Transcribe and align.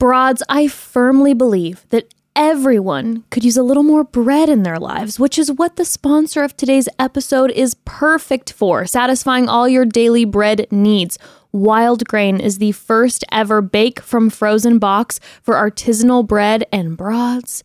Broads, 0.00 0.42
I 0.48 0.66
firmly 0.66 1.34
believe 1.34 1.84
that 1.90 2.14
everyone 2.34 3.22
could 3.28 3.44
use 3.44 3.58
a 3.58 3.62
little 3.62 3.82
more 3.82 4.02
bread 4.02 4.48
in 4.48 4.62
their 4.62 4.78
lives, 4.78 5.20
which 5.20 5.38
is 5.38 5.52
what 5.52 5.76
the 5.76 5.84
sponsor 5.84 6.42
of 6.42 6.56
today's 6.56 6.88
episode 6.98 7.50
is 7.50 7.74
perfect 7.84 8.50
for, 8.50 8.86
satisfying 8.86 9.46
all 9.46 9.68
your 9.68 9.84
daily 9.84 10.24
bread 10.24 10.66
needs. 10.70 11.18
Wild 11.52 12.08
Grain 12.08 12.40
is 12.40 12.56
the 12.56 12.72
first 12.72 13.26
ever 13.30 13.60
bake 13.60 14.00
from 14.00 14.30
frozen 14.30 14.78
box 14.78 15.20
for 15.42 15.54
artisanal 15.54 16.26
bread 16.26 16.64
and 16.72 16.96
broads. 16.96 17.62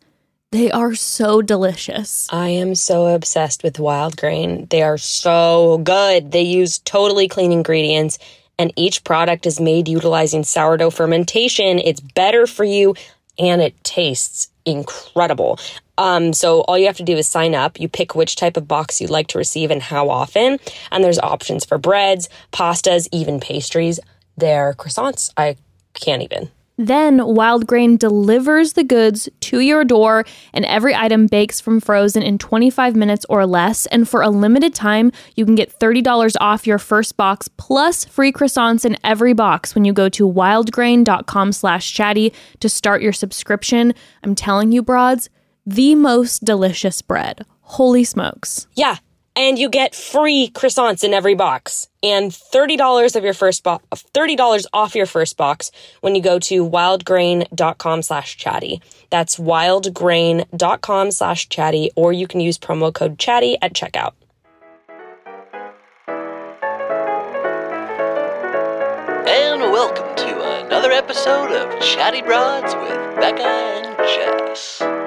They 0.52 0.70
are 0.70 0.94
so 0.94 1.42
delicious. 1.42 2.28
I 2.34 2.50
am 2.50 2.76
so 2.76 3.08
obsessed 3.16 3.64
with 3.64 3.80
wild 3.80 4.18
grain. 4.18 4.68
They 4.70 4.82
are 4.82 4.98
so 4.98 5.78
good. 5.86 6.34
They 6.34 6.42
use 6.42 6.80
totally 6.80 7.30
clean 7.30 7.54
ingredients, 7.54 8.20
and 8.58 8.72
each 8.76 9.04
product 9.04 9.46
is 9.46 9.60
made 9.60 9.88
utilizing 9.88 10.44
sourdough 10.44 10.92
fermentation. 10.92 11.80
It's 11.80 12.00
better 12.00 12.48
for 12.48 12.64
you, 12.64 12.96
and 13.38 13.62
it 13.62 13.82
tastes 13.84 14.50
incredible. 14.66 15.60
Um, 15.98 16.34
so 16.34 16.62
all 16.62 16.78
you 16.78 16.88
have 16.88 16.98
to 16.98 17.04
do 17.04 17.16
is 17.16 17.28
sign 17.28 17.56
up. 17.56 17.80
You 17.80 17.88
pick 17.88 18.16
which 18.16 18.36
type 18.36 18.58
of 18.58 18.68
box 18.68 19.00
you'd 19.00 19.10
like 19.10 19.28
to 19.28 19.38
receive 19.38 19.72
and 19.72 19.82
how 19.82 20.10
often. 20.10 20.60
And 20.92 21.04
there's 21.04 21.20
options 21.20 21.66
for 21.66 21.78
breads, 21.78 22.28
pastas, 22.52 23.08
even 23.12 23.40
pastries. 23.40 24.00
Their 24.38 24.74
croissants, 24.74 25.32
I 25.38 25.56
can't 25.94 26.24
even. 26.24 26.50
Then 26.78 27.26
Wild 27.26 27.68
Grain 27.68 27.98
delivers 27.98 28.74
the 28.74 28.84
goods 28.84 29.30
to 29.42 29.60
your 29.60 29.86
door, 29.86 30.26
and 30.54 30.66
every 30.66 30.94
item 30.94 31.28
bakes 31.28 31.62
from 31.62 31.80
frozen 31.80 32.22
in 32.22 32.38
25 32.38 32.96
minutes 32.96 33.26
or 33.30 33.46
less. 33.46 33.86
And 33.88 34.08
for 34.08 34.22
a 34.22 34.30
limited 34.30 34.74
time, 34.74 35.12
you 35.36 35.46
can 35.46 35.56
get 35.56 35.78
$30 35.80 36.36
off 36.42 36.68
your 36.68 36.80
first 36.80 37.16
box 37.16 37.48
plus 37.48 38.06
free 38.06 38.32
croissants 38.32 38.86
in 38.86 38.98
every 39.04 39.34
box 39.34 39.74
when 39.74 39.86
you 39.86 39.94
go 39.94 40.10
to 40.10 40.30
wildgrain.com 40.30 41.52
slash 41.52 41.94
chatty 41.94 42.34
to 42.60 42.68
start 42.68 43.02
your 43.02 43.14
subscription. 43.14 43.94
I'm 44.24 44.36
telling 44.36 44.72
you, 44.72 44.84
broads, 44.84 45.30
the 45.66 45.96
most 45.96 46.44
delicious 46.44 47.02
bread. 47.02 47.46
Holy 47.62 48.04
smokes. 48.04 48.68
Yeah. 48.76 48.98
And 49.38 49.60
you 49.60 49.70
get 49.70 49.94
free 49.94 50.50
croissants 50.50 51.04
in 51.04 51.14
every 51.14 51.36
box 51.36 51.90
and 52.02 52.32
$30 52.32 53.16
of 53.16 53.24
your 53.24 53.34
first 53.34 53.64
box, 53.64 53.84
$30 54.14 54.66
off 54.72 54.96
your 54.96 55.06
first 55.06 55.36
box 55.36 55.72
when 56.02 56.16
you 56.16 56.22
go 56.22 56.40
to 56.40 56.66
wildgrain.com 56.66 58.02
slash 58.02 58.38
chatty. 58.38 58.82
That's 59.10 59.38
wildgrain.com 59.38 61.12
slash 61.12 61.50
chatty, 61.50 61.92
or 61.96 62.14
you 62.14 62.28
can 62.28 62.40
use 62.40 62.58
promo 62.58 62.94
code 62.94 63.20
chatty 63.20 63.58
at 63.62 63.74
checkout. 63.74 64.14
And 69.28 69.62
welcome 69.62 70.16
to 70.16 70.66
another 70.66 70.92
episode 70.92 71.52
of 71.52 71.82
Chatty 71.82 72.22
Broads 72.22 72.74
with 72.76 73.20
Becca 73.20 73.44
and 73.44 73.98
Jess. 73.98 75.05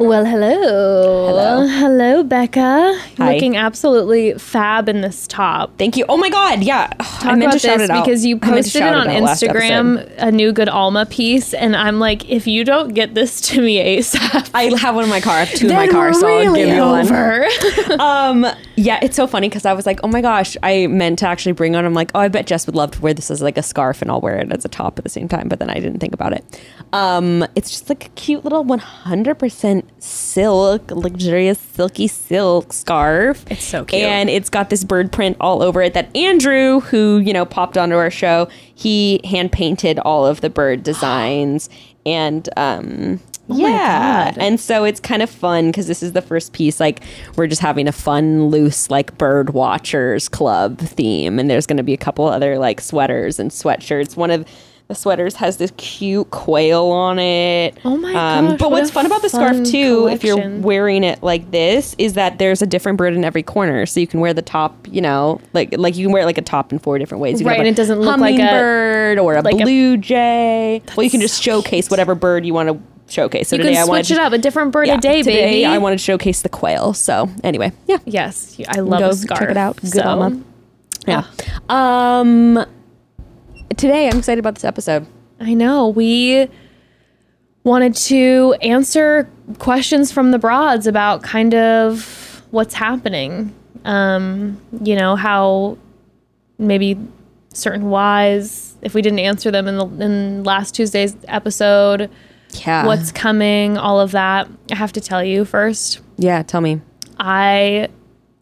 Well, 0.00 0.24
hello. 0.24 1.26
Hello. 1.26 1.66
Hello, 1.66 2.22
Becca. 2.22 2.98
Hi. 3.18 3.34
Looking 3.34 3.58
absolutely 3.58 4.32
fab 4.32 4.88
in 4.88 5.02
this 5.02 5.26
top. 5.26 5.76
Thank 5.76 5.98
you. 5.98 6.06
Oh 6.08 6.16
my 6.16 6.30
God. 6.30 6.62
Yeah. 6.62 6.86
Talk 6.98 7.36
about 7.36 7.60
this 7.60 7.86
because 7.86 8.24
you 8.24 8.38
posted 8.38 8.80
it 8.80 8.94
on 8.94 9.08
Instagram, 9.08 10.10
a 10.16 10.32
new 10.32 10.52
good 10.52 10.70
Alma 10.70 11.04
piece, 11.04 11.52
and 11.52 11.76
I'm 11.76 11.98
like, 11.98 12.26
if 12.30 12.46
you 12.46 12.64
don't 12.64 12.94
get 12.94 13.14
this 13.14 13.42
to 13.42 13.60
me 13.60 13.98
ASAP, 13.98 14.50
I 14.54 14.74
have 14.78 14.94
one 14.94 15.04
in 15.04 15.10
my 15.10 15.20
car. 15.20 15.34
I 15.34 15.44
have 15.44 15.58
two 15.58 15.68
in 15.68 15.74
my 15.74 15.86
car, 15.86 16.06
we're 16.06 16.12
so 16.14 16.26
I'll 16.26 16.38
really 16.38 16.64
give 16.64 16.76
you 16.76 16.80
one. 16.80 17.00
over. 17.04 17.46
Um, 18.00 18.46
yeah, 18.76 18.98
it's 19.02 19.16
so 19.16 19.26
funny 19.26 19.50
because 19.50 19.66
I 19.66 19.74
was 19.74 19.84
like, 19.84 20.00
oh 20.02 20.08
my 20.08 20.22
gosh, 20.22 20.56
I 20.62 20.86
meant 20.86 21.18
to 21.18 21.26
actually 21.26 21.52
bring 21.52 21.76
on. 21.76 21.84
I'm 21.84 21.92
like, 21.92 22.10
oh, 22.14 22.20
I 22.20 22.28
bet 22.28 22.46
Jess 22.46 22.64
would 22.64 22.74
love 22.74 22.92
to 22.92 23.02
wear 23.02 23.12
this 23.12 23.30
as 23.30 23.42
like 23.42 23.58
a 23.58 23.62
scarf, 23.62 24.00
and 24.00 24.10
I'll 24.10 24.22
wear 24.22 24.38
it 24.38 24.50
as 24.50 24.64
a 24.64 24.68
top 24.68 24.96
at 24.96 25.04
the 25.04 25.10
same 25.10 25.28
time. 25.28 25.48
But 25.48 25.58
then 25.58 25.68
I 25.68 25.74
didn't 25.74 25.98
think 25.98 26.14
about 26.14 26.32
it. 26.32 26.62
Um, 26.94 27.46
it's 27.54 27.70
just 27.70 27.90
like 27.90 28.06
a 28.06 28.08
cute 28.10 28.44
little 28.44 28.64
100% 28.64 29.84
silk, 29.98 30.90
luxurious 30.90 31.58
silky 31.58 32.08
silk 32.08 32.72
scarf. 32.72 33.44
It's 33.50 33.64
so 33.64 33.84
cute. 33.84 34.02
and 34.02 34.30
it's 34.30 34.48
got 34.48 34.70
this 34.70 34.84
bird 34.84 35.12
print 35.12 35.36
all 35.40 35.62
over 35.62 35.82
it. 35.82 35.94
That 35.94 36.14
Andrew, 36.16 36.80
who 36.80 37.18
you 37.18 37.32
know 37.32 37.44
popped 37.44 37.76
onto 37.76 37.96
our 37.96 38.10
show, 38.10 38.48
he 38.74 39.20
hand 39.24 39.52
painted 39.52 39.98
all 40.00 40.26
of 40.26 40.40
the 40.40 40.50
bird 40.50 40.82
designs, 40.84 41.68
and 42.06 42.48
um. 42.56 43.20
Oh 43.52 43.56
yeah, 43.56 44.32
and 44.36 44.60
so 44.60 44.84
it's 44.84 45.00
kind 45.00 45.22
of 45.22 45.28
fun 45.28 45.70
because 45.72 45.88
this 45.88 46.04
is 46.04 46.12
the 46.12 46.22
first 46.22 46.52
piece. 46.52 46.78
Like 46.78 47.02
we're 47.34 47.48
just 47.48 47.60
having 47.60 47.88
a 47.88 47.92
fun, 47.92 48.44
loose, 48.44 48.90
like 48.90 49.18
bird 49.18 49.50
watchers 49.50 50.28
club 50.28 50.78
theme, 50.78 51.40
and 51.40 51.50
there's 51.50 51.66
going 51.66 51.78
to 51.78 51.82
be 51.82 51.92
a 51.92 51.96
couple 51.96 52.26
other 52.28 52.58
like 52.58 52.80
sweaters 52.80 53.40
and 53.40 53.50
sweatshirts. 53.50 54.16
One 54.16 54.30
of 54.30 54.46
the 54.90 54.96
sweaters 54.96 55.36
has 55.36 55.56
this 55.56 55.72
cute 55.76 56.28
quail 56.32 56.86
on 56.86 57.20
it. 57.20 57.78
Oh 57.84 57.96
my 57.96 58.08
Um, 58.12 58.48
gosh, 58.48 58.58
But 58.58 58.70
what 58.72 58.80
what's 58.80 58.90
fun 58.90 59.06
about 59.06 59.22
the 59.22 59.28
scarf 59.28 59.62
too, 59.62 60.08
if 60.10 60.24
you're 60.24 60.58
wearing 60.58 61.04
it 61.04 61.22
like 61.22 61.52
this, 61.52 61.94
is 61.96 62.14
that 62.14 62.40
there's 62.40 62.60
a 62.60 62.66
different 62.66 62.98
bird 62.98 63.14
in 63.14 63.24
every 63.24 63.44
corner, 63.44 63.86
so 63.86 64.00
you 64.00 64.08
can 64.08 64.18
wear 64.18 64.34
the 64.34 64.42
top. 64.42 64.74
You 64.90 65.00
know, 65.00 65.40
like 65.52 65.76
like 65.78 65.96
you 65.96 66.06
can 66.06 66.12
wear 66.12 66.22
it 66.24 66.26
like 66.26 66.38
a 66.38 66.42
top 66.42 66.72
in 66.72 66.80
four 66.80 66.98
different 66.98 67.22
ways. 67.22 67.40
You 67.40 67.46
Right, 67.46 67.60
and 67.60 67.68
it 67.68 67.76
doesn't 67.76 68.00
look 68.00 68.18
like 68.18 68.34
a- 68.34 68.42
hummingbird 68.42 69.18
or 69.20 69.36
a 69.36 69.42
like 69.42 69.54
a- 69.54 69.62
blue 69.62 69.96
jay. 69.96 70.82
well, 70.96 71.04
you 71.04 71.10
can 71.10 71.20
just 71.20 71.40
showcase 71.40 71.88
whatever 71.88 72.16
bird 72.16 72.44
you 72.44 72.52
want 72.52 72.68
to 72.70 72.78
showcase. 73.12 73.48
So 73.48 73.54
you 73.56 73.62
today 73.62 73.74
can 73.74 73.82
I 73.82 73.86
wanted 73.86 74.06
switch 74.06 74.16
it 74.16 74.20
to- 74.20 74.26
up, 74.26 74.32
a 74.32 74.38
different 74.38 74.72
bird 74.72 74.88
yeah, 74.88 74.94
a 74.94 75.00
day, 75.00 75.22
today 75.22 75.42
baby. 75.62 75.66
I 75.66 75.78
wanted 75.78 75.98
to 75.98 76.04
showcase 76.04 76.42
the 76.42 76.48
quail. 76.48 76.94
So 76.94 77.28
anyway, 77.44 77.70
yeah, 77.86 77.98
yes, 78.06 78.60
I 78.68 78.80
love 78.80 78.98
Go 78.98 79.08
a 79.10 79.14
scarf. 79.14 79.38
check 79.38 79.50
it 79.50 79.56
out. 79.56 79.76
Good 79.76 79.92
so- 79.92 80.02
Alma. 80.02 80.40
yeah. 81.06 81.22
Um, 81.68 82.64
today 83.76 84.08
I'm 84.08 84.18
excited 84.18 84.38
about 84.38 84.54
this 84.54 84.64
episode. 84.64 85.06
I 85.40 85.54
know. 85.54 85.88
We 85.88 86.48
wanted 87.64 87.94
to 87.94 88.54
answer 88.62 89.28
questions 89.58 90.12
from 90.12 90.30
the 90.30 90.38
broads 90.38 90.86
about 90.86 91.22
kind 91.22 91.54
of 91.54 92.42
what's 92.50 92.74
happening. 92.74 93.54
Um, 93.84 94.60
you 94.82 94.96
know, 94.96 95.16
how 95.16 95.78
maybe 96.58 96.98
certain 97.54 97.90
whys, 97.90 98.76
if 98.82 98.94
we 98.94 99.02
didn't 99.02 99.18
answer 99.20 99.50
them 99.50 99.66
in 99.66 99.76
the 99.78 99.86
in 100.04 100.44
last 100.44 100.74
Tuesday's 100.74 101.16
episode, 101.28 102.10
Yeah. 102.66 102.86
what's 102.86 103.12
coming, 103.12 103.78
all 103.78 104.00
of 104.00 104.10
that. 104.12 104.48
I 104.70 104.74
have 104.74 104.92
to 104.92 105.00
tell 105.00 105.24
you 105.24 105.44
first. 105.44 106.00
yeah? 106.18 106.42
Tell 106.42 106.60
me. 106.60 106.80
I, 107.18 107.88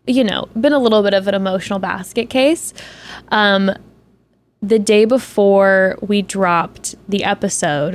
you 0.07 0.25
know, 0.25 0.49
been 0.61 0.73
a 0.73 0.79
little 0.79 1.03
bit 1.03 1.15
of 1.15 1.27
an 1.29 1.35
emotional 1.35 1.79
basket 1.79 2.31
case. 2.31 2.73
Um, 3.29 3.71
the 4.63 4.79
day 4.79 5.05
before 5.05 5.97
we 6.01 6.23
dropped 6.23 6.95
the 7.09 7.25
episode, 7.25 7.95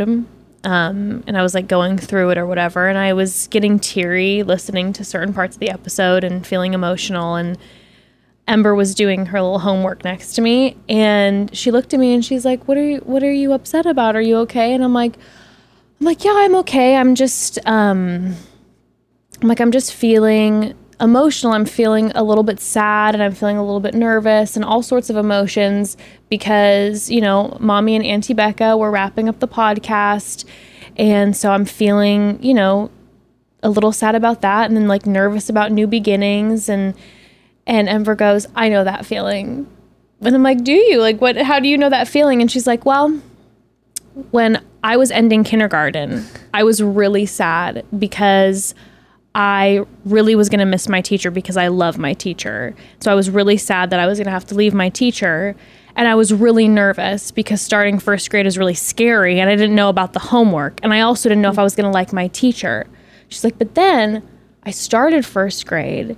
um, 0.64 1.24
and 1.28 1.38
I 1.38 1.42
was 1.42 1.54
like 1.54 1.68
going 1.68 1.98
through 1.98 2.30
it 2.32 2.38
or 2.38 2.46
whatever, 2.46 2.88
and 2.88 2.98
I 2.98 3.14
was 3.14 3.48
getting 3.48 3.80
teary 3.80 4.44
listening 4.44 4.94
to 4.94 5.04
certain 5.04 5.34
parts 5.34 5.56
of 5.56 5.60
the 5.60 5.70
episode 5.70 6.24
and 6.24 6.46
feeling 6.46 6.74
emotional. 6.74 7.36
And 7.36 7.58
Ember 8.48 8.74
was 8.76 8.96
doing 8.96 9.28
her 9.28 9.42
little 9.42 9.60
homework 9.60 10.04
next 10.04 10.34
to 10.34 10.42
me, 10.42 10.78
and 10.88 11.56
she 11.56 11.72
looked 11.72 11.94
at 11.94 12.00
me 12.00 12.14
and 12.14 12.24
she's 12.24 12.46
like, 12.46 12.68
"What 12.68 12.78
are 12.78 12.84
you? 12.84 12.98
What 13.00 13.24
are 13.24 13.32
you 13.32 13.52
upset 13.54 13.86
about? 13.86 14.16
Are 14.16 14.22
you 14.22 14.38
okay?" 14.40 14.74
And 14.74 14.84
I'm 14.84 14.94
like, 14.94 15.18
"I'm 16.00 16.06
like, 16.06 16.24
yeah, 16.24 16.34
I'm 16.36 16.56
okay. 16.56 16.96
I'm 16.96 17.16
just." 17.16 17.60
Um, 17.66 18.36
I'm 19.42 19.50
like, 19.50 19.60
I'm 19.60 19.72
just 19.72 19.94
feeling 19.94 20.74
emotional. 21.00 21.54
I'm 21.54 21.66
feeling 21.66 22.12
a 22.16 22.24
little 22.24 22.44
bit 22.44 22.60
sad 22.60 23.14
and 23.14 23.24
I'm 23.24 23.34
feeling 23.34 23.58
a 23.58 23.64
little 23.64 23.80
bit 23.80 23.94
nervous 23.94 24.56
and 24.56 24.64
all 24.64 24.82
sorts 24.82 25.10
of 25.10 25.16
emotions 25.16 25.98
because, 26.30 27.10
you 27.10 27.22
know, 27.22 27.58
mommy 27.60 27.96
and 27.96 28.06
Auntie 28.06 28.34
Becca 28.34 28.78
were 28.78 28.92
wrapping 28.92 29.30
up 29.30 29.40
the 29.40 29.48
podcast. 29.48 30.46
And 30.98 31.36
so 31.36 31.52
I'm 31.52 31.66
feeling, 31.66 32.42
you 32.44 32.54
know, 32.54 32.92
a 33.62 33.70
little 33.70 33.92
sad 33.92 34.16
about 34.16 34.42
that 34.42 34.68
and 34.68 34.76
then 34.76 34.88
like 34.88 35.06
nervous 35.06 35.50
about 35.50 35.72
new 35.72 35.88
beginnings 35.88 36.70
and 36.70 36.94
and 37.66 37.88
Ember 37.88 38.14
goes, 38.14 38.46
I 38.56 38.68
know 38.68 38.84
that 38.84 39.06
feeling. 39.06 39.68
And 40.22 40.36
I'm 40.36 40.44
like, 40.44 40.64
Do 40.64 40.74
you? 40.74 41.00
Like 41.00 41.22
what 41.22 41.38
how 41.38 41.60
do 41.60 41.68
you 41.68 41.78
know 41.78 41.90
that 41.90 42.08
feeling? 42.08 42.42
And 42.42 42.52
she's 42.52 42.68
like, 42.68 42.86
Well, 42.86 43.22
when 44.32 44.64
I 44.84 44.98
was 44.98 45.12
ending 45.12 45.44
kindergarten, 45.44 46.26
I 46.54 46.64
was 46.64 46.84
really 46.84 47.26
sad 47.26 47.86
because 47.98 48.76
I 49.36 49.86
really 50.06 50.36
was 50.36 50.50
going 50.50 50.60
to 50.60 50.66
miss 50.66 50.88
my 50.88 51.02
teacher 51.02 51.32
because 51.32 51.58
I 51.58 51.68
love 51.68 51.98
my 51.98 52.14
teacher. 52.14 52.76
So 53.00 53.12
I 53.12 53.16
was 53.16 53.30
really 53.30 53.58
sad 53.58 53.90
that 53.90 54.00
I 54.00 54.06
was 54.06 54.20
going 54.20 54.26
to 54.26 54.32
have 54.32 54.46
to 54.48 54.56
leave 54.56 54.74
my 54.74 54.90
teacher. 54.90 55.56
And 55.96 56.08
I 56.08 56.16
was 56.16 56.34
really 56.34 56.68
nervous 56.68 57.32
because 57.32 57.62
starting 57.62 58.00
first 58.00 58.30
grade 58.30 58.46
is 58.46 58.58
really 58.58 58.74
scary 58.74 59.40
and 59.40 59.50
I 59.50 59.56
didn't 59.56 59.76
know 59.76 59.90
about 59.90 60.14
the 60.14 60.20
homework. 60.20 60.80
And 60.84 60.94
I 60.94 61.02
also 61.02 61.30
didn't 61.30 61.42
know 61.42 61.52
if 61.52 61.60
I 61.60 61.64
was 61.64 61.76
going 61.76 61.86
to 61.86 61.92
like 61.92 62.14
my 62.14 62.28
teacher. 62.28 62.86
She's 63.30 63.44
like, 63.44 63.58
but 63.58 63.76
then 63.76 64.28
I 64.64 64.72
started 64.72 65.26
first 65.26 65.66
grade 65.66 66.16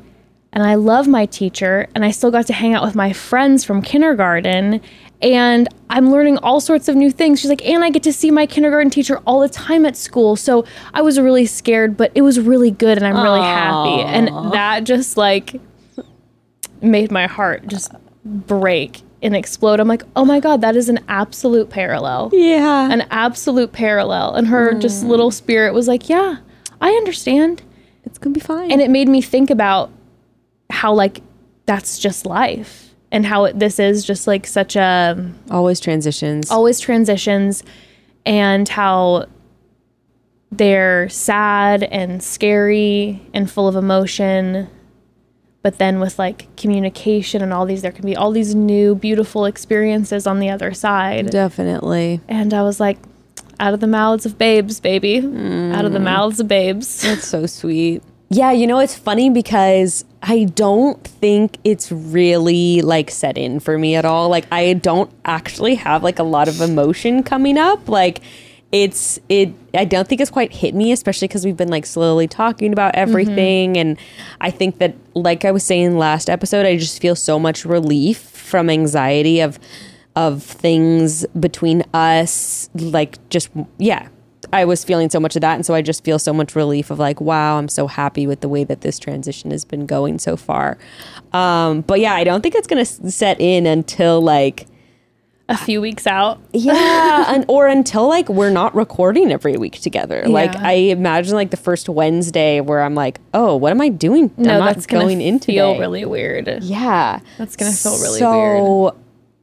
and 0.52 0.64
I 0.64 0.76
love 0.76 1.08
my 1.08 1.26
teacher 1.26 1.88
and 1.96 2.06
I 2.06 2.12
still 2.12 2.32
got 2.32 2.48
to 2.48 2.54
hang 2.54 2.74
out 2.74 2.84
with 2.84 2.96
my 2.96 3.12
friends 3.12 3.66
from 3.66 3.82
kindergarten 3.82 4.82
and 5.22 5.68
I'm 5.90 6.12
learning 6.12 6.38
all 6.40 6.60
sorts 6.60 6.88
of 6.88 6.96
new 6.96 7.12
things. 7.12 7.40
She's 7.40 7.50
like, 7.50 7.66
and 7.66 7.84
I 7.84 7.90
get 7.90 8.04
to 8.04 8.14
see 8.14 8.32
my 8.32 8.46
kindergarten 8.46 8.90
teacher 8.90 9.20
all 9.26 9.40
the 9.40 9.50
time 9.50 9.86
at 9.86 9.96
school. 9.96 10.36
So 10.36 10.66
I 10.94 11.02
was 11.02 11.20
really 11.20 11.46
scared, 11.46 11.96
but 11.96 12.12
it 12.16 12.22
was 12.22 12.40
really 12.40 12.72
good 12.72 12.98
and 12.98 13.08
I'm 13.08 13.22
really 13.24 13.42
happy. 13.42 14.02
And 14.02 14.28
that 14.54 14.84
just 14.84 15.18
like 15.18 15.60
made 16.82 17.12
my 17.12 17.28
heart 17.28 17.68
just 17.68 17.92
break 18.24 19.02
and 19.22 19.36
explode. 19.36 19.80
I'm 19.80 19.88
like, 19.88 20.04
oh 20.16 20.26
my 20.26 20.40
God, 20.40 20.62
that 20.62 20.76
is 20.76 20.90
an 20.90 21.00
absolute 21.08 21.70
parallel. 21.70 22.30
Yeah. 22.34 22.92
An 22.92 23.02
absolute 23.10 23.72
parallel. 23.72 24.36
And 24.36 24.48
her 24.48 24.74
just 24.74 25.04
mm. 25.04 25.08
little 25.08 25.32
spirit 25.32 25.74
was 25.74 25.88
like, 25.88 26.10
yeah, 26.10 26.38
I 26.82 26.90
understand. 26.92 27.62
it's 28.04 28.18
gonna 28.18 28.34
be 28.34 28.40
fine. 28.40 28.72
And 28.72 28.82
it 28.82 28.90
made 28.90 29.08
me 29.08 29.22
think 29.22 29.50
about 29.50 29.92
how, 30.70 30.94
like, 30.94 31.22
that's 31.66 31.98
just 31.98 32.26
life 32.26 32.95
and 33.12 33.26
how 33.26 33.46
it, 33.46 33.60
this 33.60 33.80
is 33.80 34.04
just 34.04 34.28
like 34.28 34.46
such 34.46 34.76
a 34.76 35.32
always 35.50 35.80
transitions. 35.80 36.52
always 36.52 36.80
transitions 36.80 37.64
and 38.26 38.68
how 38.68 39.26
they're 40.52 41.10
sad 41.10 41.84
and 41.84 42.24
scary 42.24 43.22
and 43.34 43.50
full 43.50 43.68
of 43.68 43.76
emotion 43.76 44.70
but 45.62 45.80
then 45.80 46.00
with 46.00 46.20
like 46.20 46.56
communication 46.56 47.42
and 47.42 47.52
all 47.52 47.66
these 47.66 47.82
there 47.82 47.92
can 47.92 48.06
be 48.06 48.16
all 48.16 48.32
these 48.32 48.54
new 48.54 48.96
beautiful 48.96 49.46
experiences 49.46 50.28
on 50.28 50.40
the 50.40 50.50
other 50.50 50.74
side 50.74 51.30
Definitely. 51.30 52.22
and 52.28 52.54
i 52.54 52.62
was 52.62 52.80
like 52.80 52.98
out 53.60 53.74
of 53.74 53.80
the 53.80 53.88
mouths 53.88 54.26
of 54.26 54.38
babes 54.38 54.80
baby 54.80 55.18
out 55.18 55.86
of 55.86 55.92
the 55.92 56.00
mm. 56.00 56.04
mouths 56.04 56.40
of 56.40 56.48
babes 56.48 57.02
That's 57.02 57.28
so 57.28 57.46
sweet. 57.46 58.04
Yeah, 58.30 58.52
you 58.52 58.66
know, 58.66 58.80
it's 58.80 58.96
funny 58.96 59.30
because 59.30 60.04
I 60.24 60.46
don't 60.46 61.04
think 61.04 61.58
it's 61.64 61.92
really 61.92 62.82
like 62.82 63.12
set 63.12 63.38
in 63.38 63.60
for 63.60 63.78
me 63.78 63.96
at 63.96 64.06
all. 64.06 64.30
Like 64.30 64.48
I 64.52 64.74
don't 64.74 65.12
actually 65.26 65.76
have 65.76 66.04
like 66.04 66.18
a 66.18 66.24
lot 66.24 66.48
of 66.48 66.60
emotion 66.60 67.22
coming 67.22 67.58
up. 67.58 67.88
Like 67.88 68.22
it's 68.72 69.20
it 69.30 69.54
I 69.76 69.86
don't 69.86 70.08
think 70.08 70.22
it's 70.22 70.32
quite 70.32 70.52
hit 70.52 70.74
me, 70.74 70.92
especially 70.92 71.28
because 71.28 71.46
we've 71.46 71.56
been 71.56 71.70
like 71.70 71.86
slowly 71.86 72.28
talking 72.28 72.74
about 72.74 72.94
mm-hmm. 72.94 73.10
everything. 73.10 73.78
And 73.78 73.98
I 74.42 74.50
think 74.50 74.80
that 74.80 74.96
like 75.14 75.46
I 75.46 75.52
was 75.52 75.64
saying 75.64 75.98
last 75.98 76.30
episode, 76.30 76.66
I 76.66 76.78
just 76.78 77.00
feel 77.02 77.16
so 77.16 77.38
much 77.38 77.64
relief 77.64 78.18
from 78.18 78.70
anxiety 78.70 79.40
of 79.40 79.60
of 80.16 80.42
things 80.42 81.28
between 81.40 81.84
us. 81.94 82.70
Like 82.74 83.30
just 83.30 83.50
yeah, 83.78 84.08
I 84.54 84.66
was 84.66 84.84
feeling 84.84 85.10
so 85.10 85.20
much 85.20 85.36
of 85.36 85.42
that. 85.42 85.56
And 85.56 85.66
so 85.66 85.74
I 85.74 85.82
just 85.82 86.04
feel 86.04 86.20
so 86.20 86.34
much 86.34 86.56
relief 86.56 86.92
of 86.92 87.00
like, 87.00 87.22
wow, 87.22 87.58
I'm 87.58 87.68
so 87.68 87.88
happy 87.88 88.28
with 88.28 88.42
the 88.42 88.50
way 88.50 88.64
that 88.64 88.82
this 88.82 89.00
transition 89.00 89.52
has 89.52 89.66
been 89.66 89.86
going 89.86 90.20
so 90.20 90.36
far. 90.36 90.78
Um, 91.34 91.82
but 91.82 92.00
yeah, 92.00 92.14
I 92.14 92.24
don't 92.24 92.42
think 92.42 92.56
it's 92.56 92.68
going 92.68 92.84
to 92.84 93.12
set 93.12 93.40
in 93.40 93.66
until 93.66 94.22
like, 94.22 94.68
a 95.48 95.58
few 95.58 95.80
weeks 95.80 96.08
out 96.08 96.40
yeah, 96.54 97.26
and, 97.28 97.46
or 97.48 97.68
until 97.68 98.08
like 98.08 98.28
we're 98.30 98.50
not 98.50 98.74
recording 98.74 99.32
every 99.32 99.58
week 99.58 99.80
together. 99.80 100.24
Like 100.28 100.56
I 100.56 100.72
imagine 100.74 101.36
like 101.36 101.52
the 101.52 101.58
first 101.58 101.88
Wednesday 101.88 102.62
where 102.62 102.82
I'm 102.82 102.96
like, 102.96 103.20
oh, 103.34 103.56
what 103.56 103.72
am 103.72 103.82
I 103.82 103.90
doing? 103.90 104.32
no 104.38 104.60
I'm 104.60 104.66
that's 104.66 104.88
going 104.88 105.22
in 105.22 105.40
feel 105.40 105.74
today. 105.74 105.80
really 105.80 106.06
weird 106.06 106.64
Yeah. 106.64 107.20
That's 107.38 107.56
gonna 107.56 107.72
feel 107.72 107.94
really 107.94 108.22
weird. 108.22 108.60
so, 108.60 108.96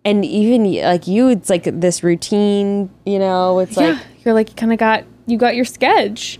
And 0.04 0.24
even 0.24 0.72
like 0.82 1.06
you, 1.06 1.28
it's 1.28 1.48
like 1.48 1.64
this 1.64 2.02
routine, 2.02 2.90
you 3.06 3.20
know, 3.20 3.60
it's 3.60 3.76
yeah, 3.76 3.92
like, 3.92 4.02
you're 4.24 4.34
like 4.34 4.50
you 4.50 4.56
kind 4.56 4.72
of 4.72 4.78
got 4.78 5.04
you 5.26 5.38
got 5.38 5.54
your 5.56 5.64
sketch. 5.64 6.38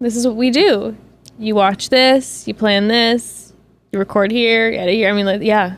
This 0.00 0.16
is 0.16 0.26
what 0.26 0.36
we 0.36 0.50
do. 0.50 0.96
You 1.38 1.54
watch 1.54 1.88
this, 1.88 2.46
you 2.46 2.54
plan 2.54 2.88
this, 2.88 3.52
you 3.92 3.98
record 3.98 4.30
here, 4.30 4.70
you 4.70 4.78
edit 4.78 4.94
here. 4.94 5.08
I 5.08 5.12
mean, 5.12 5.26
like, 5.26 5.42
yeah, 5.42 5.76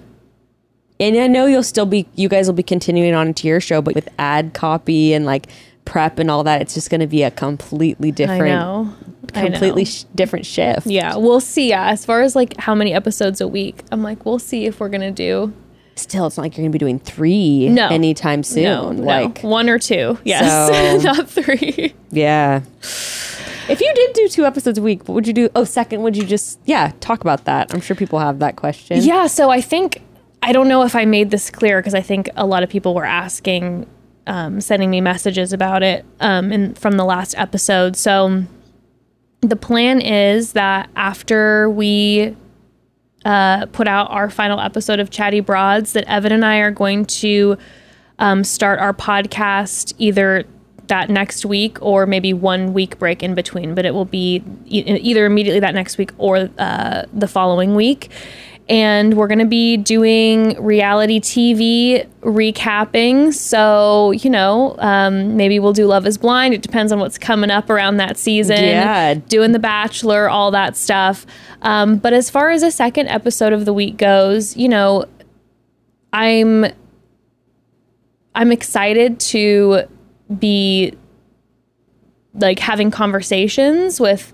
and 1.01 1.17
I 1.17 1.27
know 1.27 1.47
you'll 1.47 1.63
still 1.63 1.87
be, 1.87 2.07
you 2.15 2.29
guys 2.29 2.47
will 2.47 2.55
be 2.55 2.63
continuing 2.63 3.15
on 3.15 3.35
to 3.35 3.49
your 3.49 3.61
show, 3.61 3.83
but 3.83 3.95
with 3.95 4.09
ad 4.19 4.55
copy 4.55 5.13
and 5.13 5.27
like 5.27 5.49
prep 5.85 6.19
and 6.19 6.31
all 6.31 6.45
that, 6.45 6.63
it's 6.63 6.75
just 6.75 6.89
going 6.89 7.01
to 7.01 7.07
be 7.07 7.23
a 7.23 7.31
completely 7.31 8.09
I 8.09 8.13
different, 8.13 8.45
know, 8.47 8.95
I 9.35 9.43
know. 9.43 9.51
completely 9.51 9.85
sh- 9.85 10.05
different 10.15 10.47
shift. 10.47 10.87
Yeah, 10.87 11.17
we'll 11.17 11.41
see. 11.41 11.71
Yeah, 11.71 11.89
as 11.91 12.05
far 12.05 12.23
as 12.23 12.37
like 12.37 12.57
how 12.59 12.75
many 12.75 12.95
episodes 12.95 13.41
a 13.41 13.49
week, 13.49 13.83
I'm 13.91 14.03
like, 14.03 14.25
we'll 14.25 14.39
see 14.39 14.67
if 14.67 14.81
we're 14.81 14.89
gonna 14.89 15.11
do 15.11 15.53
Still, 15.97 16.27
it's 16.27 16.37
not 16.37 16.43
like 16.43 16.57
you're 16.57 16.63
going 16.63 16.73
to 16.73 16.75
be 16.75 16.79
doing 16.79 16.99
three 16.99 17.69
No. 17.69 17.89
anytime 17.89 18.43
soon. 18.43 18.65
no, 18.65 18.91
no. 18.93 19.03
Like, 19.05 19.41
one 19.43 19.69
or 19.69 19.79
two. 19.79 20.19
Yes, 20.25 21.03
So- 21.03 21.13
not 21.13 21.29
three. 21.31 21.95
yeah. 22.11 22.63
If 23.67 23.81
you 23.81 23.93
did 23.95 24.13
do 24.13 24.29
two 24.29 24.45
episodes 24.45 24.77
a 24.77 24.83
week, 24.83 25.09
what 25.09 25.15
would 25.15 25.27
you 25.27 25.33
do? 25.33 25.49
Oh, 25.55 25.65
second, 25.65 26.03
would 26.03 26.17
you 26.17 26.25
just, 26.27 26.59
yeah, 26.67 26.93
talk 27.01 27.21
about 27.23 27.45
that? 27.47 27.73
I'm 27.73 27.81
sure 27.81 27.97
people 27.97 28.19
have 28.19 28.41
that 28.41 28.57
question. 28.57 29.01
Yeah, 29.03 29.27
so 29.27 29.51
I 29.51 29.61
think 29.61 30.03
I 30.43 30.53
don't 30.53 30.69
know 30.69 30.83
if 30.83 30.95
I 30.95 31.07
made 31.07 31.31
this 31.31 31.49
clear 31.51 31.81
because 31.81 31.95
I 31.95 32.03
think 32.03 32.29
a 32.37 32.45
lot 32.45 32.63
of 32.63 32.69
people 32.69 32.95
were 32.95 33.07
asking, 33.07 33.87
um, 34.27 34.61
sending 34.61 34.91
me 34.91 35.01
messages 35.01 35.55
about 35.55 35.83
it 35.83 36.05
um, 36.21 36.53
in, 36.53 36.75
from 36.75 36.99
the 36.99 37.05
last 37.05 37.35
episode. 37.39 37.97
So 37.97 38.45
the 39.41 39.57
plan 39.57 40.01
is 40.03 40.53
that 40.53 40.91
after 40.97 41.71
we 41.71 42.37
uh, 43.25 43.67
put 43.67 43.89
out 43.89 44.11
our 44.11 44.31
final 44.31 44.61
episode 44.61 45.01
of 45.01 45.11
Chatty 45.11 45.41
Broads, 45.41 45.93
that 45.95 46.05
Evan 46.05 46.33
and 46.33 46.45
I 46.45 46.59
are 46.59 46.71
going 46.71 47.07
to 47.07 47.57
um, 48.19 48.45
start 48.45 48.79
our 48.79 48.93
podcast 48.93 49.95
either 49.99 50.45
that 50.89 51.09
next 51.09 51.47
week 51.47 51.79
or 51.81 52.07
maybe 52.07 52.33
one 52.33 52.75
week 52.75 52.99
break 52.99 53.23
in 53.23 53.35
between, 53.35 53.75
but 53.75 53.85
it 53.85 53.95
will 53.95 54.05
be 54.05 54.43
e- 54.67 54.83
either 54.83 55.25
immediately 55.25 55.61
that 55.61 55.75
next 55.75 55.97
week 55.99 56.13
or 56.19 56.51
uh, 56.59 57.05
the 57.13 57.27
following 57.29 57.75
week. 57.75 58.11
And 58.67 59.15
we're 59.15 59.27
going 59.27 59.41
to 59.41 59.45
be 59.45 59.77
doing 59.77 60.63
reality 60.63 61.21
TV 61.21 62.09
recapping. 62.23 63.35
So, 63.35 64.13
you 64.13 64.31
know, 64.31 64.77
um, 64.79 65.37
maybe 65.37 65.59
we'll 65.59 65.75
do 65.75 65.87
Love 65.87 66.07
is 66.07 66.17
Blind. 66.17 66.55
It 66.55 66.63
depends 66.63 66.91
on 66.91 66.99
what's 66.99 67.19
coming 67.19 67.51
up 67.51 67.69
around 67.69 67.99
that 67.99 68.17
season. 68.17 68.65
Yeah. 68.65 69.15
Doing 69.15 69.53
The 69.53 69.59
Bachelor, 69.59 70.31
all 70.31 70.51
that 70.53 70.77
stuff. 70.77 71.27
Um, 71.61 71.99
but 71.99 72.15
as 72.15 72.31
far 72.31 72.51
as 72.51 72.63
a 72.63 72.71
second 72.71 73.09
episode 73.09 73.53
of 73.53 73.67
the 73.67 73.73
week 73.75 73.99
goes, 73.99 74.57
you 74.57 74.69
know, 74.69 75.05
I'm 76.15 76.67
I'm 78.35 78.51
excited 78.51 79.21
to 79.21 79.83
be 80.39 80.95
like 82.35 82.59
having 82.59 82.91
conversations 82.91 84.01
with 84.01 84.33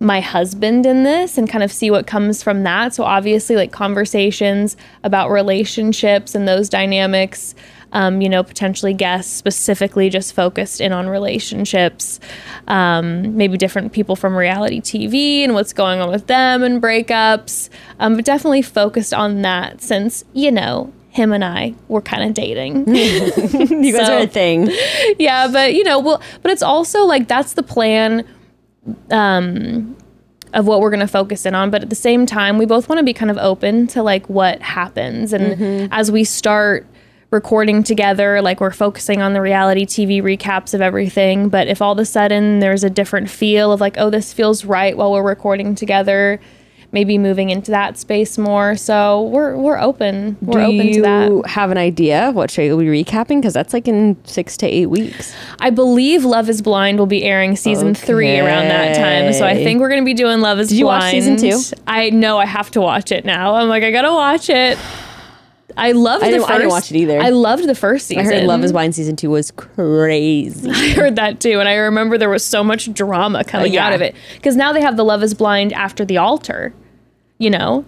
my 0.00 0.20
husband 0.20 0.84
in 0.86 1.02
this 1.04 1.38
and 1.38 1.48
kind 1.48 1.62
of 1.64 1.72
see 1.72 1.90
what 1.90 2.06
comes 2.06 2.42
from 2.42 2.62
that. 2.64 2.92
So 2.94 3.04
obviously 3.04 3.56
like 3.56 3.72
conversations 3.72 4.76
about 5.02 5.30
relationships 5.30 6.34
and 6.34 6.46
those 6.48 6.68
dynamics 6.68 7.54
um, 7.92 8.20
you 8.20 8.28
know, 8.28 8.42
potentially 8.42 8.92
guests 8.92 9.32
specifically 9.32 10.10
just 10.10 10.34
focused 10.34 10.80
in 10.80 10.92
on 10.92 11.08
relationships, 11.08 12.18
um, 12.66 13.36
maybe 13.36 13.56
different 13.56 13.92
people 13.92 14.16
from 14.16 14.34
reality 14.34 14.80
TV 14.80 15.44
and 15.44 15.54
what's 15.54 15.72
going 15.72 16.00
on 16.00 16.10
with 16.10 16.26
them 16.26 16.64
and 16.64 16.82
breakups, 16.82 17.70
um, 18.00 18.16
but 18.16 18.24
definitely 18.24 18.62
focused 18.62 19.14
on 19.14 19.42
that 19.42 19.80
since, 19.80 20.24
you 20.32 20.50
know, 20.50 20.92
him 21.10 21.32
and 21.32 21.44
I 21.44 21.74
were 21.86 22.00
kind 22.02 22.24
of 22.24 22.34
dating. 22.34 22.84
You 22.94 23.92
guys 23.96 24.06
So- 24.08 24.16
are 24.18 24.22
a 24.22 24.26
thing. 24.26 24.70
yeah, 25.20 25.46
but 25.46 25.74
you 25.74 25.84
know, 25.84 26.00
well, 26.00 26.20
but 26.42 26.50
it's 26.50 26.62
also 26.62 27.04
like 27.04 27.28
that's 27.28 27.52
the 27.52 27.62
plan 27.62 28.26
um 29.10 29.96
of 30.54 30.66
what 30.66 30.80
we're 30.80 30.90
going 30.90 31.00
to 31.00 31.08
focus 31.08 31.44
in 31.46 31.54
on, 31.54 31.70
but 31.70 31.82
at 31.82 31.90
the 31.90 31.96
same 31.96 32.26
time, 32.26 32.58
we 32.58 32.64
both 32.64 32.88
want 32.88 33.00
to 33.00 33.04
be 33.04 33.12
kind 33.12 33.30
of 33.30 33.36
open 33.38 33.88
to 33.88 34.02
like 34.02 34.28
what 34.28 34.62
happens. 34.62 35.32
And 35.32 35.92
as 35.92 36.12
we 36.12 36.22
start 36.22 36.86
recording 37.30 37.82
together, 37.82 38.40
like 38.40 38.60
we're 38.60 38.70
focusing 38.70 39.20
on 39.20 39.32
the 39.32 39.40
reality 39.40 39.84
TV 39.84 40.22
recaps 40.22 40.72
of 40.72 40.80
everything, 40.80 41.48
but 41.48 41.66
if 41.66 41.82
all 41.82 41.92
of 41.92 41.98
a 41.98 42.04
sudden 42.04 42.60
there's 42.60 42.84
a 42.84 42.90
different 42.90 43.28
feel 43.28 43.72
of 43.72 43.80
like, 43.80 43.96
oh, 43.98 44.08
this 44.08 44.32
feels 44.32 44.64
right 44.64 44.96
while 44.96 45.12
we're 45.12 45.22
recording 45.24 45.74
together, 45.74 46.40
maybe 46.94 47.18
moving 47.18 47.50
into 47.50 47.70
that 47.72 47.98
space 47.98 48.38
more. 48.38 48.76
So, 48.76 49.24
we're 49.24 49.56
we're 49.56 49.78
open. 49.78 50.38
We're 50.40 50.60
Do 50.60 50.66
open 50.66 50.86
you 50.86 50.94
to 50.94 51.02
that. 51.02 51.46
have 51.48 51.70
an 51.70 51.76
idea 51.76 52.30
of 52.30 52.34
what 52.34 52.50
show 52.50 52.62
you'll 52.62 52.78
be 52.78 52.86
recapping? 52.86 53.42
Because 53.42 53.52
that's 53.52 53.74
like 53.74 53.86
in 53.86 54.16
six 54.24 54.56
to 54.58 54.66
eight 54.66 54.86
weeks. 54.86 55.34
I 55.60 55.68
believe 55.68 56.24
Love 56.24 56.48
is 56.48 56.62
Blind 56.62 56.98
will 56.98 57.06
be 57.06 57.24
airing 57.24 57.56
season 57.56 57.94
three 57.94 58.38
around 58.38 58.68
that 58.68 58.96
time. 58.96 59.32
So 59.34 59.44
I 59.44 59.62
think 59.62 59.80
we're 59.80 59.90
going 59.90 60.00
to 60.00 60.06
be 60.06 60.14
doing 60.14 60.40
Love 60.40 60.58
is 60.58 60.70
Did 60.70 60.78
you 60.78 60.86
watch 60.86 61.00
Blind. 61.10 61.36
season 61.36 61.36
two? 61.36 61.76
I 61.86 62.10
know 62.10 62.38
I 62.38 62.46
have 62.46 62.70
to 62.70 62.80
watch 62.80 63.12
it 63.12 63.24
now. 63.24 63.54
I'm 63.54 63.68
like, 63.68 63.82
I 63.82 63.90
got 63.90 64.02
to 64.02 64.12
watch 64.12 64.48
it. 64.48 64.78
I 65.76 65.92
loved 65.92 66.24
I 66.24 66.30
the 66.30 66.38
first. 66.38 66.50
I 66.50 66.58
didn't 66.58 66.70
watch 66.70 66.90
it 66.90 66.96
either. 66.96 67.20
I 67.20 67.30
loved 67.30 67.66
the 67.66 67.74
first 67.74 68.06
season. 68.06 68.24
I 68.24 68.26
heard 68.26 68.44
Love 68.44 68.62
is 68.62 68.72
Blind 68.72 68.94
season 68.94 69.16
two 69.16 69.30
was 69.30 69.50
crazy. 69.50 70.70
I 70.72 70.90
heard 70.90 71.16
that 71.16 71.40
too, 71.40 71.58
and 71.58 71.68
I 71.68 71.74
remember 71.74 72.18
there 72.18 72.30
was 72.30 72.44
so 72.44 72.62
much 72.62 72.92
drama 72.92 73.44
coming 73.44 73.72
yeah. 73.72 73.86
out 73.86 73.92
of 73.92 74.00
it 74.00 74.14
because 74.34 74.56
now 74.56 74.72
they 74.72 74.80
have 74.80 74.96
the 74.96 75.04
Love 75.04 75.22
Is 75.22 75.34
Blind 75.34 75.72
after 75.72 76.04
the 76.04 76.18
altar, 76.18 76.72
you 77.38 77.50
know. 77.50 77.84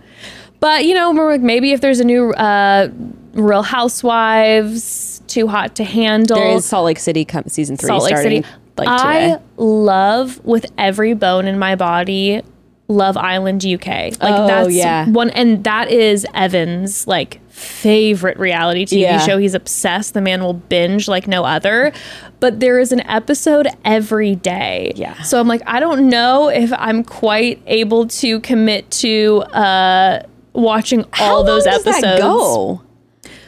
But 0.61 0.85
you 0.87 0.95
know, 0.95 1.13
maybe 1.39 1.73
if 1.73 1.81
there's 1.81 2.01
a 2.01 2.05
new 2.05 2.33
uh, 2.33 2.89
Real 3.35 3.63
Housewives, 3.63 5.23
Too 5.27 5.47
Hot 5.49 5.77
to 5.77 5.85
Handle, 5.85 6.37
There 6.39 6.57
is 6.57 6.65
Salt 6.65 6.87
Lake 6.87 6.99
City 6.99 7.25
come, 7.25 7.45
season 7.49 7.77
three 7.77 7.89
Salt 7.89 8.03
Lake 8.05 8.17
starting 8.17 8.43
City. 8.43 8.55
like 8.77 8.89
I 8.89 9.21
today. 9.33 9.43
love 9.57 10.45
with 10.45 10.67
every 10.79 11.15
bone 11.15 11.47
in 11.47 11.59
my 11.59 11.77
body 11.77 12.43
Love 12.89 13.17
Island 13.17 13.65
UK. 13.67 13.87
Like 13.87 14.17
Oh, 14.23 14.47
that's 14.47 14.73
yeah. 14.73 15.09
one 15.09 15.31
and 15.31 15.65
that 15.65 15.91
is 15.91 16.25
Evan's 16.35 17.07
like 17.09 17.41
favorite 17.51 18.39
reality 18.39 18.85
TV 18.87 19.01
Yeah. 19.01 19.19
show. 19.19 19.39
He's 19.39 19.55
obsessed. 19.55 20.15
The 20.15 20.21
man 20.21 20.41
will 20.43 20.53
binge 20.55 21.09
like 21.09 21.27
no 21.27 21.45
other. 21.45 21.93
But 22.39 22.61
there 22.61 22.79
is 22.79 22.93
an 22.93 23.01
episode 23.01 23.67
every 23.85 24.35
day. 24.37 24.93
Yeah. 24.95 25.23
So 25.23 25.41
I'm 25.41 25.49
like, 25.49 25.63
I 25.67 25.81
don't 25.81 26.09
know 26.09 26.49
if 26.49 26.71
I'm 26.77 27.03
quite 27.03 27.63
able 27.67 28.07
to 28.09 28.41
commit 28.41 28.91
to 29.03 29.43
uh 29.53 30.23
watching 30.53 31.05
How 31.13 31.37
all 31.37 31.45
those 31.45 31.65
long 31.67 31.75
does 31.77 31.87
episodes. 31.87 32.03
that 32.03 32.21
go? 32.21 32.83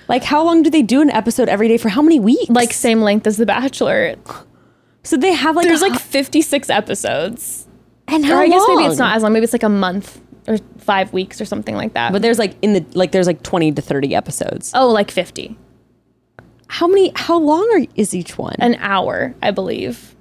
Like, 0.08 0.24
how 0.24 0.42
long 0.42 0.62
do 0.62 0.70
they 0.70 0.80
do 0.82 1.02
an 1.02 1.10
episode 1.10 1.48
every 1.50 1.68
day 1.68 1.76
for 1.76 1.90
how 1.90 2.00
many 2.00 2.18
weeks? 2.18 2.48
Like 2.48 2.72
same 2.72 3.02
length 3.02 3.26
as 3.26 3.36
The 3.36 3.44
Bachelor. 3.46 4.14
so 5.02 5.16
they 5.18 5.32
have 5.34 5.54
like 5.54 5.66
There's 5.66 5.82
a- 5.82 5.88
like 5.88 6.00
56 6.00 6.70
episodes. 6.70 7.66
and 8.06 8.24
Or 8.24 8.28
how 8.28 8.38
I 8.40 8.48
guess 8.48 8.62
maybe 8.68 8.84
it's 8.84 8.98
not 8.98 9.16
as 9.16 9.22
long. 9.22 9.34
Maybe 9.34 9.44
it's 9.44 9.52
like 9.52 9.62
a 9.62 9.68
month 9.68 10.18
or 10.46 10.56
five 10.78 11.12
weeks 11.12 11.42
or 11.42 11.44
something 11.44 11.74
like 11.76 11.92
that. 11.92 12.10
But 12.12 12.22
there's 12.22 12.38
like 12.38 12.54
in 12.62 12.72
the 12.72 12.84
like 12.94 13.12
there's 13.12 13.26
like 13.26 13.42
twenty 13.42 13.70
to 13.70 13.82
thirty 13.82 14.14
episodes. 14.14 14.72
oh, 14.74 14.88
like 14.88 15.10
50. 15.10 15.58
How 16.68 16.86
many? 16.86 17.12
How 17.14 17.38
long 17.38 17.68
are, 17.74 17.86
is 17.96 18.14
each 18.14 18.38
one? 18.38 18.56
An 18.58 18.76
hour, 18.76 19.34
I 19.42 19.50
believe. 19.50 20.14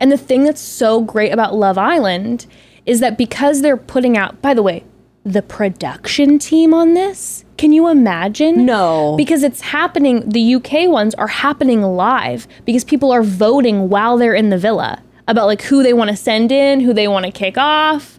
And 0.00 0.12
the 0.12 0.18
thing 0.18 0.44
that's 0.44 0.60
so 0.60 1.00
great 1.00 1.32
about 1.32 1.54
Love 1.54 1.78
Island 1.78 2.46
is 2.86 3.00
that 3.00 3.18
because 3.18 3.62
they're 3.62 3.76
putting 3.76 4.16
out, 4.16 4.40
by 4.40 4.54
the 4.54 4.62
way, 4.62 4.84
the 5.24 5.42
production 5.42 6.38
team 6.38 6.72
on 6.72 6.94
this, 6.94 7.44
can 7.58 7.72
you 7.72 7.88
imagine? 7.88 8.64
No. 8.64 9.14
Because 9.16 9.42
it's 9.42 9.60
happening, 9.60 10.26
the 10.28 10.54
UK 10.54 10.88
ones 10.88 11.14
are 11.16 11.26
happening 11.26 11.82
live 11.82 12.46
because 12.64 12.84
people 12.84 13.12
are 13.12 13.22
voting 13.22 13.88
while 13.90 14.16
they're 14.16 14.34
in 14.34 14.48
the 14.48 14.58
villa 14.58 15.02
about 15.26 15.46
like 15.46 15.62
who 15.62 15.82
they 15.82 15.92
want 15.92 16.08
to 16.10 16.16
send 16.16 16.50
in, 16.50 16.80
who 16.80 16.94
they 16.94 17.08
want 17.08 17.26
to 17.26 17.32
kick 17.32 17.58
off. 17.58 18.18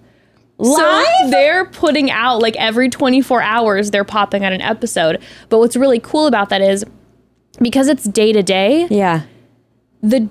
So 0.61 0.71
Live? 0.71 1.31
they're 1.31 1.65
putting 1.65 2.11
out 2.11 2.41
like 2.41 2.55
every 2.57 2.89
24 2.89 3.41
hours 3.41 3.91
they're 3.91 4.03
popping 4.03 4.43
out 4.43 4.51
an 4.51 4.61
episode. 4.61 5.21
But 5.47 5.59
what's 5.59 5.77
really 5.77 5.99
cool 5.99 6.27
about 6.27 6.49
that 6.49 6.61
is 6.61 6.85
because 7.61 7.87
it's 7.87 8.05
day 8.05 8.31
to 8.33 8.43
day, 8.43 8.87
yeah. 8.89 9.23
the 10.01 10.29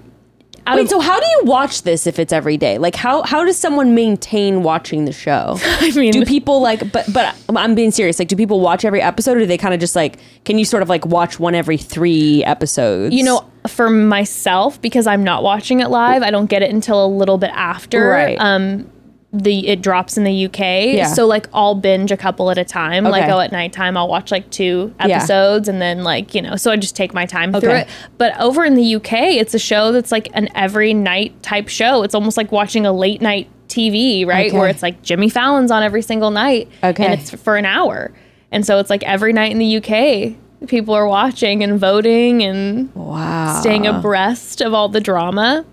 out 0.68 0.76
Wait, 0.76 0.90
so 0.90 1.00
how 1.00 1.18
do 1.18 1.26
you 1.26 1.42
watch 1.44 1.82
this 1.82 2.06
if 2.06 2.18
it's 2.18 2.30
every 2.30 2.58
day? 2.58 2.76
Like 2.76 2.94
how 2.94 3.22
how 3.22 3.42
does 3.42 3.56
someone 3.56 3.94
maintain 3.94 4.62
watching 4.62 5.06
the 5.06 5.12
show? 5.12 5.56
I 5.62 5.90
mean, 5.92 6.12
do 6.12 6.26
people 6.26 6.60
like 6.60 6.92
but 6.92 7.10
but 7.10 7.34
I'm 7.48 7.74
being 7.74 7.90
serious. 7.90 8.18
Like 8.18 8.28
do 8.28 8.36
people 8.36 8.60
watch 8.60 8.84
every 8.84 9.00
episode 9.00 9.38
or 9.38 9.40
do 9.40 9.46
they 9.46 9.56
kind 9.56 9.72
of 9.72 9.80
just 9.80 9.96
like 9.96 10.18
can 10.44 10.58
you 10.58 10.66
sort 10.66 10.82
of 10.82 10.90
like 10.90 11.06
watch 11.06 11.40
one 11.40 11.54
every 11.54 11.78
3 11.78 12.44
episodes? 12.44 13.14
you 13.14 13.24
know, 13.24 13.48
for 13.66 13.88
myself, 13.88 14.80
because 14.82 15.06
I'm 15.06 15.24
not 15.24 15.42
watching 15.42 15.80
it 15.80 15.88
live, 15.88 16.22
I 16.22 16.30
don't 16.30 16.50
get 16.50 16.62
it 16.62 16.70
until 16.70 17.04
a 17.04 17.08
little 17.08 17.38
bit 17.38 17.50
after. 17.54 18.10
Right. 18.10 18.36
Um, 18.38 18.90
the 19.32 19.68
it 19.68 19.82
drops 19.82 20.16
in 20.16 20.24
the 20.24 20.46
UK. 20.46 20.58
Yeah. 20.58 21.06
So 21.06 21.26
like 21.26 21.48
I'll 21.52 21.74
binge 21.74 22.10
a 22.10 22.16
couple 22.16 22.50
at 22.50 22.56
a 22.56 22.64
time. 22.64 23.04
Like 23.04 23.28
oh 23.28 23.40
at 23.40 23.52
nighttime 23.52 23.96
I'll 23.96 24.08
watch 24.08 24.30
like 24.30 24.48
two 24.50 24.94
Yeah. 25.04 25.18
episodes 25.18 25.68
and 25.68 25.82
then 25.82 26.02
like, 26.02 26.34
you 26.34 26.40
know, 26.40 26.56
so 26.56 26.70
I 26.70 26.76
just 26.76 26.96
take 26.96 27.12
my 27.12 27.26
time 27.26 27.52
through 27.52 27.72
it. 27.72 27.88
But 28.16 28.38
over 28.40 28.64
in 28.64 28.74
the 28.74 28.94
UK, 28.96 29.12
it's 29.12 29.52
a 29.52 29.58
show 29.58 29.92
that's 29.92 30.10
like 30.10 30.28
an 30.32 30.48
every 30.54 30.94
night 30.94 31.42
type 31.42 31.68
show. 31.68 32.02
It's 32.04 32.14
almost 32.14 32.36
like 32.38 32.50
watching 32.52 32.86
a 32.86 32.92
late 32.92 33.20
night 33.20 33.48
TV, 33.68 34.26
right? 34.26 34.48
Okay. 34.48 34.58
Where 34.58 34.68
it's 34.68 34.82
like 34.82 35.02
Jimmy 35.02 35.28
Fallon's 35.28 35.70
on 35.70 35.82
every 35.82 36.02
single 36.02 36.30
night. 36.30 36.70
Okay. 36.82 37.04
And 37.04 37.20
it's 37.20 37.30
for 37.30 37.56
an 37.56 37.66
hour. 37.66 38.10
And 38.50 38.64
so 38.64 38.78
it's 38.78 38.88
like 38.88 39.02
every 39.02 39.34
night 39.34 39.52
in 39.52 39.58
the 39.58 39.76
UK, 39.76 40.68
people 40.68 40.94
are 40.94 41.06
watching 41.06 41.62
and 41.62 41.78
voting 41.78 42.42
and 42.42 42.94
wow. 42.94 43.60
staying 43.60 43.86
abreast 43.86 44.62
of 44.62 44.72
all 44.72 44.88
the 44.88 45.02
drama. 45.02 45.66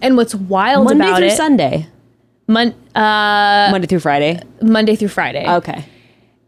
And 0.00 0.16
what's 0.16 0.34
wild 0.34 0.84
Monday 0.84 1.04
about 1.04 1.18
through 1.18 1.26
it, 1.28 1.36
Sunday. 1.36 1.88
Mon- 2.46 2.74
uh, 2.94 3.68
Monday 3.70 3.86
through 3.86 4.00
Friday. 4.00 4.40
Monday 4.60 4.96
through 4.96 5.08
Friday. 5.08 5.48
Okay. 5.48 5.84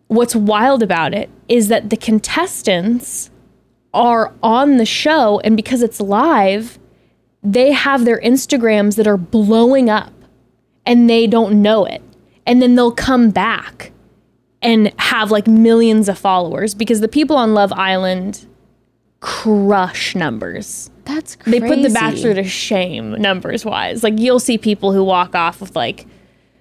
What's 0.08 0.36
wild 0.36 0.82
about 0.82 1.14
it 1.14 1.30
is 1.48 1.68
that 1.68 1.90
the 1.90 1.96
contestants 1.96 3.30
are 3.92 4.32
on 4.42 4.76
the 4.76 4.86
show, 4.86 5.40
and 5.40 5.56
because 5.56 5.82
it's 5.82 6.00
live, 6.00 6.78
they 7.42 7.72
have 7.72 8.04
their 8.04 8.20
Instagrams 8.20 8.96
that 8.96 9.06
are 9.06 9.16
blowing 9.16 9.88
up 9.88 10.12
and 10.84 11.08
they 11.08 11.26
don't 11.26 11.62
know 11.62 11.84
it. 11.84 12.02
And 12.46 12.62
then 12.62 12.74
they'll 12.74 12.92
come 12.92 13.30
back 13.30 13.92
and 14.62 14.92
have 14.98 15.30
like 15.30 15.46
millions 15.46 16.08
of 16.08 16.18
followers 16.18 16.74
because 16.74 17.00
the 17.00 17.08
people 17.08 17.36
on 17.36 17.54
Love 17.54 17.72
Island 17.72 18.46
crush 19.20 20.14
numbers. 20.14 20.90
That's 21.04 21.36
crazy. 21.36 21.58
They 21.60 21.66
put 21.68 21.82
The 21.82 21.90
Bachelor 21.90 22.34
to 22.34 22.44
shame 22.44 23.12
numbers 23.12 23.64
wise. 23.64 24.02
Like 24.02 24.18
you'll 24.18 24.40
see 24.40 24.58
people 24.58 24.92
who 24.92 25.04
walk 25.04 25.34
off 25.34 25.60
with 25.60 25.76
like, 25.76 26.06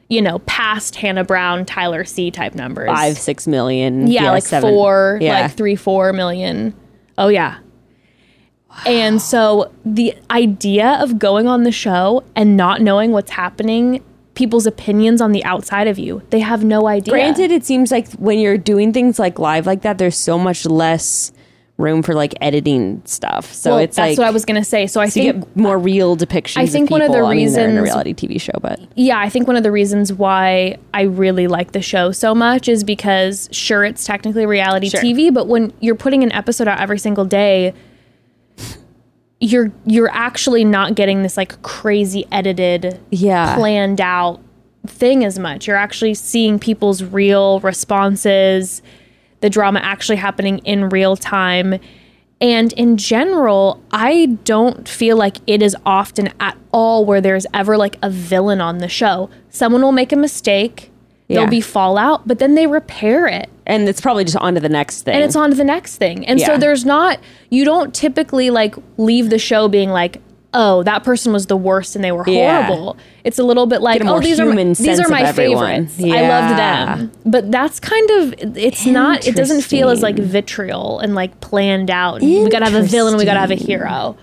you 0.08 0.22
know, 0.22 0.40
past 0.40 0.96
Hannah 0.96 1.24
Brown, 1.24 1.66
Tyler 1.66 2.06
C 2.06 2.30
type 2.32 2.54
numbers. 2.56 2.90
5 2.90 3.18
6 3.18 3.48
million. 3.48 4.08
yeah, 4.08 4.32
like 4.32 4.44
seven. 4.44 4.70
four, 4.70 5.18
Yeah. 5.22 5.42
like 5.42 5.52
three, 5.54 5.76
four 5.76 6.14
million. 6.14 6.74
Oh 7.18 7.28
yeah. 7.28 7.58
And 8.86 9.22
so 9.22 9.72
the 9.86 10.14
idea 10.30 10.98
of 11.02 11.18
going 11.18 11.48
on 11.48 11.64
the 11.64 11.72
show 11.72 12.24
and 12.36 12.58
not 12.58 12.82
knowing 12.82 13.12
what's 13.12 13.32
happening, 13.32 14.04
people's 14.34 14.66
opinions 14.68 15.22
on 15.22 15.32
the 15.32 15.44
outside 15.46 15.88
of 15.88 15.98
you, 15.98 16.22
they 16.30 16.42
have 16.42 16.64
no 16.64 16.88
idea. 16.88 17.14
Granted, 17.14 17.52
it 17.52 17.66
seems 17.66 17.90
like 17.90 18.12
when 18.14 18.38
you're 18.38 18.58
doing 18.58 18.92
things 18.92 19.18
like 19.18 19.40
live 19.40 19.66
like 19.66 19.82
that, 19.84 19.98
there's 19.98 20.18
so 20.18 20.38
much 20.38 20.66
less 20.66 21.32
room 21.78 22.02
for 22.02 22.14
like 22.14 22.34
editing 22.40 23.02
stuff. 23.06 23.52
So 23.52 23.72
well, 23.72 23.80
it's 23.80 23.98
that's 23.98 24.12
like 24.12 24.18
what 24.18 24.28
I 24.28 24.32
was 24.32 24.46
gonna 24.46 24.64
say. 24.64 24.88
So 24.88 25.02
I 25.02 25.10
so 25.10 25.14
think 25.22 25.40
get 25.44 25.58
more 25.58 25.78
real 25.78 26.16
depictions. 26.16 26.58
I 26.58 26.68
think 26.68 26.88
of 26.88 26.92
one 26.92 27.02
of 27.02 27.12
the. 27.12 27.20
I 27.20 27.36
mean, 27.36 27.52
they're 27.52 27.70
in 27.70 27.78
a 27.78 27.82
reality 27.82 28.14
TV 28.14 28.40
show, 28.40 28.58
but 28.62 28.80
yeah, 28.96 29.20
I 29.20 29.30
think 29.30 29.46
one 29.48 29.58
of 29.58 29.64
the 29.64 29.72
reasons 29.72 30.14
why 30.14 30.78
I 30.94 31.02
really 31.02 31.48
like 31.48 31.74
the 31.74 31.82
show 31.82 32.12
so 32.12 32.34
much 32.34 32.70
is 32.70 32.84
because 32.86 33.50
sure 33.52 33.84
it's 33.84 34.06
technically 34.06 34.46
reality 34.46 34.90
Sure. 34.90 35.02
TV, 35.02 35.34
but 35.34 35.48
when 35.48 35.74
you're 35.82 35.96
putting 35.96 36.24
an 36.24 36.32
episode 36.32 36.68
out 36.70 36.80
every 36.80 37.00
single 37.00 37.26
day, 37.26 37.74
you're 39.40 39.72
you're 39.86 40.10
actually 40.12 40.64
not 40.64 40.96
getting 40.96 41.24
this 41.24 41.36
like 41.38 41.62
crazy 41.62 42.26
edited, 42.32 43.00
Yeah. 43.12 43.56
planned 43.58 44.00
out 44.00 44.40
thing 44.88 45.26
as 45.26 45.38
much. 45.38 45.68
You're 45.68 45.76
actually 45.78 46.14
seeing 46.14 46.58
people's 46.58 47.04
real 47.04 47.60
responses, 47.60 48.82
the 49.46 49.50
drama 49.52 49.80
actually 49.84 50.16
happening 50.16 50.58
in 50.66 50.90
real 50.90 51.16
time. 51.16 51.80
And 52.42 52.74
in 52.74 52.98
general, 52.98 53.80
I 53.92 54.26
don't 54.44 54.90
feel 54.90 55.18
like 55.18 55.38
it 55.46 55.62
is 55.62 55.78
often 55.86 56.34
at 56.40 56.58
all 56.72 57.06
where 57.06 57.22
there's 57.22 57.46
ever 57.54 57.78
like 57.78 57.98
a 58.02 58.10
villain 58.10 58.60
on 58.60 58.80
the 58.80 58.90
show. 58.90 59.30
Someone 59.52 59.84
will 59.84 59.92
make 59.92 60.12
a 60.12 60.16
mistake, 60.16 60.92
Yeah. 61.28 61.36
there'll 61.36 61.52
be 61.52 61.62
fallout, 61.62 62.28
but 62.28 62.40
then 62.40 62.56
they 62.56 62.66
repair 62.66 63.28
it 63.28 63.50
and 63.68 63.88
it's 63.88 64.02
probably 64.02 64.24
just 64.24 64.38
on 64.38 64.56
to 64.56 64.60
the 64.60 64.68
next 64.68 65.04
thing. 65.04 65.14
and 65.14 65.24
it's 65.24 65.36
on 65.36 65.52
to 65.52 65.56
the 65.56 65.64
next 65.64 65.98
thing. 65.98 66.26
And 66.26 66.42
so 66.42 66.58
there's 66.58 66.86
not 66.86 67.20
you 67.52 67.66
don't 67.66 67.94
typically 67.94 68.50
like 68.50 68.74
leave 68.98 69.30
the 69.30 69.40
show 69.40 69.68
being 69.68 69.92
like, 69.92 70.22
oh, 70.58 70.82
that 70.84 71.04
person 71.04 71.34
was 71.34 71.46
the 71.48 71.58
worst 71.58 71.96
and 71.96 72.04
they 72.04 72.12
were 72.12 72.24
Yeah. 72.28 72.66
horrible. 72.66 72.98
It's 73.24 73.38
a 73.38 73.44
little 73.44 73.66
bit 73.68 73.82
like, 73.82 74.02
oh, 74.06 74.20
these 74.20 74.40
are 74.40 74.46
my, 74.46 74.64
these 74.64 75.00
are 75.00 75.10
my 75.10 75.32
favorites. 75.32 76.02
I 76.02 76.22
loved 76.28 76.58
them. 76.58 77.12
But 77.26 77.52
that's 77.52 77.80
kind 77.80 78.10
of 78.12 78.34
it's 78.58 78.86
not 78.86 79.28
it 79.28 79.36
doesn't 79.36 79.62
feel 79.62 79.90
as 79.90 80.02
like 80.02 80.16
vitriol 80.18 81.00
and 81.00 81.14
like 81.14 81.40
planned 81.42 81.92
out. 81.92 82.22
We 82.22 82.50
gotta 82.50 82.66
have 82.66 82.74
a 82.76 82.84
villain, 82.84 83.18
we 83.18 83.26
gotta 83.26 83.42
have 83.42 83.52
a 83.52 83.56
hero. 83.56 84.18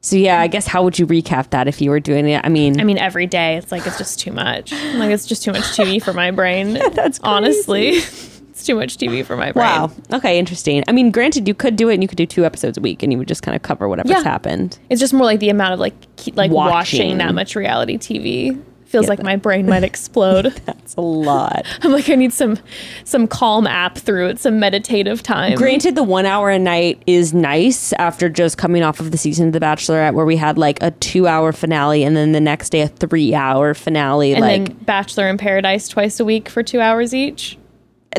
so 0.00 0.16
yeah, 0.16 0.40
I 0.40 0.46
guess 0.48 0.66
how 0.66 0.82
would 0.84 0.98
you 0.98 1.06
recap 1.06 1.50
that 1.50 1.68
if 1.68 1.80
you 1.80 1.90
were 1.90 2.00
doing 2.00 2.28
it? 2.28 2.40
I 2.44 2.48
mean, 2.48 2.80
I 2.80 2.84
mean, 2.84 2.98
every 2.98 3.26
day 3.26 3.56
it's 3.56 3.70
like 3.70 3.86
it's 3.86 3.98
just 3.98 4.18
too 4.20 4.32
much. 4.32 4.72
Like 4.72 5.10
it's 5.10 5.26
just 5.26 5.42
too 5.44 5.52
much 5.52 5.62
TV 5.64 6.02
for 6.02 6.12
my 6.12 6.30
brain. 6.30 6.72
That's 6.92 7.20
honestly. 7.22 8.00
It's 8.58 8.66
too 8.66 8.74
much 8.74 8.96
TV 8.96 9.24
for 9.24 9.36
my 9.36 9.52
brain. 9.52 9.64
wow. 9.66 9.90
Okay, 10.12 10.38
interesting. 10.38 10.82
I 10.88 10.92
mean, 10.92 11.10
granted, 11.12 11.46
you 11.46 11.54
could 11.54 11.76
do 11.76 11.88
it 11.88 11.94
and 11.94 12.02
you 12.02 12.08
could 12.08 12.18
do 12.18 12.26
two 12.26 12.44
episodes 12.44 12.76
a 12.76 12.80
week 12.80 13.02
and 13.04 13.12
you 13.12 13.18
would 13.18 13.28
just 13.28 13.42
kind 13.42 13.54
of 13.54 13.62
cover 13.62 13.88
whatever's 13.88 14.10
Yeah. 14.10 14.22
happened. 14.24 14.78
It's 14.90 15.00
just 15.00 15.14
more 15.14 15.24
like 15.24 15.38
the 15.40 15.50
amount 15.50 15.74
of 15.74 15.80
like 15.80 15.94
ke- 16.16 16.34
like 16.36 16.50
watching, 16.50 16.98
Watching. 17.00 17.18
that 17.18 17.34
much 17.34 17.54
reality 17.54 17.96
TV 17.98 18.60
feels 18.86 19.06
like 19.06 19.22
my 19.22 19.36
brain 19.36 19.66
might 19.66 19.84
explode. 19.84 20.44
That's 20.64 20.94
a 20.94 21.02
lot. 21.02 21.66
I'm 21.82 21.92
like 21.92 22.08
I 22.08 22.14
need 22.14 22.32
some 22.32 22.58
some 23.04 23.28
calm 23.28 23.66
app 23.66 23.98
through 23.98 24.28
it, 24.28 24.38
some 24.40 24.58
meditative 24.58 25.22
time. 25.22 25.56
Granted, 25.56 25.94
the 25.94 26.02
one 26.02 26.24
hour 26.24 26.48
a 26.48 26.58
night 26.58 27.02
is 27.06 27.34
nice 27.34 27.92
after 27.94 28.30
just 28.30 28.56
coming 28.56 28.82
off 28.82 28.98
of 28.98 29.10
the 29.10 29.18
season 29.18 29.48
of 29.48 29.52
The 29.52 29.60
Bachelorette, 29.60 30.14
where 30.14 30.24
we 30.24 30.36
had 30.36 30.56
like 30.56 30.82
a 30.82 30.90
two 30.92 31.26
hour 31.28 31.52
finale 31.52 32.02
and 32.02 32.16
then 32.16 32.32
the 32.32 32.40
next 32.40 32.70
day 32.70 32.80
a 32.80 32.88
three 32.88 33.34
hour 33.34 33.74
finale. 33.74 34.32
and 34.32 34.40
like 34.40 34.86
Bachelor 34.86 35.28
in 35.28 35.36
Paradise 35.36 35.86
twice 35.88 36.18
a 36.18 36.24
week 36.24 36.48
for 36.48 36.62
two 36.62 36.80
hours 36.80 37.14
each. 37.14 37.58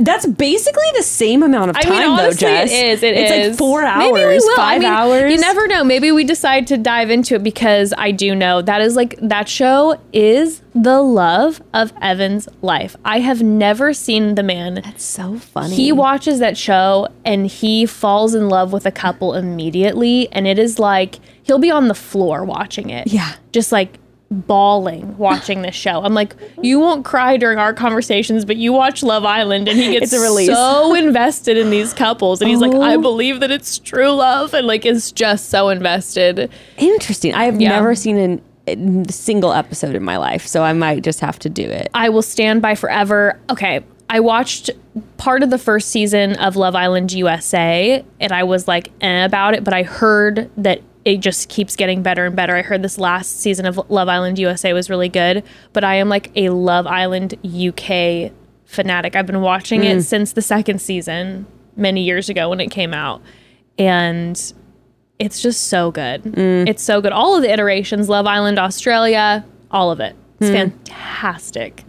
That's 0.02 0.26
basically 0.26 0.86
the 0.96 1.04
same 1.04 1.42
amount 1.44 1.72
of 1.72 1.76
I 1.76 1.82
time, 1.82 1.92
mean, 1.94 2.02
though, 2.16 2.24
honestly, 2.24 2.48
Jess. 2.48 2.72
it 2.72 2.86
is. 2.86 3.04
It 3.04 3.18
it's 3.18 3.32
is. 3.32 3.48
like 3.50 3.58
four 3.58 3.84
hours, 3.84 4.14
Maybe 4.14 4.26
we 4.26 4.38
will. 4.38 4.56
five 4.56 4.76
I 4.76 4.80
mean, 4.80 4.88
hours. 4.88 5.32
You 5.32 5.40
never 5.40 5.68
know. 5.68 5.84
Maybe 5.84 6.12
we 6.12 6.24
decide 6.24 6.68
to 6.68 6.78
dive 6.78 7.10
into 7.10 7.36
it 7.36 7.44
because 7.44 7.94
I 7.98 8.12
do 8.12 8.36
know 8.36 8.62
that 8.62 8.82
is 8.82 8.96
like 8.96 9.16
that 9.20 9.50
show 9.50 10.00
is 10.14 10.62
the 10.76 11.02
love 11.02 11.62
of 11.74 11.92
Evan's 12.02 12.48
life. 12.62 12.96
I 13.04 13.20
have 13.20 13.42
never 13.42 13.92
seen 13.94 14.36
the 14.36 14.44
man 14.44 14.76
That's 14.76 15.04
so 15.04 15.38
funny. 15.40 15.76
he 15.76 15.92
watches 15.92 16.38
that 16.40 16.56
show 16.56 17.08
and 17.26 17.48
he 17.48 17.86
falls 17.88 18.36
in 18.36 18.48
love 18.48 18.72
with 18.72 18.86
a 18.86 18.92
couple 18.92 19.34
immediately 19.34 20.32
and 20.32 20.46
it 20.48 20.60
is 20.60 20.78
like 20.80 21.16
he'll 21.44 21.58
be 21.60 21.72
on 21.72 21.88
the 21.88 21.96
floor 21.96 22.46
watching 22.46 22.92
it 22.92 23.08
Yeah. 23.08 23.34
just 23.52 23.72
like 23.72 23.98
bawling 24.32 25.18
watching 25.18 25.64
this 25.64 25.74
show 25.74 26.04
i'm 26.04 26.14
like 26.14 26.36
you 26.62 26.80
won't 26.80 27.04
cry 27.04 27.36
during 27.36 27.58
our 27.58 27.74
conversations 27.74 28.46
but 28.46 28.58
you 28.58 28.72
watch 28.72 29.02
love 29.02 29.26
island 29.26 29.68
and 29.68 29.80
he 29.80 29.92
gets 30.00 30.14
It's 30.14 30.14
a 30.14 30.20
release. 30.24 30.50
so 30.50 30.94
invested 30.96 31.58
in 31.58 31.72
these 31.72 31.94
couples 31.94 32.40
and 32.42 32.50
he's 32.50 32.60
like 32.60 32.74
i 32.76 32.96
Oh. 32.96 33.02
believe 33.02 33.40
that 33.40 33.50
it's 33.50 33.80
true 33.80 34.12
love 34.12 34.54
and 34.54 34.68
like 34.68 34.86
is 34.86 35.12
just 35.12 35.50
so 35.50 35.70
invested 35.70 36.52
Interesting. 36.78 37.34
I 37.34 37.46
have 37.46 37.60
Yeah. 37.60 37.70
never 37.70 37.96
seen 37.96 38.18
an, 38.18 38.42
a 38.68 39.12
single 39.12 39.52
episode 39.52 39.96
in 39.96 40.04
my 40.04 40.18
life, 40.18 40.46
so 40.46 40.62
I 40.64 40.74
might 40.74 41.04
just 41.04 41.20
have 41.22 41.40
to 41.40 41.50
do 41.50 41.64
it. 41.64 41.90
I 41.96 42.10
will 42.10 42.22
stand 42.22 42.62
by 42.62 42.76
forever. 42.76 43.40
Okay, 43.50 43.84
I 44.10 44.20
watched 44.20 44.70
part 45.18 45.42
of 45.44 45.50
the 45.50 45.58
first 45.58 45.90
season 45.90 46.36
of 46.36 46.56
Love 46.56 46.76
Island 46.76 47.12
USA 47.14 48.04
and 48.20 48.32
I 48.32 48.44
was 48.44 48.68
like 48.68 48.92
eh 49.02 49.26
about 49.26 49.56
it, 49.56 49.64
but 49.64 49.74
I 49.74 49.84
heard 49.84 50.50
that 50.58 50.82
it 51.06 51.18
just 51.18 51.50
keeps 51.50 51.76
getting 51.76 52.04
better 52.04 52.26
and 52.26 52.36
better. 52.36 52.56
I 52.56 52.62
heard 52.62 52.82
this 52.82 52.98
last 52.98 53.40
season 53.40 53.66
of 53.66 53.80
Love 53.90 54.10
Island 54.10 54.38
USA 54.38 54.74
was 54.74 54.90
really 54.90 55.10
good, 55.10 55.44
but 55.74 55.84
I 55.84 55.96
am 55.96 56.10
like 56.10 56.32
a 56.36 56.50
Love 56.50 56.88
Island 56.88 57.36
UK 57.46 58.32
fanatic. 58.66 59.16
I've 59.16 59.26
been 59.26 59.42
watching 59.42 59.84
it 59.84 59.98
mm. 59.98 60.04
since 60.04 60.34
the 60.34 60.42
second 60.42 60.82
season 60.82 61.48
many 61.76 62.04
years 62.04 62.30
ago 62.30 62.50
when 62.50 62.60
it 62.60 62.70
came 62.70 62.94
out. 62.94 63.22
And 63.78 64.54
it's 65.18 65.42
just 65.42 65.68
so 65.68 65.92
good. 65.92 66.24
Mm. 66.24 66.68
It's 66.68 66.84
so 66.84 67.02
good. 67.02 67.12
All 67.12 67.36
of 67.36 67.42
the 67.42 67.52
iterations, 67.52 68.10
Love 68.10 68.28
Island 68.28 68.60
Australia, 68.60 69.46
all 69.72 69.92
of 69.92 70.00
it. 70.00 70.16
It's 70.40 70.50
mm. 70.50 70.54
fantastic. 70.54 71.84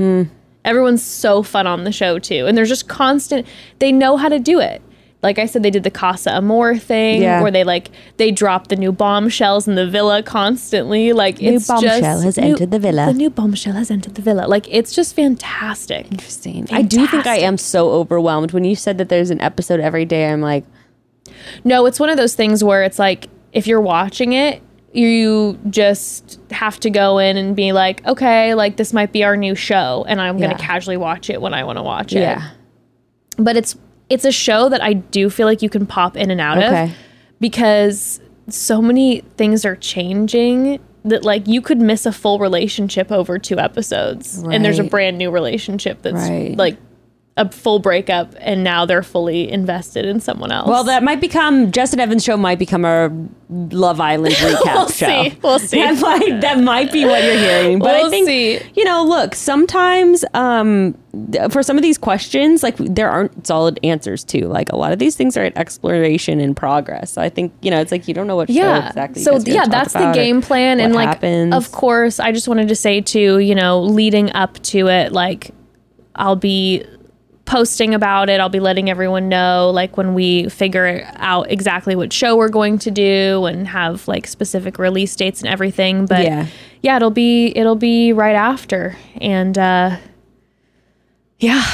Everyone's 0.65 1.03
so 1.03 1.43
fun 1.43 1.67
on 1.67 1.85
the 1.85 1.93
show 1.93 2.19
too. 2.19 2.47
And 2.47 2.57
there's 2.57 2.69
just 2.69 2.89
constant 2.89 3.47
they 3.79 3.93
know 3.93 4.17
how 4.17 4.29
to 4.29 4.39
do 4.39 4.61
it. 4.61 4.83
Like 5.23 5.39
I 5.39 5.45
said, 5.45 5.63
they 5.63 5.71
did 5.71 5.83
the 5.83 5.91
Casa 5.91 6.31
Amor 6.35 6.79
thing 6.79 7.21
Yeah. 7.21 7.43
where 7.43 7.51
they 7.51 7.63
like 7.63 7.91
they 8.17 8.31
drop 8.31 8.69
the 8.69 8.77
new 8.77 8.91
bombshells 8.91 9.69
in 9.69 9.75
the 9.75 9.87
villa 9.87 10.23
constantly. 10.23 11.13
Like 11.13 11.41
New 11.43 11.57
it's 11.57 11.69
bombshell 11.69 12.01
just 12.01 12.25
has 12.25 12.37
new- 12.39 12.53
entered 12.53 12.71
the 12.71 12.79
villa. 12.79 13.05
The 13.07 13.13
new 13.13 13.29
bombshell 13.29 13.75
has 13.75 13.91
entered 13.91 14.15
the 14.15 14.23
villa. 14.23 14.47
Like 14.49 14.67
it's 14.69 14.95
just 14.95 15.15
fantastic. 15.15 16.11
Interesting. 16.11 16.67
I 16.73 16.81
do 16.81 17.07
think 17.07 17.27
I 17.27 17.37
am 17.37 17.59
so 17.59 17.91
overwhelmed. 17.91 18.53
When 18.53 18.65
you 18.65 18.75
said 18.75 18.97
that 18.97 19.11
there's 19.11 19.31
an 19.31 19.43
episode 19.43 19.79
every 19.81 20.07
day, 20.07 20.31
I'm 20.31 20.41
like, 20.41 20.65
No, 21.65 21.85
it's 21.85 22.01
one 22.01 22.09
of 22.09 22.17
those 22.17 22.35
things 22.35 22.65
where 22.65 22.83
it's 22.83 22.99
like 22.99 23.29
if 23.53 23.67
you're 23.67 23.81
watching 23.81 24.33
it, 24.33 24.63
you 24.93 25.59
just 25.69 26.41
have 26.51 26.81
to 26.81 26.89
go 26.91 27.19
in 27.19 27.37
and 27.37 27.55
be 27.55 27.73
like, 27.73 28.05
okay, 28.07 28.55
like 28.55 28.77
this 28.77 28.93
might 28.93 29.13
be 29.13 29.23
our 29.23 29.37
new 29.37 29.55
show, 29.55 30.05
and 30.09 30.21
I'm 30.21 30.39
Yeah. 30.39 30.47
gonna 30.49 30.59
casually 30.59 30.97
watch 30.97 31.29
it 31.31 31.41
when 31.43 31.53
I 31.53 31.63
want 31.65 31.77
to 31.79 31.83
watch 31.83 32.13
it. 32.15 32.21
yeah. 32.21 32.51
But 33.37 33.57
it's 33.57 33.77
it's 34.11 34.25
a 34.25 34.33
show 34.33 34.69
that 34.69 34.83
I 34.83 34.93
do 34.95 35.31
feel 35.31 35.47
like 35.47 35.63
you 35.63 35.71
can 35.71 35.87
pop 35.87 36.17
in 36.17 36.31
and 36.31 36.41
out 36.41 36.59
Okay. 36.59 36.85
of 36.85 36.91
because 37.41 38.21
so 38.49 38.83
many 38.83 39.21
things 39.37 39.65
are 39.65 39.77
changing 39.77 40.81
that 41.05 41.25
like 41.25 41.47
you 41.49 41.63
could 41.63 41.79
miss 41.81 42.05
a 42.05 42.13
full 42.13 42.39
relationship 42.39 43.11
over 43.11 43.39
two 43.39 43.59
episodes 43.59 44.39
and 44.43 44.63
there's 44.65 44.79
a 44.79 44.85
brand 44.85 45.17
new 45.17 45.31
relationship 45.31 46.03
that's 46.03 46.29
Right. 46.29 46.57
like 46.57 46.77
a 47.41 47.51
full 47.51 47.79
breakup 47.79 48.35
and 48.39 48.63
now 48.63 48.85
they're 48.85 49.03
fully 49.03 49.51
invested 49.51 50.05
in 50.05 50.21
someone 50.21 50.53
else. 50.53 50.69
Well, 50.69 50.85
that 50.85 51.03
might 51.03 51.21
become 51.21 51.73
Jess 51.73 51.93
and 51.93 52.01
Evan's 52.01 52.23
show. 52.23 52.37
Might 52.37 52.59
become 52.59 52.85
a 52.85 53.11
Love 53.49 53.99
Island 54.01 54.35
recap 54.37 54.63
show. 54.63 54.75
We'll 54.75 54.89
show. 54.89 55.23
see. 55.31 55.39
We'll 55.43 55.59
see. 55.71 55.79
That 55.81 56.01
might 56.01 56.41
that 56.43 56.61
might 56.61 56.93
be 56.93 57.05
what 57.05 57.23
you're 57.25 57.39
hearing. 57.39 57.79
But 57.79 57.95
I 57.97 58.03
We'll 58.03 58.11
think 58.11 58.27
see. 58.29 58.61
you 58.75 58.85
know, 58.85 59.05
look, 59.05 59.35
sometimes 59.35 60.25
um, 60.35 60.97
for 61.51 61.63
some 61.63 61.77
of 61.79 61.83
these 61.83 61.97
questions, 61.99 62.63
like 62.63 62.77
there 62.77 63.09
aren't 63.11 63.47
solid 63.47 63.81
answers 63.83 64.23
to. 64.25 64.47
Like 64.47 64.71
a 64.71 64.77
lot 64.77 64.93
of 64.93 64.99
these 64.99 65.17
things 65.17 65.37
are 65.39 65.45
at 65.45 65.57
exploration 65.57 66.41
in 66.41 66.55
progress. 66.55 67.11
So 67.13 67.23
I 67.23 67.31
think 67.31 67.53
you 67.63 67.71
know, 67.71 67.81
it's 67.81 67.91
like 67.91 68.07
you 68.07 68.13
don't 68.15 68.27
know 68.27 68.37
what 68.37 68.49
show 68.49 68.55
yeah 68.55 68.89
exactly. 68.89 69.23
so 69.23 69.33
guys 69.33 69.43
are 69.43 69.45
gonna 69.47 69.57
yeah 69.57 69.67
that's 69.67 69.93
the 69.95 70.13
game 70.13 70.43
plan 70.43 70.79
and 70.79 70.95
like 70.95 71.09
happens. 71.09 71.55
of 71.55 71.73
course 71.73 72.19
i 72.21 72.33
just 72.33 72.49
wanted 72.49 72.69
to 72.69 72.75
say 72.75 73.01
too 73.01 73.39
you 73.39 73.55
know 73.55 73.81
leading 73.81 74.31
up 74.33 74.61
to 74.63 74.89
it 74.89 75.13
like 75.13 75.51
i'll 76.17 76.37
be 76.37 76.85
posting 77.51 77.95
about 77.95 78.29
it. 78.31 78.41
I'll 78.41 78.49
be 78.49 78.61
letting 78.61 78.89
everyone 78.89 79.29
know 79.29 79.71
like 79.75 79.97
when 79.97 80.15
we 80.15 80.49
figure 80.49 81.05
out 81.17 81.51
exactly 81.51 81.97
what 81.97 82.13
show 82.13 82.37
we're 82.37 82.49
going 82.49 82.79
to 82.79 82.91
do 82.93 83.45
and 83.47 83.67
have 83.67 84.07
like 84.07 84.29
specific 84.29 84.79
release 84.79 85.17
dates 85.17 85.41
and 85.41 85.49
everything. 85.49 86.07
But 86.07 86.25
Yeah. 86.25 86.47
yeah 86.83 86.97
it'll 86.97 87.11
be 87.11 87.47
it'll 87.57 87.75
be 87.75 88.13
right 88.13 88.37
after. 88.37 88.97
And 89.21 89.59
uh 89.59 89.97
yeah 91.41 91.65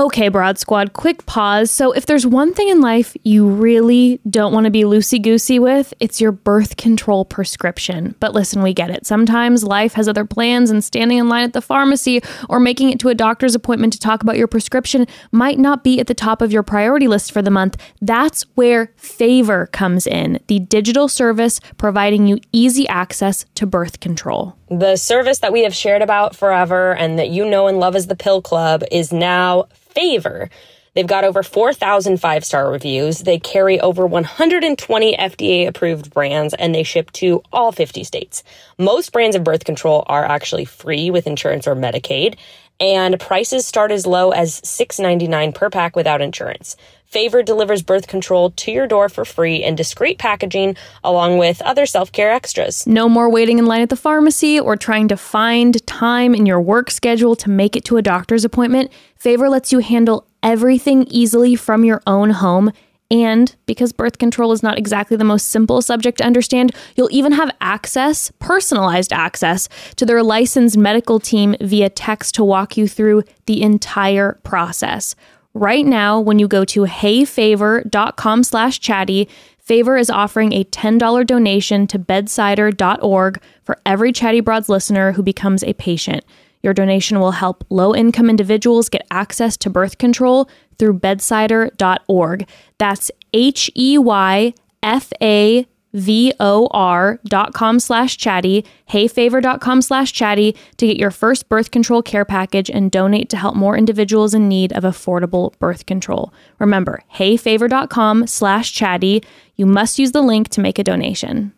Okay, 0.00 0.30
Broad 0.30 0.58
Squad, 0.58 0.94
quick 0.94 1.26
pause. 1.26 1.70
So, 1.70 1.92
if 1.92 2.06
there's 2.06 2.26
one 2.26 2.54
thing 2.54 2.70
in 2.70 2.80
life 2.80 3.14
you 3.22 3.46
really 3.46 4.18
don't 4.30 4.50
want 4.50 4.64
to 4.64 4.70
be 4.70 4.80
loosey 4.80 5.20
goosey 5.20 5.58
with, 5.58 5.92
it's 6.00 6.22
your 6.22 6.32
birth 6.32 6.78
control 6.78 7.26
prescription. 7.26 8.14
But 8.18 8.32
listen, 8.32 8.62
we 8.62 8.72
get 8.72 8.88
it. 8.88 9.04
Sometimes 9.04 9.62
life 9.62 9.92
has 9.92 10.08
other 10.08 10.24
plans, 10.24 10.70
and 10.70 10.82
standing 10.82 11.18
in 11.18 11.28
line 11.28 11.44
at 11.44 11.52
the 11.52 11.60
pharmacy 11.60 12.22
or 12.48 12.58
making 12.58 12.88
it 12.88 12.98
to 13.00 13.10
a 13.10 13.14
doctor's 13.14 13.54
appointment 13.54 13.92
to 13.92 13.98
talk 13.98 14.22
about 14.22 14.38
your 14.38 14.46
prescription 14.46 15.06
might 15.32 15.58
not 15.58 15.84
be 15.84 16.00
at 16.00 16.06
the 16.06 16.14
top 16.14 16.40
of 16.40 16.50
your 16.50 16.62
priority 16.62 17.06
list 17.06 17.30
for 17.30 17.42
the 17.42 17.50
month. 17.50 17.76
That's 18.00 18.44
where 18.54 18.94
Favor 18.96 19.66
comes 19.66 20.06
in, 20.06 20.40
the 20.46 20.60
digital 20.60 21.08
service 21.08 21.60
providing 21.76 22.26
you 22.26 22.38
easy 22.52 22.88
access 22.88 23.44
to 23.54 23.66
birth 23.66 24.00
control. 24.00 24.56
The 24.70 24.94
service 24.94 25.40
that 25.40 25.52
we 25.52 25.64
have 25.64 25.74
shared 25.74 26.00
about 26.00 26.36
forever 26.36 26.94
and 26.94 27.18
that 27.18 27.28
you 27.28 27.44
know 27.44 27.66
and 27.66 27.80
love 27.80 27.96
as 27.96 28.06
the 28.06 28.14
Pill 28.14 28.40
Club 28.40 28.84
is 28.92 29.12
now 29.12 29.64
Favor. 29.72 30.48
They've 30.94 31.08
got 31.08 31.24
over 31.24 31.42
4,000 31.42 32.18
five 32.18 32.44
star 32.44 32.70
reviews. 32.70 33.18
They 33.18 33.40
carry 33.40 33.80
over 33.80 34.06
120 34.06 35.16
FDA 35.16 35.66
approved 35.66 36.14
brands 36.14 36.54
and 36.54 36.72
they 36.72 36.84
ship 36.84 37.10
to 37.14 37.42
all 37.52 37.72
50 37.72 38.04
states. 38.04 38.44
Most 38.78 39.10
brands 39.10 39.34
of 39.34 39.42
birth 39.42 39.64
control 39.64 40.04
are 40.06 40.24
actually 40.24 40.66
free 40.66 41.10
with 41.10 41.26
insurance 41.26 41.66
or 41.66 41.74
Medicaid, 41.74 42.36
and 42.78 43.18
prices 43.18 43.66
start 43.66 43.90
as 43.90 44.06
low 44.06 44.30
as 44.30 44.60
$6.99 44.60 45.52
per 45.52 45.68
pack 45.68 45.96
without 45.96 46.22
insurance. 46.22 46.76
Favor 47.10 47.42
delivers 47.42 47.82
birth 47.82 48.06
control 48.06 48.50
to 48.52 48.70
your 48.70 48.86
door 48.86 49.08
for 49.08 49.24
free 49.24 49.64
in 49.64 49.74
discreet 49.74 50.16
packaging 50.16 50.76
along 51.02 51.38
with 51.38 51.60
other 51.62 51.84
self 51.84 52.12
care 52.12 52.30
extras. 52.30 52.86
No 52.86 53.08
more 53.08 53.28
waiting 53.28 53.58
in 53.58 53.66
line 53.66 53.80
at 53.80 53.88
the 53.88 53.96
pharmacy 53.96 54.60
or 54.60 54.76
trying 54.76 55.08
to 55.08 55.16
find 55.16 55.84
time 55.88 56.36
in 56.36 56.46
your 56.46 56.60
work 56.60 56.88
schedule 56.88 57.34
to 57.34 57.50
make 57.50 57.74
it 57.74 57.84
to 57.86 57.96
a 57.96 58.02
doctor's 58.02 58.44
appointment. 58.44 58.92
Favor 59.16 59.48
lets 59.48 59.72
you 59.72 59.80
handle 59.80 60.24
everything 60.44 61.04
easily 61.08 61.56
from 61.56 61.84
your 61.84 62.00
own 62.06 62.30
home. 62.30 62.70
And 63.10 63.56
because 63.66 63.92
birth 63.92 64.18
control 64.18 64.52
is 64.52 64.62
not 64.62 64.78
exactly 64.78 65.16
the 65.16 65.24
most 65.24 65.48
simple 65.48 65.82
subject 65.82 66.18
to 66.18 66.24
understand, 66.24 66.72
you'll 66.94 67.08
even 67.10 67.32
have 67.32 67.50
access, 67.60 68.30
personalized 68.38 69.12
access, 69.12 69.68
to 69.96 70.06
their 70.06 70.22
licensed 70.22 70.76
medical 70.76 71.18
team 71.18 71.56
via 71.60 71.88
text 71.88 72.36
to 72.36 72.44
walk 72.44 72.76
you 72.76 72.86
through 72.86 73.24
the 73.46 73.62
entire 73.62 74.38
process. 74.44 75.16
Right 75.52 75.84
now, 75.84 76.20
when 76.20 76.38
you 76.38 76.46
go 76.46 76.64
to 76.66 76.82
heyfavor.com 76.82 78.44
slash 78.44 78.78
chatty, 78.78 79.28
Favor 79.70 79.96
is 79.96 80.10
offering 80.10 80.52
a 80.52 80.64
$10 80.64 81.24
donation 81.24 81.86
to 81.86 81.96
bedsider.org 81.96 83.40
for 83.62 83.78
every 83.86 84.12
Chatty 84.12 84.40
Broads 84.40 84.68
listener 84.68 85.12
who 85.12 85.22
becomes 85.22 85.62
a 85.62 85.74
patient. 85.74 86.24
Your 86.60 86.74
donation 86.74 87.20
will 87.20 87.30
help 87.30 87.64
low 87.70 87.94
income 87.94 88.28
individuals 88.28 88.88
get 88.88 89.06
access 89.12 89.56
to 89.58 89.70
birth 89.70 89.98
control 89.98 90.50
through 90.78 90.98
bedsider.org. 90.98 92.48
That's 92.78 93.10
H 93.32 93.70
E 93.76 93.96
Y 93.96 94.54
F 94.82 95.12
A 95.22 95.66
V 95.92 96.32
O 96.38 96.68
R 96.70 97.18
dot 97.24 97.52
com 97.52 97.80
slash 97.80 98.16
chatty, 98.16 98.64
heyfavor.com 98.90 99.82
slash 99.82 100.12
chatty 100.12 100.56
to 100.76 100.86
get 100.86 100.96
your 100.96 101.10
first 101.10 101.48
birth 101.48 101.70
control 101.70 102.02
care 102.02 102.24
package 102.24 102.70
and 102.70 102.90
donate 102.90 103.28
to 103.30 103.36
help 103.36 103.56
more 103.56 103.76
individuals 103.76 104.34
in 104.34 104.48
need 104.48 104.72
of 104.72 104.84
affordable 104.84 105.58
birth 105.58 105.86
control. 105.86 106.32
Remember, 106.58 107.02
heyfavor.com 107.14 108.26
slash 108.26 108.72
chatty. 108.72 109.22
You 109.56 109.66
must 109.66 109.98
use 109.98 110.12
the 110.12 110.22
link 110.22 110.48
to 110.50 110.60
make 110.60 110.78
a 110.78 110.84
donation. 110.84 111.52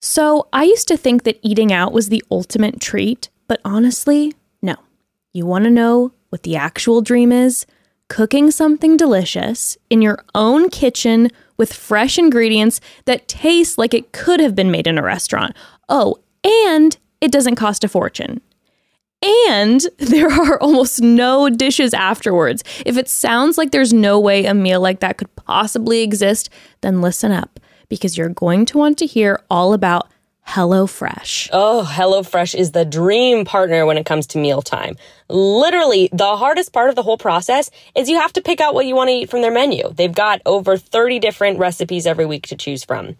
So, 0.00 0.46
I 0.52 0.64
used 0.64 0.88
to 0.88 0.96
think 0.96 1.24
that 1.24 1.40
eating 1.42 1.72
out 1.72 1.92
was 1.92 2.08
the 2.08 2.22
ultimate 2.30 2.80
treat, 2.80 3.28
but 3.48 3.60
honestly, 3.64 4.34
no. 4.62 4.76
You 5.32 5.46
want 5.46 5.64
to 5.64 5.70
know 5.70 6.12
what 6.28 6.42
the 6.44 6.56
actual 6.56 7.00
dream 7.00 7.32
is? 7.32 7.66
Cooking 8.08 8.50
something 8.50 8.96
delicious 8.96 9.76
in 9.90 10.00
your 10.00 10.24
own 10.34 10.70
kitchen 10.70 11.30
with 11.56 11.72
fresh 11.72 12.18
ingredients 12.18 12.80
that 13.04 13.28
taste 13.28 13.78
like 13.78 13.94
it 13.94 14.12
could 14.12 14.40
have 14.40 14.54
been 14.54 14.70
made 14.70 14.86
in 14.86 14.98
a 14.98 15.02
restaurant. 15.02 15.56
Oh, 15.88 16.18
and 16.44 16.96
it 17.20 17.32
doesn't 17.32 17.56
cost 17.56 17.82
a 17.84 17.88
fortune. 17.88 18.40
And 19.48 19.80
there 19.98 20.30
are 20.30 20.58
almost 20.60 21.00
no 21.00 21.50
dishes 21.50 21.94
afterwards. 21.94 22.62
If 22.84 22.96
it 22.96 23.08
sounds 23.08 23.58
like 23.58 23.70
there's 23.70 23.92
no 23.92 24.20
way 24.20 24.44
a 24.44 24.54
meal 24.54 24.80
like 24.80 25.00
that 25.00 25.18
could 25.18 25.34
possibly 25.36 26.02
exist, 26.02 26.48
then 26.82 27.00
listen 27.00 27.32
up 27.32 27.58
because 27.88 28.16
you're 28.16 28.28
going 28.28 28.66
to 28.66 28.78
want 28.78 28.98
to 28.98 29.06
hear 29.06 29.42
all 29.50 29.72
about 29.72 30.08
HelloFresh. 30.46 31.50
Oh, 31.52 31.86
HelloFresh 31.88 32.54
is 32.54 32.72
the 32.72 32.84
dream 32.84 33.44
partner 33.44 33.84
when 33.84 33.98
it 33.98 34.06
comes 34.06 34.26
to 34.28 34.38
mealtime. 34.38 34.96
Literally, 35.28 36.08
the 36.12 36.36
hardest 36.36 36.72
part 36.72 36.88
of 36.88 36.94
the 36.94 37.02
whole 37.02 37.18
process 37.18 37.70
is 37.94 38.08
you 38.08 38.18
have 38.18 38.32
to 38.34 38.42
pick 38.42 38.60
out 38.60 38.72
what 38.72 38.86
you 38.86 38.94
want 38.94 39.08
to 39.08 39.14
eat 39.14 39.28
from 39.28 39.42
their 39.42 39.52
menu. 39.52 39.92
They've 39.92 40.14
got 40.14 40.40
over 40.46 40.76
30 40.76 41.18
different 41.18 41.58
recipes 41.58 42.06
every 42.06 42.26
week 42.26 42.46
to 42.46 42.56
choose 42.56 42.84
from. 42.84 43.16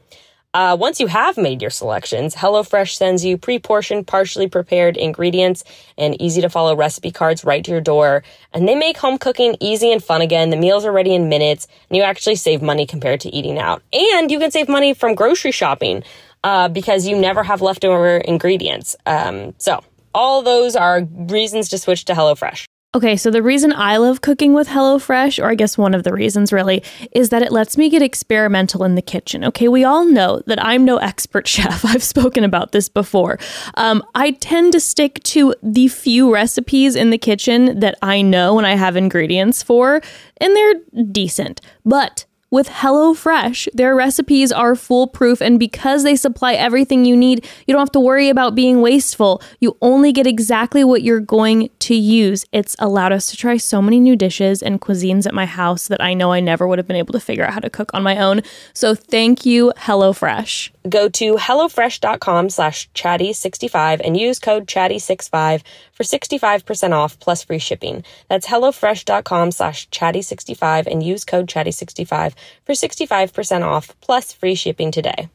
Uh, 0.54 0.74
once 0.74 1.00
you 1.00 1.06
have 1.06 1.36
made 1.36 1.60
your 1.60 1.70
selections, 1.70 2.34
HelloFresh 2.34 2.94
sends 2.94 3.22
you 3.22 3.36
pre 3.36 3.58
portioned, 3.58 4.06
partially 4.06 4.48
prepared 4.48 4.96
ingredients 4.96 5.64
and 5.98 6.18
easy 6.22 6.40
to 6.40 6.48
follow 6.48 6.74
recipe 6.74 7.10
cards 7.10 7.44
right 7.44 7.62
to 7.62 7.70
your 7.70 7.82
door. 7.82 8.22
And 8.54 8.66
they 8.66 8.74
make 8.74 8.96
home 8.96 9.18
cooking 9.18 9.58
easy 9.60 9.92
and 9.92 10.02
fun 10.02 10.22
again. 10.22 10.48
The 10.48 10.56
meals 10.56 10.86
are 10.86 10.92
ready 10.92 11.14
in 11.14 11.28
minutes, 11.28 11.66
and 11.90 11.98
you 11.98 12.02
actually 12.02 12.36
save 12.36 12.62
money 12.62 12.86
compared 12.86 13.20
to 13.20 13.34
eating 13.34 13.58
out. 13.58 13.82
And 13.92 14.30
you 14.30 14.38
can 14.38 14.50
save 14.50 14.66
money 14.66 14.94
from 14.94 15.14
grocery 15.14 15.52
shopping 15.52 16.02
uh, 16.46 16.68
because 16.68 17.08
you 17.08 17.18
never 17.18 17.42
have 17.42 17.60
leftover 17.60 18.18
ingredients. 18.18 18.94
Um, 19.04 19.52
so, 19.58 19.82
all 20.14 20.42
those 20.42 20.76
are 20.76 21.02
reasons 21.10 21.68
to 21.70 21.78
switch 21.78 22.04
to 22.04 22.12
HelloFresh. 22.12 22.64
Okay, 22.94 23.16
so 23.16 23.32
the 23.32 23.42
reason 23.42 23.72
I 23.72 23.96
love 23.96 24.20
cooking 24.20 24.54
with 24.54 24.68
HelloFresh, 24.68 25.42
or 25.42 25.48
I 25.48 25.56
guess 25.56 25.76
one 25.76 25.92
of 25.92 26.04
the 26.04 26.12
reasons 26.12 26.52
really, 26.52 26.84
is 27.10 27.30
that 27.30 27.42
it 27.42 27.50
lets 27.50 27.76
me 27.76 27.90
get 27.90 28.00
experimental 28.00 28.84
in 28.84 28.94
the 28.94 29.02
kitchen. 29.02 29.42
Okay, 29.44 29.66
we 29.66 29.82
all 29.82 30.04
know 30.06 30.40
that 30.46 30.64
I'm 30.64 30.84
no 30.84 30.98
expert 30.98 31.48
chef. 31.54 31.84
I've 31.84 32.02
spoken 32.02 32.44
about 32.44 32.70
this 32.70 32.88
before. 32.88 33.40
Um, 33.74 34.04
I 34.14 34.30
tend 34.30 34.72
to 34.72 34.80
stick 34.80 35.20
to 35.24 35.52
the 35.64 35.88
few 35.88 36.32
recipes 36.32 36.94
in 36.94 37.10
the 37.10 37.18
kitchen 37.18 37.80
that 37.80 37.98
I 38.02 38.22
know 38.22 38.56
and 38.56 38.66
I 38.66 38.76
have 38.76 38.96
ingredients 38.96 39.64
for, 39.64 40.00
and 40.36 40.54
they're 40.54 41.04
decent. 41.10 41.60
But 41.84 42.24
with 42.50 42.68
HelloFresh, 42.68 43.68
their 43.74 43.96
recipes 43.96 44.52
are 44.52 44.76
foolproof, 44.76 45.40
and 45.40 45.58
because 45.58 46.04
they 46.04 46.14
supply 46.14 46.54
everything 46.54 47.04
you 47.04 47.16
need, 47.16 47.44
you 47.66 47.72
don't 47.72 47.80
have 47.80 47.90
to 47.92 48.00
worry 48.00 48.28
about 48.28 48.54
being 48.54 48.80
wasteful. 48.80 49.42
You 49.58 49.76
only 49.82 50.12
get 50.12 50.26
exactly 50.26 50.84
what 50.84 51.02
you're 51.02 51.20
going 51.20 51.70
to 51.80 51.94
use. 51.94 52.44
It's 52.52 52.76
allowed 52.78 53.12
us 53.12 53.26
to 53.26 53.36
try 53.36 53.56
so 53.56 53.82
many 53.82 53.98
new 53.98 54.14
dishes 54.14 54.62
and 54.62 54.80
cuisines 54.80 55.26
at 55.26 55.34
my 55.34 55.46
house 55.46 55.88
that 55.88 56.02
I 56.02 56.14
know 56.14 56.32
I 56.32 56.40
never 56.40 56.68
would 56.68 56.78
have 56.78 56.86
been 56.86 56.96
able 56.96 57.12
to 57.14 57.20
figure 57.20 57.44
out 57.44 57.52
how 57.52 57.60
to 57.60 57.70
cook 57.70 57.90
on 57.94 58.02
my 58.02 58.16
own. 58.18 58.42
So 58.72 58.94
thank 58.94 59.44
you, 59.44 59.72
HelloFresh. 59.76 60.70
Go 60.88 61.08
to 61.08 61.34
HelloFresh.com 61.34 62.50
slash 62.50 62.90
chatty65 62.92 64.00
and 64.04 64.16
use 64.16 64.38
code 64.38 64.66
chatty65 64.66 65.62
for 65.92 66.02
65% 66.02 66.92
off 66.92 67.18
plus 67.18 67.44
free 67.44 67.58
shipping. 67.58 68.04
That's 68.28 68.46
HelloFresh.com 68.46 69.50
slash 69.52 69.88
chatty65 69.90 70.86
and 70.86 71.02
use 71.02 71.24
code 71.24 71.48
chatty65 71.48 72.34
for 72.64 72.72
65% 72.72 73.62
off 73.62 73.94
plus 74.00 74.32
free 74.32 74.54
shipping 74.54 74.90
today. 74.90 75.28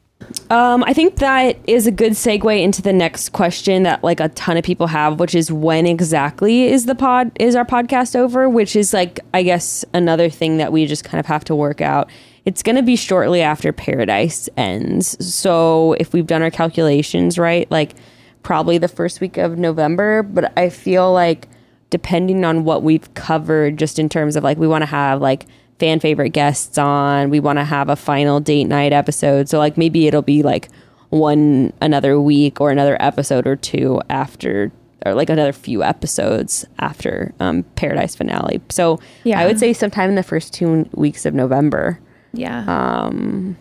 Um, 0.50 0.84
I 0.84 0.92
think 0.92 1.16
that 1.16 1.56
is 1.66 1.86
a 1.86 1.90
good 1.90 2.12
segue 2.12 2.62
into 2.62 2.82
the 2.82 2.92
next 2.92 3.30
question 3.30 3.84
that 3.84 4.04
like 4.04 4.20
a 4.20 4.28
ton 4.30 4.56
of 4.56 4.64
people 4.64 4.86
have, 4.86 5.18
which 5.18 5.34
is 5.34 5.50
when 5.50 5.86
exactly 5.86 6.64
is 6.64 6.86
the 6.86 6.94
pod 6.94 7.32
is 7.40 7.56
our 7.56 7.64
podcast 7.64 8.14
over? 8.14 8.48
Which 8.48 8.76
is 8.76 8.92
like 8.92 9.20
I 9.34 9.42
guess 9.42 9.84
another 9.92 10.28
thing 10.28 10.58
that 10.58 10.72
we 10.72 10.86
just 10.86 11.04
kind 11.04 11.18
of 11.18 11.26
have 11.26 11.44
to 11.44 11.54
work 11.54 11.80
out. 11.80 12.10
It's 12.44 12.62
going 12.62 12.76
to 12.76 12.82
be 12.82 12.96
shortly 12.96 13.40
after 13.40 13.72
Paradise 13.72 14.48
ends. 14.56 15.16
So 15.24 15.94
if 16.00 16.12
we've 16.12 16.26
done 16.26 16.42
our 16.42 16.50
calculations 16.50 17.38
right, 17.38 17.70
like 17.70 17.94
probably 18.42 18.78
the 18.78 18.88
first 18.88 19.20
week 19.20 19.36
of 19.36 19.58
November. 19.58 20.22
But 20.22 20.52
I 20.58 20.68
feel 20.68 21.12
like 21.12 21.48
depending 21.90 22.44
on 22.44 22.64
what 22.64 22.82
we've 22.82 23.12
covered, 23.14 23.78
just 23.78 23.98
in 23.98 24.08
terms 24.08 24.34
of 24.34 24.42
like 24.42 24.58
we 24.58 24.66
want 24.66 24.82
to 24.82 24.86
have 24.86 25.20
like 25.20 25.46
fan 25.78 26.00
favorite 26.00 26.30
guests 26.30 26.78
on. 26.78 27.30
We 27.30 27.40
want 27.40 27.58
to 27.58 27.64
have 27.64 27.88
a 27.88 27.96
final 27.96 28.40
date 28.40 28.64
night 28.64 28.92
episode. 28.92 29.48
So 29.48 29.58
like 29.58 29.76
maybe 29.76 30.06
it'll 30.06 30.22
be 30.22 30.42
like 30.42 30.68
one 31.10 31.72
another 31.80 32.20
week 32.20 32.60
or 32.60 32.70
another 32.70 32.96
episode 33.00 33.46
or 33.46 33.56
two 33.56 34.00
after 34.08 34.72
or 35.04 35.14
like 35.14 35.28
another 35.28 35.52
few 35.52 35.82
episodes 35.82 36.64
after 36.78 37.34
um, 37.40 37.64
Paradise 37.74 38.14
finale. 38.14 38.60
So 38.68 39.00
Yeah. 39.24 39.40
I 39.40 39.46
would 39.46 39.58
say 39.58 39.72
sometime 39.72 40.08
in 40.08 40.14
the 40.14 40.22
first 40.22 40.54
two 40.54 40.88
weeks 40.92 41.26
of 41.26 41.34
November. 41.34 41.98
Yeah. 42.32 42.64
Um, 42.66 43.56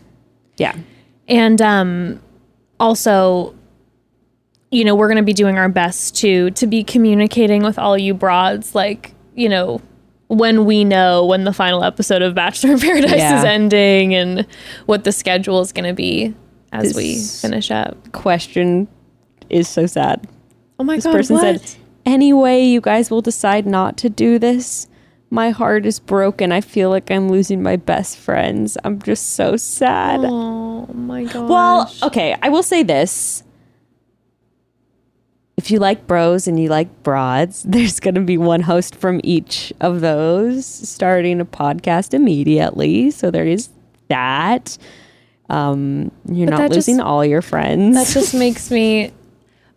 Yeah. 0.58 0.76
and 1.28 1.62
um 1.62 2.20
also 2.80 3.54
you 4.72 4.84
know 4.86 4.96
we're 4.96 5.08
going 5.08 5.18
to 5.18 5.24
be 5.24 5.34
doing 5.34 5.58
our 5.58 5.70
best 5.70 6.16
to 6.18 6.50
to 6.52 6.66
be 6.68 6.84
communicating 6.84 7.64
with 7.64 7.78
all 7.78 7.98
you 7.98 8.14
broads 8.14 8.74
like 8.74 9.14
you 9.36 9.48
know 9.50 9.82
when 10.28 10.66
we 10.66 10.84
know 10.86 11.26
when 11.26 11.44
the 11.44 11.52
final 11.54 11.84
episode 11.84 12.22
of 12.22 12.34
bachelor 12.34 12.72
in 12.72 12.80
paradise 12.88 13.12
Yeah. 13.18 13.40
is 13.40 13.44
ending 13.46 14.16
and 14.16 14.48
what 14.86 15.04
the 15.04 15.12
schedule 15.12 15.60
is 15.62 15.72
going 15.74 15.86
to 15.88 15.94
be 15.94 16.34
as 16.72 16.96
we 16.96 17.20
finish 17.22 17.70
up 17.70 18.12
Question 18.14 18.88
is 19.50 19.68
so 19.68 19.86
sad. 19.86 20.26
oh 20.80 20.84
my 20.86 20.96
This 20.96 21.04
god 21.04 21.12
person 21.12 21.36
what? 21.36 21.60
said, 21.60 21.80
"Anyway, 22.06 22.64
you 22.64 22.80
guys 22.80 23.12
will 23.12 23.22
decide 23.22 23.66
not 23.66 23.98
to 23.98 24.10
do 24.10 24.40
this. 24.40 24.88
My 25.34 25.50
heart 25.52 25.86
is 25.86 25.98
broken. 26.00 26.52
I 26.52 26.60
feel 26.62 26.90
like 26.90 27.10
I'm 27.10 27.30
losing 27.30 27.64
my 27.64 27.78
best 27.78 28.18
friends. 28.18 28.78
I'm 28.84 29.02
just 29.02 29.34
so 29.34 29.56
sad." 29.58 30.20
oh 30.24 30.86
my 30.94 31.24
god 31.24 31.48
Well, 31.50 31.94
okay, 32.04 32.36
I 32.42 32.50
will 32.50 32.64
say 32.64 32.84
this. 32.84 33.44
If 35.58 35.70
you 35.70 35.80
like 35.80 36.08
bros 36.08 36.48
and 36.48 36.60
you 36.60 36.70
like 36.70 37.04
broads, 37.04 37.64
there's 37.68 38.00
going 38.00 38.16
to 38.16 38.22
be 38.22 38.38
one 38.38 38.62
host 38.62 38.96
from 38.96 39.22
each 39.24 39.72
of 39.80 40.02
those 40.02 40.66
starting 40.66 41.40
a 41.40 41.46
podcast 41.46 42.14
immediately. 42.14 43.12
So 43.12 43.32
there 43.32 43.46
is 43.48 43.70
that. 44.10 44.78
Um, 45.50 46.12
you're 46.28 46.48
But 46.48 46.52
not 46.52 46.58
that 46.60 46.68
just- 46.74 46.88
losing 46.88 47.00
all 47.02 47.24
your 47.26 47.42
friends. 47.42 47.96
that 47.96 48.08
just 48.08 48.34
makes 48.46 48.72
me 48.72 49.12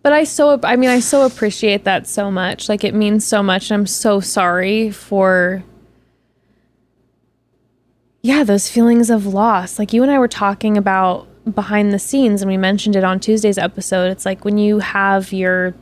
but 0.05 0.13
i 0.13 0.23
so 0.23 0.61
i 0.63 0.77
mean 0.77 0.91
i 0.91 1.01
so 1.01 1.27
appreciate 1.27 1.83
that 1.83 2.07
so 2.07 2.31
much. 2.31 2.69
Like 2.69 2.85
it 2.85 2.95
means 2.95 3.27
so 3.27 3.43
much 3.43 3.71
and 3.71 3.81
i'm 3.81 3.87
so 3.87 4.21
sorry 4.21 4.93
for 4.93 5.65
yeah 8.23 8.45
those 8.45 8.71
feelings 8.71 9.11
of 9.11 9.27
loss. 9.27 9.79
Like 9.81 9.93
you 9.93 10.03
and 10.05 10.13
i 10.13 10.19
were 10.21 10.29
talking 10.29 10.77
about 10.77 11.27
behind 11.53 11.93
the 11.93 11.99
scenes 11.99 12.43
and 12.43 12.51
we 12.51 12.57
mentioned 12.57 12.95
it 12.95 13.03
on 13.03 13.19
tuesday's 13.19 13.59
episode. 13.59 14.11
It's 14.13 14.25
like 14.25 14.45
when 14.45 14.59
you 14.59 14.79
have 14.79 15.33
your 15.33 15.75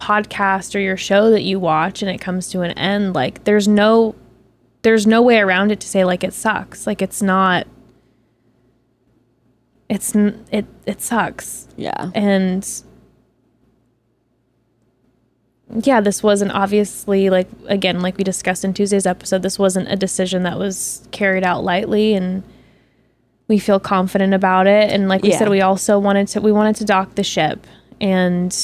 podcast 0.00 0.74
or 0.74 0.80
your 0.80 0.96
show 0.96 1.30
that 1.30 1.42
you 1.42 1.60
watch 1.60 2.02
and 2.02 2.10
it 2.10 2.18
comes 2.20 2.48
to 2.48 2.62
an 2.62 2.72
end 2.72 3.14
like 3.14 3.44
there's 3.44 3.68
no 3.68 4.16
there's 4.82 5.06
no 5.06 5.22
way 5.22 5.38
around 5.38 5.70
it 5.70 5.78
to 5.78 5.88
say 5.88 6.04
like 6.04 6.24
it 6.24 6.34
sucks. 6.34 6.84
Like 6.84 7.00
it's 7.00 7.22
not 7.22 7.68
it's 9.88 10.16
it 10.16 10.66
it 10.84 11.00
sucks. 11.00 11.68
Yeah. 11.76 12.10
and 12.12 12.68
yeah 15.80 16.00
this 16.00 16.22
wasn't 16.22 16.50
obviously 16.52 17.30
like 17.30 17.48
again 17.66 18.00
like 18.00 18.18
we 18.18 18.24
discussed 18.24 18.64
in 18.64 18.74
tuesday's 18.74 19.06
episode 19.06 19.42
this 19.42 19.58
wasn't 19.58 19.90
a 19.90 19.96
decision 19.96 20.42
that 20.42 20.58
was 20.58 21.06
carried 21.12 21.44
out 21.44 21.64
lightly 21.64 22.14
and 22.14 22.42
we 23.52 23.58
feel 23.58 23.78
confident 23.78 24.32
about 24.32 24.66
it. 24.66 24.90
And 24.90 25.08
like 25.08 25.22
we 25.22 25.30
Yeah. 25.30 25.38
said 25.38 25.48
we 25.50 25.60
also 25.60 25.98
wanted 25.98 26.26
to 26.28 26.40
we 26.40 26.52
wanted 26.52 26.76
to 26.76 26.84
dock 26.84 27.16
the 27.16 27.22
ship. 27.22 27.66
And 28.00 28.56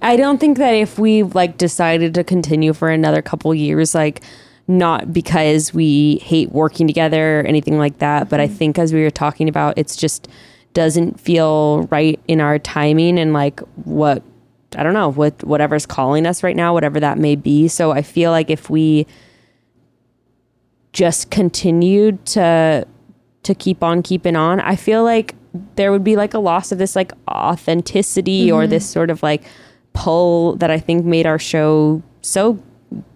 I 0.00 0.16
don't 0.16 0.38
think 0.38 0.58
that 0.58 0.72
if 0.72 0.98
we 0.98 1.24
like 1.24 1.58
decided 1.58 2.14
to 2.14 2.24
continue 2.24 2.72
for 2.72 2.90
another 2.90 3.22
couple 3.22 3.52
years, 3.54 3.96
like 3.96 4.22
not 4.68 5.12
because 5.12 5.74
we 5.74 6.20
hate 6.22 6.52
working 6.52 6.86
together 6.86 7.40
or 7.40 7.42
anything 7.44 7.78
like 7.78 7.98
that, 7.98 8.28
but 8.28 8.38
I 8.38 8.46
mm-hmm. 8.46 8.54
think 8.54 8.78
as 8.78 8.92
we 8.92 9.02
were 9.02 9.10
talking 9.10 9.48
about, 9.48 9.76
it's 9.76 9.96
just 9.96 10.28
doesn't 10.74 11.18
feel 11.18 11.88
right 11.90 12.20
in 12.28 12.40
our 12.40 12.58
timing 12.58 13.18
and 13.18 13.32
like 13.32 13.58
what 13.84 14.22
I 14.76 14.82
don't 14.82 14.92
know 14.94 15.10
what 15.10 15.42
whatever's 15.44 15.86
calling 15.86 16.26
us 16.26 16.42
right 16.42 16.56
now, 16.56 16.72
whatever 16.74 17.00
that 17.00 17.18
may 17.18 17.36
be. 17.36 17.68
So 17.68 17.90
I 17.92 18.02
feel 18.02 18.30
like 18.30 18.50
if 18.50 18.68
we 18.68 19.06
just 20.92 21.30
continued 21.30 22.24
to 22.26 22.86
to 23.44 23.54
keep 23.54 23.82
on 23.82 24.02
keeping 24.02 24.36
on, 24.36 24.60
I 24.60 24.76
feel 24.76 25.04
like 25.04 25.34
there 25.76 25.90
would 25.90 26.04
be 26.04 26.16
like 26.16 26.34
a 26.34 26.38
loss 26.38 26.72
of 26.72 26.78
this 26.78 26.94
like 26.96 27.12
authenticity 27.30 28.50
or 28.52 28.66
this 28.66 28.88
sort 28.88 29.10
of 29.10 29.22
like 29.22 29.44
pull 29.94 30.56
that 30.56 30.70
I 30.70 30.78
think 30.78 31.04
made 31.04 31.26
our 31.26 31.38
show 31.38 32.02
so 32.20 32.62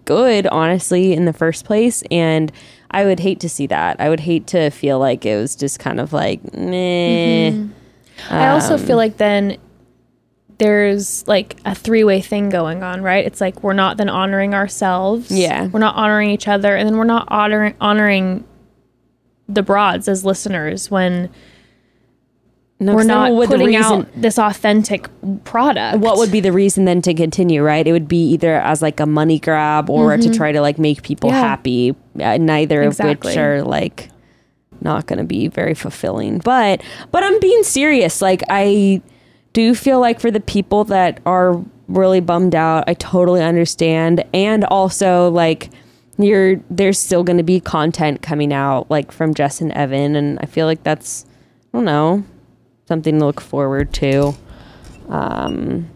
good, 0.05 0.47
honestly, 0.47 1.13
in 1.13 1.25
the 1.25 1.33
first 1.33 1.65
place. 1.65 2.03
And 2.09 2.51
I 2.91 3.05
would 3.05 3.19
hate 3.19 3.39
to 3.41 3.49
see 3.49 3.67
that. 3.67 3.99
I 3.99 4.09
would 4.09 4.19
hate 4.19 4.47
to 4.47 4.69
feel 4.69 4.99
like 4.99 5.25
it 5.25 5.35
was 5.37 5.55
just 5.55 5.79
kind 5.79 5.99
of 5.99 6.13
like, 6.13 6.41
meh. 6.53 7.53
i 8.29 8.49
also 8.49 8.75
Um, 8.75 8.79
feel 8.79 8.97
like 8.97 9.17
then 9.17 9.57
there's 10.59 11.27
like 11.27 11.57
a 11.65 11.73
three-way 11.75 12.21
thing 12.21 12.49
going 12.49 12.83
on 12.83 13.01
right 13.01 13.25
it's 13.25 13.41
like 13.41 13.63
we're 13.63 13.73
not 13.73 13.97
then 13.97 14.09
honoring 14.09 14.53
ourselves 14.53 15.31
Yeah. 15.31 15.67
we're 15.67 15.79
not 15.79 15.95
honoring 15.95 16.29
each 16.29 16.47
other 16.47 16.75
and 16.75 16.87
then 16.87 16.97
we're 16.97 17.03
not 17.05 17.27
honoring 17.29 17.75
honoring 17.81 18.43
the 19.49 19.63
broads 19.63 20.07
as 20.07 20.23
listeners 20.23 20.89
when 20.91 21.29
No, 22.79 22.95
we're 22.95 23.03
not 23.03 23.29
putting 23.47 23.67
reason- 23.67 23.83
out 23.83 24.07
this 24.15 24.37
authentic 24.37 25.09
product. 25.43 25.99
what 25.99 26.17
would 26.17 26.31
be 26.31 26.39
the 26.39 26.51
reason 26.51 26.85
then 26.85 27.01
to 27.03 27.13
continue 27.13 27.61
right 27.63 27.85
it 27.87 27.91
would 27.91 28.07
be 28.07 28.23
either 28.31 28.55
as 28.59 28.81
like 28.81 28.99
a 28.99 29.05
money 29.05 29.39
grab 29.39 29.89
or 29.89 30.17
to 30.17 30.33
try 30.33 30.51
to 30.51 30.61
like 30.61 30.77
make 30.79 31.01
people 31.03 31.29
Mm-hmm. 31.29 31.35
Yeah. 31.37 31.47
happy 31.47 31.95
uh, 32.21 32.37
neither 32.37 32.83
of 32.83 32.99
which 32.99 33.37
are 33.37 33.63
like 33.63 34.09
not 34.81 35.07
going 35.07 35.17
to 35.19 35.23
be 35.25 35.47
very 35.47 35.73
fulfilling 35.73 36.39
but 36.39 36.81
but 37.11 37.23
i'm 37.23 37.39
being 37.39 37.63
serious 37.63 38.21
like 38.21 38.43
i 38.49 39.01
do 39.53 39.61
you 39.61 39.75
feel 39.75 39.99
like 39.99 40.19
for 40.19 40.31
the 40.31 40.39
people 40.39 40.83
that 40.83 41.19
are 41.25 41.63
really 41.87 42.19
bummed 42.19 42.55
out 42.55 42.83
i 42.87 42.93
totally 42.93 43.41
understand 43.41 44.23
and 44.33 44.65
also 44.65 45.29
like 45.29 45.69
you're 46.17 46.57
there's 46.69 46.99
still 46.99 47.23
going 47.23 47.37
to 47.37 47.43
be 47.43 47.59
content 47.59 48.21
coming 48.21 48.53
out 48.53 48.89
like 48.89 49.11
from 49.11 49.33
jess 49.33 49.61
and 49.61 49.71
evan 49.73 50.15
and 50.15 50.37
i 50.41 50.45
feel 50.45 50.65
like 50.65 50.83
that's 50.83 51.25
i 51.73 51.77
don't 51.77 51.85
know 51.85 52.23
something 52.87 53.19
to 53.19 53.25
look 53.25 53.41
forward 53.41 53.93
to 53.93 54.33
um, 55.09 55.89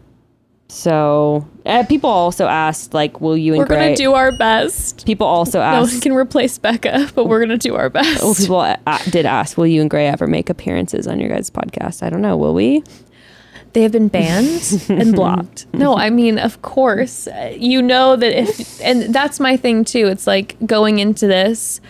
so 0.69 1.47
uh, 1.65 1.83
people 1.85 2.09
also 2.09 2.45
asked, 2.45 2.93
like, 2.93 3.21
will 3.21 3.37
you 3.37 3.53
and 3.53 3.59
we're 3.59 3.65
gonna 3.67 3.95
do 3.95 4.13
our 4.13 4.37
best. 4.37 5.05
people 5.05 5.25
also 5.25 5.59
No 5.59 5.81
one 5.81 6.01
can 6.01 6.13
replace 6.13 6.57
Becca, 6.57 7.11
but 7.15 7.25
we're 7.25 7.39
gonna 7.39 7.57
do 7.57 7.75
our 7.75 7.89
best. 7.89 8.21
well, 8.21 8.35
people 8.35 8.59
uh, 8.85 8.97
did 9.09 9.25
ask, 9.25 9.57
will 9.57 9.67
you 9.67 9.81
and 9.81 9.89
Gray 9.89 10.07
ever 10.07 10.27
make 10.27 10.49
appearances 10.49 11.07
on 11.07 11.19
your 11.19 11.29
guys' 11.29 11.49
podcast? 11.49 12.03
I 12.03 12.09
don't 12.09 12.21
know. 12.21 12.35
Will 12.35 12.53
we? 12.53 12.83
They 13.73 13.83
have 13.83 13.91
been 13.91 14.07
banned 14.07 14.85
and 14.89 15.13
blocked. 15.13 15.67
No, 15.73 15.95
I 15.95 16.09
mean, 16.09 16.39
of 16.39 16.61
course, 16.61 17.27
uh, 17.27 17.55
you 17.57 17.81
know 17.81 18.15
that 18.15 18.39
if, 18.39 18.81
and 18.81 19.13
that's 19.13 19.39
my 19.39 19.57
thing 19.57 19.85
too. 19.85 20.07
It's 20.07 20.27
like 20.27 20.55
going 20.65 20.99
into 20.99 21.27
this, 21.27 21.81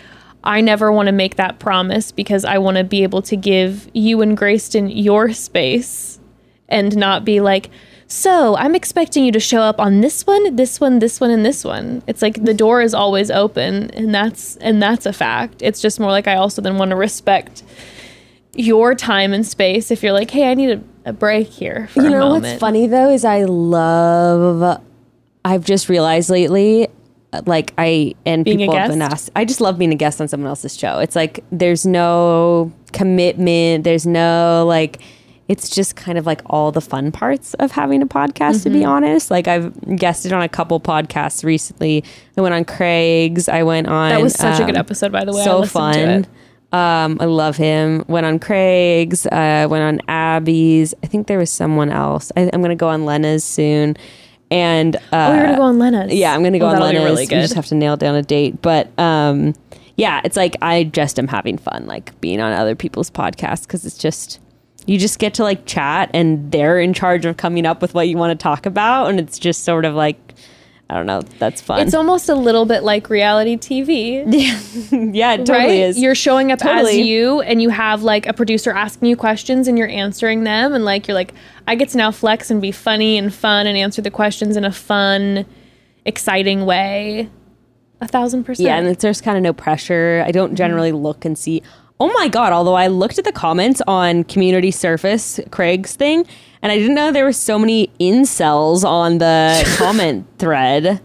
I 0.44 0.60
never 0.60 0.92
want 0.92 1.06
to 1.06 1.12
make 1.12 1.36
that 1.36 1.58
promise 1.58 2.12
because 2.12 2.44
I 2.44 2.58
want 2.58 2.76
to 2.76 2.84
be 2.84 3.02
able 3.02 3.22
to 3.22 3.36
give 3.36 3.88
you 3.92 4.22
and 4.22 4.36
Grayston 4.36 4.90
your 4.94 5.32
space 5.32 6.20
and 6.68 6.96
not 6.96 7.24
be 7.24 7.40
like, 7.40 7.70
so 8.06 8.56
I'm 8.56 8.74
expecting 8.74 9.24
you 9.24 9.32
to 9.32 9.40
show 9.40 9.60
up 9.60 9.78
on 9.78 10.00
this 10.00 10.26
one, 10.26 10.56
this 10.56 10.80
one, 10.80 10.98
this 10.98 11.20
one, 11.20 11.30
and 11.30 11.44
this 11.44 11.62
one. 11.62 12.02
It's 12.06 12.22
like 12.22 12.42
the 12.42 12.54
door 12.54 12.80
is 12.80 12.94
always 12.94 13.30
open, 13.30 13.90
and 13.90 14.14
that's 14.14 14.56
and 14.56 14.82
that's 14.82 15.04
a 15.04 15.12
fact. 15.12 15.60
It's 15.60 15.82
just 15.82 16.00
more 16.00 16.10
like 16.10 16.26
I 16.26 16.36
also 16.36 16.62
then 16.62 16.78
want 16.78 16.90
to 16.90 16.96
respect 16.96 17.62
your 18.54 18.94
time 18.94 19.34
and 19.34 19.46
space. 19.46 19.90
If 19.90 20.02
you're 20.02 20.14
like, 20.14 20.30
hey, 20.30 20.50
I 20.50 20.54
need 20.54 20.70
a, 20.70 20.82
a 21.08 21.12
break 21.12 21.48
here 21.48 21.88
for 21.88 22.02
you 22.02 22.10
know 22.10 22.30
what's 22.34 22.58
funny 22.60 22.86
though 22.86 23.10
is 23.10 23.24
I 23.24 23.44
love. 23.44 24.82
I've 25.44 25.64
just 25.64 25.88
realized 25.88 26.30
lately, 26.30 26.88
like 27.46 27.72
I 27.78 28.14
and 28.26 28.44
Being 28.44 28.58
people 28.58 28.76
have 28.76 28.90
been 28.90 29.02
asked. 29.02 29.30
I 29.34 29.44
just 29.44 29.60
love 29.60 29.78
being 29.78 29.92
a 29.92 29.96
guest 29.96 30.20
on 30.20 30.28
someone 30.28 30.48
else's 30.48 30.76
show. 30.76 30.98
It's 30.98 31.16
like 31.16 31.42
there's 31.50 31.86
no 31.86 32.72
commitment. 32.92 33.84
There's 33.84 34.06
no 34.06 34.64
like. 34.66 35.00
It's 35.48 35.70
just 35.70 35.96
kind 35.96 36.18
of 36.18 36.26
like 36.26 36.42
all 36.44 36.72
the 36.72 36.82
fun 36.82 37.10
parts 37.10 37.54
of 37.54 37.70
having 37.72 38.02
a 38.02 38.06
podcast. 38.06 38.64
To 38.64 38.70
be 38.70 38.80
Mm-hmm. 38.80 38.88
honest, 38.90 39.30
like 39.30 39.48
I've 39.48 39.72
guested 39.96 40.30
on 40.34 40.42
a 40.42 40.48
couple 40.48 40.78
podcasts 40.78 41.42
recently. 41.42 42.04
I 42.36 42.42
went 42.42 42.54
on 42.54 42.66
Craig's. 42.66 43.48
I 43.48 43.62
went 43.62 43.86
on. 43.86 44.10
That 44.10 44.20
was 44.20 44.34
such 44.34 44.60
a 44.60 44.66
good 44.66 44.74
um, 44.76 44.80
episode, 44.80 45.10
by 45.10 45.24
the 45.24 45.32
way. 45.32 45.42
So 45.44 45.64
fun. 45.64 46.26
To 46.72 46.76
it. 46.76 46.80
Um, 46.80 47.18
I 47.20 47.24
love 47.24 47.56
him. 47.56 48.04
Went 48.08 48.26
on 48.26 48.38
Craig's. 48.38 49.26
Uh, 49.26 49.66
went 49.70 49.82
on 49.84 50.00
Abby's. 50.08 50.94
I 51.02 51.06
think 51.06 51.26
there 51.26 51.38
was 51.38 51.50
someone 51.50 51.90
else. 51.90 52.30
I, 52.36 52.50
I'm 52.52 52.62
gonna 52.62 52.74
go 52.76 52.88
on 52.88 53.04
Lena's 53.04 53.44
soon. 53.44 53.96
And 54.50 54.96
uh, 54.96 55.00
Oh, 55.12 55.34
you're 55.34 55.44
gonna 55.44 55.56
go 55.58 55.62
on 55.62 55.78
Lena's. 55.78 56.14
yeah, 56.14 56.34
I'm 56.34 56.42
gonna 56.42 56.58
go 56.58 56.66
Oh, 56.66 56.68
on 56.68 56.74
that'll 56.76 56.86
Lena's. 56.88 57.00
be 57.02 57.04
really 57.04 57.22
We 57.24 57.26
good. 57.26 57.40
just 57.42 57.54
have 57.54 57.66
to 57.66 57.74
nail 57.74 57.96
down 57.96 58.14
a 58.14 58.22
date. 58.22 58.62
But 58.62 58.98
um, 58.98 59.54
yeah, 59.96 60.20
it's 60.24 60.36
like 60.36 60.56
I 60.62 60.84
just 60.84 61.18
am 61.18 61.28
having 61.28 61.58
fun, 61.58 61.86
like 61.86 62.18
being 62.20 62.40
on 62.40 62.52
other 62.52 62.74
people's 62.74 63.10
podcasts 63.10 63.62
because 63.62 63.84
it's 63.84 63.98
just 63.98 64.40
you 64.86 64.96
just 64.98 65.18
get 65.18 65.34
to 65.34 65.42
like 65.42 65.66
chat 65.66 66.08
and 66.14 66.50
they're 66.50 66.80
in 66.80 66.94
charge 66.94 67.26
of 67.26 67.36
coming 67.36 67.66
up 67.66 67.82
with 67.82 67.92
what 67.92 68.08
you 68.08 68.16
want 68.16 68.38
to 68.38 68.42
talk 68.42 68.64
about, 68.64 69.08
and 69.10 69.20
it's 69.20 69.38
just 69.38 69.64
sort 69.64 69.84
of 69.84 69.94
like 69.94 70.16
I 70.90 70.94
don't 70.94 71.04
know, 71.04 71.20
that's 71.38 71.60
fun. 71.60 71.80
It's 71.80 71.92
almost 71.92 72.30
a 72.30 72.34
little 72.34 72.64
bit 72.64 72.82
like 72.82 73.10
reality 73.10 73.58
TV. 73.58 74.24
yeah, 75.14 75.34
it 75.34 75.38
totally 75.38 75.58
right? 75.58 75.70
is. 75.80 75.98
You're 75.98 76.14
showing 76.14 76.50
up 76.50 76.64
as 76.64 76.96
you, 76.96 77.42
and 77.42 77.60
you 77.60 77.68
have 77.68 78.02
like 78.02 78.26
a 78.26 78.32
producer 78.32 78.70
asking 78.70 79.08
you 79.08 79.16
questions, 79.16 79.68
and 79.68 79.76
you're 79.76 79.88
answering 79.88 80.44
them, 80.44 80.72
and 80.72 80.86
like 80.86 81.06
you're 81.06 81.14
like, 81.14 81.34
I 81.66 81.74
get 81.74 81.90
to 81.90 81.98
now 81.98 82.10
flex 82.10 82.50
and 82.50 82.62
be 82.62 82.72
funny 82.72 83.18
and 83.18 83.32
fun 83.34 83.66
and 83.66 83.76
answer 83.76 84.00
the 84.00 84.10
questions 84.10 84.56
in 84.56 84.64
a 84.64 84.72
fun, 84.72 85.44
exciting 86.06 86.64
way. 86.64 87.28
A 88.00 88.08
thousand 88.08 88.44
percent. 88.44 88.66
Yeah, 88.66 88.78
and 88.78 88.96
there's 88.96 89.20
kind 89.20 89.36
of 89.36 89.42
no 89.42 89.52
pressure. 89.52 90.24
I 90.26 90.30
don't 90.30 90.54
generally 90.54 90.92
look 90.92 91.26
and 91.26 91.36
see. 91.36 91.62
Oh 92.00 92.12
my 92.12 92.28
god! 92.28 92.52
Although 92.52 92.74
I 92.74 92.86
looked 92.86 93.18
at 93.18 93.24
the 93.24 93.32
comments 93.32 93.82
on 93.86 94.24
Community 94.24 94.70
Service 94.70 95.40
Craig's 95.50 95.96
thing, 95.96 96.26
and 96.62 96.70
I 96.70 96.76
didn't 96.78 96.94
know 96.94 97.10
there 97.10 97.24
were 97.24 97.32
so 97.32 97.58
many 97.58 97.90
incels 97.98 98.84
on 98.84 99.18
the 99.18 99.64
comment 99.78 100.26
thread. 100.38 101.00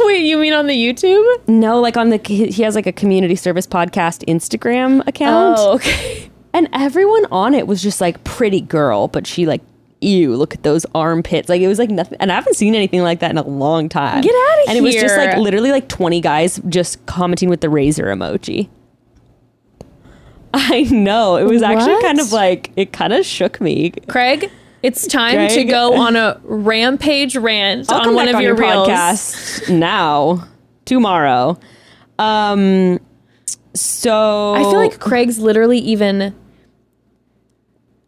Wait, 0.00 0.20
you 0.24 0.38
mean 0.38 0.52
on 0.54 0.66
the 0.66 0.74
YouTube? 0.74 1.48
No, 1.48 1.80
like 1.80 1.96
on 1.96 2.10
the 2.10 2.18
he 2.24 2.62
has 2.62 2.74
like 2.74 2.86
a 2.86 2.92
Community 2.92 3.36
Service 3.36 3.66
Podcast 3.66 4.24
Instagram 4.26 5.06
account, 5.06 5.56
Oh, 5.58 5.74
okay. 5.74 6.30
and 6.54 6.68
everyone 6.72 7.26
on 7.32 7.52
it 7.52 7.66
was 7.66 7.82
just 7.82 8.00
like 8.00 8.22
pretty 8.24 8.60
girl, 8.60 9.08
but 9.08 9.26
she 9.26 9.46
like. 9.46 9.62
Ew, 10.00 10.36
look 10.36 10.54
at 10.54 10.62
those 10.62 10.86
armpits. 10.94 11.48
Like 11.48 11.60
it 11.60 11.66
was 11.66 11.80
like 11.80 11.90
nothing 11.90 12.18
and 12.20 12.30
I 12.30 12.36
haven't 12.36 12.54
seen 12.54 12.76
anything 12.76 13.02
like 13.02 13.18
that 13.18 13.32
in 13.32 13.36
a 13.36 13.42
long 13.42 13.88
time. 13.88 14.20
Get 14.20 14.30
out 14.32 14.58
of 14.58 14.58
here. 14.58 14.64
And 14.68 14.78
it 14.78 14.80
was 14.82 14.94
just 14.94 15.16
like 15.16 15.36
literally 15.38 15.72
like 15.72 15.88
20 15.88 16.20
guys 16.20 16.60
just 16.68 17.04
commenting 17.06 17.48
with 17.48 17.62
the 17.62 17.68
razor 17.68 18.04
emoji. 18.04 18.68
I 20.54 20.82
know. 20.82 21.36
It 21.36 21.44
was 21.44 21.62
actually 21.62 21.94
What? 21.94 22.04
kind 22.04 22.20
of 22.20 22.32
like 22.32 22.72
it 22.76 22.92
kind 22.92 23.12
of 23.12 23.24
shook 23.26 23.60
me. 23.60 23.90
Craig, 24.08 24.50
it's 24.82 25.06
time 25.06 25.48
to 25.48 25.64
go 25.64 25.94
on 25.94 26.16
a 26.16 26.40
rampage 26.44 27.36
rant 27.36 27.90
I'll 27.92 28.08
on 28.08 28.14
one 28.14 28.28
of 28.28 28.36
on 28.36 28.42
your, 28.42 28.56
your 28.56 28.60
reels. 28.60 28.88
podcast 28.88 29.76
now, 29.78 30.46
tomorrow. 30.84 31.58
Um 32.18 32.98
so 33.74 34.54
I 34.54 34.62
feel 34.62 34.76
like 34.76 34.98
Craig's 34.98 35.38
literally 35.38 35.78
even 35.78 36.34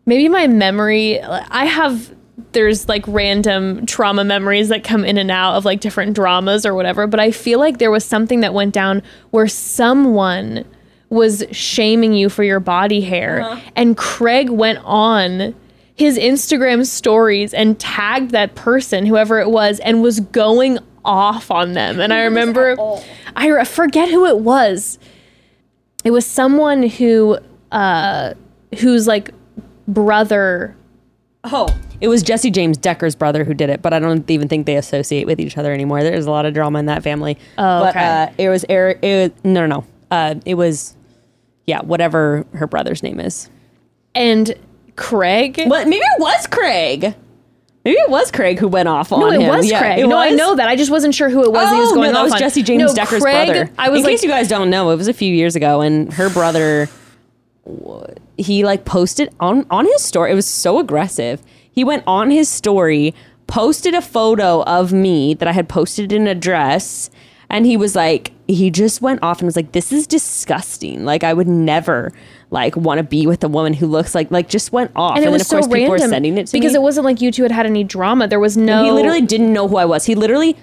maybe 0.07 0.29
my 0.29 0.47
memory 0.47 1.21
I 1.23 1.67
have 1.67 2.15
there's 2.53 2.89
like 2.89 3.05
random 3.07 3.87
trauma 3.87 4.25
memories 4.25 4.69
that 4.71 4.83
come 4.83 5.05
in 5.05 5.19
and 5.19 5.31
out 5.31 5.55
of 5.57 5.65
like 5.65 5.81
different 5.81 6.15
dramas 6.15 6.65
or 6.67 6.75
whatever, 6.75 7.07
but 7.07 7.21
I 7.21 7.31
feel 7.31 7.59
like 7.61 7.79
there 7.79 7.91
was 7.91 8.05
something 8.05 8.41
that 8.41 8.55
went 8.55 8.75
down 8.75 9.03
where 9.31 9.47
someone 9.47 10.65
was 11.11 11.45
shaming 11.53 12.15
you 12.15 12.29
for 12.29 12.43
your 12.43 12.61
body 12.61 13.01
hair 13.01 13.61
and 13.77 13.97
Craig 13.97 14.49
went 14.49 14.79
on 14.85 15.55
his 15.95 16.17
Instagram 16.17 16.87
stories 16.87 17.53
and 17.53 17.79
tagged 17.79 18.31
that 18.31 18.55
person, 18.55 19.05
whoever 19.05 19.39
it 19.39 19.51
was, 19.51 19.81
and 19.81 20.03
was 20.03 20.21
going 20.21 20.79
off 21.05 21.51
on 21.51 21.75
them. 21.75 22.01
And 22.01 22.13
I 22.13 22.23
remember, 22.23 22.77
I 23.37 23.49
re- 23.49 23.65
forget 23.65 24.09
who 24.09 24.25
it 24.25 24.39
was 24.39 24.99
it 26.05 26.11
was 26.11 26.27
someone 26.27 26.83
who 26.83 27.39
uh 27.73 28.35
whose 28.79 29.07
like 29.07 29.31
brother 29.87 30.77
Oh, 31.43 31.75
it 32.03 32.09
was 32.09 32.23
Jessie 32.23 32.51
James 32.51 32.77
Decker's 32.77 33.15
brother 33.15 33.45
who 33.45 33.55
did 33.55 33.71
it, 33.71 33.81
but 33.81 33.95
I 33.95 33.99
don't 33.99 34.31
even 34.31 34.47
think 34.47 34.67
they 34.67 34.77
associate 34.77 35.27
with 35.27 35.41
each 35.41 35.57
other 35.57 35.73
anymore. 35.73 36.03
There's 36.03 36.27
a 36.27 36.31
lot 36.31 36.45
of 36.45 36.53
drama 36.53 36.79
in 36.81 36.87
that 36.87 37.03
family. 37.03 37.39
Oh, 37.57 37.81
but, 37.81 37.97
okay. 37.97 38.07
uh, 38.07 38.33
it 38.37 38.51
was 38.51 38.67
Eric. 38.69 38.99
It 39.01 39.33
was, 39.33 39.45
no, 39.45 39.67
no, 39.67 39.79
no. 39.79 39.87
Uh, 40.11 40.35
it 40.45 40.55
was, 40.55 40.97
yeah, 41.71 41.81
whatever 41.83 42.45
her 42.55 42.67
brother's 42.67 43.03
name 43.03 43.19
is. 43.21 43.49
and 44.15 44.53
Craig 44.97 45.55
But 45.69 45.89
maybe 45.89 46.03
it 46.05 46.21
was 46.21 46.47
Craig. 46.47 47.15
Maybe 47.85 47.97
it 47.97 48.11
was 48.11 48.31
Craig 48.31 48.59
who 48.59 48.69
went 48.69 48.89
off 48.89 49.11
on 49.13 49.21
no, 49.21 49.31
it 49.31 49.41
him. 49.41 49.49
was 49.49 49.71
Yeah, 49.71 49.79
Craig. 49.81 49.99
it 50.01 50.07
no, 50.07 50.19
I 50.19 50.29
know 50.31 50.55
that. 50.57 50.69
I 50.69 50.77
just 50.77 50.91
wasn't 50.91 51.15
sure 51.15 51.31
who 51.31 51.43
it 51.45 51.51
was. 51.53 51.63
that 51.65 51.75
he 51.75 51.81
was 51.81 51.93
Oh, 51.93 51.95
going 51.95 52.09
no, 52.09 52.13
that 52.13 52.19
off 52.19 52.25
was 52.25 52.33
on. 52.35 52.39
Jessie 52.39 52.63
James 52.63 52.83
no, 52.83 52.95
Decker's 52.95 53.23
Craig, 53.23 53.49
brother. 53.49 53.71
I 53.79 53.89
was 53.89 54.01
In 54.01 54.05
like, 54.05 54.13
case 54.13 54.23
you 54.23 54.29
guys 54.29 54.49
don't 54.49 54.69
know, 54.69 54.91
it 54.91 54.97
was 54.97 55.09
a 55.09 55.15
few 55.15 55.33
years 55.35 55.57
ago, 55.57 55.81
and 55.81 56.13
her 56.13 56.29
brother, 56.29 56.89
he 58.37 58.65
like 58.65 58.85
posted 58.85 59.35
on 59.41 59.67
on 59.71 59.87
his 59.87 60.03
story. 60.03 60.33
It 60.33 60.35
was 60.35 60.47
so 60.47 60.79
aggressive. 60.79 61.43
He 61.73 61.85
went 61.85 62.05
on 62.07 62.31
his 62.31 62.49
story, 62.49 63.15
posted 63.47 63.95
a 63.95 64.03
photo 64.03 64.63
of 64.65 64.93
me 64.93 65.35
that 65.35 65.49
I 65.49 65.53
had 65.53 65.69
posted 65.69 66.13
in 66.13 66.27
a 66.27 66.35
dress, 66.35 67.11
and 67.51 67.67
he 67.67 67.77
was 67.77 67.95
like, 67.95 68.33
he 68.49 68.71
just 68.71 69.03
went 69.03 69.23
off 69.23 69.41
and 69.41 69.47
was 69.47 69.57
like, 69.57 69.73
"This 69.73 69.93
is 69.93 70.07
disgusting. 70.07 71.05
Like, 71.05 71.25
I 71.25 71.35
would 71.35 71.49
never." 71.49 72.13
Like 72.53 72.75
want 72.75 72.99
to 72.99 73.05
be 73.05 73.29
with 73.29 73.45
a 73.45 73.49
woman 73.49 73.73
who 73.73 73.87
looks 73.87 74.13
like 74.13 74.29
like 74.33 74.49
just 74.49 74.73
went 74.73 74.91
off, 74.97 75.13
and 75.15 75.21
it 75.21 75.27
then 75.27 75.33
was 75.35 75.43
of 75.43 75.49
course 75.49 75.67
so 75.67 75.71
people 75.71 75.93
random 75.93 76.09
were 76.09 76.13
sending 76.13 76.37
it 76.37 76.49
to 76.49 76.53
because 76.53 76.73
me. 76.73 76.79
it 76.79 76.83
wasn't 76.83 77.05
like 77.05 77.21
you 77.21 77.31
two 77.31 77.45
had 77.45 77.53
had 77.53 77.65
any 77.65 77.85
drama. 77.85 78.27
There 78.27 78.41
was 78.41 78.57
no. 78.57 78.83
He 78.83 78.91
literally 78.91 79.21
didn't 79.21 79.53
know 79.53 79.69
who 79.69 79.77
I 79.77 79.85
was. 79.85 80.05
He 80.05 80.17
literally 80.17 80.57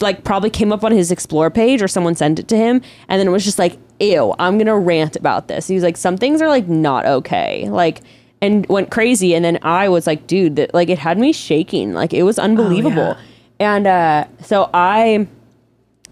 like 0.00 0.24
probably 0.24 0.48
came 0.48 0.72
up 0.72 0.82
on 0.84 0.92
his 0.92 1.10
explore 1.10 1.50
page 1.50 1.82
or 1.82 1.88
someone 1.88 2.14
sent 2.14 2.38
it 2.38 2.48
to 2.48 2.56
him 2.56 2.80
and 3.08 3.20
then 3.20 3.28
it 3.28 3.30
was 3.30 3.44
just 3.44 3.58
like, 3.58 3.76
"Ew, 4.00 4.34
I'm 4.38 4.56
going 4.56 4.66
to 4.66 4.76
rant 4.78 5.16
about 5.16 5.48
this." 5.48 5.68
He 5.68 5.74
was 5.74 5.84
like, 5.84 5.98
"Some 5.98 6.16
things 6.16 6.40
are 6.40 6.48
like 6.48 6.66
not 6.66 7.04
okay." 7.04 7.68
Like 7.68 8.00
and 8.40 8.66
went 8.66 8.90
crazy 8.90 9.34
and 9.34 9.44
then 9.44 9.58
I 9.60 9.90
was 9.90 10.06
like, 10.06 10.26
"Dude, 10.26 10.56
that 10.56 10.72
like 10.72 10.88
it 10.88 10.98
had 10.98 11.18
me 11.18 11.32
shaking. 11.32 11.92
Like 11.92 12.14
it 12.14 12.22
was 12.22 12.38
unbelievable." 12.38 13.18
And 13.60 13.86
uh 13.86 14.26
so 14.40 14.70
I 14.72 15.28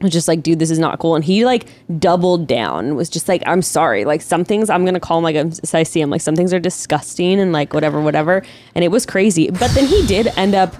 was 0.03 0.13
just 0.13 0.29
like, 0.29 0.43
dude, 0.43 0.59
this 0.59 0.71
is 0.71 0.79
not 0.79 0.99
cool. 0.99 1.15
And 1.15 1.25
he 1.25 1.45
like 1.45 1.67
doubled 1.99 2.47
down, 2.47 2.95
was 2.95 3.09
just 3.09 3.29
like, 3.29 3.43
I'm 3.47 3.63
sorry. 3.63 4.05
Like 4.05 4.23
some 4.23 4.45
things 4.45 4.71
I'm 4.71 4.85
gonna 4.85 5.01
call 5.01 5.19
him 5.19 5.25
like 5.25 5.37
as 5.37 5.75
I 5.75 5.83
see 5.83 6.01
him, 6.01 6.11
like 6.11 6.21
some 6.21 6.37
things 6.37 6.53
are 6.53 6.61
disgusting 6.61 7.41
and 7.41 7.53
like 7.53 7.73
whatever, 7.73 8.01
whatever. 8.01 8.43
And 8.75 8.85
it 8.85 8.89
was 8.89 9.07
crazy. 9.07 9.51
But 9.51 9.71
then 9.73 9.87
he 9.87 10.07
did 10.07 10.29
end 10.37 10.55
up 10.55 10.75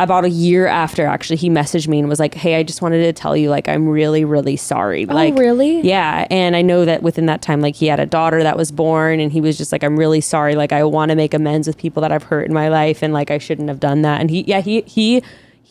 about 0.00 0.24
a 0.24 0.28
year 0.30 0.66
after 0.66 1.06
actually 1.06 1.36
he 1.36 1.50
messaged 1.50 1.86
me 1.86 1.98
and 1.98 2.08
was 2.08 2.18
like, 2.18 2.34
Hey, 2.34 2.56
I 2.56 2.62
just 2.62 2.82
wanted 2.82 3.02
to 3.02 3.12
tell 3.12 3.36
you 3.36 3.50
like 3.50 3.68
I'm 3.68 3.88
really, 3.88 4.24
really 4.24 4.56
sorry. 4.56 5.06
Oh, 5.08 5.14
like 5.14 5.36
really? 5.36 5.80
Yeah. 5.80 6.26
And 6.30 6.56
I 6.56 6.62
know 6.62 6.84
that 6.84 7.02
within 7.02 7.26
that 7.26 7.42
time, 7.42 7.60
like 7.60 7.76
he 7.76 7.86
had 7.86 8.00
a 8.00 8.06
daughter 8.06 8.42
that 8.42 8.56
was 8.56 8.72
born 8.72 9.20
and 9.20 9.30
he 9.30 9.40
was 9.40 9.58
just 9.58 9.72
like, 9.72 9.84
I'm 9.84 9.98
really 9.98 10.20
sorry. 10.20 10.54
Like 10.54 10.72
I 10.72 10.84
want 10.84 11.10
to 11.10 11.16
make 11.16 11.34
amends 11.34 11.66
with 11.66 11.76
people 11.76 12.00
that 12.02 12.12
I've 12.12 12.24
hurt 12.24 12.46
in 12.46 12.54
my 12.54 12.68
life 12.68 13.02
and 13.02 13.12
like 13.12 13.30
I 13.30 13.38
shouldn't 13.38 13.68
have 13.68 13.80
done 13.80 14.02
that. 14.02 14.20
And 14.20 14.30
he 14.30 14.42
yeah, 14.42 14.60
he 14.60 14.82
he 14.82 15.22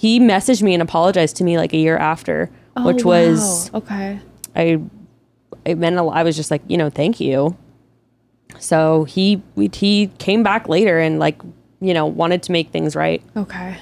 he 0.02 0.20
messaged 0.20 0.64
me 0.64 0.74
and 0.74 0.82
apologized 0.82 1.36
to 1.38 1.44
me 1.44 1.58
like 1.60 1.74
a 1.74 1.78
year 1.78 1.96
after, 1.96 2.50
Oh, 2.76 2.88
which 2.88 3.06
was 3.06 3.70
wow. 3.72 3.78
okay. 3.80 4.20
I 4.56 4.82
it 5.64 5.78
meant 5.78 5.96
a 5.98 6.02
lot. 6.02 6.18
I 6.18 6.24
was 6.24 6.36
just 6.36 6.50
like, 6.50 6.64
you 6.68 6.76
know, 6.76 6.90
thank 6.90 7.20
you. 7.20 7.56
So 8.58 9.04
he 9.04 9.44
we, 9.54 9.70
he 9.72 10.08
came 10.18 10.42
back 10.42 10.68
later 10.68 10.98
and 10.98 11.20
like, 11.20 11.40
you 11.82 11.94
know, 11.94 12.08
wanted 12.08 12.42
to 12.44 12.52
make 12.52 12.72
things 12.72 12.96
right. 12.96 13.22
Okay. 13.38 13.78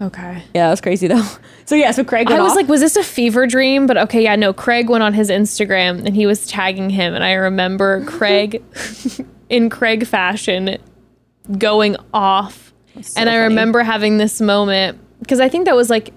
Okay. 0.00 0.42
Yeah, 0.54 0.64
that 0.66 0.70
was 0.70 0.80
crazy 0.82 1.06
though. 1.08 1.26
So 1.64 1.76
yeah, 1.76 1.92
so 1.92 2.04
Craig 2.04 2.30
I 2.30 2.38
was 2.40 2.50
off. 2.50 2.56
like, 2.56 2.68
was 2.68 2.80
this 2.80 2.96
a 2.96 3.02
fever 3.04 3.46
dream? 3.46 3.86
But 3.86 3.96
okay, 3.96 4.22
yeah, 4.24 4.34
no. 4.36 4.52
Craig 4.52 4.90
went 4.90 5.02
on 5.02 5.14
his 5.14 5.30
Instagram 5.30 6.04
and 6.04 6.14
he 6.14 6.26
was 6.26 6.44
tagging 6.46 6.90
him, 6.90 7.14
and 7.14 7.22
I 7.24 7.32
remember 7.32 8.04
Craig, 8.06 8.62
in 9.48 9.70
Craig 9.70 10.04
fashion, 10.06 10.76
going 11.56 11.96
off. 12.12 12.74
so 13.00 13.18
and 13.20 13.30
I 13.30 13.36
remember 13.36 13.82
having 13.84 14.18
this 14.18 14.40
moment 14.40 14.98
because 15.22 15.40
I 15.40 15.48
think 15.48 15.64
that 15.66 15.74
was 15.76 15.88
like 15.90 16.12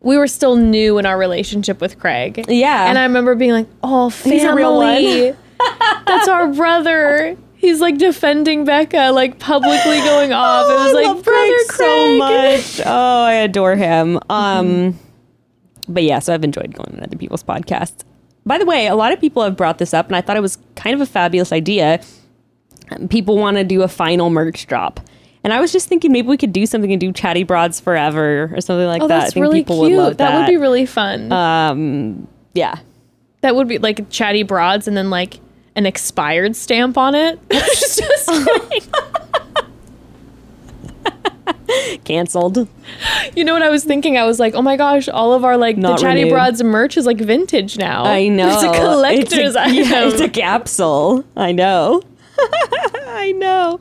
we 0.00 0.16
were 0.16 0.28
still 0.28 0.54
new 0.56 0.98
in 0.98 1.06
our 1.06 1.18
relationship 1.18 1.80
with 1.80 1.98
Craig. 1.98 2.44
Yeah. 2.48 2.88
And 2.88 2.98
I 2.98 3.02
remember 3.04 3.34
being 3.34 3.52
like, 3.52 3.66
"Oh, 3.82 4.10
family. 4.10 4.38
He's 4.38 4.44
a 4.46 4.54
real 4.54 4.76
one." 4.76 5.36
That's 6.06 6.28
our 6.28 6.52
brother." 6.52 7.36
He's 7.56 7.80
like 7.80 7.98
defending 7.98 8.64
Becca, 8.64 9.10
like 9.10 9.40
publicly 9.40 9.98
going 9.98 10.32
off. 10.32 10.66
it 10.70 10.74
was 10.74 10.86
Oh, 10.86 10.90
I 10.90 10.92
like 10.92 11.06
love 11.06 11.24
brother 11.24 11.52
Craig 11.68 11.68
Craig. 11.68 12.60
so 12.60 12.78
much. 12.78 12.86
Oh, 12.86 13.22
I 13.24 13.32
adore 13.32 13.74
him. 13.74 14.20
Um, 14.30 14.96
but 15.88 16.04
yeah, 16.04 16.20
so 16.20 16.32
I've 16.32 16.44
enjoyed 16.44 16.72
going 16.72 16.94
on 16.96 17.02
other 17.02 17.16
people's 17.16 17.42
podcasts. 17.42 18.04
By 18.46 18.58
the 18.58 18.64
way, 18.64 18.86
a 18.86 18.94
lot 18.94 19.12
of 19.12 19.20
people 19.20 19.42
have 19.42 19.56
brought 19.56 19.78
this 19.78 19.92
up, 19.92 20.06
and 20.06 20.14
I 20.14 20.20
thought 20.20 20.36
it 20.36 20.40
was 20.40 20.56
kind 20.76 20.94
of 20.94 21.00
a 21.00 21.06
fabulous 21.06 21.50
idea. 21.52 22.00
People 23.10 23.36
want 23.36 23.56
to 23.56 23.64
do 23.64 23.82
a 23.82 23.88
final 23.88 24.30
merch 24.30 24.66
drop. 24.68 25.00
And 25.44 25.52
I 25.52 25.60
was 25.60 25.72
just 25.72 25.88
thinking 25.88 26.12
maybe 26.12 26.28
we 26.28 26.36
could 26.36 26.52
do 26.52 26.66
something 26.66 26.90
and 26.92 27.00
do 27.00 27.12
Chatty 27.12 27.44
Broads 27.44 27.80
forever 27.80 28.50
or 28.54 28.60
something 28.60 28.86
like 28.86 29.02
Oh, 29.02 29.08
that. 29.08 29.16
I 29.16 29.20
that's 29.20 29.34
think 29.34 29.42
really 29.42 29.60
people 29.60 29.80
cute. 29.86 29.96
would 29.96 30.02
love 30.02 30.16
that. 30.18 30.30
that. 30.32 30.38
would 30.40 30.46
be 30.46 30.56
really 30.56 30.86
fun. 30.86 31.30
um, 31.32 32.26
yeah. 32.54 32.76
that 33.42 33.54
would 33.54 33.68
be 33.68 33.78
like 33.78 34.08
chatty 34.10 34.42
broads 34.42 34.88
and 34.88 34.96
then 34.96 35.10
like 35.10 35.38
an 35.76 35.86
expired 35.86 36.56
stamp 36.56 36.98
on 36.98 37.14
it. 37.14 37.38
Just. 37.50 38.00
Canceled. 42.04 42.66
You 43.36 43.44
know 43.44 43.52
what 43.52 43.62
I 43.62 43.68
was 43.70 43.84
thinking? 43.84 44.16
I 44.16 44.24
was 44.24 44.40
like, 44.40 44.54
oh 44.54 44.62
my 44.62 44.76
gosh, 44.76 45.08
all 45.08 45.32
of 45.34 45.44
our 45.44 45.56
like 45.56 45.76
Not 45.76 45.98
the 45.98 46.02
Chatty 46.02 46.20
renewed. 46.20 46.32
Broads 46.32 46.62
merch 46.62 46.96
is 46.96 47.06
like 47.06 47.18
vintage 47.18 47.76
now. 47.78 48.04
I 48.04 48.28
know. 48.28 48.48
It's 48.52 48.62
a 48.62 48.72
collector's 48.72 49.32
It's 49.38 49.56
a- 49.56 49.60
item. 49.60 49.74
yeah, 49.76 50.08
it's 50.08 50.20
a 50.20 50.28
capsule. 50.28 51.24
I 51.36 51.52
know. 51.52 52.02
I 53.06 53.32
know. 53.36 53.80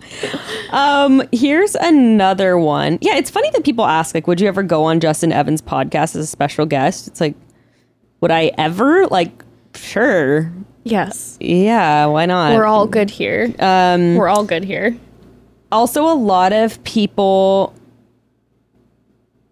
Um, 0.71 1.23
here's 1.31 1.75
another 1.75 2.57
one. 2.57 2.97
Yeah, 3.01 3.15
it's 3.17 3.29
funny 3.29 3.49
that 3.51 3.63
people 3.63 3.85
ask, 3.85 4.15
like, 4.15 4.27
would 4.27 4.41
you 4.41 4.47
ever 4.47 4.63
go 4.63 4.83
on 4.85 4.99
Jess 4.99 5.23
and 5.23 5.31
Evan's 5.33 5.61
podcast 5.61 6.15
as 6.15 6.17
a 6.17 6.25
special 6.27 6.65
guest? 6.65 7.07
It's 7.07 7.21
like, 7.21 7.35
would 8.21 8.31
I 8.31 8.51
ever? 8.57 9.05
Like, 9.07 9.43
sure. 9.75 10.51
yes. 10.83 11.37
Yeah, 11.39 12.05
why 12.07 12.25
not? 12.25 12.53
We're 12.55 12.65
all 12.65 12.87
good 12.87 13.09
here. 13.09 13.53
um, 13.59 14.15
We're 14.15 14.29
all 14.29 14.43
good 14.43 14.63
here. 14.63 14.97
also 15.71 16.03
a 16.09 16.15
lot 16.15 16.53
of 16.53 16.81
people 16.83 17.73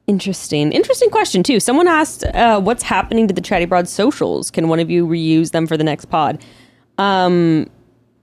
interesting 0.07 0.71
interesting 0.71 1.09
question 1.09 1.41
too 1.41 1.59
someone 1.59 1.87
asked 1.87 2.23
uh, 2.25 2.59
what's 2.61 2.83
happening 2.83 3.27
to 3.27 3.33
the 3.33 3.41
chatty 3.41 3.65
broad 3.65 3.87
socials 3.89 4.51
can 4.51 4.67
one 4.69 4.79
of 4.79 4.87
you 4.87 5.05
reuse 5.07 5.49
them 5.51 5.65
for 5.65 5.75
the 5.77 5.83
next 5.83 6.05
pod 6.05 6.39
um 6.99 7.67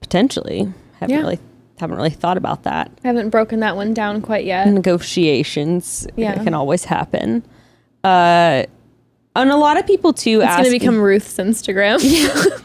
potentially 0.03 0.71
haven't 0.99 1.13
Yeah. 1.15 1.21
really 1.21 1.39
haven't 1.79 1.95
really 1.97 2.09
thought 2.11 2.37
about 2.37 2.63
that 2.63 2.91
I 3.03 3.07
haven't 3.07 3.29
broken 3.29 3.59
that 3.61 3.75
one 3.75 3.93
down 3.93 4.21
quite 4.21 4.45
yet. 4.45 4.67
negotiations 4.67 6.05
Yeah. 6.15 6.35
can 6.43 6.53
always 6.53 6.85
happen 6.85 7.43
uh 8.03 8.63
and 9.35 9.49
a 9.49 9.55
lot 9.57 9.77
of 9.79 9.87
people 9.87 10.13
too 10.13 10.41
It's 10.41 10.49
ask 10.49 10.57
gonna 10.59 10.69
become 10.69 10.99
Ruth's 11.01 11.37
Instagram. 11.37 11.99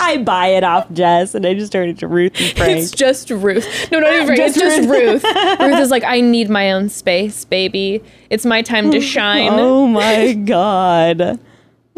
I 0.00 0.18
buy 0.18 0.48
it 0.48 0.64
off 0.64 0.90
Jess 0.92 1.34
and 1.34 1.44
I 1.46 1.54
just 1.54 1.70
turn 1.72 1.88
it 1.88 1.98
to 1.98 2.06
Ruth 2.08 2.32
and 2.40 2.56
Frank. 2.56 2.78
It's 2.78 2.90
just 2.90 3.30
Ruth. 3.30 3.66
No, 3.90 3.98
not 4.00 4.12
even 4.12 4.26
Frank. 4.26 4.40
It's 4.40 4.58
Just 4.58 4.76
just 4.76 4.88
Ruth. 4.88 5.24
Ruth 5.60 5.80
is 5.80 5.90
like, 5.90 6.04
I 6.04 6.20
need 6.20 6.48
my 6.48 6.72
own 6.72 6.88
space, 6.88 7.44
baby. 7.44 8.02
It's 8.30 8.46
my 8.46 8.62
time 8.62 8.90
to 8.92 9.00
shine. 9.14 9.50
Oh 9.52 9.86
my 9.86 10.32
god. 10.34 11.38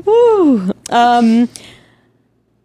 Woo. 0.04 0.72
Um 0.90 1.48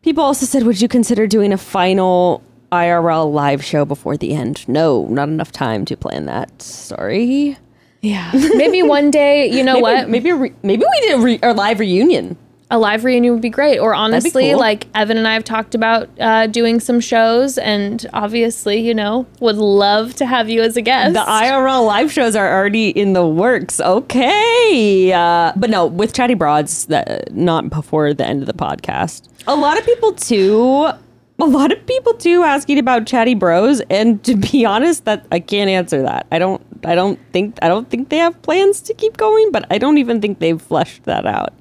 people 0.05 0.23
also 0.23 0.45
said 0.45 0.63
would 0.63 0.79
you 0.79 0.87
consider 0.87 1.25
doing 1.25 1.51
a 1.51 1.57
final 1.57 2.41
IRL 2.71 3.33
live 3.33 3.65
show 3.65 3.83
before 3.83 4.15
the 4.15 4.33
end? 4.33 4.65
No, 4.69 5.07
not 5.07 5.27
enough 5.27 5.51
time 5.51 5.83
to 5.85 5.97
plan 5.97 6.25
that. 6.27 6.61
Sorry. 6.61 7.57
Yeah. 8.01 8.31
Maybe 8.55 8.83
one 8.83 9.09
day, 9.09 9.47
you 9.47 9.63
know 9.63 9.73
maybe, 9.73 9.81
what? 9.81 10.09
Maybe 10.09 10.31
re- 10.31 10.53
maybe 10.61 10.85
we 10.85 11.07
did 11.07 11.15
a, 11.15 11.19
re- 11.19 11.39
a 11.41 11.53
live 11.55 11.79
reunion. 11.79 12.37
A 12.71 12.79
live 12.79 13.03
reunion 13.03 13.33
would 13.33 13.41
be 13.41 13.49
great. 13.49 13.77
Or 13.79 13.93
honestly, 13.93 14.51
cool. 14.51 14.59
like 14.59 14.87
Evan 14.95 15.17
and 15.17 15.27
I 15.27 15.33
have 15.33 15.43
talked 15.43 15.75
about 15.75 16.09
uh, 16.19 16.47
doing 16.47 16.79
some 16.79 16.99
shows, 16.99 17.57
and 17.57 18.05
obviously, 18.13 18.79
you 18.79 18.93
know, 18.93 19.25
would 19.39 19.57
love 19.57 20.15
to 20.15 20.25
have 20.25 20.49
you 20.49 20.61
as 20.61 20.75
a 20.75 20.81
guest. 20.81 21.13
The 21.13 21.19
IRL 21.19 21.85
live 21.85 22.11
shows 22.11 22.35
are 22.35 22.51
already 22.51 22.89
in 22.89 23.13
the 23.13 23.25
works. 23.25 23.79
Okay. 23.79 25.13
Uh, 25.13 25.53
but 25.55 25.69
no, 25.69 25.85
with 25.85 26.13
Chatty 26.13 26.33
Broads, 26.33 26.85
that, 26.87 27.31
not 27.33 27.69
before 27.69 28.13
the 28.13 28.25
end 28.25 28.41
of 28.41 28.47
the 28.47 28.53
podcast. 28.53 29.27
A 29.47 29.55
lot 29.55 29.77
of 29.77 29.85
people, 29.85 30.13
too. 30.13 30.89
A 31.37 31.45
lot 31.45 31.73
of 31.73 31.85
people 31.85 32.13
too 32.13 32.43
asking 32.43 32.79
about 32.79 33.05
chatty 33.05 33.35
bros, 33.35 33.81
and 33.89 34.23
to 34.23 34.37
be 34.37 34.63
honest, 34.63 35.03
that 35.03 35.25
I 35.33 35.41
can't 35.41 35.69
answer 35.69 36.01
that. 36.01 36.27
I 36.31 36.39
don't. 36.39 36.61
I 36.85 36.95
don't 36.95 37.19
think. 37.33 37.59
I 37.61 37.67
don't 37.67 37.89
think 37.89 38.07
they 38.07 38.19
have 38.19 38.41
plans 38.41 38.79
to 38.83 38.93
keep 38.93 39.17
going, 39.17 39.51
but 39.51 39.65
I 39.69 39.77
don't 39.77 39.97
even 39.97 40.21
think 40.21 40.39
they've 40.39 40.61
fleshed 40.61 41.03
that 41.03 41.25
out. 41.25 41.53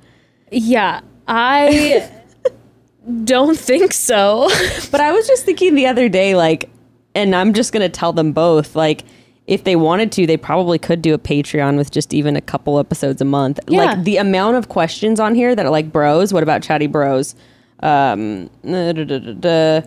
Yeah, 0.50 1.00
I 1.26 2.10
don't 3.24 3.58
think 3.58 3.92
so. 3.92 4.48
But 4.90 5.00
I 5.00 5.12
was 5.12 5.26
just 5.26 5.44
thinking 5.44 5.74
the 5.74 5.86
other 5.86 6.08
day, 6.08 6.34
like, 6.34 6.70
and 7.14 7.34
I'm 7.34 7.52
just 7.52 7.72
gonna 7.72 7.88
tell 7.88 8.12
them 8.12 8.32
both, 8.32 8.76
like, 8.76 9.04
if 9.46 9.64
they 9.64 9.76
wanted 9.76 10.10
to, 10.12 10.26
they 10.26 10.36
probably 10.36 10.78
could 10.78 11.02
do 11.02 11.12
a 11.12 11.18
Patreon 11.18 11.76
with 11.76 11.90
just 11.90 12.14
even 12.14 12.34
a 12.34 12.40
couple 12.40 12.78
episodes 12.78 13.20
a 13.20 13.26
month. 13.26 13.60
Yeah. 13.68 13.84
Like 13.84 14.04
the 14.04 14.16
amount 14.16 14.56
of 14.56 14.68
questions 14.70 15.20
on 15.20 15.34
here 15.34 15.54
that 15.54 15.66
are 15.66 15.70
like, 15.70 15.92
bros, 15.92 16.32
what 16.32 16.42
about 16.42 16.62
chatty 16.62 16.86
bros? 16.86 17.34
Um, 17.80 18.48
da, 18.64 18.92
da, 18.92 19.04
da, 19.04 19.18
da, 19.18 19.32
da. 19.80 19.86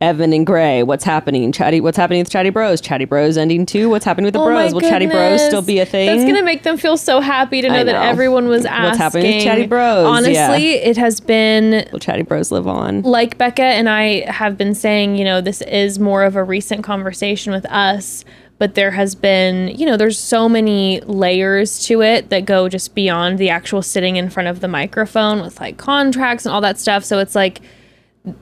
Evan 0.00 0.32
and 0.32 0.46
Gray, 0.46 0.84
what's 0.84 1.02
happening? 1.02 1.50
Chatty, 1.50 1.80
what's 1.80 1.96
happening 1.96 2.20
with 2.20 2.30
Chatty 2.30 2.50
Bros? 2.50 2.80
Chatty 2.80 3.04
Bros 3.04 3.36
ending 3.36 3.66
too. 3.66 3.90
What's 3.90 4.04
happening 4.04 4.26
with 4.26 4.34
the 4.34 4.38
Oh 4.40 4.44
Bros? 4.46 4.72
Will 4.72 4.80
Chatty 4.80 5.06
Bros 5.06 5.44
still 5.44 5.60
be 5.60 5.80
a 5.80 5.84
thing? 5.86 6.06
That's 6.06 6.22
gonna 6.24 6.44
make 6.44 6.62
them 6.62 6.76
feel 6.76 6.96
so 6.96 7.20
happy 7.20 7.62
to 7.62 7.68
know, 7.68 7.80
I 7.80 7.82
that 7.84 8.06
everyone 8.06 8.46
was 8.46 8.64
asking. 8.64 8.84
What's 8.84 8.98
happening 8.98 9.34
with 9.36 9.44
Chatty 9.44 9.66
Bros? 9.66 10.06
Honestly, 10.06 10.32
Yeah. 10.34 10.52
it 10.88 10.96
has 10.98 11.18
been 11.18 11.88
Will 11.90 11.98
Chatty 11.98 12.22
Bros 12.22 12.52
live 12.52 12.68
on? 12.68 13.02
like 13.02 13.38
Becca 13.38 13.62
and 13.64 13.88
I 13.88 14.20
have 14.30 14.56
been 14.56 14.72
saying, 14.72 15.16
you 15.16 15.24
know, 15.24 15.40
this 15.40 15.62
is 15.62 15.98
more 15.98 16.22
of 16.22 16.36
a 16.36 16.44
recent 16.44 16.84
conversation 16.84 17.52
with 17.52 17.66
us, 17.66 18.24
but 18.58 18.76
there 18.76 18.92
has 18.92 19.16
been, 19.16 19.66
you 19.76 19.84
know, 19.84 19.96
there's 19.96 20.18
so 20.18 20.48
many 20.48 21.00
layers 21.06 21.84
to 21.86 22.02
it 22.02 22.30
that 22.30 22.44
go 22.44 22.68
just 22.68 22.94
beyond 22.94 23.38
the 23.38 23.50
actual 23.50 23.82
sitting 23.82 24.14
in 24.14 24.30
front 24.30 24.48
of 24.48 24.60
the 24.60 24.68
microphone 24.68 25.42
with 25.42 25.58
like 25.58 25.76
contracts 25.76 26.46
and 26.46 26.54
all 26.54 26.60
that 26.60 26.78
stuff. 26.78 27.02
So 27.02 27.18
it's 27.18 27.34
like 27.34 27.60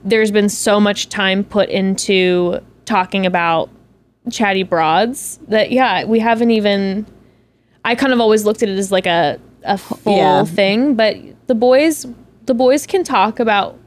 there's 0.03 0.31
been 0.31 0.49
so 0.49 0.79
much 0.79 1.09
time 1.09 1.43
put 1.43 1.69
into 1.69 2.59
talking 2.85 3.25
about 3.25 3.69
chatty 4.29 4.63
broads 4.63 5.39
that 5.47 5.71
yeah, 5.71 6.03
we 6.05 6.19
haven't 6.19 6.51
even 6.51 7.05
I 7.85 7.95
kind 7.95 8.11
of 8.13 8.19
always 8.19 8.45
looked 8.45 8.63
at 8.63 8.69
it 8.69 8.77
as 8.77 8.91
like 8.91 9.05
a 9.05 9.39
a 9.63 9.77
full 9.77 10.15
Yeah. 10.15 10.43
thing, 10.45 10.95
but 10.95 11.15
the 11.47 11.55
boys 11.55 12.05
the 12.45 12.53
boys 12.53 12.85
can 12.85 13.03
talk 13.03 13.39
about 13.39 13.77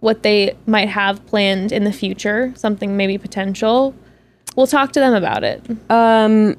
what 0.00 0.22
they 0.22 0.56
might 0.66 0.88
have 0.88 1.24
planned 1.26 1.72
in 1.72 1.84
the 1.84 1.92
future, 1.92 2.52
something 2.56 2.96
maybe 2.96 3.18
potential. 3.18 3.94
We'll 4.54 4.66
talk 4.66 4.92
to 4.92 5.00
them 5.00 5.14
about 5.14 5.42
it. 5.42 5.62
Um, 5.90 6.56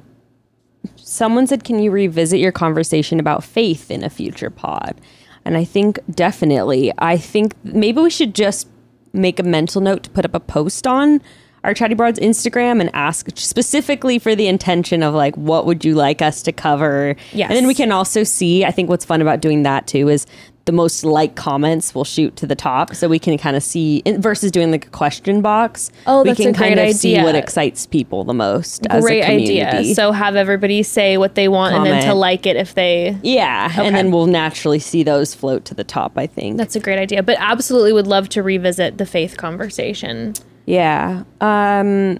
someone 0.98 1.48
said, 1.48 1.64
"Can 1.64 1.80
you 1.80 1.92
revisit 1.92 2.40
your 2.40 2.52
conversation 2.52 3.20
about 3.20 3.44
faith 3.44 3.90
in 3.92 4.04
a 4.04 4.10
future 4.10 4.50
pod?" 4.50 5.00
And 5.48 5.56
I 5.56 5.64
think 5.64 5.98
definitely. 6.14 6.92
I 6.98 7.16
think 7.16 7.56
maybe 7.64 8.02
we 8.02 8.10
should 8.10 8.36
just 8.36 8.68
make 9.14 9.40
a 9.40 9.44
mental 9.44 9.80
note 9.80 10.04
to 10.04 10.10
put 10.10 10.26
up 10.26 10.36
a 10.36 10.42
post 10.42 10.86
on 10.86 11.22
our 11.64 11.74
Chatty 11.74 11.96
Broads 11.96 12.20
Instagram 12.20 12.82
and 12.82 12.90
ask 12.94 13.30
specifically 13.36 14.20
for 14.20 14.36
the 14.36 14.48
intention 14.48 15.02
of 15.02 15.14
like, 15.14 15.36
what 15.36 15.66
would 15.66 15.86
you 15.86 15.96
like 15.96 16.22
us 16.22 16.42
to 16.44 16.52
cover? 16.52 17.16
Yes. 17.32 17.50
And 17.50 17.56
then 17.56 17.66
we 17.66 17.74
can 17.74 17.94
also 17.94 18.26
see. 18.26 18.66
I 18.66 18.72
think 18.72 18.90
what's 18.90 19.06
fun 19.06 19.22
about 19.22 19.40
doing 19.40 19.64
that 19.64 19.88
too 19.88 20.10
is 20.10 20.26
the 20.68 20.72
most 20.72 21.04
like 21.04 21.36
comments 21.36 21.96
will 21.96 22.04
shoot 22.04 22.36
to 22.36 22.46
the 22.46 22.54
top, 22.56 22.94
so 22.94 23.08
we 23.08 23.18
can 23.18 23.36
kind 23.40 23.56
of 23.58 23.64
see 23.64 24.04
versus 24.18 24.52
doing 24.52 24.70
like 24.70 24.86
a 24.86 24.90
question 24.92 25.42
box. 25.42 25.90
Oh, 26.06 26.22
we 26.22 26.30
that's 26.30 26.40
can 26.40 26.50
a 26.50 26.54
kind 26.54 26.76
great 26.76 26.90
of 26.92 26.96
see 26.96 27.18
what 27.24 27.34
excites 27.36 27.88
people 27.88 28.24
the 28.24 28.36
most. 28.36 28.86
as 28.92 29.04
a 29.04 29.08
Great 29.08 29.24
community. 29.24 29.64
idea. 29.64 29.96
So 29.96 30.12
have 30.12 30.36
everybody 30.36 30.84
say 30.84 31.18
what 31.18 31.34
they 31.34 31.48
want 31.48 31.74
and 31.74 31.86
then 31.86 32.04
to 32.04 32.14
like 32.14 32.46
it 32.46 32.56
if 32.56 32.76
they 32.76 33.18
Yeah, 33.24 33.70
Okay. 33.72 33.88
and 33.88 33.96
then 33.96 34.12
we'll 34.12 34.28
naturally 34.28 34.80
see 34.80 35.02
those 35.02 35.34
float 35.34 35.66
to 35.66 35.74
the 35.74 35.84
top. 35.84 36.12
I 36.18 36.28
think. 36.28 36.58
That's 36.58 36.76
a 36.76 36.80
great 36.80 37.00
idea. 37.00 37.24
But 37.24 37.38
absolutely 37.40 37.94
would 37.94 38.06
love 38.08 38.30
to 38.30 38.44
revisit 38.44 38.98
the 39.00 39.06
faith 39.08 39.38
conversation. 39.38 40.34
yeah. 40.68 41.24
Um, 41.42 42.20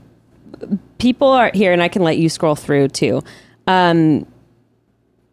people 0.98 1.28
are 1.28 1.52
here, 1.54 1.74
and 1.74 1.84
I 1.84 1.88
can 1.90 2.02
let 2.02 2.18
you 2.18 2.30
scroll 2.30 2.56
through 2.56 2.88
too. 2.88 3.22
Um, 3.68 4.26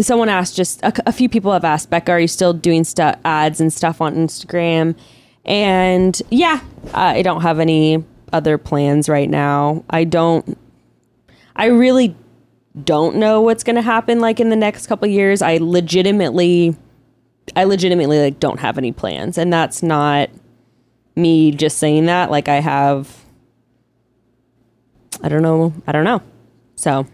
someone 0.01 0.29
asked, 0.29 0.57
just 0.57 0.83
a, 0.83 0.93
a 1.09 1.13
few 1.13 1.29
people 1.29 1.53
have 1.53 1.65
asked, 1.65 1.91
Becca, 1.91 2.13
are 2.13 2.21
you 2.21 2.29
still 2.29 2.53
doing 2.53 2.85
stuff 2.85 3.19
ads 3.25 3.61
and 3.61 3.73
stuff 3.73 4.01
on 4.01 4.15
Instagram? 4.15 4.97
And 5.45 6.21
yeah, 6.31 6.61
I 6.93 7.23
don't 7.23 7.43
have 7.43 7.61
any 7.61 8.05
other 8.33 8.59
plans 8.59 9.09
right 9.09 9.29
now. 9.29 9.85
I 9.91 10.05
don't. 10.05 10.59
I 11.57 11.67
really 11.67 12.17
don't 12.83 13.17
know 13.17 13.41
what's 13.41 13.63
going 13.63 13.77
to 13.77 13.83
happen 13.83 14.21
like 14.21 14.41
in 14.41 14.49
the 14.49 14.57
next 14.57 14.89
couple 14.89 15.07
years. 15.07 15.43
I 15.43 15.59
legitimately 15.59 16.77
I 17.55 17.65
legitimately 17.65 18.21
like 18.21 18.41
don't 18.41 18.59
have 18.59 18.79
any 18.79 18.91
plans 18.91 19.39
and 19.39 19.53
that's 19.53 19.81
not 19.83 20.31
me 21.15 21.53
just 21.53 21.79
saying 21.79 22.07
that 22.07 22.33
like 22.33 22.49
I 22.49 22.57
have 22.57 23.25
I 25.23 25.29
don't 25.29 25.43
know. 25.43 25.73
I 25.87 25.93
don't 25.93 26.05
know. 26.05 26.21
So, 26.77 27.07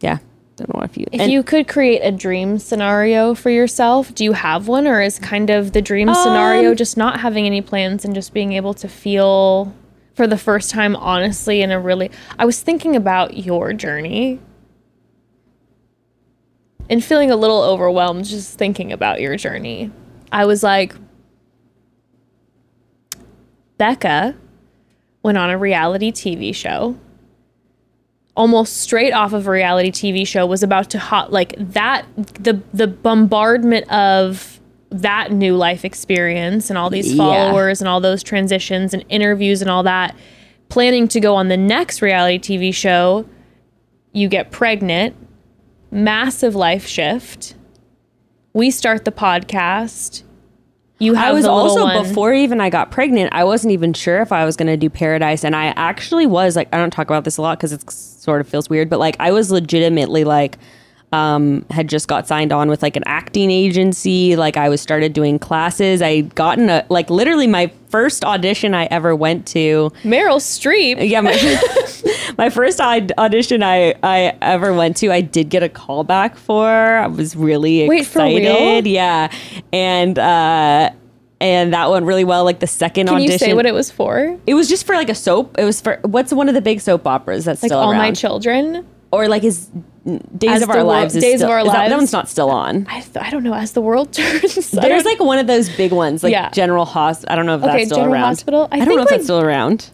yeah. 0.00 0.18
Don't 0.60 0.76
know 0.76 0.84
if 0.84 0.98
you. 0.98 1.06
If 1.10 1.22
and- 1.22 1.32
you 1.32 1.42
could 1.42 1.66
create 1.68 2.00
a 2.00 2.12
dream 2.12 2.58
scenario 2.58 3.34
for 3.34 3.48
yourself, 3.48 4.14
do 4.14 4.24
you 4.24 4.32
have 4.32 4.68
one, 4.68 4.86
or 4.86 5.00
is 5.00 5.18
kind 5.18 5.48
of 5.48 5.72
the 5.72 5.80
dream 5.80 6.12
scenario 6.12 6.70
Um, 6.70 6.76
just 6.76 6.98
not 6.98 7.20
having 7.20 7.46
any 7.46 7.62
plans 7.62 8.04
and 8.04 8.14
just 8.14 8.34
being 8.34 8.52
able 8.52 8.74
to 8.74 8.88
feel 8.88 9.72
for 10.14 10.26
the 10.26 10.36
first 10.36 10.70
time 10.70 10.94
honestly 10.96 11.62
in 11.62 11.70
a 11.70 11.80
really? 11.80 12.10
I 12.38 12.44
was 12.44 12.60
thinking 12.60 12.94
about 12.94 13.38
your 13.38 13.72
journey 13.72 14.38
and 16.90 17.02
feeling 17.02 17.30
a 17.30 17.36
little 17.36 17.62
overwhelmed 17.62 18.26
just 18.26 18.58
thinking 18.58 18.92
about 18.92 19.22
your 19.22 19.36
journey. 19.36 19.90
I 20.30 20.44
was 20.44 20.62
like, 20.62 20.94
Becca 23.78 24.36
went 25.22 25.38
on 25.38 25.48
a 25.48 25.56
reality 25.56 26.12
TV 26.12 26.54
show 26.54 26.98
almost 28.40 28.78
straight 28.78 29.12
off 29.12 29.34
of 29.34 29.46
a 29.46 29.50
reality 29.50 29.90
TV 29.90 30.26
show 30.26 30.46
was 30.46 30.62
about 30.62 30.88
to 30.88 30.98
hot 30.98 31.30
like 31.30 31.54
that 31.58 32.06
the 32.16 32.54
the 32.72 32.86
bombardment 32.86 33.86
of 33.92 34.58
that 34.88 35.30
new 35.30 35.54
life 35.56 35.84
experience 35.84 36.70
and 36.70 36.78
all 36.78 36.88
these 36.88 37.12
Yeah. 37.12 37.18
followers 37.18 37.82
and 37.82 37.88
all 37.88 38.00
those 38.00 38.22
transitions 38.22 38.94
and 38.94 39.04
interviews 39.10 39.60
and 39.60 39.70
all 39.70 39.82
that 39.82 40.16
planning 40.70 41.06
to 41.08 41.20
go 41.20 41.34
on 41.36 41.48
the 41.48 41.56
next 41.58 42.00
reality 42.00 42.38
TV 42.38 42.72
show 42.74 43.26
you 44.12 44.26
get 44.26 44.50
pregnant 44.50 45.14
massive 45.90 46.54
life 46.54 46.86
shift 46.86 47.54
we 48.54 48.70
start 48.70 49.04
the 49.04 49.12
podcast 49.12 50.22
you 50.98 51.12
have 51.14 51.28
I 51.28 51.32
was 51.32 51.44
also 51.44 51.82
one. 51.82 52.02
before 52.02 52.32
even 52.34 52.60
I 52.60 52.68
got 52.68 52.90
pregnant. 52.90 53.32
I 53.32 53.44
wasn't 53.44 53.72
even 53.72 53.94
sure 53.94 54.20
if 54.20 54.32
I 54.32 54.44
was 54.44 54.54
going 54.54 54.66
to 54.66 54.76
do 54.76 54.90
Paradise, 54.90 55.44
and 55.44 55.56
I 55.56 55.68
actually 55.74 56.26
was 56.26 56.56
like, 56.56 56.68
I 56.74 56.76
don't 56.76 56.90
talk 56.90 57.06
about 57.06 57.24
this 57.24 57.38
a 57.38 57.42
lot 57.42 57.56
because 57.56 57.72
it 57.72 57.82
sort 58.20 58.40
of 58.40 58.48
feels 58.48 58.68
weird, 58.68 58.90
but 58.90 58.98
like 58.98 59.16
I 59.18 59.32
was 59.32 59.50
legitimately 59.50 60.24
like, 60.24 60.58
um, 61.12 61.66
had 61.70 61.88
just 61.88 62.06
got 62.06 62.28
signed 62.28 62.52
on 62.52 62.68
with 62.68 62.82
like 62.82 62.94
an 62.94 63.02
acting 63.06 63.50
agency. 63.50 64.36
Like 64.36 64.56
I 64.56 64.68
was 64.68 64.80
started 64.80 65.12
doing 65.12 65.38
classes. 65.40 66.02
I 66.02 66.20
gotten 66.20 66.70
a 66.70 66.86
like 66.88 67.10
literally 67.10 67.48
my 67.48 67.72
first 67.88 68.24
audition 68.24 68.74
I 68.74 68.84
ever 68.86 69.16
went 69.16 69.46
to. 69.48 69.90
Meryl 70.04 70.38
Streep 70.38 71.08
Yeah, 71.08 71.20
my, 71.20 72.32
my 72.38 72.48
first 72.48 72.80
aud- 72.80 73.12
audition 73.18 73.64
I, 73.64 73.94
I 74.04 74.36
ever 74.40 74.72
went 74.72 74.96
to, 74.98 75.10
I 75.10 75.20
did 75.20 75.48
get 75.48 75.64
a 75.64 75.68
call 75.68 76.04
back 76.04 76.36
for. 76.36 76.68
I 76.68 77.08
was 77.08 77.34
really 77.34 77.88
Wait, 77.88 78.02
excited. 78.02 78.86
Yeah, 78.86 79.32
and 79.72 80.16
uh, 80.16 80.90
and 81.40 81.72
that 81.72 81.90
went 81.90 82.06
really 82.06 82.24
well. 82.24 82.44
Like 82.44 82.60
the 82.60 82.66
second 82.66 83.06
can 83.06 83.14
audition, 83.16 83.32
you 83.32 83.38
say 83.38 83.54
what 83.54 83.66
it 83.66 83.74
was 83.74 83.90
for 83.90 84.38
it 84.46 84.54
was 84.54 84.68
just 84.68 84.86
for 84.86 84.94
like 84.94 85.08
a 85.08 85.14
soap. 85.14 85.56
It 85.58 85.64
was 85.64 85.80
for 85.80 85.98
what's 86.02 86.32
one 86.32 86.48
of 86.48 86.54
the 86.54 86.60
big 86.60 86.80
soap 86.80 87.06
operas 87.06 87.44
that's 87.44 87.62
like 87.62 87.70
still 87.70 87.78
all 87.80 87.90
around, 87.90 87.98
my 87.98 88.12
children 88.12 88.86
or 89.12 89.28
like 89.28 89.42
is 89.44 89.68
Days 90.36 90.50
As 90.50 90.62
of 90.62 90.70
Our 90.70 90.82
Lives. 90.82 91.14
Is 91.14 91.22
Days 91.22 91.42
of 91.42 91.50
Our 91.50 91.60
is 91.60 91.66
that- 91.66 91.88
That, 91.88 91.96
one's 91.96 92.12
not 92.12 92.28
still 92.28 92.48
on. 92.50 92.86
I, 92.88 93.00
th- 93.00 93.16
I 93.24 93.28
don't 93.30 93.42
know 93.42 93.52
as 93.54 93.72
the 93.72 93.80
world 93.82 94.12
turns 94.14 94.70
There's 94.70 95.04
like 95.04 95.20
one 95.20 95.38
of 95.38 95.46
those 95.46 95.68
big 95.76 95.92
ones, 95.92 96.22
like 96.22 96.32
Yeah. 96.32 96.48
General 96.50 96.84
Hospital. 96.86 97.32
I 97.32 97.36
don't 97.36 97.44
know 97.46 97.56
if 97.56 97.62
Okay, 97.64 97.72
that's 97.72 97.84
still 97.86 97.96
General 97.98 98.14
around. 98.14 98.24
Hospital? 98.24 98.68
I 98.72 98.76
I, 98.76 98.84
don't 98.84 98.88
know 98.88 98.92
if 98.94 98.98
like- 99.00 99.08
that's 99.10 99.24
still 99.24 99.40
around. 99.40 99.90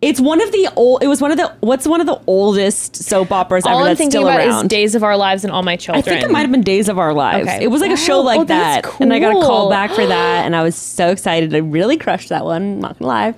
It's 0.00 0.20
one 0.20 0.40
of 0.40 0.52
the 0.52 0.68
old. 0.76 1.02
It 1.02 1.08
was 1.08 1.20
one 1.20 1.32
of 1.32 1.38
the. 1.38 1.52
What's 1.58 1.84
one 1.86 2.00
of 2.00 2.06
the 2.06 2.20
oldest 2.28 2.94
soap 2.94 3.32
operas 3.32 3.64
all 3.66 3.72
ever 3.72 3.80
I'm 3.80 3.86
that's 3.86 3.98
thinking 3.98 4.10
still 4.12 4.28
about 4.28 4.38
around? 4.46 4.64
is 4.66 4.68
Days 4.68 4.94
of 4.94 5.02
Our 5.02 5.16
Lives 5.16 5.42
and 5.42 5.52
All 5.52 5.64
My 5.64 5.74
Children. 5.74 6.04
I 6.04 6.08
think 6.08 6.22
it 6.22 6.30
might 6.32 6.42
have 6.42 6.52
been 6.52 6.62
Days 6.62 6.88
of 6.88 7.00
Our 7.00 7.12
Lives. 7.12 7.48
Okay. 7.48 7.64
It 7.64 7.66
was 7.66 7.80
like 7.80 7.90
a 7.90 7.96
show 7.96 8.20
like 8.20 8.38
Oh, 8.38 8.44
that, 8.44 8.86
and 9.00 9.12
I 9.12 9.18
got 9.18 9.36
a 9.36 9.40
call 9.44 9.68
back 9.68 9.90
for 9.90 10.06
that, 10.06 10.44
and 10.46 10.54
I 10.54 10.62
was 10.62 10.76
so 10.76 11.08
excited. 11.08 11.52
I 11.52 11.58
really 11.58 11.96
crushed 11.96 12.28
that 12.28 12.44
one. 12.44 12.78
Not 12.78 12.96
gonna 13.00 13.08
lie. 13.08 13.34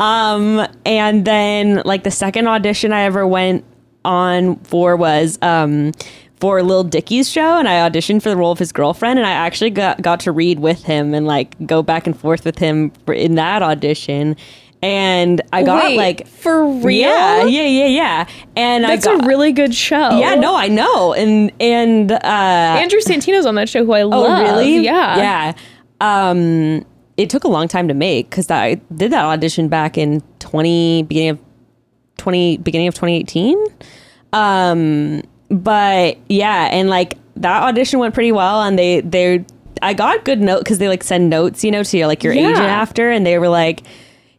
Um, 0.00 0.66
and 0.84 1.24
then 1.24 1.82
like 1.84 2.02
the 2.02 2.10
second 2.10 2.48
audition 2.48 2.92
I 2.92 3.02
ever 3.02 3.24
went 3.24 3.64
on 4.04 4.56
for 4.64 4.96
was 4.96 5.38
um 5.42 5.92
for 6.40 6.60
Lil 6.64 6.82
Dicky's 6.82 7.30
show, 7.30 7.56
and 7.58 7.68
I 7.68 7.88
auditioned 7.88 8.22
for 8.22 8.30
the 8.30 8.36
role 8.36 8.50
of 8.50 8.58
his 8.58 8.72
girlfriend, 8.72 9.20
and 9.20 9.28
I 9.28 9.32
actually 9.32 9.70
got 9.70 10.02
got 10.02 10.18
to 10.20 10.32
read 10.32 10.58
with 10.58 10.82
him 10.82 11.14
and 11.14 11.24
like 11.24 11.54
go 11.68 11.84
back 11.84 12.08
and 12.08 12.18
forth 12.18 12.44
with 12.44 12.58
him 12.58 12.90
in 13.06 13.36
that 13.36 13.62
audition. 13.62 14.34
And 14.82 15.42
I 15.52 15.62
got 15.62 15.84
Wait, 15.84 15.96
like 15.98 16.26
for 16.26 16.66
real? 16.66 17.00
yeah, 17.00 17.44
yeah, 17.44 17.62
yeah, 17.66 17.86
yeah. 17.86 18.26
And 18.56 18.84
That's 18.84 19.06
I 19.06 19.14
got 19.16 19.24
a 19.24 19.28
really 19.28 19.52
good 19.52 19.74
show. 19.74 20.18
yeah, 20.18 20.34
no, 20.36 20.56
I 20.56 20.68
know, 20.68 21.12
and 21.12 21.52
and 21.60 22.10
uh, 22.10 22.16
Andrew 22.24 23.00
Santino's 23.00 23.44
on 23.44 23.56
that 23.56 23.68
show, 23.68 23.84
who 23.84 23.92
I 23.92 24.00
Oh, 24.02 24.08
love. 24.08 24.40
really? 24.40 24.78
Yeah. 24.78 25.16
Yeah. 25.18 25.54
Um, 26.00 26.86
it 27.18 27.28
took 27.28 27.44
a 27.44 27.48
long 27.48 27.68
time 27.68 27.88
to 27.88 27.94
make 27.94 28.30
because 28.30 28.50
I 28.50 28.76
did 28.94 29.12
that 29.12 29.22
audition 29.24 29.68
back 29.68 29.98
in 29.98 30.22
twenty 30.38 31.02
beginning 31.02 31.30
of 31.30 31.38
twenty 32.16 32.56
beginning 32.56 32.88
of 32.88 32.94
twenty 32.94 33.16
eighteen. 33.18 33.62
Um, 34.32 35.22
but 35.50 36.16
yeah, 36.28 36.68
and 36.72 36.88
like 36.88 37.18
that 37.36 37.62
audition 37.64 37.98
went 37.98 38.14
pretty 38.14 38.32
well, 38.32 38.62
and 38.62 38.78
they 38.78 39.00
they 39.02 39.44
I 39.82 39.92
got 39.92 40.24
good 40.24 40.40
note 40.40 40.60
because 40.60 40.78
they 40.78 40.88
like 40.88 41.02
send 41.02 41.28
notes, 41.28 41.64
you 41.64 41.70
know, 41.70 41.82
to 41.82 41.98
your 41.98 42.06
like 42.06 42.24
your 42.24 42.32
Yeah. 42.32 42.48
agent 42.48 42.66
after, 42.66 43.10
and 43.10 43.26
they 43.26 43.38
were 43.38 43.48
like. 43.50 43.82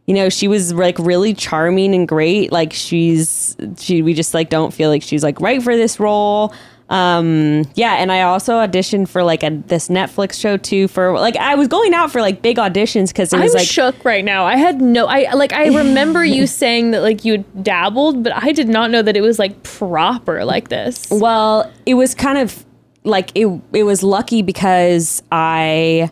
You 0.06 0.14
know, 0.14 0.28
she 0.28 0.48
was 0.48 0.72
like 0.72 0.98
really 0.98 1.32
charming 1.32 1.94
and 1.94 2.08
great. 2.08 2.50
Like 2.50 2.72
she's 2.72 3.56
she 3.78 4.02
we 4.02 4.14
just 4.14 4.34
like 4.34 4.50
don't 4.50 4.72
feel 4.72 4.90
like 4.90 5.02
she's 5.02 5.22
like 5.22 5.40
right 5.40 5.62
for 5.62 5.76
this 5.76 6.00
role. 6.00 6.52
Um 6.88 7.64
yeah, 7.74 7.94
and 7.94 8.12
I 8.12 8.22
also 8.22 8.54
auditioned 8.54 9.08
for 9.08 9.22
like 9.22 9.42
a 9.42 9.50
this 9.50 9.88
Netflix 9.88 10.38
show 10.38 10.56
too 10.56 10.88
for 10.88 11.18
like 11.18 11.36
I 11.36 11.54
was 11.54 11.68
going 11.68 11.94
out 11.94 12.10
for 12.10 12.20
like 12.20 12.42
big 12.42 12.58
auditions 12.58 13.16
it 13.32 13.32
I'm 13.32 13.40
was 13.40 13.54
like 13.54 13.66
shook 13.66 14.04
right 14.04 14.24
now. 14.24 14.44
I 14.44 14.56
had 14.56 14.82
no, 14.82 15.06
I 15.06 15.32
like, 15.32 15.52
I 15.52 15.68
remember 15.68 16.24
you 16.24 16.46
saying 16.46 16.90
that 16.90 17.00
like 17.00 17.24
you 17.24 17.32
had 17.32 17.64
dabbled, 17.64 18.24
but 18.24 18.32
I 18.34 18.52
did 18.52 18.68
not 18.68 18.90
know 18.90 19.00
that 19.02 19.16
it 19.16 19.22
was 19.22 19.38
like 19.38 19.62
proper 19.62 20.44
like 20.44 20.68
this. 20.68 21.08
Well, 21.10 21.72
it 21.86 21.94
was 21.94 22.14
kind 22.14 22.38
of 22.38 22.64
like 23.04 23.30
it 23.34 23.46
it 23.72 23.84
was 23.84 24.02
lucky 24.02 24.42
because 24.42 25.22
I 25.32 26.10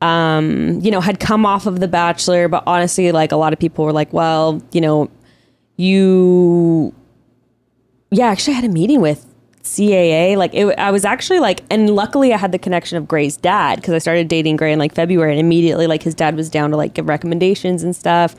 um 0.00 0.80
you 0.80 0.90
know 0.90 1.00
had 1.00 1.18
come 1.18 1.44
off 1.44 1.66
of 1.66 1.80
the 1.80 1.88
bachelor 1.88 2.48
but 2.48 2.62
honestly 2.66 3.10
like 3.10 3.32
a 3.32 3.36
lot 3.36 3.52
of 3.52 3.58
people 3.58 3.84
were 3.84 3.92
like 3.92 4.12
well 4.12 4.62
you 4.72 4.80
know 4.80 5.10
you 5.76 6.94
yeah 8.10 8.26
actually 8.26 8.52
I 8.52 8.56
had 8.56 8.64
a 8.64 8.72
meeting 8.72 9.00
with 9.00 9.24
CAA 9.62 10.36
like 10.36 10.54
it, 10.54 10.66
I 10.78 10.90
was 10.90 11.04
actually 11.04 11.40
like 11.40 11.62
and 11.70 11.90
luckily 11.90 12.32
I 12.32 12.38
had 12.38 12.52
the 12.52 12.58
connection 12.58 12.96
of 12.96 13.06
Gray's 13.06 13.36
dad 13.36 13.76
because 13.76 13.92
I 13.92 13.98
started 13.98 14.28
dating 14.28 14.56
Gray 14.56 14.72
in 14.72 14.78
like 14.78 14.94
February 14.94 15.32
and 15.32 15.40
immediately 15.40 15.86
like 15.86 16.02
his 16.02 16.14
dad 16.14 16.36
was 16.36 16.48
down 16.48 16.70
to 16.70 16.76
like 16.76 16.94
give 16.94 17.08
recommendations 17.08 17.82
and 17.82 17.94
stuff. 17.94 18.34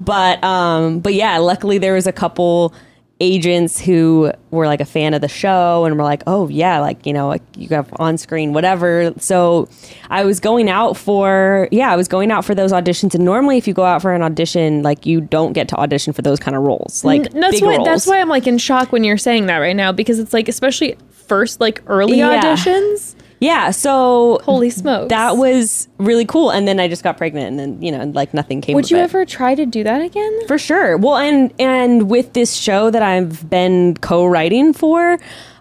But 0.00 0.42
um 0.42 1.00
but 1.00 1.14
yeah 1.14 1.38
luckily 1.38 1.78
there 1.78 1.94
was 1.94 2.06
a 2.06 2.12
couple 2.12 2.74
agents 3.20 3.80
who 3.80 4.32
were 4.50 4.66
like 4.66 4.80
a 4.80 4.84
fan 4.84 5.14
of 5.14 5.20
the 5.20 5.28
show 5.28 5.84
and 5.84 5.96
were 5.96 6.02
like, 6.02 6.22
oh 6.26 6.48
yeah, 6.48 6.80
like 6.80 7.06
you 7.06 7.12
know, 7.12 7.28
like 7.28 7.42
you 7.56 7.68
have 7.68 7.88
on 8.00 8.18
screen 8.18 8.52
whatever. 8.52 9.12
So 9.18 9.68
I 10.10 10.24
was 10.24 10.40
going 10.40 10.68
out 10.68 10.96
for 10.96 11.68
yeah, 11.70 11.92
I 11.92 11.96
was 11.96 12.08
going 12.08 12.30
out 12.30 12.44
for 12.44 12.54
those 12.54 12.72
auditions. 12.72 13.14
And 13.14 13.24
normally, 13.24 13.56
if 13.56 13.68
you 13.68 13.74
go 13.74 13.84
out 13.84 14.02
for 14.02 14.12
an 14.12 14.22
audition, 14.22 14.82
like 14.82 15.06
you 15.06 15.20
don't 15.20 15.52
get 15.52 15.68
to 15.68 15.76
audition 15.76 16.12
for 16.12 16.22
those 16.22 16.40
kind 16.40 16.56
of 16.56 16.62
roles, 16.64 17.04
like 17.04 17.30
that's 17.32 17.62
why 17.62 17.76
roles. 17.76 17.86
that's 17.86 18.06
why 18.06 18.20
I'm 18.20 18.28
like 18.28 18.46
in 18.46 18.58
shock 18.58 18.90
when 18.92 19.04
you're 19.04 19.16
saying 19.18 19.46
that 19.46 19.58
right 19.58 19.76
now 19.76 19.92
because 19.92 20.18
it's 20.18 20.32
like 20.32 20.48
especially 20.48 20.96
first 21.10 21.60
like 21.60 21.82
early 21.86 22.18
Yeah. 22.18 22.40
auditions. 22.42 23.14
Yeah. 23.44 23.70
So 23.70 24.40
Holy 24.44 24.70
smokes. 24.70 25.10
that 25.10 25.36
was 25.36 25.88
really 25.98 26.24
cool. 26.24 26.50
And 26.50 26.66
then 26.66 26.80
I 26.80 26.88
just 26.88 27.02
got 27.04 27.16
pregnant, 27.16 27.46
and 27.48 27.58
then 27.58 27.82
you 27.82 27.92
know, 27.92 28.04
like 28.14 28.32
nothing 28.34 28.60
came. 28.60 28.74
Would 28.74 28.90
you 28.90 28.96
it. 28.96 29.02
ever 29.02 29.24
try 29.24 29.54
to 29.54 29.66
do 29.66 29.84
that 29.84 30.00
again? 30.00 30.46
For 30.48 30.58
sure. 30.58 30.96
Well, 30.96 31.16
and 31.16 31.52
and 31.58 32.08
with 32.10 32.32
this 32.32 32.54
show 32.54 32.90
that 32.90 33.02
I've 33.02 33.48
been 33.50 33.96
co-writing 33.98 34.72
for, 34.72 35.18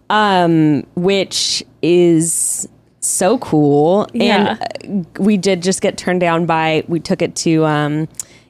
um, 0.10 0.84
which 0.96 1.64
is 1.82 2.68
so 3.02 3.38
cool, 3.40 4.08
Yeah. 4.14 4.58
and 4.86 5.06
uh, 5.06 5.22
we 5.22 5.36
did 5.38 5.62
just 5.62 5.82
get 5.82 5.98
turned 5.98 6.22
down 6.22 6.46
by. 6.46 6.84
We 6.88 7.00
took 7.02 7.22
it 7.22 7.36
to 7.38 7.66
um, 7.66 8.08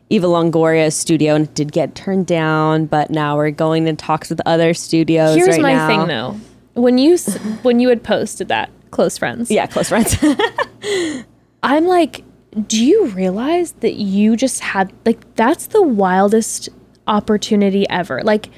Eva 0.10 0.28
Longoria's 0.28 0.96
studio, 0.96 1.34
and 1.34 1.46
it 1.48 1.56
did 1.56 1.72
get 1.72 1.96
turned 1.96 2.28
down. 2.28 2.86
But 2.86 3.10
now 3.10 3.36
we're 3.36 3.50
going 3.52 3.88
in 3.88 3.98
talks 3.98 4.30
with 4.30 4.42
other 4.46 4.74
studios. 4.76 5.36
Here's 5.36 5.50
right 5.58 5.62
my 5.62 5.74
now. 5.74 5.88
thing 5.88 6.08
though. 6.08 6.36
When 6.76 6.98
you 6.98 7.18
when 7.64 7.80
you 7.80 7.90
had 7.90 8.04
posted 8.04 8.48
that 8.50 8.70
close 8.94 9.18
friends, 9.18 9.50
Yeah, 9.52 9.66
close 9.68 9.90
friends. 9.90 10.16
I'm 11.64 11.86
like, 11.86 12.24
do 12.68 12.84
you 12.86 13.08
realize 13.08 13.72
that 13.82 13.94
you 13.96 14.36
just 14.38 14.60
had 14.62 14.94
like 15.06 15.20
that's 15.36 15.68
the 15.68 15.82
wildest 15.82 16.70
opportunity 17.08 17.90
ever? 17.90 18.22
Like 18.24 18.50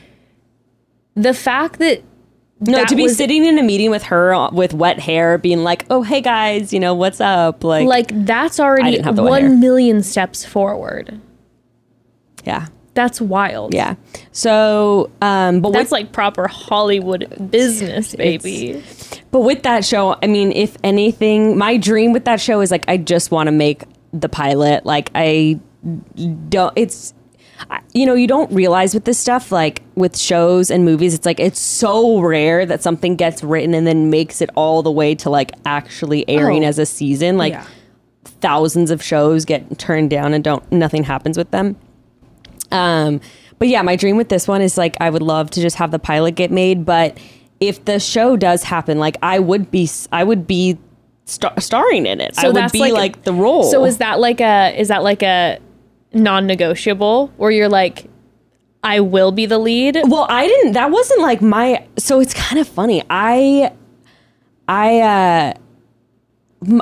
the 1.16 1.34
fact 1.34 1.80
that 1.80 2.04
no, 2.60 2.78
that 2.78 2.88
to 2.90 2.96
be 2.96 3.04
was- 3.04 3.18
sitting 3.18 3.46
in 3.46 3.58
a 3.60 3.64
meeting 3.64 3.90
with 3.92 4.04
her 4.04 4.50
with 4.52 4.74
wet 4.74 5.00
hair, 5.00 5.38
being 5.38 5.64
like, 5.64 5.86
"Oh, 5.90 6.04
hey 6.04 6.22
guys, 6.22 6.72
you 6.74 6.80
know 6.80 6.94
what's 6.94 7.20
up?" 7.22 7.64
Like, 7.64 7.88
like 7.88 8.26
that's 8.26 8.60
already 8.60 8.92
didn't 8.92 9.06
have 9.06 9.16
the 9.16 9.24
wet 9.24 9.30
one 9.30 9.42
hair. 9.44 9.56
million 9.58 10.04
steps 10.04 10.46
forward. 10.46 11.20
yeah, 12.46 12.68
That's 12.96 13.22
wild. 13.22 13.74
yeah. 13.74 13.96
So, 14.32 15.12
um, 15.22 15.62
but 15.62 15.72
That's 15.72 15.86
with, 15.86 15.92
like 15.92 16.12
proper 16.12 16.48
Hollywood 16.48 17.50
business, 17.52 18.16
baby. 18.16 18.82
But 19.32 19.42
with 19.42 19.64
that 19.64 19.86
show, 19.86 20.18
I 20.24 20.28
mean, 20.28 20.52
if 20.54 20.78
anything, 20.84 21.58
my 21.58 21.78
dream 21.78 22.14
with 22.14 22.26
that 22.26 22.42
show 22.42 22.62
is 22.62 22.72
like 22.72 22.86
I 22.88 22.98
just 22.98 23.30
want 23.32 23.48
to 23.48 23.52
make 23.52 23.84
the 24.14 24.30
pilot. 24.30 24.86
Like 24.86 25.12
I 25.14 25.60
don't. 26.50 26.74
It's 26.76 27.14
you 27.94 28.06
know, 28.06 28.16
you 28.16 28.28
don't 28.28 28.52
realize 28.52 28.94
with 28.94 29.06
this 29.06 29.18
stuff, 29.18 29.52
like 29.52 29.82
with 29.96 30.18
shows 30.18 30.70
and 30.72 30.84
movies, 30.84 31.14
it's 31.14 31.26
like 31.26 31.40
it's 31.40 31.60
so 31.60 32.20
rare 32.20 32.66
that 32.66 32.82
something 32.82 33.16
gets 33.16 33.44
written 33.44 33.74
and 33.74 33.86
then 33.88 34.10
makes 34.10 34.42
it 34.42 34.50
all 34.56 34.84
the 34.84 34.92
way 34.92 35.16
to 35.16 35.30
like 35.30 35.52
actually 35.66 36.28
airing 36.30 36.64
Oh. 36.66 36.68
as 36.68 36.80
a 36.80 36.86
season. 36.86 37.38
Like 37.38 37.54
Yeah. 37.54 37.66
thousands 38.42 38.92
of 38.92 39.02
shows 39.02 39.46
get 39.46 39.78
turned 39.80 40.10
down 40.10 40.34
and 40.34 40.44
don't 40.44 40.70
nothing 40.72 41.04
happens 41.04 41.38
with 41.38 41.52
them. 41.52 41.76
Um, 42.72 43.22
but 43.60 43.68
yeah, 43.68 43.82
my 43.82 43.96
dream 43.96 44.18
with 44.18 44.30
this 44.30 44.48
one 44.48 44.62
is 44.62 44.78
like 44.78 44.96
I 45.00 45.10
would 45.10 45.22
love 45.22 45.50
to 45.52 45.62
just 45.62 45.76
have 45.78 45.92
the 45.92 46.00
pilot 46.00 46.36
get 46.36 46.52
made, 46.52 46.86
but 46.86 47.18
if 47.60 47.86
the 47.86 48.00
show 48.00 48.36
does 48.36 48.64
happen, 48.64 49.00
like 49.00 49.16
I 49.22 49.40
would 49.40 49.72
be, 49.72 49.90
I 50.12 50.24
would 50.24 50.46
be 50.46 50.78
star- 51.26 51.60
starring 51.62 52.06
in 52.06 52.20
it. 52.20 52.36
So 52.36 52.48
I 52.48 52.52
would 52.52 52.72
be 52.72 52.92
like, 52.92 53.24
the 53.24 53.34
role. 53.34 53.64
So 53.64 53.86
is 53.86 53.98
that 54.00 54.20
like 54.20 54.42
a 54.42 54.74
is 54.78 54.90
that 54.90 55.04
like 55.04 55.24
a 55.24 55.60
non-negotiable 56.14 57.28
where 57.38 57.52
you're 57.52 57.70
like, 57.70 58.06
I 58.84 59.00
will 59.00 59.32
be 59.32 59.46
the 59.46 59.58
lead? 59.58 59.98
Well, 60.06 60.28
I 60.30 60.48
didn't. 60.48 60.74
That 60.74 60.92
wasn't 60.92 61.22
like 61.22 61.42
my. 61.42 61.86
So 61.98 62.20
it's 62.20 62.34
kind 62.34 62.60
of 62.60 62.68
funny. 62.68 63.04
I, 63.10 63.72
I, 64.68 65.00
uh, 65.00 65.54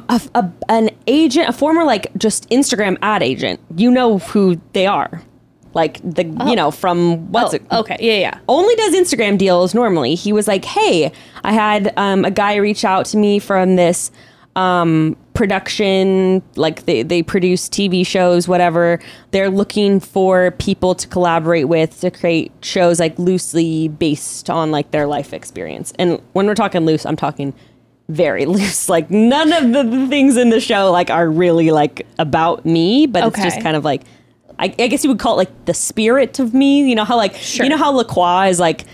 a, 0.09 0.21
a- 0.35 0.51
an 0.69 0.89
agent, 1.07 1.49
a 1.49 1.53
former 1.53 1.83
like 1.83 2.07
just 2.17 2.49
Instagram 2.49 2.97
ad 3.01 3.21
agent. 3.23 3.59
You 3.75 3.91
know 3.91 4.17
who 4.17 4.59
they 4.73 4.87
are, 4.87 5.21
like 5.73 5.99
the 6.03 6.23
you 6.47 6.55
know 6.55 6.71
from 6.71 7.31
what's 7.31 7.53
Oh, 7.53 7.57
it? 7.57 7.63
okay, 7.71 7.97
yeah, 7.99 8.19
yeah. 8.19 8.39
only 8.47 8.75
does 8.75 8.93
Instagram 8.93 9.37
deals 9.37 9.73
normally. 9.73 10.15
He 10.15 10.31
was 10.33 10.47
like, 10.47 10.65
"Hey, 10.65 11.11
I 11.43 11.53
had 11.53 11.93
um, 11.97 12.25
a 12.25 12.31
guy 12.31 12.55
reach 12.55 12.85
out 12.85 13.05
to 13.07 13.17
me 13.17 13.39
from 13.39 13.75
this 13.75 14.11
um, 14.55 15.17
production, 15.33 16.41
like 16.55 16.85
they 16.85 17.01
they 17.03 17.23
produce 17.23 17.67
TV 17.69 18.05
shows, 18.05 18.47
whatever. 18.47 18.99
They're 19.31 19.49
looking 19.49 19.99
for 19.99 20.51
people 20.51 20.95
to 20.95 21.07
collaborate 21.07 21.67
with 21.67 21.99
to 22.01 22.11
create 22.11 22.51
shows 22.61 22.99
like 22.99 23.17
loosely 23.17 23.87
based 23.87 24.49
on 24.49 24.71
like 24.71 24.91
their 24.91 25.07
life 25.07 25.33
experience. 25.33 25.93
And 25.97 26.21
when 26.33 26.45
we're 26.45 26.55
talking 26.55 26.85
loose, 26.85 27.05
I'm 27.05 27.15
talking 27.15 27.53
very 28.09 28.45
loose. 28.57 28.89
Like 28.89 29.09
none 29.09 29.51
of 29.53 29.71
the, 29.73 29.83
the 29.83 30.07
things 30.07 30.37
in 30.37 30.49
the 30.49 30.59
show 30.59 30.91
like 30.91 31.09
are 31.09 31.29
really 31.29 31.71
like 31.71 32.05
about 32.19 32.65
me, 32.65 33.07
but 33.07 33.23
it's 33.25 33.41
just 33.41 33.61
kind 33.61 33.75
of 33.75 33.83
like 33.83 34.03
I, 34.63 34.73
I 34.79 34.87
guess 34.87 35.03
you 35.03 35.09
would 35.09 35.19
call 35.19 35.33
it 35.35 35.37
like 35.37 35.65
the 35.65 35.73
spirit 35.73 36.39
of 36.39 36.53
me. 36.53 36.87
You 36.89 36.95
know 36.95 37.03
how 37.05 37.17
like 37.17 37.35
Sure. 37.35 37.63
you 37.65 37.69
know 37.69 37.77
how 37.77 37.91
LaCroix 37.91 38.47
is 38.49 38.59
like 38.59 38.85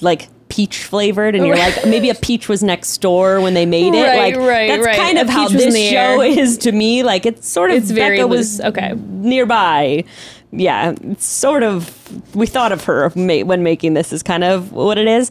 like 0.00 0.28
peach 0.48 0.84
flavored, 0.84 1.34
and 1.34 1.46
you're 1.46 1.56
like 1.66 1.84
maybe 1.86 2.08
a 2.10 2.14
peach 2.14 2.48
was 2.48 2.62
next 2.62 2.98
door 2.98 3.40
when 3.40 3.54
they 3.54 3.66
made 3.66 3.94
it. 3.94 4.02
Right, 4.02 4.36
like 4.36 4.36
right, 4.36 4.68
that's 4.68 4.86
right. 4.86 4.96
kind 4.96 5.18
of 5.18 5.28
how 5.28 5.46
peach 5.48 5.54
was 5.54 5.64
in 5.64 5.70
this 5.72 5.90
show 5.90 6.20
air. 6.20 6.22
is 6.38 6.58
to 6.58 6.72
me. 6.72 7.02
Like 7.02 7.26
it's 7.26 7.48
sort 7.48 7.70
of 7.70 7.78
It's 7.78 7.92
Becca 7.92 8.26
was 8.26 8.60
Okay. 8.60 8.92
nearby. 8.96 10.04
Yeah, 10.52 10.94
it's 11.02 11.26
sort 11.26 11.62
of 11.64 12.34
we 12.36 12.46
thought 12.46 12.70
of 12.72 12.84
her 12.84 13.08
when 13.10 13.62
making 13.62 13.94
this 13.94 14.12
is 14.12 14.22
kind 14.22 14.44
of 14.44 14.72
what 14.72 14.96
it 14.98 15.08
is, 15.08 15.30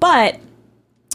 but 0.00 0.38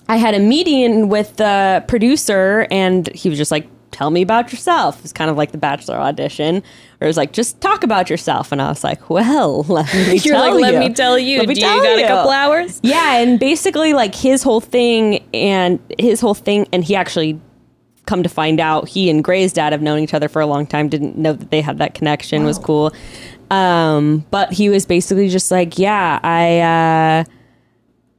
I 0.07 0.17
had 0.17 0.33
a 0.33 0.39
meeting 0.39 1.09
with 1.09 1.35
the 1.37 1.83
producer, 1.87 2.67
and 2.71 3.07
he 3.09 3.29
was 3.29 3.37
just 3.37 3.51
like, 3.51 3.67
"Tell 3.91 4.09
me 4.11 4.21
about 4.21 4.51
yourself." 4.51 4.99
It's 5.03 5.13
kind 5.13 5.29
of 5.31 5.37
like 5.37 5.51
the 5.51 5.57
Bachelor 5.57 5.95
audition, 5.97 6.55
where 6.55 7.05
it 7.05 7.07
was 7.07 7.17
like, 7.17 7.33
"Just 7.33 7.59
talk 7.61 7.83
about 7.83 8.09
yourself." 8.09 8.51
And 8.51 8.61
I 8.61 8.69
was 8.69 8.83
like, 8.83 9.09
"Well, 9.09 9.63
let 9.69 9.93
me 9.93 10.17
You're 10.17 10.35
tell 10.35 10.51
like, 10.53 10.61
let 10.61 10.73
you. 10.73 10.79
me 10.79 10.93
tell 10.93 11.17
you. 11.19 11.39
Let 11.39 11.47
me 11.47 11.53
Do 11.55 11.61
you 11.61 11.67
got 11.67 11.97
you." 11.99 12.05
a 12.05 12.07
couple 12.07 12.31
hours? 12.31 12.79
Yeah, 12.83 13.17
and 13.17 13.39
basically, 13.39 13.93
like 13.93 14.15
his 14.15 14.43
whole 14.43 14.61
thing, 14.61 15.23
and 15.33 15.79
his 15.97 16.21
whole 16.21 16.33
thing, 16.33 16.67
and 16.71 16.83
he 16.83 16.95
actually 16.95 17.39
come 18.05 18.23
to 18.23 18.29
find 18.29 18.59
out 18.59 18.89
he 18.89 19.09
and 19.09 19.23
Gray's 19.23 19.53
dad 19.53 19.71
have 19.71 19.81
known 19.83 19.99
each 19.99 20.13
other 20.15 20.27
for 20.27 20.41
a 20.41 20.47
long 20.47 20.65
time. 20.65 20.89
Didn't 20.89 21.15
know 21.17 21.33
that 21.33 21.51
they 21.51 21.61
had 21.61 21.77
that 21.77 21.93
connection. 21.93 22.43
Was 22.43 22.57
cool. 22.57 22.91
Um, 23.51 24.25
but 24.31 24.51
he 24.53 24.69
was 24.69 24.85
basically 24.85 25.29
just 25.29 25.51
like, 25.51 25.77
"Yeah, 25.79 26.19
I." 26.23 26.59
Uh, 26.59 27.23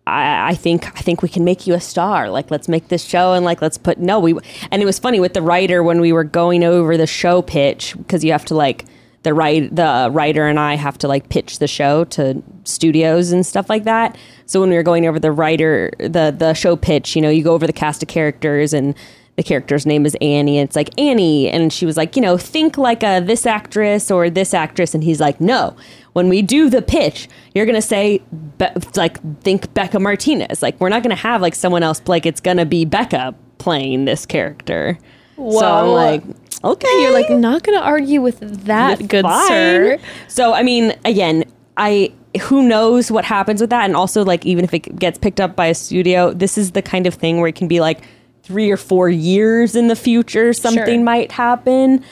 I, 0.07 0.51
I 0.51 0.55
think 0.55 0.87
I 0.87 1.03
think 1.03 1.23
we 1.23 1.29
can 1.29 1.45
make 1.45 1.67
you 1.67 1.75
a 1.75 1.81
star. 1.81 2.31
Like, 2.31 2.51
let's 2.51 2.69
make 2.69 2.89
this 2.89 3.05
show 3.05 3.33
and 3.33 3.45
like 3.45 3.63
let's 3.63 3.79
put 3.79 3.99
no. 3.99 4.19
We 4.19 4.35
and 4.71 4.83
it 4.83 4.87
was 4.87 4.99
funny 4.99 5.21
with 5.21 5.35
the 5.35 5.43
writer 5.43 5.83
when 5.83 6.01
we 6.01 6.13
were 6.13 6.25
going 6.25 6.65
over 6.65 6.97
the 6.97 7.07
show 7.07 7.43
pitch 7.43 7.95
because 7.97 8.25
you 8.25 8.33
have 8.33 8.45
to 8.47 8.55
like 8.55 8.87
the 9.23 9.35
write 9.35 9.75
the 9.75 10.09
writer 10.11 10.47
and 10.47 10.59
I 10.59 10.77
have 10.77 10.97
to 10.99 11.09
like 11.09 11.29
pitch 11.29 11.59
the 11.59 11.69
show 11.69 12.05
to 12.05 12.43
studios 12.65 13.33
and 13.33 13.45
stuff 13.45 13.69
like 13.69 13.85
that. 13.85 14.17
So 14.47 14.61
when 14.61 14.71
we 14.71 14.77
were 14.77 14.83
going 14.83 15.07
over 15.07 15.19
the 15.19 15.33
writer 15.33 15.93
the 15.99 16.35
the 16.37 16.55
show 16.55 16.77
pitch, 16.77 17.15
you 17.15 17.23
know, 17.23 17.31
you 17.31 17.45
go 17.45 17.53
over 17.53 17.67
the 17.67 17.73
cast 17.73 18.03
of 18.03 18.09
characters 18.09 18.73
and 18.73 18.95
the 19.41 19.45
character's 19.45 19.87
name 19.87 20.05
is 20.05 20.15
Annie. 20.21 20.59
And 20.59 20.69
it's 20.69 20.77
like 20.77 20.91
Annie, 21.01 21.49
and 21.49 21.73
she 21.73 21.87
was 21.87 21.97
like, 21.97 22.15
you 22.15 22.21
know, 22.21 22.37
think 22.37 22.77
like 22.77 23.03
a 23.03 23.21
this 23.21 23.47
actress 23.47 24.11
or 24.11 24.29
this 24.29 24.53
actress, 24.53 24.95
and 24.95 25.03
he's 25.03 25.19
like, 25.19 25.41
no. 25.41 25.75
When 26.13 26.29
we 26.29 26.43
do 26.43 26.69
the 26.69 26.83
pitch, 26.83 27.29
you're 27.55 27.67
gonna 27.67 27.81
say 27.83 28.21
Be- 28.59 28.67
like 28.97 29.19
think 29.43 29.73
Becca 29.75 30.01
Martinez. 30.01 30.63
Like 30.63 30.81
we're 30.81 30.89
not 30.89 31.03
gonna 31.03 31.15
have 31.15 31.41
like 31.41 31.55
someone 31.55 31.83
else. 31.83 32.03
Like 32.07 32.27
it's 32.27 32.41
gonna 32.41 32.67
be 32.67 32.85
Becca 32.85 33.35
playing 33.59 34.05
this 34.07 34.27
character. 34.27 34.99
So 35.37 35.43
I'm 35.43 35.87
Whoa. 35.87 35.93
like, 35.95 36.23
okay, 36.65 36.89
You're 37.03 37.13
like 37.13 37.31
not 37.31 37.63
gonna 37.63 37.79
argue 37.81 38.21
with 38.21 38.41
that, 38.67 39.07
good 39.09 39.23
fine. 39.25 39.49
sir. 39.49 39.99
So 40.29 40.53
I 40.53 40.63
mean, 40.63 40.95
again, 41.05 41.45
I 41.77 42.13
who 42.43 42.63
knows 42.63 43.11
what 43.11 43.25
happens 43.25 43.61
with 43.61 43.71
that, 43.71 43.85
and 43.85 43.97
also 43.97 44.25
like 44.25 44.45
even 44.45 44.65
if 44.65 44.75
it 44.75 44.99
gets 44.99 45.19
picked 45.19 45.41
up 45.41 45.57
by 45.57 45.67
a 45.67 45.75
studio, 45.75 46.33
this 46.33 46.59
is 46.59 46.73
the 46.73 46.83
kind 46.83 47.07
of 47.07 47.15
thing 47.15 47.39
where 47.39 47.49
it 47.49 47.55
can 47.55 47.69
be 47.69 47.81
like 47.81 48.01
three 48.43 48.71
or 48.71 48.77
four 48.77 49.09
years 49.09 49.77
in 49.77 49.87
the 49.89 49.97
future 49.97 50.53
something 50.53 50.85
Sure. 50.87 51.05
might 51.05 51.31
happen. 51.31 52.03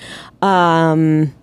Um, 0.40 1.34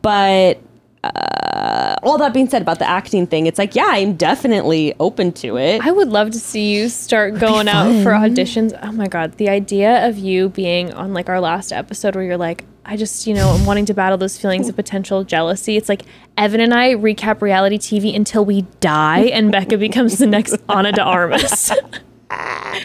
but 0.00 0.58
uh, 1.04 1.51
Uh, 1.62 1.94
all 2.02 2.18
that 2.18 2.34
being 2.34 2.48
said 2.48 2.60
about 2.60 2.80
the 2.80 2.88
acting 2.88 3.24
thing, 3.24 3.46
it's 3.46 3.56
like 3.56 3.76
yeah, 3.76 3.86
I'm 3.86 4.16
definitely 4.16 4.94
open 4.98 5.30
to 5.34 5.58
it. 5.58 5.80
I 5.80 5.92
would 5.92 6.08
love 6.08 6.32
to 6.32 6.40
see 6.40 6.74
you 6.74 6.88
start 6.88 7.38
going 7.38 7.68
out 7.68 8.02
for 8.02 8.10
auditions. 8.10 8.76
Oh 8.82 8.90
my 8.90 9.06
god, 9.06 9.38
the 9.38 9.48
idea 9.48 10.08
of 10.08 10.18
you 10.18 10.48
being 10.48 10.92
on 10.92 11.14
like 11.14 11.28
our 11.28 11.40
last 11.40 11.72
episode 11.72 12.16
where 12.16 12.24
you're 12.24 12.36
like, 12.36 12.64
I 12.84 12.96
just, 12.96 13.28
you 13.28 13.34
know, 13.34 13.50
I'm 13.50 13.64
wanting 13.64 13.86
to 13.86 13.94
battle 13.94 14.18
those 14.18 14.36
feelings 14.36 14.68
of 14.68 14.74
potential 14.74 15.22
jealousy. 15.22 15.76
It's 15.76 15.88
like 15.88 16.02
Evan 16.36 16.60
and 16.60 16.74
I 16.74 16.94
recap 16.94 17.40
reality 17.40 17.78
TV 17.78 18.16
until 18.16 18.44
we 18.44 18.62
die 18.80 19.26
and 19.26 19.52
Becca 19.52 19.78
becomes 19.78 20.18
the 20.18 20.26
next 20.26 20.56
Ana 20.68 20.90
de 20.90 21.02
Armas. 21.02 21.70
you're 21.70 21.78
like 21.78 22.82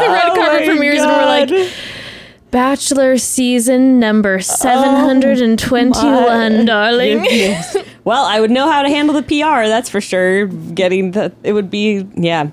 the 0.00 0.08
red 0.10 0.28
Oh 0.28 0.34
carpet 0.34 0.64
premieres 0.66 1.02
and 1.02 1.10
we're 1.10 1.26
like 1.26 1.50
Bachelor 2.54 3.18
season 3.18 3.98
number 3.98 4.40
721, 4.40 6.66
darling. 6.66 7.24
Yes. 7.24 7.76
well, 8.04 8.24
I 8.24 8.38
would 8.38 8.52
know 8.52 8.70
how 8.70 8.82
to 8.82 8.88
handle 8.88 9.20
the 9.20 9.24
PR. 9.24 9.66
That's 9.66 9.88
for 9.88 10.00
sure. 10.00 10.46
Getting 10.46 11.10
the 11.10 11.32
it 11.42 11.52
would 11.52 11.68
be 11.68 12.06
yeah. 12.14 12.48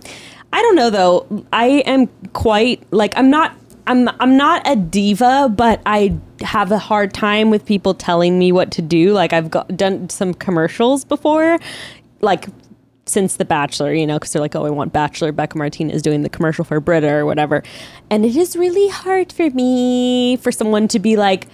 I 0.52 0.62
don't 0.64 0.76
know 0.76 0.90
though. 0.90 1.46
I 1.54 1.84
am 1.86 2.08
quite 2.34 2.82
like 2.90 3.16
I'm 3.16 3.30
not. 3.30 3.56
I'm 3.86 4.10
I'm 4.20 4.36
not 4.36 4.68
a 4.68 4.76
diva, 4.76 5.54
but 5.56 5.84
I 5.86 6.18
have 6.42 6.72
a 6.72 6.80
hard 6.80 7.14
time 7.14 7.52
with 7.52 7.64
people 7.64 7.94
telling 7.94 8.40
me 8.40 8.52
what 8.52 8.72
to 8.72 8.82
do. 8.82 9.14
Like 9.14 9.34
I've 9.34 9.52
got, 9.52 9.78
done 9.78 10.10
some 10.10 10.34
commercials 10.34 11.06
before, 11.06 11.60
like 12.22 12.48
since 13.12 13.36
The 13.36 13.46
Bachelor, 13.46 13.94
you 13.94 14.08
know, 14.08 14.18
because 14.18 14.34
they're 14.34 14.42
like, 14.42 14.56
oh, 14.56 14.66
I 14.66 14.70
want 14.70 14.94
Bachelor. 14.94 15.32
Becca 15.32 15.58
Martinez 15.58 16.02
doing 16.02 16.24
the 16.24 16.30
commercial 16.30 16.64
for 16.64 16.80
Brita 16.80 17.12
or 17.12 17.26
whatever, 17.26 17.64
and 18.10 18.26
it 18.26 18.36
is 18.36 18.56
really 18.56 18.88
hard 18.90 19.32
for 19.32 19.50
me 19.50 20.38
for 20.38 20.52
someone 20.52 20.88
to 20.90 21.00
be 21.00 21.16
like, 21.18 21.48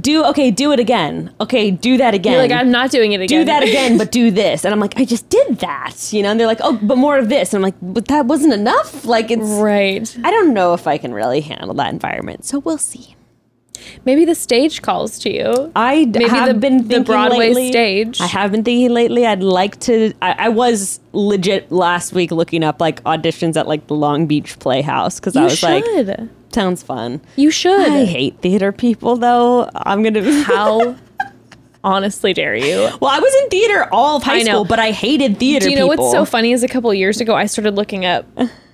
do 0.00 0.24
okay, 0.24 0.50
do 0.50 0.72
it 0.72 0.80
again. 0.80 1.34
Okay, 1.40 1.70
do 1.70 1.96
that 1.98 2.14
again. 2.14 2.32
You're 2.32 2.42
like, 2.42 2.52
I'm 2.52 2.70
not 2.70 2.90
doing 2.90 3.12
it 3.12 3.20
again. 3.20 3.40
do 3.40 3.44
that 3.44 3.62
again, 3.62 3.98
but 3.98 4.12
do 4.20 4.30
this. 4.30 4.64
And 4.64 4.72
I'm 4.72 4.80
like, 4.80 4.98
I 4.98 5.04
just 5.04 5.28
did 5.28 5.58
that, 5.58 6.12
you 6.12 6.22
know. 6.22 6.30
And 6.30 6.40
they're 6.40 6.46
like, 6.46 6.60
oh, 6.62 6.78
but 6.82 6.96
more 6.96 7.18
of 7.18 7.28
this. 7.28 7.52
And 7.52 7.58
I'm 7.58 7.62
like, 7.62 7.74
but 7.82 8.06
that 8.06 8.26
wasn't 8.26 8.54
enough. 8.54 9.04
Like 9.04 9.30
it's. 9.30 9.42
Right. 9.42 10.16
I 10.24 10.30
don't 10.30 10.54
know 10.54 10.74
if 10.74 10.86
I 10.86 10.98
can 10.98 11.12
really 11.12 11.40
handle 11.40 11.74
that 11.74 11.92
environment, 11.92 12.44
so 12.44 12.60
we'll 12.60 12.78
see. 12.78 13.16
Maybe 14.04 14.24
the 14.24 14.34
stage 14.34 14.82
calls 14.82 15.18
to 15.20 15.30
you. 15.32 15.72
I 15.76 16.04
Maybe 16.04 16.24
have 16.28 16.48
the- 16.48 16.54
been 16.54 16.88
the 16.88 17.00
Broadway 17.00 17.48
lately- 17.48 17.70
stage. 17.70 18.20
I 18.20 18.26
have 18.26 18.52
been 18.52 18.64
thinking 18.64 18.90
lately. 18.90 19.26
I'd 19.26 19.42
like 19.42 19.78
to. 19.80 20.12
I, 20.22 20.34
I 20.38 20.48
was 20.48 21.00
legit 21.12 21.70
last 21.70 22.12
week 22.12 22.30
looking 22.30 22.64
up 22.64 22.80
like 22.80 23.02
auditions 23.04 23.56
at 23.56 23.66
like 23.68 23.86
the 23.86 23.94
Long 23.94 24.26
Beach 24.26 24.58
Playhouse 24.58 25.20
because 25.20 25.36
I 25.36 25.44
was 25.44 25.62
like, 25.62 25.84
should. 25.84 26.30
sounds 26.52 26.82
fun. 26.82 27.20
you 27.36 27.50
should. 27.50 27.80
I 27.90 28.04
hate 28.04 28.38
theater 28.40 28.72
people 28.72 29.16
though. 29.16 29.68
I'm 29.74 30.02
gonna. 30.02 30.42
How 30.44 30.96
honestly 31.84 32.32
dare 32.32 32.54
you? 32.54 32.88
well, 33.00 33.10
I 33.10 33.18
was 33.18 33.34
in 33.42 33.48
theater 33.48 33.88
all 33.92 34.16
of 34.16 34.22
high 34.22 34.42
school, 34.44 34.64
but 34.64 34.78
I 34.78 34.90
hated 34.92 35.38
theater. 35.38 35.64
Do 35.66 35.70
you 35.70 35.76
know 35.76 35.88
people. 35.88 36.04
what's 36.04 36.16
so 36.16 36.24
funny? 36.24 36.52
Is 36.52 36.62
a 36.62 36.68
couple 36.68 36.92
years 36.94 37.20
ago, 37.20 37.34
I 37.34 37.46
started 37.46 37.74
looking 37.74 38.04
up 38.04 38.26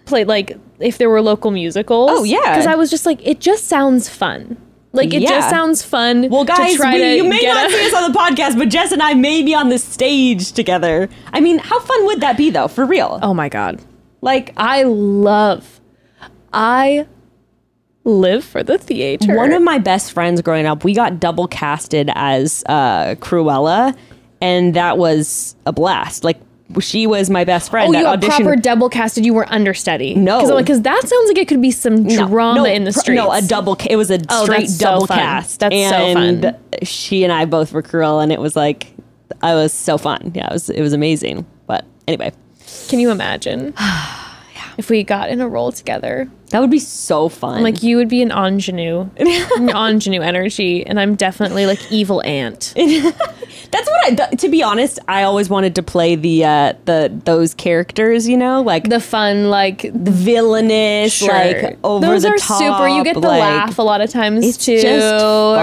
play 0.04 0.24
like 0.24 0.56
if 0.78 0.98
there 0.98 1.10
were 1.10 1.20
local 1.22 1.50
musicals. 1.50 2.10
Oh, 2.12 2.24
yeah. 2.24 2.38
because 2.40 2.66
I 2.66 2.74
was 2.76 2.90
just 2.90 3.04
like, 3.04 3.20
it 3.26 3.40
just 3.40 3.64
sounds 3.66 4.08
fun. 4.08 4.56
Like 4.92 5.12
it 5.12 5.20
Yeah. 5.22 5.28
just 5.28 5.50
sounds 5.50 5.82
fun. 5.82 6.28
Well, 6.30 6.44
guys, 6.44 6.72
to 6.72 6.78
try 6.78 6.94
we, 6.94 7.16
you 7.16 7.24
may 7.24 7.40
not 7.42 7.66
a- 7.68 7.70
see 7.72 7.86
us 7.86 7.94
on 7.94 8.10
the 8.10 8.18
podcast, 8.18 8.56
but 8.58 8.68
Jess 8.70 8.90
and 8.90 9.02
I 9.02 9.14
may 9.14 9.42
be 9.42 9.54
on 9.54 9.68
the 9.68 9.78
stage 9.78 10.52
together. 10.52 11.08
I 11.32 11.40
mean, 11.40 11.58
how 11.58 11.78
fun 11.80 12.06
would 12.06 12.20
that 12.22 12.36
be, 12.36 12.50
though? 12.50 12.68
For 12.68 12.84
real? 12.86 13.18
Oh 13.22 13.34
my 13.34 13.48
god, 13.48 13.80
Like, 14.22 14.52
I 14.56 14.82
love, 14.84 15.80
I 16.52 17.06
Live 18.04 18.42
for 18.42 18.62
the 18.62 18.78
theater. 18.78 19.36
One 19.36 19.52
of 19.52 19.60
my 19.62 19.76
best 19.78 20.12
friends 20.12 20.40
growing 20.40 20.64
up, 20.64 20.82
we 20.82 20.94
got 20.94 21.20
double 21.20 21.46
casted 21.46 22.10
as 22.14 22.64
uh, 22.66 23.16
Cruella, 23.16 23.94
and 24.40 24.72
that 24.72 24.96
was 24.96 25.54
a 25.66 25.72
blast. 25.74 26.24
Like 26.24 26.38
she 26.80 27.06
was 27.06 27.30
my 27.30 27.44
best 27.44 27.70
friend. 27.70 27.94
Oh, 27.94 27.98
you 27.98 28.04
got 28.04 28.18
audition- 28.18 28.44
proper 28.44 28.60
double 28.60 28.88
casted. 28.88 29.24
You 29.24 29.34
were 29.34 29.50
understudy. 29.50 30.14
No. 30.14 30.56
because 30.58 30.82
that 30.82 31.00
sounds 31.06 31.28
like 31.28 31.38
it 31.38 31.48
could 31.48 31.62
be 31.62 31.70
some 31.70 32.06
drama 32.06 32.60
no, 32.60 32.64
in 32.66 32.84
the 32.84 32.92
streets. 32.92 33.16
No, 33.16 33.32
a 33.32 33.40
double. 33.40 33.76
It 33.88 33.96
was 33.96 34.10
a 34.10 34.18
Oh, 34.28 34.44
straight 34.44 34.68
so 34.68 34.84
double 34.84 35.06
fun. 35.06 35.18
cast. 35.18 35.60
That's 35.60 35.74
so 35.74 35.80
and 35.80 36.42
fun. 36.42 36.56
She 36.82 37.24
and 37.24 37.32
I 37.32 37.44
both 37.46 37.72
were 37.72 37.82
cruel, 37.82 38.20
and 38.20 38.30
it 38.32 38.40
was 38.40 38.54
like, 38.54 38.88
I 39.42 39.54
was 39.54 39.72
so 39.72 39.96
fun. 39.98 40.32
Yeah, 40.34 40.48
it 40.48 40.52
was. 40.52 40.68
It 40.70 40.82
was 40.82 40.92
amazing. 40.92 41.46
But 41.66 41.84
anyway, 42.06 42.32
Can 42.88 43.00
you 43.00 43.10
imagine 43.10 43.72
if 44.78 44.90
we 44.90 45.02
got 45.04 45.30
in 45.30 45.40
a 45.40 45.48
role 45.48 45.72
together? 45.72 46.28
That 46.50 46.60
would 46.60 46.70
be 46.70 46.78
so 46.78 47.28
fun. 47.28 47.62
Like 47.62 47.82
you 47.82 47.96
would 47.98 48.08
be 48.08 48.22
an 48.22 48.30
ingenue, 48.32 49.08
an 49.18 49.68
ingenue 49.68 50.22
energy, 50.22 50.86
and 50.86 50.98
I'm 50.98 51.14
definitely 51.14 51.66
like 51.66 51.92
evil 51.92 52.22
aunt. 52.24 52.72
That's 53.70 53.86
what 53.88 54.04
I. 54.06 54.14
th- 54.14 54.40
to 54.40 54.48
be 54.48 54.62
honest, 54.62 54.98
I 55.08 55.24
always 55.24 55.50
wanted 55.50 55.74
to 55.74 55.82
play 55.82 56.14
the 56.14 56.44
uh 56.44 56.72
the 56.86 57.12
those 57.24 57.52
characters. 57.54 58.26
You 58.26 58.36
know, 58.38 58.62
like 58.62 58.88
The 58.88 59.00
fun, 59.00 59.50
like 59.50 59.82
the 59.82 60.10
villainous, 60.10 61.12
sure. 61.12 61.28
like 61.28 61.78
over 61.84 62.00
the 62.00 62.06
top. 62.06 62.12
Those 62.12 62.22
the 62.22 62.28
are 62.30 62.36
top. 62.38 62.58
super. 62.58 62.88
You 62.88 63.04
get 63.04 63.14
the 63.14 63.20
like- 63.28 63.40
laugh 63.40 63.78
a 63.78 63.82
lot 63.82 64.00
of 64.00 64.08
times 64.10 64.46
It's 64.46 64.64
too, 64.64 64.80
just 64.80 65.22
fun. 65.22 65.62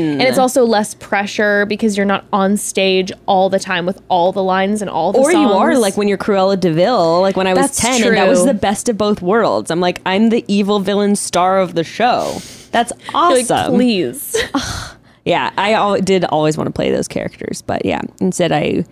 and 0.00 0.22
it's 0.22 0.38
also 0.38 0.64
less 0.64 0.94
pressure 0.94 1.64
because 1.66 1.96
you're 1.96 2.04
not 2.06 2.24
on 2.32 2.56
stage 2.56 3.10
all 3.26 3.48
the 3.48 3.58
time 3.58 3.86
with 3.86 4.00
all 4.08 4.32
the 4.32 4.42
lines 4.42 4.82
and 4.82 4.90
all 4.90 5.12
the 5.12 5.18
Or 5.18 5.32
you 5.32 5.48
are 5.50 5.78
like 5.78 5.96
when 5.96 6.08
you're 6.08 6.18
Cruella 6.18 6.58
de 6.60 6.72
Vil, 6.72 7.20
like 7.22 7.36
when 7.36 7.46
I 7.46 7.54
was 7.54 7.66
That's 7.68 7.80
ten, 7.80 8.02
and 8.06 8.16
that 8.16 8.28
was 8.28 8.44
the 8.44 8.54
best 8.54 8.88
of 8.88 8.98
both 8.98 9.22
worlds. 9.22 9.70
I'm 9.70 9.80
like, 9.80 10.00
I'm 10.04 10.25
the 10.30 10.44
evil 10.48 10.80
villain 10.80 11.16
star 11.16 11.58
of 11.58 11.74
the 11.74 11.84
show. 11.84 12.40
That's 12.72 12.92
You're 13.12 13.22
like, 13.30 13.50
awesome. 13.50 13.74
please. 13.74 14.36
Yeah, 15.24 15.52
I 15.58 15.72
al- 15.72 16.00
did 16.00 16.24
always 16.26 16.56
want 16.56 16.68
to 16.68 16.72
play 16.72 16.92
those 16.92 17.08
characters, 17.08 17.60
but 17.60 17.84
yeah, 17.84 18.00
instead 18.20 18.52
I 18.52 18.84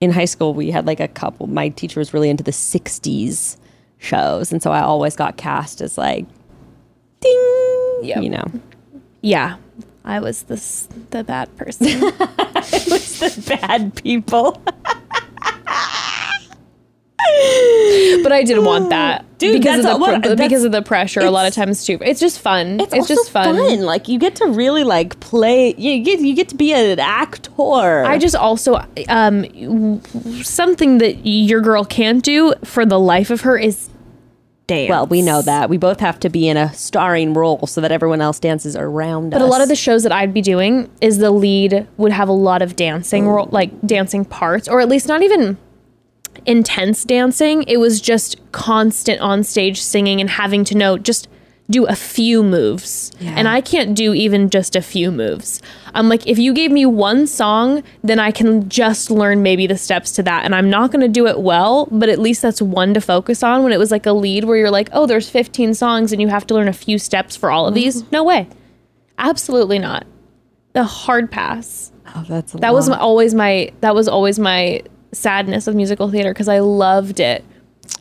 in 0.00 0.10
high 0.10 0.24
school 0.24 0.54
we 0.54 0.70
had 0.70 0.86
like 0.86 1.00
a 1.00 1.08
couple. 1.08 1.46
My 1.48 1.68
teacher 1.68 2.00
was 2.00 2.14
really 2.14 2.30
into 2.30 2.42
the 2.42 2.50
'60s 2.50 3.58
shows, 3.98 4.52
and 4.52 4.62
so 4.62 4.72
I 4.72 4.80
always 4.80 5.16
got 5.16 5.36
cast 5.36 5.82
as 5.82 5.98
like, 5.98 6.24
ding, 7.20 7.98
Yep. 8.04 8.22
you 8.22 8.30
know, 8.30 8.44
yeah, 9.20 9.56
I 10.02 10.18
was 10.20 10.44
this 10.44 10.88
the 11.10 11.22
bad 11.24 11.54
person. 11.58 11.88
I 12.18 12.84
was 12.88 13.18
the 13.20 13.58
bad 13.60 13.94
people. 13.96 14.62
but 18.22 18.32
I 18.32 18.42
did 18.44 18.64
want 18.64 18.90
that, 18.90 19.24
Dude, 19.38 19.60
because 19.60 19.84
of 19.84 20.00
the 20.00 20.36
because 20.36 20.64
of 20.64 20.72
the 20.72 20.82
pressure. 20.82 21.20
A 21.20 21.30
lot 21.30 21.46
of 21.46 21.54
times 21.54 21.84
too. 21.84 21.98
It's 22.00 22.20
just 22.20 22.40
fun. 22.40 22.80
It's, 22.80 22.92
also 22.92 23.14
just 23.14 23.30
fun. 23.30 23.82
Like 23.82 24.08
you 24.08 24.18
get 24.18 24.36
to 24.36 24.46
really 24.46 24.84
like 24.84 25.18
play. 25.20 25.74
You 25.76 26.02
get 26.02 26.20
you 26.20 26.34
get 26.34 26.48
to 26.50 26.54
be 26.56 26.72
an 26.72 26.98
actor. 26.98 28.04
I 28.04 28.18
just 28.18 28.36
also 28.36 28.84
um 29.08 30.00
something 30.42 30.98
that 30.98 31.26
your 31.26 31.60
girl 31.60 31.84
can't 31.84 32.22
do 32.22 32.54
for 32.64 32.86
the 32.86 32.98
life 32.98 33.30
of 33.30 33.42
her 33.42 33.56
is 33.58 33.90
dance. 34.66 34.88
well, 34.88 35.06
we 35.06 35.20
know 35.22 35.42
that 35.42 35.68
we 35.68 35.76
both 35.76 36.00
have 36.00 36.18
to 36.20 36.30
be 36.30 36.48
in 36.48 36.56
a 36.56 36.72
starring 36.72 37.34
role 37.34 37.66
so 37.66 37.80
that 37.80 37.92
everyone 37.92 38.20
else 38.20 38.38
dances 38.38 38.76
around 38.76 39.34
us. 39.34 39.38
But 39.38 39.44
a 39.44 39.50
lot 39.50 39.60
of 39.60 39.68
the 39.68 39.76
shows 39.76 40.02
that 40.04 40.12
I'd 40.12 40.32
be 40.32 40.40
doing 40.42 40.90
is 41.00 41.18
the 41.18 41.30
lead 41.30 41.86
would 41.96 42.12
have 42.12 42.28
a 42.28 42.32
lot 42.32 42.62
of 42.62 42.76
dancing, 42.76 43.28
ro- 43.28 43.48
like 43.50 43.78
dancing 43.86 44.24
parts, 44.24 44.68
or 44.68 44.80
at 44.80 44.88
least 44.88 45.06
not 45.06 45.22
even 45.22 45.58
intense 46.46 47.04
dancing. 47.04 47.64
It 47.64 47.78
was 47.78 48.00
just 48.00 48.40
constant 48.52 49.20
on 49.20 49.44
stage 49.44 49.80
singing 49.80 50.20
and 50.20 50.30
having 50.30 50.64
to 50.64 50.76
know 50.76 50.98
just 50.98 51.28
do 51.70 51.86
a 51.86 51.96
few 51.96 52.42
moves. 52.42 53.10
And 53.20 53.48
I 53.48 53.60
can't 53.62 53.94
do 53.96 54.12
even 54.12 54.50
just 54.50 54.76
a 54.76 54.82
few 54.82 55.10
moves. 55.10 55.62
I'm 55.94 56.08
like, 56.10 56.26
if 56.26 56.38
you 56.38 56.52
gave 56.52 56.70
me 56.70 56.84
one 56.84 57.26
song, 57.26 57.82
then 58.02 58.18
I 58.18 58.32
can 58.32 58.68
just 58.68 59.10
learn 59.10 59.42
maybe 59.42 59.66
the 59.66 59.78
steps 59.78 60.12
to 60.12 60.22
that. 60.24 60.44
And 60.44 60.54
I'm 60.54 60.68
not 60.68 60.90
going 60.90 61.00
to 61.00 61.08
do 61.08 61.26
it 61.26 61.40
well, 61.40 61.86
but 61.90 62.10
at 62.10 62.18
least 62.18 62.42
that's 62.42 62.60
one 62.60 62.92
to 62.94 63.00
focus 63.00 63.42
on. 63.42 63.62
When 63.62 63.72
it 63.72 63.78
was 63.78 63.90
like 63.90 64.04
a 64.04 64.12
lead 64.12 64.44
where 64.44 64.58
you're 64.58 64.70
like, 64.70 64.90
oh, 64.92 65.06
there's 65.06 65.30
15 65.30 65.72
songs 65.72 66.12
and 66.12 66.20
you 66.20 66.28
have 66.28 66.46
to 66.48 66.54
learn 66.54 66.68
a 66.68 66.72
few 66.74 66.98
steps 66.98 67.34
for 67.34 67.50
all 67.50 67.66
of 67.66 67.74
these. 67.74 68.02
Mm-hmm. 68.02 68.10
No 68.12 68.24
way. 68.24 68.46
Absolutely 69.16 69.78
not. 69.78 70.06
The 70.74 70.84
hard 70.84 71.30
pass. 71.30 71.92
oh, 72.14 72.24
that's 72.28 72.52
That 72.52 72.74
was 72.74 72.90
my, 72.90 72.98
always 72.98 73.32
my 73.32 73.72
that 73.80 73.94
was 73.94 74.08
always 74.08 74.38
my 74.38 74.82
sadness 75.14 75.66
of 75.66 75.74
musical 75.74 76.10
theater 76.10 76.32
because 76.32 76.48
I 76.48 76.58
loved 76.60 77.20
it, 77.20 77.44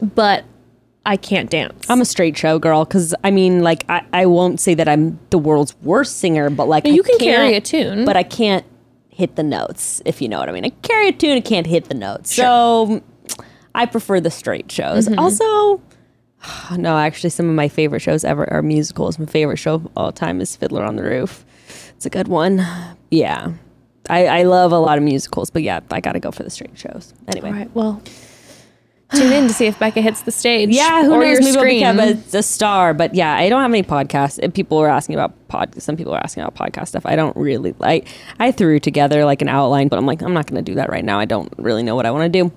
but 0.02 0.44
I 1.06 1.18
can't 1.18 1.50
dance. 1.50 1.86
I'm 1.90 2.02
a 2.02 2.06
straight 2.06 2.38
show 2.38 2.60
girl 2.60 2.86
because 2.86 3.14
I 3.24 3.32
mean, 3.32 3.62
like, 3.62 3.86
I, 3.90 4.06
I 4.14 4.26
won't 4.26 4.60
say 4.60 4.74
that 4.74 4.88
I'm 4.88 5.20
the 5.30 5.38
world's 5.38 5.76
worst 5.82 6.20
singer, 6.20 6.50
but 6.50 6.68
like, 6.68 6.86
you 6.86 7.04
I 7.04 7.08
can 7.08 7.20
carry 7.20 7.56
a 7.56 7.62
tune. 7.62 8.06
but 8.06 8.16
I 8.16 8.24
can't 8.24 8.66
hit 9.10 9.36
the 9.36 9.44
notes, 9.44 10.02
if 10.06 10.22
you 10.22 10.30
know 10.30 10.40
what 10.40 10.50
I 10.50 10.52
mean. 10.52 10.66
I 10.66 10.70
carry 10.82 11.10
a 11.10 11.12
tune, 11.14 11.38
I 11.38 11.42
can't 11.42 11.68
hit 11.68 11.86
the 11.86 11.94
notes. 11.96 12.34
So 12.34 13.02
I 13.76 13.86
prefer 13.86 14.20
the 14.20 14.32
straight 14.32 14.72
shows. 14.72 15.08
Mm-hmm. 15.08 15.20
Also, 15.20 15.82
no, 16.78 16.98
actually, 16.98 17.30
some 17.30 17.50
of 17.50 17.56
my 17.56 17.68
favorite 17.68 18.00
shows 18.02 18.24
ever 18.24 18.52
are 18.52 18.62
musicals. 18.62 19.20
My 19.20 19.26
favorite 19.26 19.58
show 19.58 19.76
of 19.76 19.88
all 19.96 20.12
time 20.12 20.42
is 20.42 20.56
Fiddler 20.56 20.84
on 20.84 20.96
the 20.96 21.04
Roof. 21.04 21.46
It's 21.96 22.06
a 22.06 22.10
good 22.10 22.28
one. 22.28 22.66
Yeah. 23.12 23.54
I, 24.10 24.28
I 24.28 24.44
love 24.44 24.72
a 24.72 24.80
lot 24.80 24.98
of 24.98 25.04
musicals, 25.04 25.50
but 25.50 25.64
yeah, 25.64 25.80
I 25.92 26.02
got 26.02 26.14
to 26.14 26.20
go 26.20 26.32
for 26.32 26.44
the 26.44 26.50
straight 26.50 26.78
shows. 26.78 27.14
Anyway. 27.28 27.50
All 27.50 27.56
right, 27.56 27.76
well, 27.76 28.02
tune 29.14 29.32
in 29.32 29.48
to 29.48 29.54
see 29.54 29.66
if 29.66 29.80
Becca 29.80 30.02
hits 30.02 30.24
the 30.24 30.32
stage. 30.32 30.70
Yeah, 30.70 31.06
who 31.06 31.14
or 31.14 31.24
knows? 31.24 31.40
Maybe 31.40 31.52
screen. 31.52 31.86
I'll 31.86 31.94
become 31.94 32.18
a, 32.34 32.38
a 32.38 32.44
star. 32.44 32.94
But 32.94 33.16
yeah, 33.16 33.36
I 33.36 33.48
don't 33.48 33.62
have 33.62 33.72
any 33.72 33.84
podcasts. 33.84 34.40
And 34.40 34.54
people 34.54 34.78
were 34.78 34.90
asking 34.90 35.16
about 35.16 35.48
pod. 35.48 35.82
Some 35.82 35.96
people 35.96 36.14
are 36.14 36.22
asking 36.22 36.44
about 36.44 36.56
podcast 36.56 36.90
stuff. 36.90 37.06
I 37.06 37.16
don't 37.16 37.36
really 37.38 37.76
like. 37.80 38.08
I 38.40 38.52
threw 38.52 38.80
together 38.80 39.24
like 39.24 39.42
an 39.42 39.50
outline, 39.50 39.88
but 39.88 39.98
I'm 39.98 40.06
like, 40.06 40.22
I'm 40.22 40.34
not 40.34 40.48
going 40.48 40.64
to 40.64 40.72
do 40.72 40.76
that 40.76 40.90
right 40.90 41.06
now. 41.06 41.20
I 41.20 41.26
don't 41.26 41.54
really 41.58 41.84
know 41.84 41.96
what 41.96 42.06
I 42.06 42.12
want 42.12 42.32
to 42.32 42.44
do. 42.44 42.52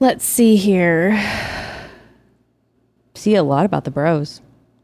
Let's 0.00 0.24
see 0.24 0.56
here. 0.56 1.18
See 3.14 3.36
a 3.36 3.42
lot 3.42 3.64
about 3.64 3.84
the 3.84 3.90
bros. 3.90 4.42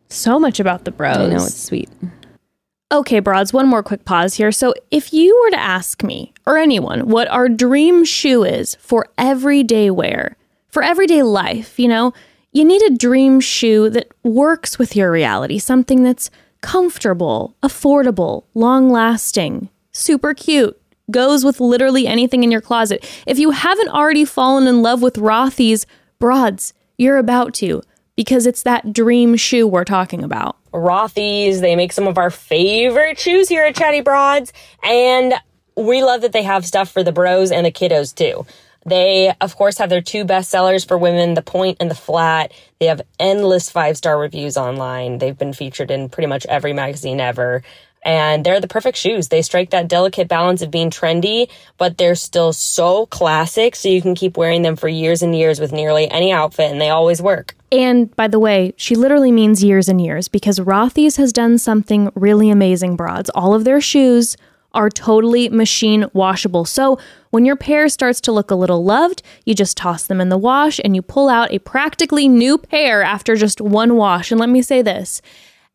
So 0.09 0.39
much 0.39 0.61
about 0.61 0.85
the 0.85 0.93
bros. 0.93 1.17
I 1.17 1.27
know 1.27 1.45
it's 1.45 1.61
sweet. 1.61 1.91
Okay, 2.93 3.21
broads, 3.21 3.53
one 3.53 3.69
more 3.69 3.85
quick 3.85 4.05
pause 4.05 4.35
here. 4.35 4.51
So, 4.51 4.75
if 4.91 5.13
you 5.13 5.39
were 5.41 5.51
to 5.51 5.61
ask 5.61 6.03
me 6.03 6.33
or 6.45 6.59
anyone 6.59 7.09
what 7.09 7.29
our 7.29 7.49
dream 7.49 8.05
shoe 8.05 8.43
is 8.43 8.75
for 8.81 9.07
everyday 9.17 9.91
wear, 9.93 10.37
for 10.69 10.83
everyday 10.83 11.23
life, 11.23 11.79
you 11.79 11.87
know, 11.87 12.13
you 12.53 12.65
need 12.65 12.83
a 12.83 12.97
dream 12.97 13.39
shoe 13.39 13.91
that 13.91 14.09
works 14.25 14.77
with 14.77 14.97
your 14.97 15.13
reality, 15.13 15.61
something 15.61 16.03
that's 16.03 16.31
comfortable, 16.63 17.55
affordable, 17.63 18.45
long 18.55 18.91
lasting, 18.91 19.69
super 19.93 20.35
cute, 20.35 20.77
goes 21.13 21.45
with 21.45 21.61
literally 21.61 22.09
anything 22.09 22.43
in 22.43 22.51
your 22.51 22.61
closet. 22.61 23.09
If 23.25 23.39
you 23.39 23.53
haven't 23.53 23.91
already 23.91 24.25
fallen 24.25 24.67
in 24.67 24.83
love 24.83 25.01
with 25.01 25.15
Rothy's 25.15 25.87
broads, 26.19 26.75
you're 26.99 27.19
about 27.19 27.55
to 27.55 27.83
because 28.17 28.47
it's 28.47 28.65
that 28.65 28.93
dream 28.93 29.37
shoe 29.37 29.67
we're 29.67 29.85
talking 29.85 30.25
about. 30.25 30.60
Rothy's. 30.73 31.61
They 31.61 31.77
make 31.77 31.93
some 31.93 32.07
of 32.07 32.19
our 32.19 32.31
favorite 32.31 33.19
shoes 33.19 33.49
here 33.49 33.65
at 33.65 33.75
Chatty 33.75 34.01
Broads. 34.01 34.53
And 34.83 35.35
we 35.77 36.03
love 36.03 36.23
that 36.23 36.33
they 36.33 36.43
have 36.43 36.67
stuff 36.67 36.91
for 36.91 37.03
the 37.03 37.13
bros 37.13 37.51
and 37.51 37.67
the 37.67 37.73
kiddos 37.73 38.15
too. 38.15 38.47
They, 38.87 39.33
of 39.41 39.57
course, 39.57 39.77
have 39.79 39.91
their 39.91 40.01
two 40.01 40.25
best 40.25 40.51
sellers 40.51 40.85
for 40.85 40.97
women, 40.97 41.35
the 41.35 41.43
point 41.43 41.77
and 41.81 41.91
the 41.91 41.95
flat. 41.95 42.53
They 42.79 42.87
have 42.87 43.03
endless 43.19 43.71
five 43.71 43.97
star 43.97 44.19
reviews 44.19 44.57
online. 44.57 45.19
They've 45.19 45.37
been 45.37 45.53
featured 45.53 45.91
in 45.91 46.09
pretty 46.09 46.29
much 46.29 46.47
every 46.47 46.73
magazine 46.73 47.21
ever. 47.21 47.63
And 48.03 48.45
they're 48.45 48.61
the 48.61 48.69
perfect 48.69 48.97
shoes. 48.97 49.29
They 49.29 49.43
strike 49.43 49.71
that 49.71 49.89
delicate 49.89 50.27
balance 50.27 50.63
of 50.63 50.71
being 50.71 50.91
trendy, 50.91 51.51
but 51.77 51.99
they're 51.99 52.15
still 52.15 52.53
so 52.53 53.07
classic. 53.07 53.77
So 53.77 53.89
you 53.89 54.01
can 54.01 54.15
keep 54.15 54.37
wearing 54.37 54.63
them 54.63 54.77
for 54.77 54.89
years 54.89 55.23
and 55.23 55.37
years 55.37 55.61
with 55.61 55.73
nearly 55.73 56.11
any 56.11 56.33
outfit 56.33 56.71
and 56.71 56.81
they 56.81 56.91
always 56.91 57.21
work. 57.21 57.55
And 57.71 58.15
by 58.17 58.27
the 58.27 58.39
way, 58.39 58.73
she 58.77 58.97
literally 58.97 59.31
means 59.31 59.63
years 59.63 59.89
and 59.89 60.01
years 60.01 60.29
because 60.29 60.59
Rothy's 60.59 61.17
has 61.17 61.33
done 61.33 61.59
something 61.59 62.11
really 62.15 62.51
amazing, 62.51 62.97
broads. 62.97 63.31
All 63.31 63.55
of 63.55 63.65
their 63.65 63.81
shoes 63.81 64.37
are 64.73 64.89
totally 64.89 65.49
machine 65.49 66.07
washable. 66.13 66.65
So 66.65 66.99
when 67.31 67.45
your 67.45 67.57
pair 67.57 67.89
starts 67.89 68.21
to 68.23 68.33
look 68.33 68.51
a 68.51 68.57
little 68.57 68.85
loved, 68.85 69.23
you 69.45 69.55
just 69.55 69.77
toss 69.77 70.05
them 70.05 70.21
in 70.21 70.29
the 70.29 70.39
wash 70.39 70.81
and 70.85 70.95
you 70.95 71.03
pull 71.03 71.29
out 71.29 71.53
a 71.53 71.59
practically 71.59 72.29
new 72.29 72.59
pair 72.59 73.03
after 73.03 73.37
just 73.37 73.61
one 73.61 73.97
wash. 73.97 74.31
And 74.31 74.41
let 74.41 74.49
me 74.49 74.63
say 74.63 74.83
this 74.83 75.21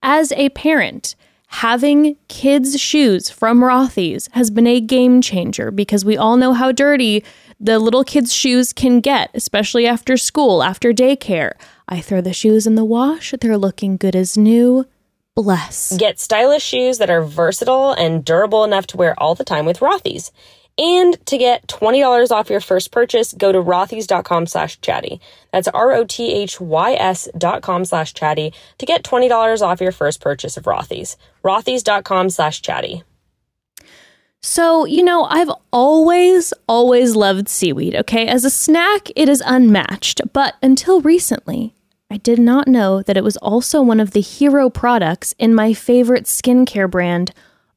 as 0.02 0.32
a 0.34 0.50
parent, 0.50 1.16
having 1.56 2.18
kids' 2.28 2.78
shoes 2.80 3.30
from 3.30 3.62
Rothy's 3.62 4.28
has 4.34 4.52
been 4.52 4.68
a 4.68 4.82
game 4.82 5.22
changer 5.22 5.72
because 5.72 6.04
we 6.04 6.18
all 6.18 6.36
know 6.36 6.52
how 6.52 6.74
dirty 6.74 7.24
the 7.62 7.80
little 7.80 8.04
kids' 8.04 8.34
shoes 8.34 8.74
can 8.74 9.00
get, 9.00 9.32
especially 9.34 9.88
after 9.88 10.18
school, 10.18 10.62
after 10.62 10.92
daycare. 10.92 11.54
I 11.88 12.02
throw 12.02 12.20
the 12.20 12.34
shoes 12.34 12.68
in 12.68 12.76
the 12.76 12.84
wash, 12.84 13.34
they're 13.40 13.58
looking 13.58 13.96
good 13.96 14.18
as 14.18 14.38
new. 14.38 14.86
Bless. 15.34 15.96
Get 15.96 16.20
stylish 16.20 16.64
shoes 16.64 16.98
that 16.98 17.10
are 17.10 17.24
versatile 17.24 17.94
and 17.94 18.26
durable 18.26 18.66
enough 18.66 18.88
to 18.88 18.98
wear 18.98 19.18
all 19.18 19.34
the 19.34 19.46
time 19.46 19.66
with 19.66 19.80
Rothy's. 19.80 20.34
And 20.78 21.26
to 21.28 21.38
get 21.38 21.68
$20 21.68 22.32
off 22.32 22.50
your 22.50 22.60
first 22.60 22.92
purchase, 22.92 23.32
go 23.32 23.52
to 23.52 23.62
rothys.com 23.62 24.46
slash 24.46 24.80
chatty. 24.82 25.22
That's 25.54 25.70
R-O-T-H-Y-S 25.70 27.30
dot 27.38 27.62
com 27.62 27.86
slash 27.86 28.14
chatty 28.14 28.54
to 28.78 28.86
get 28.86 29.04
$20 29.04 29.62
off 29.62 29.80
your 29.80 29.94
first 29.94 30.20
purchase 30.20 30.58
of 30.58 30.66
Rothys. 30.66 31.16
Rothys.com 31.44 32.30
slash 32.30 32.62
chatty. 32.62 33.04
So, 34.42 34.86
you 34.86 35.04
know, 35.04 35.24
I've 35.24 35.50
always, 35.72 36.54
always 36.68 37.16
loved 37.16 37.50
seaweed, 37.50 37.96
okay? 37.96 38.28
As 38.28 38.46
a 38.46 38.52
snack, 38.52 39.10
it 39.16 39.28
is 39.28 39.42
unmatched. 39.44 40.22
But 40.34 40.56
until 40.62 41.02
recently, 41.02 41.74
I 42.12 42.18
did 42.18 42.38
not 42.38 42.68
know 42.68 43.02
that 43.02 43.18
it 43.18 43.24
was 43.24 43.38
also 43.38 43.82
one 43.82 44.00
of 44.00 44.12
the 44.12 44.22
hero 44.22 44.70
products 44.70 45.34
in 45.40 45.56
my 45.56 45.74
favorite 45.74 46.26
skincare 46.26 46.90
brand, 46.90 47.34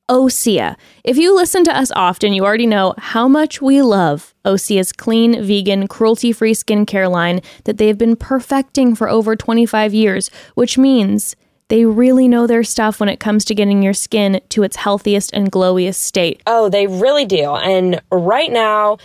Osea. 0.09 0.77
If 1.05 1.19
you 1.19 1.35
listen 1.35 1.65
to 1.65 1.77
us 1.77 1.91
often, 1.95 2.33
you 2.33 2.45
already 2.45 2.67
know 2.67 2.95
how 2.99 3.29
much 3.29 3.61
we 3.61 3.83
love 3.83 4.35
Osea's 4.45 4.93
clean, 4.93 5.43
vegan, 5.43 5.87
cruelty 5.87 6.33
free 6.33 6.55
skincare 6.55 7.11
line 7.11 7.41
that 7.65 7.77
they've 7.77 7.99
been 7.99 8.17
perfecting 8.17 8.95
for 8.95 9.09
over 9.09 9.37
25 9.37 9.93
years, 9.93 10.31
which 10.55 10.79
means 10.79 11.37
they 11.69 11.85
really 11.85 12.29
know 12.29 12.47
their 12.47 12.65
stuff 12.65 12.99
when 12.99 13.11
it 13.11 13.21
comes 13.21 13.45
to 13.45 13.55
getting 13.55 13.83
your 13.83 13.93
skin 13.93 14.41
to 14.49 14.63
its 14.63 14.77
healthiest 14.77 15.33
and 15.35 15.53
glowiest 15.53 15.97
state. 15.97 16.43
Oh, 16.47 16.71
they 16.71 16.87
really 16.87 17.27
do. 17.27 17.55
And 17.55 18.01
right 18.11 18.51
now, 18.51 18.97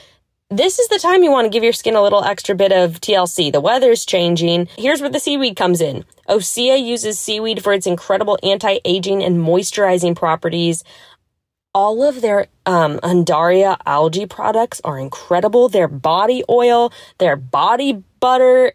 this 0.50 0.80
is 0.80 0.88
the 0.88 1.00
time 1.00 1.24
you 1.24 1.32
want 1.32 1.46
to 1.46 1.50
give 1.50 1.64
your 1.64 1.74
skin 1.74 1.96
a 1.96 2.02
little 2.02 2.24
extra 2.24 2.56
bit 2.56 2.72
of 2.72 3.02
TLC. 3.02 3.52
The 3.52 3.60
weather's 3.60 4.06
changing. 4.06 4.70
Here's 4.78 5.02
where 5.02 5.10
the 5.10 5.20
seaweed 5.20 5.58
comes 5.58 5.82
in. 5.82 6.06
Osea 6.28 6.84
uses 6.84 7.20
seaweed 7.20 7.64
for 7.64 7.74
its 7.74 7.88
incredible 7.88 8.38
anti-aging 8.44 9.24
and 9.24 9.38
moisturizing 9.38 10.16
properties. 10.16 10.84
All 11.74 12.04
of 12.04 12.22
their 12.22 12.48
um, 12.66 13.00
Undaria 13.00 13.78
algae 13.86 14.26
products 14.26 14.80
are 14.84 15.00
incredible. 15.00 15.70
Their 15.70 15.88
body 15.88 16.44
oil, 16.50 16.94
their 17.18 17.36
body 17.36 18.04
butter, 18.20 18.74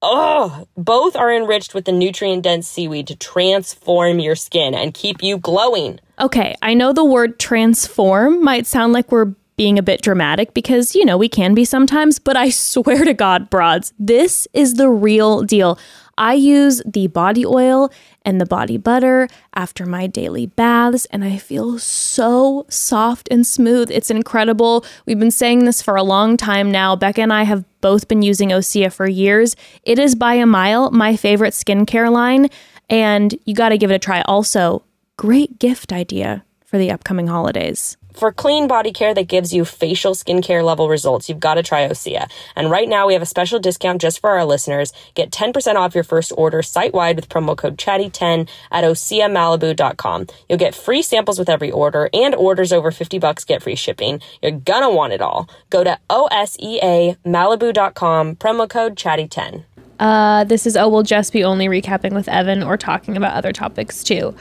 Oh, 0.00 0.68
both 0.76 1.16
are 1.16 1.32
enriched 1.32 1.74
with 1.74 1.84
the 1.84 1.92
nutrient 1.92 2.44
dense 2.44 2.68
seaweed 2.68 3.08
to 3.08 3.16
transform 3.16 4.20
your 4.20 4.36
skin 4.36 4.72
and 4.74 4.94
keep 4.94 5.22
you 5.22 5.38
glowing. 5.38 5.98
Okay, 6.20 6.54
I 6.62 6.74
know 6.74 6.92
the 6.92 7.04
word 7.04 7.40
transform 7.40 8.42
might 8.42 8.66
sound 8.66 8.92
like 8.92 9.10
we're 9.10 9.34
being 9.56 9.76
a 9.76 9.82
bit 9.82 10.00
dramatic 10.00 10.54
because, 10.54 10.94
you 10.94 11.04
know, 11.04 11.18
we 11.18 11.28
can 11.28 11.52
be 11.52 11.64
sometimes, 11.64 12.20
but 12.20 12.36
I 12.36 12.50
swear 12.50 13.04
to 13.04 13.12
God, 13.12 13.50
broads, 13.50 13.92
this 13.98 14.46
is 14.52 14.74
the 14.74 14.88
real 14.88 15.42
deal. 15.42 15.78
I 16.18 16.34
use 16.34 16.82
the 16.84 17.06
body 17.06 17.46
oil 17.46 17.90
and 18.24 18.40
the 18.40 18.46
body 18.46 18.76
butter 18.76 19.28
after 19.54 19.86
my 19.86 20.06
daily 20.06 20.46
baths, 20.46 21.06
and 21.06 21.24
I 21.24 21.38
feel 21.38 21.78
so 21.78 22.66
soft 22.68 23.28
and 23.30 23.46
smooth. 23.46 23.90
It's 23.90 24.10
incredible. 24.10 24.84
We've 25.06 25.18
been 25.18 25.30
saying 25.30 25.64
this 25.64 25.80
for 25.80 25.96
a 25.96 26.02
long 26.02 26.36
time 26.36 26.70
now. 26.70 26.96
Becca 26.96 27.22
and 27.22 27.32
I 27.32 27.44
have 27.44 27.64
both 27.80 28.08
been 28.08 28.22
using 28.22 28.48
Osea 28.48 28.92
for 28.92 29.08
years. 29.08 29.54
It 29.84 29.98
is 29.98 30.14
by 30.14 30.34
a 30.34 30.46
mile 30.46 30.90
my 30.90 31.14
favorite 31.14 31.54
skincare 31.54 32.10
line, 32.10 32.48
and 32.90 33.38
you 33.44 33.54
got 33.54 33.68
to 33.68 33.78
give 33.78 33.92
it 33.92 33.94
a 33.94 33.98
try. 34.00 34.22
Also, 34.22 34.82
great 35.16 35.58
gift 35.58 35.92
idea 35.92 36.44
for 36.64 36.78
the 36.78 36.90
upcoming 36.90 37.28
holidays. 37.28 37.97
For 38.18 38.32
clean 38.32 38.66
body 38.66 38.92
care 38.92 39.14
that 39.14 39.28
gives 39.28 39.54
you 39.54 39.64
facial 39.64 40.12
skincare 40.12 40.64
level 40.64 40.88
results, 40.88 41.28
you've 41.28 41.38
got 41.38 41.54
to 41.54 41.62
try 41.62 41.86
Osea. 41.86 42.28
And 42.56 42.68
right 42.68 42.88
now 42.88 43.06
we 43.06 43.12
have 43.12 43.22
a 43.22 43.26
special 43.26 43.60
discount 43.60 44.00
just 44.00 44.18
for 44.18 44.30
our 44.30 44.44
listeners. 44.44 44.92
Get 45.14 45.30
10% 45.30 45.76
off 45.76 45.94
your 45.94 46.02
first 46.02 46.32
order 46.36 46.60
site 46.60 46.92
wide 46.92 47.14
with 47.14 47.28
promo 47.28 47.56
code 47.56 47.78
chatty10 47.78 48.48
at 48.72 48.82
oseamalibu.com. 48.82 50.26
You'll 50.48 50.58
get 50.58 50.74
free 50.74 51.00
samples 51.00 51.38
with 51.38 51.48
every 51.48 51.70
order 51.70 52.10
and 52.12 52.34
orders 52.34 52.72
over 52.72 52.90
50 52.90 53.20
bucks 53.20 53.44
get 53.44 53.62
free 53.62 53.76
shipping. 53.76 54.20
You're 54.42 54.50
gonna 54.50 54.90
want 54.90 55.12
it 55.12 55.20
all. 55.20 55.48
Go 55.70 55.84
to 55.84 55.96
oseamalibu.com, 56.10 58.34
promo 58.34 58.68
code 58.68 58.96
chatty10. 58.96 59.62
Uh, 60.00 60.42
this 60.42 60.66
is 60.66 60.76
oh, 60.76 60.88
we'll 60.88 61.04
just 61.04 61.32
be 61.32 61.44
only 61.44 61.68
recapping 61.68 62.14
with 62.14 62.28
Evan 62.28 62.64
or 62.64 62.76
talking 62.76 63.16
about 63.16 63.34
other 63.34 63.52
topics 63.52 64.02
too. 64.02 64.34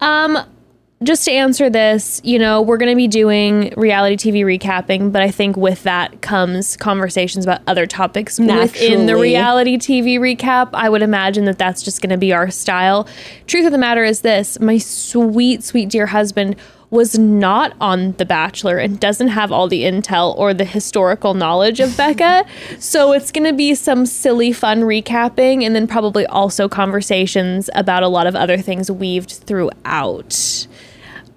Um, 0.00 0.38
just 1.02 1.24
to 1.24 1.32
answer 1.32 1.70
this, 1.70 2.20
you 2.24 2.38
know, 2.38 2.60
we're 2.60 2.76
going 2.76 2.90
to 2.90 2.96
be 2.96 3.08
doing 3.08 3.72
reality 3.74 4.16
TV 4.16 4.44
recapping, 4.44 5.10
but 5.10 5.22
I 5.22 5.30
think 5.30 5.56
with 5.56 5.82
that 5.84 6.20
comes 6.20 6.76
conversations 6.76 7.46
about 7.46 7.62
other 7.66 7.86
topics 7.86 8.38
within 8.38 9.06
the 9.06 9.16
reality 9.16 9.78
TV 9.78 10.18
recap. 10.18 10.68
I 10.74 10.90
would 10.90 11.00
imagine 11.00 11.46
that 11.46 11.56
that's 11.56 11.82
just 11.82 12.02
going 12.02 12.10
to 12.10 12.18
be 12.18 12.34
our 12.34 12.50
style. 12.50 13.08
Truth 13.46 13.64
of 13.64 13.72
the 13.72 13.78
matter 13.78 14.04
is 14.04 14.20
this 14.20 14.60
my 14.60 14.76
sweet, 14.76 15.64
sweet 15.64 15.88
dear 15.88 16.04
husband 16.04 16.56
was 16.90 17.18
not 17.18 17.72
on 17.80 18.12
The 18.18 18.26
Bachelor 18.26 18.76
and 18.76 19.00
doesn't 19.00 19.28
have 19.28 19.52
all 19.52 19.68
the 19.68 19.84
intel 19.84 20.36
or 20.36 20.52
the 20.52 20.64
historical 20.64 21.32
knowledge 21.32 21.80
of 21.80 21.96
Becca. 21.96 22.44
So 22.78 23.12
it's 23.12 23.30
going 23.30 23.44
to 23.44 23.52
be 23.52 23.74
some 23.74 24.04
silly, 24.06 24.52
fun 24.52 24.80
recapping 24.80 25.64
and 25.64 25.74
then 25.74 25.86
probably 25.86 26.26
also 26.26 26.68
conversations 26.68 27.70
about 27.74 28.02
a 28.02 28.08
lot 28.08 28.26
of 28.26 28.34
other 28.34 28.58
things 28.58 28.90
weaved 28.90 29.30
throughout 29.30 30.66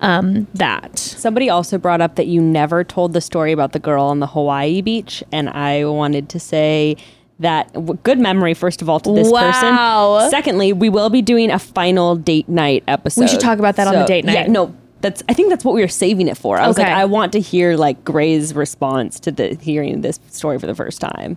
um, 0.02 0.48
that. 0.56 0.98
Somebody 1.00 1.50
also 1.50 1.78
brought 1.78 2.02
up 2.02 2.16
that 2.16 2.28
you 2.28 2.41
never 2.41 2.84
told 2.84 3.14
the 3.14 3.22
story 3.22 3.52
about 3.52 3.72
the 3.74 3.80
girl 3.80 4.06
on 4.06 4.20
the 4.20 4.28
Hawaii 4.28 4.82
beach, 4.82 5.24
and 5.32 5.50
I 5.50 5.86
wanted 5.86 6.30
to 6.30 6.39
say 6.39 6.98
that 7.39 7.74
good 8.04 8.20
memory 8.20 8.54
first 8.54 8.82
of 8.82 8.89
all 8.89 9.00
to 9.02 9.12
this 9.12 9.30
Wow. 9.30 10.20
person. 10.20 10.30
Secondly, 10.30 10.72
we 10.72 10.89
will 10.89 11.10
be 11.10 11.22
doing 11.22 11.50
a 11.52 11.60
final 11.60 12.16
date 12.16 12.48
night 12.48 12.84
episode. 12.88 13.22
We 13.22 13.28
should 13.28 13.39
talk 13.39 13.60
about 13.60 13.76
that 13.78 13.88
on 13.88 13.96
the 13.96 14.06
date 14.06 14.24
Yeah, 14.26 14.34
night. 14.34 14.50
no, 14.50 14.74
that's 15.02 15.24
I 15.28 15.34
think 15.34 15.50
that's 15.50 15.66
what 15.66 15.74
we 15.74 15.82
were 15.82 15.88
saving 15.88 16.28
it 16.28 16.38
for. 16.38 16.58
I 16.60 16.68
was 16.68 16.78
like, 16.78 16.88
I 16.88 17.06
want 17.06 17.34
to 17.34 17.39
hear 17.39 17.76
like 17.76 18.04
Gray's 18.06 18.54
response 18.56 19.20
to 19.22 19.32
the 19.32 19.56
hearing 19.60 20.02
this 20.02 20.20
story 20.30 20.60
for 20.60 20.68
the 20.68 20.76
first 20.76 21.02
time. 21.02 21.36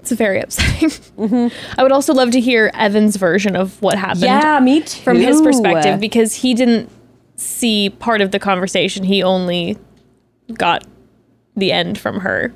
It's 0.00 0.12
very 0.12 0.38
upsetting. 0.40 0.90
I 1.78 1.82
would 1.82 1.90
also 1.90 2.14
love 2.14 2.30
to 2.32 2.40
hear 2.40 2.70
Evan's 2.74 3.16
version 3.16 3.56
of 3.56 3.80
what 3.82 3.98
happened. 3.98 4.20
Yeah, 4.22 4.60
me 4.60 4.82
too. 4.82 5.00
From 5.02 5.16
his 5.18 5.40
perspective, 5.42 5.98
because 5.98 6.34
he 6.34 6.54
didn't 6.54 6.88
see 7.36 7.90
part 7.90 8.20
of 8.20 8.30
the 8.30 8.38
conversation. 8.38 9.04
He 9.04 9.22
only 9.22 9.76
got 10.54 10.84
the 11.56 11.72
end 11.72 11.98
from 11.98 12.20
her 12.20 12.52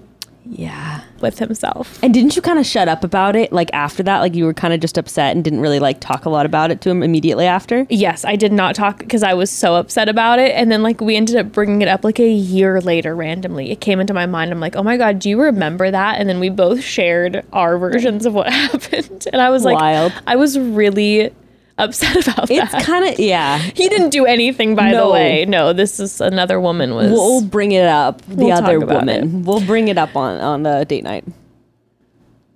Yeah. 0.47 1.01
with 1.21 1.39
himself. 1.39 1.99
And 2.03 2.13
didn't 2.15 2.35
you 2.37 2.43
kind 2.43 2.59
of 2.59 2.67
shut 2.67 2.89
up 2.89 3.05
about 3.05 3.37
it 3.37 3.53
like 3.53 3.71
after 3.73 4.03
that? 4.05 4.21
Like 4.21 4.35
you 4.35 4.45
were 4.45 4.55
kind 4.55 4.73
of 4.75 4.81
just 4.81 4.97
upset 4.99 5.35
and 5.35 5.45
didn't 5.45 5.61
really 5.61 5.79
like 5.81 6.01
talk 6.01 6.25
a 6.25 6.31
lot 6.31 6.45
about 6.47 6.71
it 6.71 6.81
to 6.83 6.91
him 6.91 7.03
immediately 7.03 7.47
after? 7.47 7.87
Yes, 7.91 8.25
I 8.25 8.37
did 8.37 8.53
not 8.53 8.75
talk 8.75 8.99
because 8.99 9.23
I 9.23 9.35
was 9.35 9.51
so 9.51 9.75
upset 9.77 10.09
about 10.09 10.39
it. 10.39 10.53
And 10.55 10.71
then, 10.73 10.83
like, 10.83 11.01
we 11.01 11.17
ended 11.17 11.37
up 11.37 11.53
bringing 11.53 11.83
it 11.83 11.89
up 11.89 12.05
like 12.05 12.19
a 12.19 12.29
year 12.31 12.81
later 12.81 13.15
randomly. 13.15 13.71
It 13.71 13.81
came 13.81 14.01
into 14.01 14.15
my 14.15 14.27
mind. 14.27 14.51
I'm 14.51 14.61
like, 14.61 14.77
oh 14.77 14.83
my 14.83 14.97
God, 14.97 15.19
do 15.19 15.29
you 15.29 15.41
remember 15.41 15.91
that? 15.91 16.19
And 16.21 16.29
then 16.29 16.41
we 16.41 16.49
both 16.49 16.83
shared 16.83 17.45
our 17.53 17.77
versions 17.79 18.25
of 18.27 18.35
what 18.35 18.51
happened. 18.53 19.27
And 19.33 19.41
I 19.43 19.51
was 19.51 19.65
like, 19.65 19.79
Wild. 19.79 20.13
I 20.27 20.37
was 20.37 20.59
really 20.59 21.33
upset 21.81 22.17
about 22.27 22.51
It's 22.51 22.71
that. 22.73 22.75
It's 22.81 22.87
kind 22.87 23.09
of 23.09 23.19
yeah. 23.19 23.59
he 23.59 23.89
didn't 23.89 24.11
do 24.11 24.27
anything, 24.27 24.75
by 24.75 24.93
the 24.93 25.09
way. 25.09 25.45
No, 25.47 25.73
this 25.73 25.99
is 26.01 26.21
another 26.21 26.61
woman 26.61 26.95
was. 26.95 27.11
We'll 27.11 27.43
bring 27.43 27.73
it 27.73 27.87
up. 27.87 28.23
The 28.23 28.37
We'll 28.37 28.53
other 28.53 28.81
woman. 28.81 29.43
We'll 29.45 29.65
bring 29.65 29.89
it 29.89 29.99
up 29.99 30.15
on 30.17 30.41
on 30.41 30.63
the 30.63 30.85
date 30.85 31.05
night. 31.05 31.25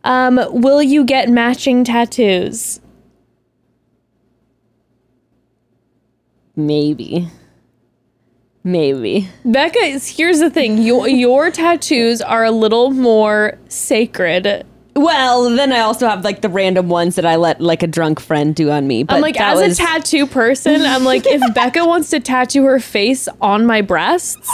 um, 0.04 0.38
will 0.50 0.82
you 0.82 1.04
get 1.04 1.28
matching 1.28 1.84
tattoos? 1.84 2.80
Maybe. 6.56 7.28
Maybe. 8.62 9.28
Becca, 9.44 9.78
is- 9.78 10.08
here's 10.16 10.38
the 10.40 10.50
thing. 10.50 10.78
Your 10.78 11.06
your 11.08 11.50
tattoos 11.50 12.22
are 12.22 12.44
a 12.44 12.50
little 12.50 12.90
more 12.90 13.58
sacred 13.68 14.64
Well, 14.96 15.50
then 15.50 15.72
I 15.72 15.80
also 15.80 16.08
have 16.08 16.24
like 16.24 16.40
the 16.40 16.48
random 16.48 16.88
ones 16.88 17.16
that 17.16 17.26
I 17.26 17.36
let 17.36 17.60
like 17.60 17.82
a 17.82 17.86
drunk 17.86 18.20
friend 18.20 18.54
do 18.54 18.70
on 18.70 18.86
me. 18.86 19.02
But 19.02 19.16
I'm 19.16 19.22
like, 19.22 19.40
as 19.40 19.60
was, 19.60 19.78
a 19.78 19.82
tattoo 19.82 20.26
person, 20.26 20.82
I'm 20.82 21.04
like, 21.04 21.26
if 21.26 21.42
Becca 21.54 21.84
wants 21.84 22.10
to 22.10 22.20
tattoo 22.20 22.64
her 22.64 22.78
face 22.78 23.28
on 23.40 23.66
my 23.66 23.80
breasts, 23.80 24.50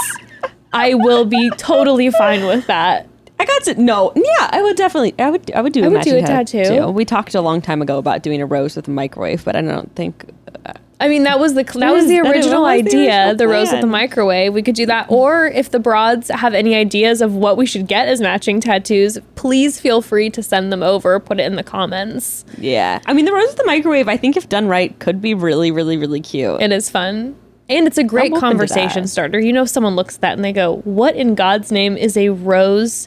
I 0.72 0.95
will 0.95 1.26
be 1.26 1.51
totally 1.59 2.11
fine 2.11 2.47
with 2.47 2.66
that. 2.68 3.07
I 3.38 3.45
got 3.47 3.62
to 3.64 3.80
no, 3.80 4.12
yeah, 4.16 4.51
I 4.51 4.62
would 4.62 4.76
definitely, 4.76 5.14
I 5.18 5.30
would, 5.30 5.51
I 5.53 5.62
would 5.62 5.72
do 5.72 5.84
a 5.84 5.91
would 5.91 6.03
do 6.03 6.16
a 6.16 6.22
tattoo. 6.22 6.88
We 6.88 7.05
talked 7.05 7.34
a 7.34 7.41
long 7.41 7.61
time 7.62 7.80
ago 7.80 7.99
about 7.99 8.22
doing 8.22 8.43
a 8.43 8.47
rose 8.47 8.76
with 8.76 8.88
a 8.88 8.91
microwave, 8.91 9.45
but 9.45 9.57
I 9.57 9.62
don't 9.62 9.95
think. 9.95 10.30
Uh, 10.66 10.74
I 11.01 11.09
mean, 11.09 11.22
that 11.22 11.40
was 11.40 11.55
the 11.55 11.64
that 11.64 11.92
was 11.92 12.05
mm, 12.05 12.09
the 12.09 12.20
original 12.20 12.62
what 12.62 12.84
was 12.84 12.92
the 12.92 12.98
idea, 12.98 13.28
original 13.28 13.36
the 13.36 13.48
rose 13.48 13.72
with 13.72 13.80
the 13.80 13.86
microwave. 13.86 14.53
We 14.53 14.62
could 14.62 14.74
do 14.74 14.84
that, 14.86 15.07
or 15.09 15.46
if 15.46 15.70
the 15.70 15.78
broads 15.78 16.28
have 16.28 16.53
any 16.53 16.74
ideas 16.74 17.22
of 17.22 17.34
what 17.34 17.57
we 17.57 17.64
should 17.64 17.86
get 17.86 18.07
as 18.07 18.20
matching 18.20 18.61
tattoos, 18.61 19.18
please 19.34 19.80
feel 19.80 20.03
free 20.03 20.28
to 20.30 20.42
send 20.42 20.70
them 20.70 20.82
over. 20.82 21.18
Put 21.18 21.40
it 21.40 21.44
in 21.44 21.57
the 21.57 21.62
comments. 21.62 22.44
Yeah, 22.59 23.01
I 23.07 23.14
mean 23.14 23.24
the 23.24 23.32
rose 23.32 23.48
with 23.48 23.57
the 23.57 23.64
microwave. 23.64 24.09
I 24.09 24.18
think 24.18 24.36
if 24.36 24.51
done 24.51 24.68
right, 24.68 24.96
could 24.98 25.22
be 25.22 25.32
really, 25.32 25.70
really, 25.70 25.96
really 25.96 26.20
cute. 26.20 26.61
It 26.61 26.70
is 26.70 26.90
fun. 26.90 27.34
And 27.70 27.86
it's 27.86 27.98
a 27.98 28.05
great 28.05 28.34
I'm 28.34 28.40
conversation 28.40 29.07
starter. 29.07 29.38
You 29.38 29.53
know, 29.53 29.62
if 29.62 29.68
someone 29.68 29.94
looks 29.94 30.16
at 30.16 30.20
that 30.22 30.32
and 30.34 30.44
they 30.44 30.53
go, 30.53 30.78
What 30.78 31.14
in 31.16 31.34
God's 31.34 31.72
name 31.72 31.96
is 31.96 32.16
a 32.16 32.28
rose 32.30 33.07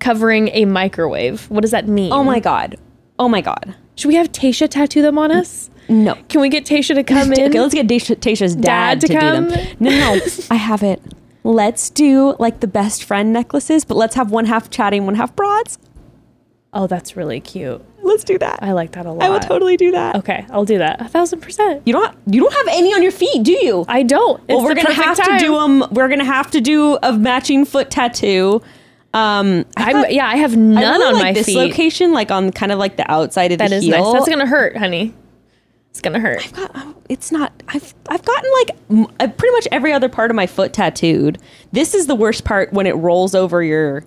covering 0.00 0.48
a 0.48 0.64
microwave? 0.64 1.48
What 1.48 1.62
does 1.62 1.70
that 1.70 1.88
mean? 1.88 2.12
oh 2.12 2.24
my 2.24 2.40
god, 2.40 2.76
oh 3.18 3.28
my 3.28 3.40
god, 3.40 3.74
Should 3.94 4.08
we 4.08 4.16
have 4.16 4.32
Tasha 4.32 4.68
tattoo 4.68 5.00
them 5.00 5.16
on 5.16 5.30
us? 5.30 5.70
No. 5.88 6.14
Can 6.28 6.40
we 6.40 6.48
get 6.48 6.64
Tasha 6.64 6.94
to 6.94 7.02
come 7.02 7.32
in? 7.32 7.48
Okay, 7.50 7.60
let's 7.60 7.74
get 7.74 7.86
Tasha, 7.86 8.16
Tasha's 8.16 8.54
dad, 8.56 8.98
Dad 8.98 9.00
to 9.02 9.06
to, 9.08 9.18
come? 9.20 9.44
do 9.48 9.50
them. 9.56 9.76
No, 9.80 9.90
no, 9.90 10.20
I 10.50 10.54
have 10.56 10.82
it. 10.82 11.00
let's 11.44 11.90
do 11.90 12.34
like 12.38 12.60
the 12.60 12.66
best 12.66 13.04
friend 13.04 13.32
necklaces, 13.32 13.84
but 13.84 13.96
let's 13.96 14.14
have 14.14 14.30
one 14.30 14.46
half 14.46 14.70
chatting, 14.70 15.06
one 15.06 15.14
half 15.16 15.34
broads. 15.36 15.78
Oh, 16.74 16.86
that's 16.86 17.16
really 17.16 17.38
cute. 17.40 17.84
Let's 18.02 18.24
do 18.24 18.38
that. 18.38 18.60
I 18.62 18.72
like 18.72 18.92
that 18.92 19.04
a 19.06 19.12
lot. 19.12 19.22
I 19.22 19.28
will 19.28 19.40
totally 19.40 19.76
do 19.76 19.90
that. 19.92 20.16
Okay, 20.16 20.46
I'll 20.50 20.64
do 20.64 20.78
that. 20.78 21.00
A 21.02 21.08
thousand 21.08 21.40
percent. 21.40 21.82
You 21.84 21.92
don't 21.92 22.16
you 22.26 22.40
don't 22.40 22.52
have 22.54 22.66
any 22.70 22.94
on 22.94 23.02
your 23.02 23.12
feet, 23.12 23.42
do 23.42 23.52
you? 23.52 23.84
I 23.88 24.02
don't. 24.02 24.40
It's 24.48 24.56
well, 24.56 24.64
we're 24.64 24.74
gonna 24.74 24.92
have 24.94 25.16
time. 25.18 25.38
to 25.38 25.44
do 25.44 25.52
them. 25.54 25.84
We're 25.92 26.08
gonna 26.08 26.24
have 26.24 26.50
to 26.52 26.60
do 26.62 26.96
a 27.02 27.12
matching 27.12 27.64
foot 27.66 27.90
tattoo. 27.90 28.62
Um, 29.14 29.66
I 29.76 29.90
I'm, 29.90 29.92
thought- 29.92 30.14
yeah, 30.14 30.26
I 30.26 30.36
have 30.36 30.54
I 30.54 30.56
none 30.56 30.82
really 31.00 31.04
on 31.08 31.12
like 31.14 31.22
my 31.22 31.32
this 31.34 31.46
feet. 31.46 31.58
location, 31.58 32.12
like 32.12 32.30
on 32.30 32.50
kind 32.50 32.72
of 32.72 32.78
like 32.78 32.96
the 32.96 33.08
outside 33.10 33.52
of 33.52 33.58
That 33.58 33.68
the 33.68 33.76
is 33.76 33.84
heel. 33.84 34.02
nice. 34.02 34.12
That's 34.14 34.28
gonna 34.30 34.46
hurt, 34.46 34.74
honey. 34.76 35.14
It's 35.92 36.00
gonna 36.00 36.20
hurt. 36.20 36.42
I've 36.46 36.52
got. 36.72 36.96
it's 37.10 37.30
not. 37.30 37.52
I've 37.68 37.94
I've 38.08 38.24
gotten 38.24 38.50
like 38.60 38.70
m- 38.90 39.06
uh, 39.20 39.28
pretty 39.28 39.52
much 39.52 39.68
every 39.70 39.92
other 39.92 40.08
part 40.08 40.30
of 40.30 40.34
my 40.34 40.46
foot 40.46 40.72
tattooed. 40.72 41.38
This 41.70 41.94
is 41.94 42.06
the 42.06 42.14
worst 42.14 42.44
part 42.44 42.72
when 42.72 42.86
it 42.86 42.92
rolls 42.96 43.34
over 43.34 43.62
your 43.62 44.02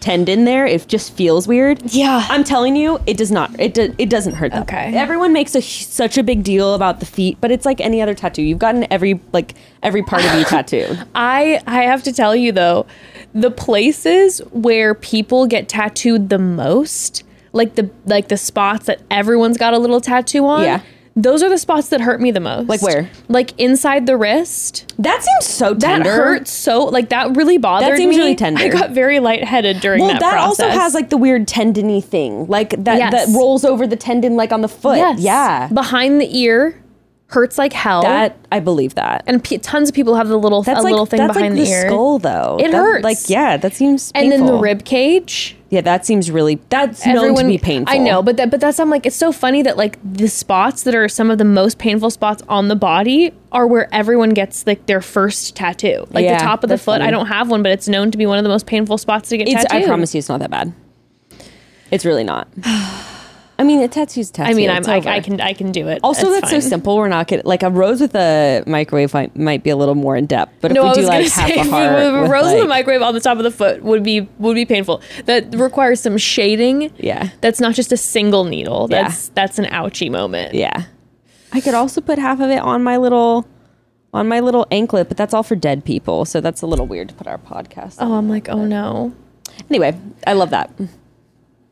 tendon. 0.00 0.44
There, 0.46 0.66
it 0.66 0.88
just 0.88 1.12
feels 1.12 1.46
weird. 1.46 1.80
Yeah. 1.92 2.26
I'm 2.28 2.42
telling 2.42 2.74
you, 2.74 2.98
it 3.06 3.16
does 3.16 3.30
not. 3.30 3.58
It 3.60 3.74
do, 3.74 3.94
it 3.98 4.10
doesn't 4.10 4.34
hurt. 4.34 4.50
That 4.50 4.62
Okay. 4.62 4.96
Everyone 4.96 5.32
makes 5.32 5.54
a, 5.54 5.62
such 5.62 6.18
a 6.18 6.24
big 6.24 6.42
deal 6.42 6.74
about 6.74 6.98
the 6.98 7.06
feet, 7.06 7.38
but 7.40 7.52
it's 7.52 7.64
like 7.64 7.80
any 7.80 8.02
other 8.02 8.12
tattoo. 8.14 8.42
You've 8.42 8.58
gotten 8.58 8.84
every 8.92 9.20
like 9.32 9.54
every 9.84 10.02
part 10.02 10.24
of 10.24 10.34
you 10.36 10.44
tattooed. 10.56 11.00
I 11.14 11.62
I 11.68 11.84
have 11.84 12.02
to 12.02 12.12
tell 12.12 12.34
you 12.34 12.50
though, 12.50 12.84
the 13.32 13.52
places 13.52 14.40
where 14.50 14.92
people 14.92 15.46
get 15.46 15.68
tattooed 15.68 16.30
the 16.30 16.38
most, 16.40 17.22
like 17.52 17.76
the 17.76 17.88
like 18.06 18.26
the 18.26 18.36
spots 18.36 18.86
that 18.86 19.02
everyone's 19.08 19.56
got 19.56 19.72
a 19.72 19.78
little 19.78 20.00
tattoo 20.00 20.44
on. 20.46 20.64
Yeah. 20.64 20.80
Those 21.18 21.42
are 21.42 21.48
the 21.48 21.56
spots 21.56 21.88
that 21.88 22.02
hurt 22.02 22.20
me 22.20 22.30
the 22.30 22.40
most. 22.40 22.68
Like 22.68 22.82
where? 22.82 23.08
Like 23.28 23.58
inside 23.58 24.04
the 24.04 24.18
wrist. 24.18 24.92
That 24.98 25.22
seems 25.22 25.46
so 25.46 25.74
tender. 25.74 26.04
That 26.10 26.16
hurts 26.16 26.50
so 26.50 26.84
like 26.84 27.08
that 27.08 27.34
really 27.34 27.56
bothered 27.56 27.86
me. 27.86 27.90
That 27.92 27.96
seems 27.96 28.16
me. 28.16 28.20
really 28.22 28.34
tender. 28.34 28.62
I 28.62 28.68
got 28.68 28.90
very 28.90 29.18
lightheaded 29.18 29.80
during 29.80 30.02
Well, 30.02 30.10
that, 30.10 30.20
that, 30.20 30.36
also 30.38 30.68
has 30.68 30.92
like 30.92 31.08
the 31.08 31.16
weird 31.16 31.48
tendony 31.48 32.02
thing, 32.02 32.46
like 32.48 32.70
that 32.84 32.98
Yes. 32.98 33.12
that 33.12 33.34
rolls 33.34 33.64
over 33.64 33.86
the 33.86 33.96
tendon, 33.96 34.36
like 34.36 34.52
on 34.52 34.60
the 34.60 34.68
foot. 34.68 34.98
yes. 34.98 35.18
Yeah, 35.20 35.68
Behind 35.72 36.20
the 36.20 36.38
ear 36.38 36.82
hurts 37.28 37.56
like 37.58 37.72
hell. 37.72 38.02
that 38.02 38.36
I 38.52 38.60
believe 38.60 38.94
that. 38.96 39.24
and 39.26 39.42
p- 39.42 39.56
tons 39.58 39.88
of 39.88 39.94
people 39.94 40.16
have 40.16 40.28
the 40.28 40.38
little 40.38 40.62
That's 40.62 40.80
a 40.80 40.82
like 40.82 40.90
little 40.92 41.06
thing 41.06 41.26
behind 41.26 41.56
like 41.56 41.64
the, 41.64 41.70
ear. 41.72 41.86
skull, 41.88 42.18
though. 42.18 42.58
It 42.60 42.70
That- 42.72 42.76
hurts. 42.76 43.04
Like 43.04 43.18
yeah, 43.28 43.56
that 43.56 43.72
seems. 43.72 44.12
Painful. 44.12 44.32
And 44.32 44.32
then 44.46 44.46
the 44.54 44.58
rib 44.60 44.84
cage. 44.84 45.55
Yeah, 45.68 45.80
that 45.80 46.06
seems 46.06 46.30
really. 46.30 46.60
That's 46.68 47.04
known 47.04 47.34
to 47.34 47.44
be 47.44 47.58
painful. 47.58 47.92
I 47.92 47.98
know, 47.98 48.22
but 48.22 48.36
that, 48.36 48.50
but 48.50 48.60
that's 48.60 48.78
I'm 48.78 48.88
like 48.88 49.04
it's 49.04 49.16
so 49.16 49.32
funny 49.32 49.62
that 49.62 49.76
like 49.76 49.98
the 50.04 50.28
spots 50.28 50.84
that 50.84 50.94
are 50.94 51.08
some 51.08 51.30
of 51.30 51.38
the 51.38 51.44
most 51.44 51.78
painful 51.78 52.10
spots 52.10 52.42
on 52.48 52.68
the 52.68 52.76
body 52.76 53.32
are 53.50 53.66
where 53.66 53.92
everyone 53.92 54.30
gets 54.30 54.66
like 54.66 54.86
their 54.86 55.00
first 55.00 55.56
tattoo. 55.56 56.06
Like 56.10 56.24
Yeah, 56.24 56.38
the 56.38 56.44
top 56.44 56.62
of 56.62 56.68
the 56.70 56.78
foot. 56.78 56.98
funny. 56.98 57.04
I 57.04 57.10
don't 57.10 57.26
have 57.26 57.50
one, 57.50 57.62
but 57.62 57.72
it's 57.72 57.88
known 57.88 58.12
to 58.12 58.18
be 58.18 58.26
one 58.26 58.38
of 58.38 58.44
the 58.44 58.50
most 58.50 58.66
painful 58.66 58.96
spots 58.98 59.28
to 59.30 59.38
get 59.38 59.48
it's. 59.48 59.64
tattooed. 59.64 59.82
I 59.82 59.86
promise 59.86 60.14
you, 60.14 60.18
it's 60.20 60.28
not 60.28 60.38
that 60.40 60.50
bad. 60.50 60.72
It's 61.90 62.04
really 62.04 62.24
not. 62.24 62.48
I 63.58 63.64
mean, 63.64 63.80
a 63.80 63.88
tattoo's 63.88 64.28
a 64.30 64.32
tattoo. 64.32 64.50
I 64.50 64.54
mean, 64.54 64.68
I'm 64.68 64.84
I. 64.86 64.98
I 64.98 65.20
can 65.20 65.40
I 65.40 65.54
can 65.54 65.72
do 65.72 65.88
it. 65.88 66.00
Also, 66.02 66.30
It's 66.30 66.40
that's 66.42 66.50
so 66.50 66.60
simple. 66.60 66.96
We're 66.96 67.08
not 67.08 67.26
getting 67.26 67.46
like 67.46 67.62
a 67.62 67.70
rose 67.70 68.00
with 68.02 68.14
a 68.14 68.62
microwave 68.66 69.14
might, 69.14 69.34
might 69.34 69.62
be 69.62 69.70
a 69.70 69.76
little 69.76 69.94
more 69.94 70.14
in 70.14 70.26
depth. 70.26 70.52
But 70.60 70.72
if 70.72 70.82
we 70.82 70.92
do 70.92 71.00
like 71.02 71.20
gonna 71.20 71.30
half 71.30 71.48
say 71.48 71.54
a 71.60 71.64
heart, 71.64 71.92
a 72.02 72.20
with, 72.22 72.30
rose 72.30 72.46
in 72.48 72.58
the 72.58 72.58
like- 72.60 72.68
microwave 72.68 73.02
on 73.02 73.14
the 73.14 73.20
top 73.20 73.38
of 73.38 73.44
the 73.44 73.50
foot 73.50 73.82
would 73.82 74.02
be 74.02 74.28
would 74.38 74.54
be 74.54 74.66
painful. 74.66 75.00
That 75.24 75.54
requires 75.54 76.00
some 76.00 76.18
shading. 76.18 76.92
Yeah. 76.98 77.30
That's 77.40 77.58
not 77.60 77.74
just 77.74 77.92
a 77.92 77.96
single 77.96 78.44
needle. 78.44 78.88
Yeah. 78.90 79.04
That's 79.04 79.28
that's 79.30 79.58
an 79.58 79.66
ouchy 79.66 80.10
moment. 80.10 80.54
Yeah. 80.54 80.84
I 81.52 81.60
could 81.62 81.74
also 81.74 82.02
put 82.02 82.18
half 82.18 82.40
of 82.40 82.50
it 82.50 82.58
on 82.58 82.82
my 82.84 82.98
little 82.98 83.46
on 84.12 84.28
my 84.28 84.40
little 84.40 84.66
anklet, 84.70 85.08
but 85.08 85.16
that's 85.16 85.32
all 85.32 85.42
for 85.42 85.56
dead 85.56 85.84
people, 85.84 86.24
so 86.24 86.40
that's 86.40 86.60
a 86.62 86.66
little 86.66 86.86
weird 86.86 87.08
to 87.08 87.14
put 87.14 87.26
our 87.26 87.38
podcast. 87.38 87.96
Oh, 88.00 88.06
on. 88.06 88.12
Oh, 88.12 88.14
I'm 88.16 88.28
like, 88.28 88.48
oh 88.50 88.64
no. 88.64 89.14
Anyway, 89.70 89.98
I 90.26 90.34
love 90.34 90.50
that. 90.50 90.70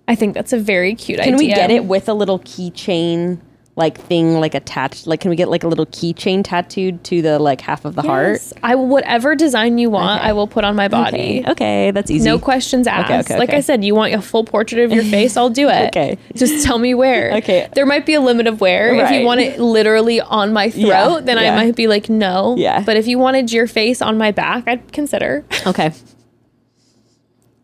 I 0.07 0.15
think 0.15 0.35
that's 0.35 0.53
a 0.53 0.59
very 0.59 0.95
cute 0.95 1.19
Can 1.21 1.35
idea. 1.35 1.39
Can 1.39 1.47
we 1.49 1.55
get 1.55 1.71
it 1.71 1.85
with 1.87 2.09
a 2.09 2.15
little 2.15 2.39
keychain 2.41 3.41
like 3.77 3.99
thing 3.99 4.39
like 4.39 4.55
attached? 4.55 5.07
Like 5.07 5.21
can 5.21 5.31
we 5.31 5.37
get 5.37 5.49
like 5.49 5.65
a 5.65 5.67
little 5.69 5.87
keychain 5.87 6.45
tattooed 6.45 7.03
to 7.05 7.23
the 7.23 7.39
like 7.39 7.61
half 7.63 7.85
of 7.87 7.95
the 7.97 8.03
heart? 8.03 8.39
I 8.63 8.75
will 8.77 8.87
whatever 8.87 9.35
design 9.35 9.79
you 9.79 9.89
want, 9.91 10.21
Okay. 10.21 10.29
I 10.29 10.33
will 10.35 10.47
put 10.47 10.63
on 10.63 10.77
my 10.77 10.87
body. 10.89 11.41
Okay. 11.41 11.51
Okay, 11.51 11.91
that's 11.91 12.11
easy. 12.11 12.25
No 12.29 12.39
questions 12.39 12.87
asked. 12.87 13.31
okay, 13.31 13.39
Like. 13.39 13.51
I 13.51 13.61
said, 13.61 13.83
you 13.83 13.95
want 13.95 14.13
a 14.15 14.21
full 14.23 14.45
portrait 14.45 14.85
of 14.85 14.93
your 14.93 15.03
face, 15.05 15.37
I'll 15.37 15.49
do 15.51 15.69
it. 15.71 15.89
Okay. 15.89 16.19
Just 16.37 16.65
tell 16.67 16.79
me 16.79 16.95
where. 16.95 17.33
Okay. 17.39 17.69
There 17.75 17.87
might 17.87 18.05
be 18.07 18.15
a 18.15 18.21
limit 18.21 18.47
of 18.47 18.61
where. 18.61 18.95
If 18.95 19.11
you 19.11 19.25
want 19.25 19.41
it 19.41 19.59
literally 19.59 20.21
on 20.21 20.53
my 20.53 20.71
throat, 20.71 20.83
Yeah, 20.87 21.21
then 21.21 21.39
yeah. 21.39 21.53
I 21.55 21.65
might 21.65 21.75
be 21.77 21.89
like, 21.89 22.09
no. 22.09 22.55
Yeah. 22.57 22.83
But 22.85 22.97
if 22.97 23.07
you 23.09 23.19
wanted 23.19 23.51
your 23.53 23.67
face 23.67 24.01
on 24.03 24.19
my 24.19 24.31
back, 24.31 24.65
I'd 24.69 24.93
consider. 24.93 25.45
Okay. 25.67 25.93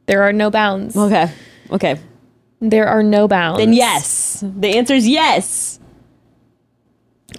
There 0.07 0.22
are 0.22 0.32
no 0.32 0.51
bounds. 0.51 0.97
Okay. 0.97 1.30
Okay. 1.70 2.01
There 2.61 2.86
are 2.86 3.02
no 3.02 3.26
bounds. 3.26 3.58
Then 3.58 3.72
yes. 3.72 4.44
The 4.46 4.76
answer 4.76 4.94
is 4.94 5.08
yes. 5.08 5.78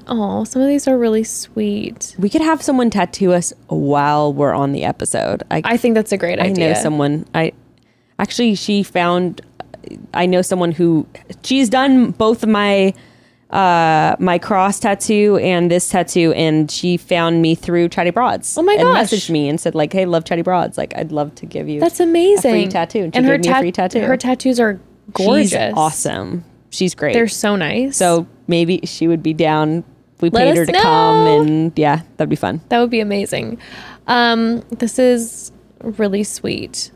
Oh, 0.07 0.43
some 0.45 0.61
of 0.61 0.67
these 0.67 0.87
are 0.87 0.97
really 0.97 1.23
sweet. 1.23 2.15
We 2.17 2.29
could 2.29 2.41
have 2.41 2.61
someone 2.61 2.89
tattoo 2.89 3.33
us 3.33 3.53
while 3.67 4.33
we're 4.33 4.53
on 4.53 4.71
the 4.71 4.83
episode. 4.83 5.43
I 5.51 5.61
I 5.63 5.77
think 5.77 5.95
that's 5.95 6.11
a 6.11 6.17
great 6.17 6.39
I 6.39 6.45
idea. 6.45 6.69
I 6.69 6.73
know 6.73 6.79
someone. 6.79 7.25
I 7.35 7.51
actually 8.17 8.55
she 8.55 8.83
found. 8.83 9.41
I 10.13 10.25
know 10.25 10.41
someone 10.41 10.71
who 10.71 11.05
she's 11.43 11.69
done 11.69 12.11
both 12.11 12.45
my 12.45 12.93
uh 13.49 14.15
my 14.17 14.37
cross 14.39 14.79
tattoo 14.79 15.37
and 15.41 15.69
this 15.69 15.89
tattoo, 15.89 16.31
and 16.33 16.71
she 16.71 16.95
found 16.97 17.41
me 17.41 17.53
through 17.53 17.89
Chatty 17.89 18.11
Broads. 18.11 18.57
Oh 18.57 18.61
my 18.63 18.73
And 18.73 18.83
gosh. 18.83 19.09
messaged 19.11 19.29
me 19.29 19.49
and 19.49 19.59
said 19.59 19.75
like, 19.75 19.91
"Hey, 19.91 20.05
love 20.05 20.23
Chatty 20.23 20.41
Broads. 20.41 20.77
Like, 20.77 20.95
I'd 20.95 21.11
love 21.11 21.35
to 21.35 21.45
give 21.45 21.67
you 21.67 21.79
That's 21.81 21.99
amazing. 21.99 22.49
a 22.51 22.53
free 22.53 22.67
tattoo." 22.67 23.03
And 23.03 23.13
she 23.13 23.17
and 23.17 23.27
her 23.27 23.37
gave 23.37 23.51
me 23.51 23.57
a 23.57 23.59
free 23.59 23.71
tattoo. 23.73 23.99
Her 24.01 24.15
tattoos 24.17 24.59
are 24.59 24.79
gorgeous. 25.13 25.51
She's 25.51 25.73
awesome. 25.75 26.43
She's 26.69 26.95
great. 26.95 27.13
They're 27.13 27.27
so 27.27 27.55
nice. 27.55 27.97
so 27.97 28.27
maybe 28.47 28.81
she 28.85 29.07
would 29.07 29.21
be 29.23 29.33
down. 29.33 29.83
We 30.21 30.29
Let 30.29 30.45
paid 30.45 30.57
her 30.57 30.65
to 30.67 30.71
come, 30.73 31.27
and 31.27 31.73
yeah, 31.79 32.01
that'd 32.17 32.29
be 32.29 32.35
fun. 32.35 32.61
That 32.69 32.79
would 32.79 32.91
be 32.91 32.99
amazing. 32.99 33.57
Um, 34.07 34.61
this 34.69 34.99
is 34.99 35.51
really 35.81 36.23
sweet. 36.23 36.91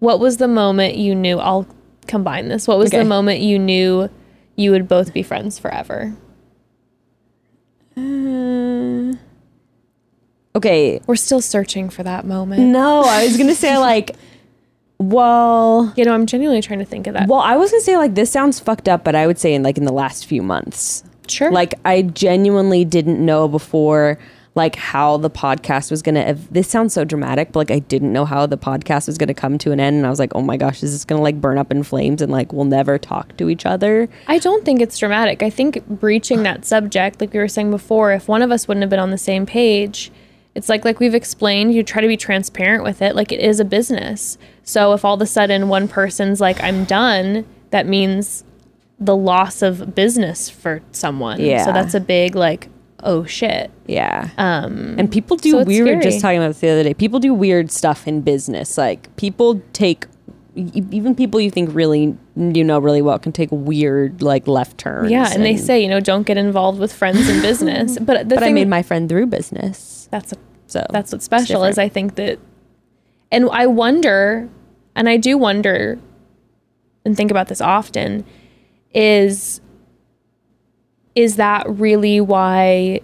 What 0.00 0.18
was 0.18 0.38
the 0.38 0.48
moment 0.48 0.96
you 0.96 1.14
knew? 1.14 1.38
I'll 1.38 1.66
combine 2.08 2.48
this. 2.48 2.66
What 2.66 2.78
was 2.78 2.88
Okay. 2.90 2.98
the 2.98 3.04
moment 3.04 3.40
you 3.40 3.58
knew 3.58 4.08
you 4.56 4.72
would 4.72 4.88
both 4.88 5.12
be 5.14 5.22
friends 5.22 5.58
forever? 5.58 6.12
Okay. 10.56 11.00
We're 11.06 11.16
still 11.16 11.40
searching 11.40 11.88
for 11.90 12.02
that 12.02 12.26
moment. 12.26 12.60
No, 12.62 13.02
I 13.02 13.24
was 13.24 13.36
gonna 13.36 13.54
say 13.54 13.76
like, 13.78 14.16
well. 15.00 15.92
You 15.96 16.04
know, 16.04 16.12
I'm 16.12 16.26
genuinely 16.26 16.62
trying 16.62 16.78
to 16.78 16.84
think 16.84 17.06
of 17.06 17.14
that. 17.14 17.28
Well, 17.28 17.40
I 17.40 17.56
was 17.56 17.70
gonna 17.70 17.80
say 17.80 17.96
like 17.96 18.14
this 18.14 18.30
sounds 18.30 18.60
fucked 18.60 18.88
up, 18.88 19.02
but 19.02 19.14
I 19.14 19.26
would 19.26 19.38
say 19.38 19.54
in 19.54 19.62
like 19.62 19.78
in 19.78 19.84
the 19.84 19.92
last 19.92 20.26
few 20.26 20.42
months. 20.42 21.02
sure. 21.28 21.50
Like 21.50 21.74
I 21.84 22.02
genuinely 22.02 22.84
didn't 22.84 23.24
know 23.24 23.48
before 23.48 24.18
like 24.56 24.74
how 24.74 25.16
the 25.16 25.30
podcast 25.30 25.90
was 25.90 26.02
gonna. 26.02 26.20
Ev- 26.20 26.52
this 26.52 26.68
sounds 26.68 26.92
so 26.92 27.04
dramatic, 27.04 27.52
but 27.52 27.60
like 27.60 27.70
I 27.70 27.78
didn't 27.78 28.12
know 28.12 28.24
how 28.24 28.46
the 28.46 28.58
podcast 28.58 29.06
was 29.06 29.16
gonna 29.16 29.32
come 29.32 29.56
to 29.58 29.72
an 29.72 29.80
end, 29.80 29.96
and 29.96 30.06
I 30.06 30.10
was 30.10 30.18
like, 30.18 30.32
oh 30.34 30.42
my 30.42 30.56
gosh, 30.56 30.82
is 30.82 30.92
this 30.92 31.04
gonna 31.04 31.22
like 31.22 31.40
burn 31.40 31.56
up 31.56 31.70
in 31.70 31.82
flames 31.82 32.20
and 32.20 32.30
like 32.30 32.52
we'll 32.52 32.64
never 32.64 32.98
talk 32.98 33.36
to 33.38 33.48
each 33.48 33.64
other? 33.64 34.08
I 34.26 34.38
don't 34.38 34.64
think 34.64 34.80
it's 34.80 34.98
dramatic. 34.98 35.42
I 35.42 35.50
think 35.50 35.86
breaching 35.86 36.42
that 36.42 36.64
subject, 36.64 37.20
like 37.20 37.32
we 37.32 37.38
were 37.38 37.48
saying 37.48 37.70
before, 37.70 38.12
if 38.12 38.28
one 38.28 38.42
of 38.42 38.50
us 38.50 38.66
wouldn't 38.68 38.82
have 38.82 38.90
been 38.90 38.98
on 38.98 39.12
the 39.12 39.18
same 39.18 39.46
page, 39.46 40.10
it's 40.54 40.68
like 40.68 40.84
like 40.84 41.00
we've 41.00 41.14
explained, 41.14 41.74
you 41.74 41.82
try 41.82 42.02
to 42.02 42.08
be 42.08 42.16
transparent 42.16 42.82
with 42.82 43.02
it. 43.02 43.14
Like 43.14 43.32
it 43.32 43.40
is 43.40 43.60
a 43.60 43.64
business. 43.64 44.38
So 44.62 44.92
if 44.92 45.04
all 45.04 45.14
of 45.14 45.22
a 45.22 45.26
sudden 45.26 45.68
one 45.68 45.88
person's 45.88 46.40
like, 46.40 46.60
I'm 46.62 46.84
done, 46.84 47.46
that 47.70 47.86
means 47.86 48.44
the 48.98 49.16
loss 49.16 49.62
of 49.62 49.94
business 49.94 50.50
for 50.50 50.82
someone. 50.92 51.40
Yeah. 51.40 51.64
So 51.64 51.72
that's 51.72 51.94
a 51.94 52.00
big 52.00 52.34
like, 52.34 52.68
oh 53.02 53.24
shit. 53.24 53.70
Yeah. 53.86 54.30
Um, 54.38 54.96
and 54.98 55.10
people 55.10 55.36
do 55.36 55.52
so 55.52 55.58
it's 55.60 55.68
we 55.68 55.80
were 55.80 55.88
scary. 55.88 56.02
just 56.02 56.20
talking 56.20 56.38
about 56.38 56.48
this 56.48 56.60
the 56.60 56.68
other 56.68 56.82
day. 56.82 56.94
People 56.94 57.20
do 57.20 57.32
weird 57.32 57.70
stuff 57.70 58.06
in 58.06 58.20
business. 58.20 58.76
Like 58.76 59.14
people 59.16 59.62
take 59.72 60.06
even 60.54 61.14
people 61.14 61.40
you 61.40 61.50
think 61.50 61.74
really 61.74 62.16
you 62.36 62.64
know 62.64 62.78
really 62.78 63.02
well 63.02 63.18
can 63.18 63.32
take 63.32 63.48
weird 63.52 64.22
like 64.22 64.46
left 64.48 64.78
turns. 64.78 65.10
Yeah. 65.10 65.30
And 65.32 65.44
they 65.44 65.56
say, 65.56 65.80
you 65.82 65.88
know, 65.88 66.00
don't 66.00 66.24
get 66.24 66.36
involved 66.36 66.78
with 66.78 66.92
friends 66.92 67.28
in 67.28 67.40
business. 67.42 67.98
But 68.00 68.28
the 68.28 68.34
but 68.34 68.44
I 68.44 68.52
made 68.52 68.68
my 68.68 68.82
friend 68.82 69.08
through 69.08 69.26
business. 69.26 70.08
that's 70.10 70.32
a 70.32 70.36
So 70.66 70.86
that's 70.90 71.12
what's 71.12 71.24
special 71.24 71.64
is 71.64 71.78
I 71.78 71.88
think 71.88 72.16
that 72.16 72.38
and 73.30 73.48
I 73.50 73.66
wonder 73.66 74.48
and 74.96 75.08
I 75.08 75.16
do 75.16 75.38
wonder 75.38 75.98
and 77.04 77.16
think 77.16 77.30
about 77.30 77.48
this 77.48 77.60
often 77.60 78.24
is 78.92 79.60
is 81.14 81.36
that 81.36 81.68
really 81.68 82.20
why 82.20 83.00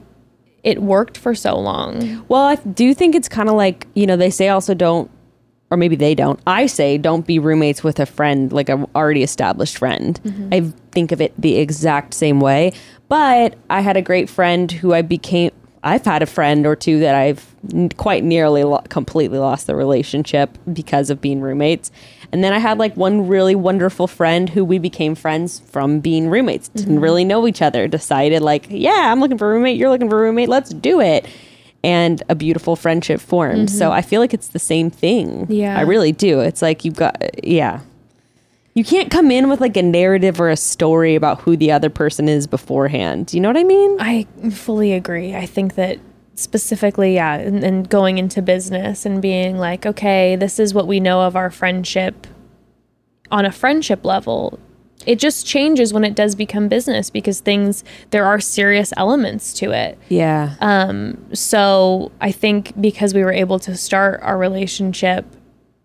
it 0.66 0.82
worked 0.82 1.16
for 1.16 1.34
so 1.34 1.56
long? 1.56 2.24
Well, 2.28 2.42
I 2.42 2.56
do 2.56 2.92
think 2.92 3.14
it's 3.14 3.28
kind 3.28 3.48
of 3.48 3.54
like, 3.54 3.86
you 3.94 4.04
know, 4.04 4.16
they 4.16 4.30
say 4.30 4.48
also 4.48 4.74
don't, 4.74 5.08
or 5.70 5.76
maybe 5.76 5.96
they 5.96 6.14
don't. 6.14 6.40
I 6.46 6.66
say 6.66 6.98
don't 6.98 7.26
be 7.26 7.38
roommates 7.38 7.82
with 7.82 7.98
a 7.98 8.06
friend, 8.06 8.52
like 8.52 8.68
a 8.68 8.86
already 8.94 9.22
established 9.22 9.78
friend. 9.78 10.20
Mm-hmm. 10.22 10.48
I 10.52 10.60
think 10.92 11.12
of 11.12 11.20
it 11.20 11.34
the 11.40 11.56
exact 11.56 12.14
same 12.14 12.40
way. 12.40 12.72
But 13.08 13.56
I 13.70 13.80
had 13.80 13.96
a 13.96 14.02
great 14.02 14.28
friend 14.28 14.70
who 14.70 14.92
I 14.92 15.02
became, 15.02 15.50
I've 15.82 16.04
had 16.04 16.22
a 16.22 16.26
friend 16.26 16.66
or 16.66 16.74
two 16.74 17.00
that 17.00 17.14
I've 17.14 17.54
quite 17.96 18.24
nearly 18.24 18.64
lo- 18.64 18.82
completely 18.88 19.38
lost 19.38 19.66
the 19.66 19.76
relationship 19.76 20.56
because 20.72 21.10
of 21.10 21.20
being 21.20 21.40
roommates. 21.40 21.90
And 22.32 22.42
then 22.42 22.52
I 22.52 22.58
had 22.58 22.78
like 22.78 22.96
one 22.96 23.28
really 23.28 23.54
wonderful 23.54 24.08
friend 24.08 24.48
who 24.48 24.64
we 24.64 24.78
became 24.78 25.14
friends 25.14 25.60
from 25.60 26.00
being 26.00 26.28
roommates. 26.28 26.68
Didn't 26.68 26.94
mm-hmm. 26.94 27.02
really 27.02 27.24
know 27.24 27.46
each 27.46 27.62
other. 27.62 27.86
Decided 27.86 28.42
like, 28.42 28.66
yeah, 28.68 29.12
I'm 29.12 29.20
looking 29.20 29.38
for 29.38 29.50
a 29.50 29.54
roommate. 29.54 29.76
You're 29.76 29.90
looking 29.90 30.10
for 30.10 30.18
a 30.18 30.22
roommate. 30.22 30.48
Let's 30.48 30.70
do 30.70 31.00
it. 31.00 31.26
And 31.84 32.22
a 32.28 32.34
beautiful 32.34 32.74
friendship 32.74 33.20
formed. 33.20 33.70
So 33.70 33.84
mm-hmm. 33.84 33.92
I 33.92 34.02
feel 34.02 34.20
like 34.20 34.34
it's 34.34 34.48
the 34.48 34.58
same 34.58 34.90
thing. 34.90 35.46
Yeah. 35.48 35.78
I 35.78 35.82
really 35.82 36.10
do. 36.10 36.40
It's 36.40 36.60
like 36.60 36.84
you've 36.84 36.96
got, 36.96 37.16
yeah. 37.46 37.80
You 38.74 38.84
can't 38.84 39.10
come 39.10 39.30
in 39.30 39.48
with 39.48 39.60
like 39.60 39.76
a 39.76 39.82
narrative 39.82 40.40
or 40.40 40.50
a 40.50 40.56
story 40.56 41.14
about 41.14 41.40
who 41.40 41.56
the 41.56 41.72
other 41.72 41.88
person 41.88 42.28
is 42.28 42.46
beforehand. 42.46 43.32
You 43.32 43.40
know 43.40 43.48
what 43.48 43.56
I 43.56 43.64
mean? 43.64 43.96
I 44.00 44.26
fully 44.50 44.92
agree. 44.92 45.34
I 45.34 45.46
think 45.46 45.76
that 45.76 45.98
specifically, 46.34 47.14
yeah, 47.14 47.36
and, 47.36 47.64
and 47.64 47.88
going 47.88 48.18
into 48.18 48.42
business 48.42 49.06
and 49.06 49.22
being 49.22 49.56
like, 49.56 49.86
okay, 49.86 50.36
this 50.36 50.58
is 50.58 50.74
what 50.74 50.86
we 50.86 51.00
know 51.00 51.22
of 51.22 51.36
our 51.36 51.50
friendship 51.50 52.26
on 53.30 53.46
a 53.46 53.52
friendship 53.52 54.04
level. 54.04 54.58
It 55.04 55.18
just 55.18 55.46
changes 55.46 55.92
when 55.92 56.04
it 56.04 56.14
does 56.14 56.34
become 56.34 56.68
business 56.68 57.10
because 57.10 57.40
things, 57.40 57.84
there 58.10 58.24
are 58.24 58.40
serious 58.40 58.92
elements 58.96 59.52
to 59.54 59.70
it. 59.70 59.98
Yeah. 60.08 60.56
Um, 60.60 61.24
so 61.32 62.10
I 62.20 62.32
think 62.32 62.80
because 62.80 63.14
we 63.14 63.22
were 63.22 63.32
able 63.32 63.58
to 63.60 63.76
start 63.76 64.20
our 64.22 64.38
relationship 64.38 65.24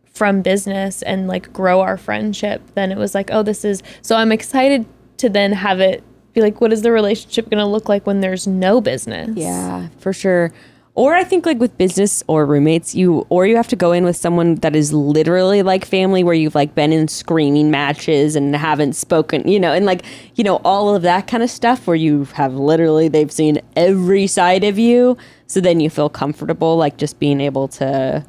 from 0.06 0.42
business 0.42 1.02
and 1.02 1.28
like 1.28 1.52
grow 1.54 1.82
our 1.82 1.98
friendship, 1.98 2.62
then 2.74 2.92
it 2.92 2.98
was 2.98 3.14
like, 3.14 3.30
oh, 3.32 3.44
this 3.44 3.64
is 3.64 3.84
so 4.02 4.16
I'm 4.16 4.32
excited 4.32 4.86
to 5.18 5.30
then 5.30 5.52
have 5.54 5.80
it 5.80 6.04
be 6.34 6.42
like, 6.42 6.62
what 6.62 6.72
is 6.72 6.82
the 6.82 6.92
relationship 6.92 7.50
going 7.50 7.60
to 7.60 7.66
look 7.66 7.90
like 7.90 8.08
when 8.08 8.22
there's 8.22 8.48
no 8.48 8.82
business? 8.82 9.32
Yeah, 9.36 9.90
for 10.00 10.14
sure. 10.14 10.52
Or 10.94 11.16
I 11.16 11.24
think 11.24 11.46
like 11.46 11.58
with 11.58 11.78
business 11.78 12.22
or 12.28 12.46
roommates, 12.46 12.94
you 12.94 13.26
or 13.30 13.48
you 13.48 13.56
have 13.56 13.70
to 13.70 13.78
go 13.78 13.94
in 13.94 14.04
with 14.04 14.18
someone 14.18 14.56
that 14.56 14.76
is 14.76 14.92
literally 14.92 15.64
like 15.64 15.86
family 15.86 16.22
where 16.22 16.34
you've 16.34 16.56
like 16.56 16.76
been 16.76 16.92
in 16.92 17.08
screaming 17.08 17.72
matches 17.72 18.36
and 18.36 18.54
haven't 18.54 18.94
spoken, 18.94 19.48
you 19.48 19.58
know, 19.58 19.72
and 19.72 19.86
like, 19.86 20.04
you 20.36 20.44
know, 20.44 20.58
all 20.66 20.94
of 20.94 21.02
that 21.04 21.28
kind 21.28 21.44
of 21.44 21.50
stuff 21.50 21.88
where 21.88 21.96
you 21.96 22.26
have 22.34 22.56
literally 22.56 23.08
they've 23.08 23.32
seen 23.32 23.60
every 23.78 24.28
side 24.28 24.66
of 24.66 24.78
you. 24.78 25.18
So 25.48 25.62
then 25.62 25.80
you 25.80 25.90
feel 25.90 26.10
comfortable 26.10 26.76
like 26.76 26.98
just 26.98 27.20
being 27.20 27.40
able 27.40 27.70
to 27.70 28.26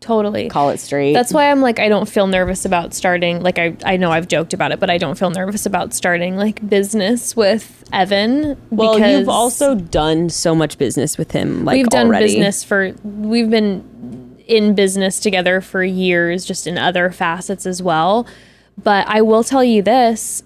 Totally. 0.00 0.48
call 0.48 0.70
it 0.70 0.78
straight. 0.78 1.12
That's 1.12 1.32
why 1.32 1.50
I'm 1.50 1.60
like, 1.60 1.78
I 1.78 1.88
don't 1.88 2.08
feel 2.08 2.26
nervous 2.26 2.64
about 2.64 2.94
starting. 2.94 3.42
Like, 3.42 3.58
I, 3.58 3.76
I 3.84 3.96
know 3.96 4.10
I've 4.10 4.28
joked 4.28 4.54
about 4.54 4.72
it, 4.72 4.80
but 4.80 4.90
I 4.90 4.98
don't 4.98 5.18
feel 5.18 5.30
nervous 5.30 5.66
about 5.66 5.92
starting 5.92 6.36
like 6.36 6.66
business 6.68 7.34
with 7.34 7.84
Evan. 7.92 8.56
well, 8.70 8.94
because 8.94 9.18
you've 9.20 9.28
also 9.28 9.74
done 9.74 10.30
so 10.30 10.54
much 10.54 10.78
business 10.78 11.18
with 11.18 11.32
him 11.32 11.64
like 11.64 11.76
we've 11.76 11.88
done 11.88 12.06
already. 12.06 12.26
business 12.26 12.62
for, 12.62 12.94
we've 13.02 13.50
been 13.50 14.36
in 14.46 14.74
business 14.74 15.20
together 15.20 15.60
for 15.60 15.82
years, 15.82 16.44
just 16.44 16.66
in 16.66 16.78
other 16.78 17.10
facets 17.10 17.66
as 17.66 17.82
well. 17.82 18.26
But 18.82 19.06
I 19.08 19.22
will 19.22 19.42
tell 19.42 19.64
you 19.64 19.82
this 19.82 20.42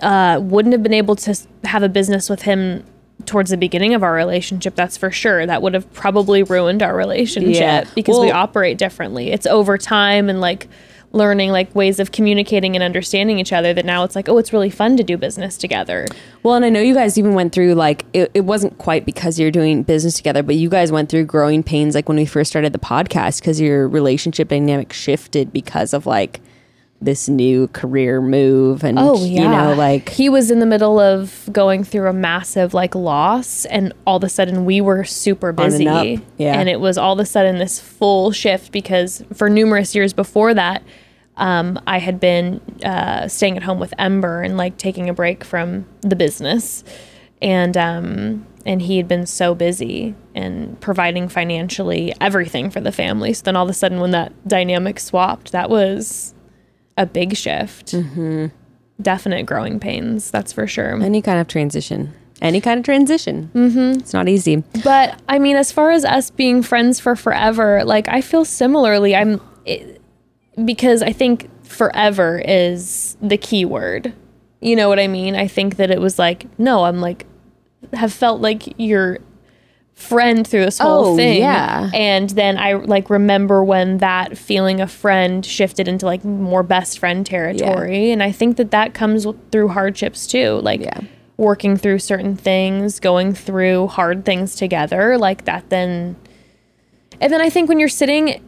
uh, 0.00 0.38
wouldn't 0.42 0.72
have 0.72 0.82
been 0.82 0.94
able 0.94 1.16
to 1.16 1.36
have 1.64 1.82
a 1.82 1.88
business 1.88 2.30
with 2.30 2.42
him 2.42 2.84
towards 3.26 3.50
the 3.50 3.56
beginning 3.56 3.94
of 3.94 4.02
our 4.02 4.12
relationship 4.12 4.74
that's 4.74 4.96
for 4.96 5.10
sure. 5.10 5.46
That 5.46 5.62
would 5.62 5.74
have 5.74 5.90
probably 5.92 6.42
ruined 6.42 6.82
our 6.82 6.94
relationship 6.96 7.54
Yeah. 7.54 7.84
because 7.94 8.18
we 8.18 8.30
operate 8.30 8.78
differently. 8.78 9.30
It's 9.32 9.46
over 9.46 9.78
time 9.78 10.28
and 10.28 10.40
like 10.40 10.68
learning 11.12 11.50
like 11.50 11.74
ways 11.74 11.98
of 11.98 12.12
communicating 12.12 12.76
and 12.76 12.84
understanding 12.84 13.40
each 13.40 13.52
other 13.52 13.74
that 13.74 13.84
now 13.84 14.04
it's 14.04 14.14
like 14.14 14.28
oh 14.28 14.38
it's 14.38 14.52
really 14.52 14.70
fun 14.70 14.96
to 14.96 15.02
do 15.02 15.16
business 15.16 15.56
together. 15.56 16.06
Well, 16.44 16.54
and 16.54 16.64
I 16.64 16.68
know 16.68 16.80
you 16.80 16.94
guys 16.94 17.18
even 17.18 17.34
went 17.34 17.52
through 17.52 17.74
like 17.74 18.04
it, 18.12 18.30
it 18.32 18.42
wasn't 18.42 18.78
quite 18.78 19.04
because 19.04 19.38
you're 19.38 19.50
doing 19.50 19.82
business 19.82 20.14
together, 20.14 20.42
but 20.44 20.54
you 20.54 20.68
guys 20.68 20.92
went 20.92 21.08
through 21.10 21.24
growing 21.24 21.62
pains 21.64 21.94
like 21.96 22.08
when 22.08 22.16
we 22.16 22.26
first 22.26 22.50
started 22.50 22.72
the 22.72 22.78
podcast 22.78 23.40
because 23.40 23.60
your 23.60 23.88
relationship 23.88 24.48
dynamic 24.48 24.92
shifted 24.92 25.52
because 25.52 25.92
of 25.92 26.06
like 26.06 26.40
this 27.02 27.28
new 27.28 27.66
career 27.68 28.20
move 28.20 28.84
and 28.84 28.98
you 29.20 29.40
know 29.40 29.74
like 29.74 30.10
he 30.10 30.28
was 30.28 30.50
in 30.50 30.58
the 30.58 30.66
middle 30.66 31.00
of 31.00 31.48
going 31.50 31.82
through 31.82 32.06
a 32.06 32.12
massive 32.12 32.74
like 32.74 32.94
loss 32.94 33.64
and 33.66 33.92
all 34.06 34.18
of 34.18 34.24
a 34.24 34.28
sudden 34.28 34.66
we 34.66 34.80
were 34.82 35.02
super 35.02 35.50
busy 35.52 35.88
up. 35.88 36.06
Yeah. 36.36 36.58
and 36.58 36.68
it 36.68 36.78
was 36.78 36.98
all 36.98 37.14
of 37.14 37.18
a 37.18 37.24
sudden 37.24 37.58
this 37.58 37.80
full 37.80 38.32
shift 38.32 38.70
because 38.70 39.24
for 39.32 39.48
numerous 39.48 39.94
years 39.94 40.12
before 40.12 40.52
that 40.52 40.82
um, 41.38 41.80
i 41.86 41.98
had 41.98 42.20
been 42.20 42.60
uh, 42.84 43.26
staying 43.28 43.56
at 43.56 43.62
home 43.62 43.78
with 43.78 43.94
ember 43.98 44.42
and 44.42 44.58
like 44.58 44.76
taking 44.76 45.08
a 45.08 45.14
break 45.14 45.42
from 45.42 45.86
the 46.02 46.16
business 46.16 46.84
and 47.40 47.78
um, 47.78 48.46
and 48.66 48.82
he 48.82 48.98
had 48.98 49.08
been 49.08 49.24
so 49.24 49.54
busy 49.54 50.14
and 50.34 50.78
providing 50.82 51.30
financially 51.30 52.12
everything 52.20 52.68
for 52.68 52.80
the 52.82 52.92
family 52.92 53.32
so 53.32 53.42
then 53.44 53.56
all 53.56 53.64
of 53.64 53.70
a 53.70 53.74
sudden 53.74 54.00
when 54.00 54.10
that 54.10 54.34
dynamic 54.46 55.00
swapped 55.00 55.52
that 55.52 55.70
was 55.70 56.34
a 56.96 57.06
big 57.06 57.36
shift. 57.36 57.94
Definite 59.00 59.46
growing 59.46 59.80
pains 59.80 60.30
that's 60.30 60.52
for 60.52 60.66
sure. 60.66 61.00
Any 61.02 61.22
kind 61.22 61.40
of 61.40 61.48
transition, 61.48 62.12
any 62.42 62.60
kind 62.60 62.78
of 62.78 62.84
transition. 62.84 63.50
Mm-hmm. 63.54 64.00
It's 64.00 64.12
not 64.12 64.28
easy. 64.28 64.62
but 64.84 65.18
i 65.28 65.38
mean 65.38 65.56
as 65.56 65.72
far 65.72 65.90
as 65.90 66.04
us 66.04 66.30
being 66.30 66.62
friends 66.62 67.00
for 67.00 67.16
forever 67.16 67.82
like 67.84 68.08
i 68.08 68.20
feel 68.20 68.44
similarly. 68.44 69.16
I'm 69.16 69.40
it, 69.64 70.02
because 70.64 71.02
i 71.02 71.12
think 71.12 71.48
forever 71.64 72.42
is 72.44 73.16
the 73.22 73.38
key 73.38 73.64
word. 73.64 74.12
You 74.60 74.76
know 74.76 74.90
what 74.90 75.00
i 75.00 75.06
mean? 75.08 75.34
I 75.34 75.46
think 75.46 75.76
that 75.76 75.90
it 75.90 76.00
was 76.00 76.18
like 76.18 76.46
no 76.58 76.84
i'm 76.84 77.00
like 77.00 77.24
have 77.94 78.12
felt 78.12 78.42
like 78.42 78.78
your 78.78 79.18
friend 80.00 80.46
through 80.46 80.64
this 80.64 80.78
whole 80.78 81.08
Oh, 81.12 81.16
thing 81.16 81.40
yeah. 81.40 81.90
and 81.92 82.30
then 82.30 82.56
i 82.56 82.72
like 82.72 83.10
remember 83.10 83.62
when 83.62 83.98
that 83.98 84.38
feeling 84.38 84.80
of 84.80 84.90
friend 84.90 85.44
shifted 85.44 85.86
into 85.88 86.06
like 86.06 86.24
more 86.24 86.62
best 86.62 86.98
friend 86.98 87.24
territory 87.26 88.10
and 88.10 88.22
i 88.22 88.32
think 88.32 88.56
that 88.56 88.70
that 88.70 88.94
comes 88.94 89.26
through 89.52 89.68
hardships 89.68 90.26
too 90.26 90.60
like 90.62 90.80
Yeah. 90.80 91.00
working 91.36 91.76
through 91.76 91.98
certain 91.98 92.34
things 92.34 92.98
going 92.98 93.34
through 93.34 93.88
hard 93.88 94.24
things 94.24 94.56
together 94.56 95.18
like 95.18 95.44
that 95.44 95.68
then 95.68 96.16
and 97.20 97.30
then 97.32 97.40
i 97.42 97.50
think 97.50 97.68
when 97.68 97.78
you're 97.78 97.88
sitting 97.90 98.42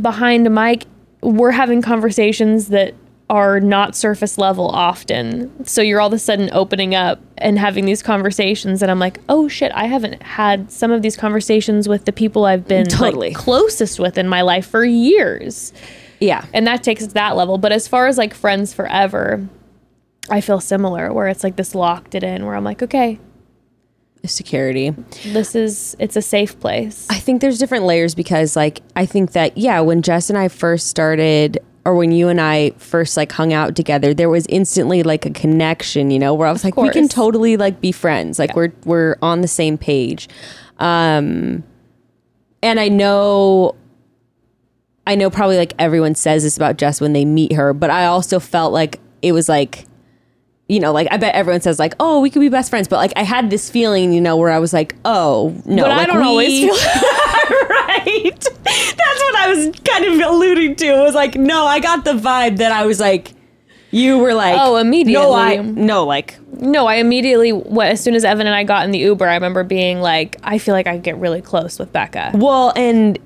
behind 0.00 0.46
a 0.46 0.50
mic 0.50 0.86
we're 1.20 1.50
having 1.52 1.82
conversations 1.82 2.68
that 2.68 2.94
are 3.30 3.58
not 3.58 3.96
surface 3.96 4.36
level 4.36 4.68
often. 4.68 5.64
So 5.66 5.80
you're 5.80 6.00
all 6.00 6.08
of 6.08 6.12
a 6.12 6.18
sudden 6.18 6.50
opening 6.52 6.94
up 6.94 7.20
and 7.38 7.58
having 7.58 7.84
these 7.84 8.02
conversations 8.02 8.80
and 8.80 8.90
i'm 8.90 9.00
like 9.00 9.18
oh 9.28 9.48
shit 9.48 9.72
i 9.74 9.86
haven't 9.86 10.22
had 10.22 10.70
some 10.70 10.92
of 10.92 11.02
these 11.02 11.16
conversations 11.16 11.88
with 11.88 12.04
the 12.04 12.12
people 12.12 12.44
i've 12.44 12.68
been 12.68 12.86
like, 13.00 13.34
closest 13.34 13.98
with 13.98 14.16
in 14.16 14.28
my 14.28 14.42
life 14.42 14.66
for 14.66 14.84
years. 14.84 15.72
Yeah. 16.20 16.46
and 16.52 16.66
that 16.66 16.82
takes 16.82 17.02
it 17.02 17.08
to 17.08 17.14
that 17.14 17.36
level. 17.36 17.58
But 17.58 17.72
as 17.72 17.88
far 17.88 18.06
as 18.06 18.18
like 18.18 18.34
friends 18.34 18.72
forever 18.72 19.46
i 20.30 20.40
feel 20.40 20.60
similar 20.60 21.12
where 21.12 21.28
it's 21.28 21.44
like 21.44 21.56
this 21.56 21.74
locked 21.74 22.14
it 22.14 22.22
in 22.22 22.46
where 22.46 22.54
i'm 22.54 22.64
like 22.64 22.82
okay. 22.82 23.18
Security. 24.24 24.90
this 25.26 25.54
is 25.54 25.94
it's 25.98 26.16
a 26.16 26.22
safe 26.22 26.58
place. 26.58 27.06
I 27.10 27.18
think 27.18 27.42
there's 27.42 27.58
different 27.58 27.84
layers 27.84 28.14
because 28.14 28.56
like 28.56 28.80
I 28.96 29.04
think 29.04 29.32
that 29.32 29.58
yeah, 29.58 29.80
when 29.80 30.00
Jess 30.00 30.30
and 30.30 30.38
I 30.38 30.48
first 30.48 30.86
started 30.86 31.58
or 31.86 31.94
when 31.94 32.12
you 32.12 32.28
and 32.28 32.40
I 32.40 32.70
first 32.78 33.16
like 33.16 33.30
hung 33.32 33.52
out 33.52 33.76
together, 33.76 34.14
there 34.14 34.30
was 34.30 34.46
instantly 34.46 35.02
like 35.02 35.26
a 35.26 35.30
connection, 35.30 36.10
you 36.10 36.18
know, 36.18 36.32
where 36.34 36.48
I 36.48 36.52
was 36.52 36.64
like, 36.64 36.76
we 36.76 36.88
can 36.90 37.08
totally 37.08 37.56
like 37.56 37.80
be 37.80 37.92
friends. 37.92 38.38
Like 38.38 38.56
we're 38.56 38.72
we're 38.84 39.16
on 39.20 39.40
the 39.42 39.48
same 39.48 39.76
page. 39.76 40.28
Um 40.78 41.62
and 42.62 42.80
I 42.80 42.88
know 42.88 43.74
I 45.06 45.14
know 45.14 45.28
probably 45.28 45.58
like 45.58 45.74
everyone 45.78 46.14
says 46.14 46.42
this 46.42 46.56
about 46.56 46.78
Jess 46.78 47.00
when 47.00 47.12
they 47.12 47.24
meet 47.26 47.52
her, 47.52 47.74
but 47.74 47.90
I 47.90 48.06
also 48.06 48.40
felt 48.40 48.72
like 48.72 49.00
it 49.20 49.32
was 49.32 49.48
like 49.48 49.84
you 50.66 50.80
know, 50.80 50.92
like 50.92 51.06
I 51.10 51.18
bet 51.18 51.34
everyone 51.34 51.60
says 51.60 51.78
like, 51.78 51.92
"Oh, 52.00 52.22
we 52.22 52.30
could 52.30 52.40
be 52.40 52.48
best 52.48 52.70
friends," 52.70 52.88
but 52.88 52.96
like 52.96 53.12
I 53.16 53.22
had 53.22 53.50
this 53.50 53.68
feeling, 53.68 54.14
you 54.14 54.20
know, 54.22 54.34
where 54.38 54.50
I 54.50 54.58
was 54.58 54.72
like, 54.72 54.94
"Oh, 55.04 55.54
no." 55.66 55.82
But 55.82 55.90
I 55.90 56.06
don't 56.06 56.20
we- 56.20 56.24
always 56.24 56.48
feel- 56.48 56.74
right. 57.68 57.83
That's 58.64 59.22
what 59.22 59.36
I 59.36 59.52
was 59.54 59.80
kind 59.84 60.04
of 60.06 60.20
alluding 60.28 60.76
to. 60.76 60.86
It 60.86 61.02
was 61.02 61.14
like, 61.14 61.34
no, 61.34 61.66
I 61.66 61.80
got 61.80 62.04
the 62.04 62.12
vibe 62.12 62.58
that 62.58 62.72
I 62.72 62.86
was 62.86 62.98
like, 63.00 63.32
you 63.90 64.18
were 64.18 64.34
like, 64.34 64.54
Oh, 64.58 64.72
No, 64.72 64.76
I 64.76 64.80
immediately. 64.80 65.62
no, 65.84 66.04
like, 66.04 66.36
No, 66.60 66.86
I 66.86 66.96
immediately, 66.96 67.52
what, 67.52 67.86
as 67.88 68.02
soon 68.02 68.14
as 68.14 68.24
Evan 68.24 68.46
and 68.46 68.54
I 68.56 68.64
got 68.64 68.84
in 68.84 68.90
the 68.90 68.98
Uber, 68.98 69.26
I 69.28 69.34
remember 69.34 69.62
being 69.62 70.00
like, 70.00 70.36
I 70.42 70.58
feel 70.58 70.74
like 70.74 70.86
I 70.88 70.96
get 70.98 71.16
really 71.18 71.40
close 71.42 71.78
with 71.78 71.92
Becca. 71.92 72.32
well, 72.34 72.72
and 72.76 73.18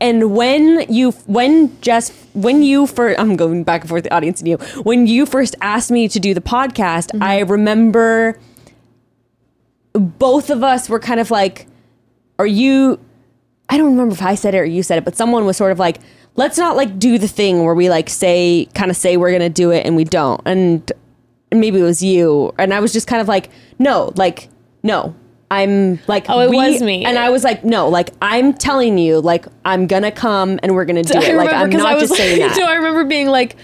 and 0.00 0.36
when 0.36 0.86
you 0.88 1.10
when 1.26 1.76
Jess 1.80 2.12
when 2.32 2.62
you 2.62 2.86
first 2.86 3.18
I'm 3.18 3.34
going 3.34 3.64
back 3.64 3.80
and 3.80 3.88
forth 3.90 4.04
the 4.04 4.14
audience 4.14 4.38
and 4.40 4.46
you 4.46 4.56
when 4.84 5.08
you 5.08 5.26
first 5.26 5.56
asked 5.60 5.90
me 5.90 6.06
to 6.10 6.20
do 6.20 6.34
the 6.34 6.40
podcast, 6.40 7.08
Mm-hmm. 7.08 7.22
I 7.24 7.40
remember 7.40 8.38
both 9.92 10.50
of 10.50 10.62
us 10.62 10.88
were 10.88 11.00
kind 11.00 11.18
of 11.18 11.30
like, 11.32 11.66
are 12.38 12.46
you? 12.46 13.00
I 13.68 13.76
don't 13.76 13.90
remember 13.92 14.14
if 14.14 14.22
I 14.22 14.34
said 14.34 14.54
it 14.54 14.58
or 14.58 14.64
you 14.64 14.82
said 14.82 14.98
it, 14.98 15.04
but 15.04 15.16
someone 15.16 15.44
was 15.44 15.56
sort 15.56 15.72
of 15.72 15.78
like, 15.78 15.98
let's 16.36 16.56
not 16.58 16.76
like 16.76 16.98
do 16.98 17.18
the 17.18 17.28
thing 17.28 17.64
where 17.64 17.74
we 17.74 17.90
like 17.90 18.08
say, 18.08 18.66
kind 18.74 18.90
of 18.90 18.96
say 18.96 19.16
we're 19.16 19.32
gonna 19.32 19.48
do 19.50 19.70
it 19.70 19.84
and 19.86 19.94
we 19.96 20.04
don't. 20.04 20.40
And 20.46 20.90
maybe 21.52 21.80
it 21.80 21.82
was 21.82 22.02
you. 22.02 22.52
And 22.58 22.72
I 22.72 22.80
was 22.80 22.92
just 22.92 23.06
kind 23.06 23.20
of 23.20 23.28
like, 23.28 23.50
no, 23.78 24.12
like, 24.16 24.48
no, 24.82 25.14
I'm 25.50 25.98
like, 26.06 26.26
Oh, 26.28 26.40
it 26.40 26.50
was 26.50 26.82
me. 26.82 27.04
and 27.04 27.18
I 27.18 27.30
was 27.30 27.42
like, 27.44 27.64
no, 27.64 27.88
like 27.88 28.10
I'm 28.22 28.52
telling 28.54 28.98
you, 28.98 29.20
like 29.20 29.46
I'm 29.64 29.86
gonna 29.86 30.12
come 30.12 30.58
and 30.62 30.74
we're 30.74 30.84
gonna 30.84 31.02
do 31.04 31.18
I 31.18 31.22
it. 31.22 31.36
Like 31.36 31.52
I'm 31.52 31.70
not 31.70 31.86
I 31.86 31.94
was 31.94 32.04
just 32.08 32.16
saying 32.16 32.40
like, 32.40 32.50
that. 32.54 32.58
No, 32.60 32.66
I 32.66 32.74
remember 32.76 33.04
being 33.04 33.28
like, 33.28 33.56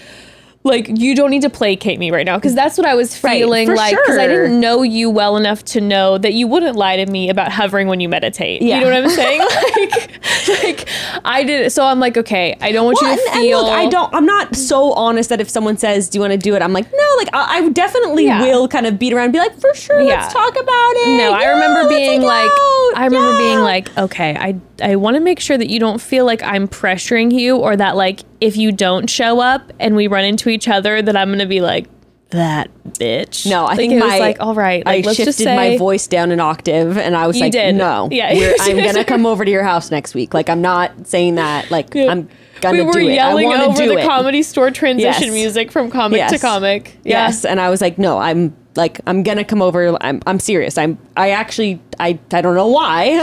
like 0.67 0.89
you 0.89 1.15
don't 1.15 1.31
need 1.31 1.43
to 1.43 1.51
placate 1.51 1.99
me 1.99 2.11
right 2.11 2.25
now 2.25 2.37
because 2.39 2.55
that's 2.55 2.79
what 2.79 2.87
I 2.87 2.95
was 2.95 3.15
feeling 3.17 3.67
for 3.69 3.77
like 3.77 3.95
because 3.95 4.17
I 4.17 4.27
didn't 4.27 4.59
know 4.61 4.81
you 4.83 5.11
well 5.11 5.37
enough 5.37 5.63
to 5.67 5.81
know 5.81 6.17
that 6.17 6.33
you 6.33 6.47
wouldn't 6.47 6.75
lie 6.77 6.97
to 6.97 7.05
me 7.07 7.29
about 7.29 7.53
hovering 7.53 7.87
when 7.87 8.01
you 8.01 8.09
meditate. 8.09 8.63
Yeah. 8.63 8.79
You 8.79 8.85
know 8.87 9.03
what 9.03 9.05
I'm 9.05 9.11
saying? 9.11 9.41
like, 10.49 10.63
like 10.65 10.89
I 11.25 11.45
did. 11.45 11.71
So 11.71 11.85
I'm 11.85 12.01
like, 12.01 12.17
okay, 12.17 12.57
I 12.63 12.73
don't 12.73 12.87
want 12.87 12.99
Well, 13.03 13.11
you 13.11 13.17
to 13.19 13.23
and, 13.27 13.35
and 13.37 13.43
feel. 13.45 13.63
look, 13.63 13.73
I 13.73 13.87
don't. 13.89 14.15
I'm 14.15 14.25
not 14.25 14.57
so 14.57 14.93
honest 14.95 15.29
that 15.29 15.41
if 15.41 15.51
someone 15.51 15.77
says, 15.77 16.09
"Do 16.09 16.17
you 16.17 16.21
want 16.23 16.33
to 16.33 16.39
do 16.39 16.55
it?" 16.55 16.63
I'm 16.63 16.73
like, 16.73 16.91
no. 16.91 17.15
Like 17.19 17.29
I, 17.35 17.59
I 17.59 17.69
definitely 17.69 18.25
Yeah. 18.25 18.41
will 18.43 18.67
kind 18.67 18.87
of 18.87 18.99
beat 18.99 19.13
around 19.13 19.25
and 19.25 19.33
be 19.35 19.39
like, 19.39 19.59
for 19.61 19.73
sure, 19.75 20.01
Yeah. 20.01 20.21
let's 20.23 20.33
talk 20.33 20.51
about 20.53 20.63
it. 20.97 21.19
No, 21.19 21.33
I 21.33 21.45
remember 21.45 21.89
being 21.91 22.23
like, 22.23 22.51
out. 22.51 22.93
I 22.97 23.05
remember 23.05 23.33
Yeah. 23.33 23.39
being 23.39 23.59
like, 23.61 23.99
okay, 23.99 24.35
I 24.39 24.53
I 24.83 24.97
want 24.97 25.15
to 25.17 25.21
make 25.21 25.41
sure 25.41 25.57
that 25.59 25.69
you 25.71 25.79
don't 25.81 26.01
feel 26.01 26.25
like 26.27 26.43
I'm 26.43 26.67
pressuring 26.69 27.33
you, 27.33 27.57
or 27.57 27.77
that 27.77 27.97
like 27.97 28.21
if 28.41 28.57
you 28.57 28.73
don't 28.73 29.09
show 29.09 29.41
up 29.41 29.73
and 29.79 29.95
we 29.97 30.07
run 30.07 30.25
into 30.25 30.49
each 30.49 30.69
other, 30.69 31.01
that 31.03 31.17
I'm 31.17 31.31
gonna 31.31 31.47
be 31.47 31.61
like 31.61 31.87
that 32.31 32.69
bitch. 32.85 33.49
No, 33.49 33.65
I 33.65 33.69
Like, 33.69 33.77
think 33.77 33.93
it 33.93 34.01
my 34.01 34.07
was 34.07 34.19
like, 34.21 34.37
all 34.41 34.55
right, 34.55 34.85
like, 34.85 35.05
I 35.05 35.07
let's 35.07 35.17
shifted 35.17 35.25
just 35.27 35.39
say, 35.39 35.55
my 35.57 35.77
voice 35.79 36.07
down 36.09 36.33
an 36.33 36.41
octave, 36.41 36.99
and 36.99 37.17
I 37.17 37.27
was 37.29 37.39
like, 37.39 37.53
did. 37.53 37.77
no, 37.77 38.09
Yeah. 38.13 38.53
I'm 38.61 38.77
gonna 38.79 39.05
come 39.05 39.27
over 39.27 39.45
to 39.45 39.51
your 39.51 39.63
house 39.63 39.91
next 39.93 40.15
week. 40.15 40.35
Like 40.35 40.49
I'm 40.51 40.61
not 40.63 41.07
saying 41.07 41.37
that. 41.37 41.71
Like 41.71 41.95
I'm 41.95 42.29
gonna 42.61 42.79
we 42.79 42.83
were 42.83 42.93
do 42.93 43.09
it. 43.09 43.15
yelling 43.15 43.53
over 43.53 43.87
the 43.87 43.99
it. 43.99 44.07
comedy 44.07 44.43
store 44.43 44.71
transition 44.73 45.25
Yes. 45.27 45.33
music 45.33 45.71
from 45.71 45.91
comic 45.91 46.27
to 46.29 46.39
comic. 46.39 46.97
Yeah. 47.05 47.27
Yes, 47.27 47.45
and 47.45 47.61
I 47.61 47.71
was 47.71 47.81
like, 47.81 47.99
no, 47.99 48.19
I'm 48.19 48.57
like, 48.77 49.01
I'm 49.07 49.23
gonna 49.23 49.45
come 49.45 49.63
over. 49.63 49.97
I'm, 50.03 50.21
I'm 50.27 50.39
serious. 50.41 50.77
I'm, 50.79 50.99
I 51.17 51.31
actually, 51.31 51.81
I, 52.01 52.19
I 52.33 52.41
don't 52.41 52.55
know 52.55 52.69
why. 52.69 53.05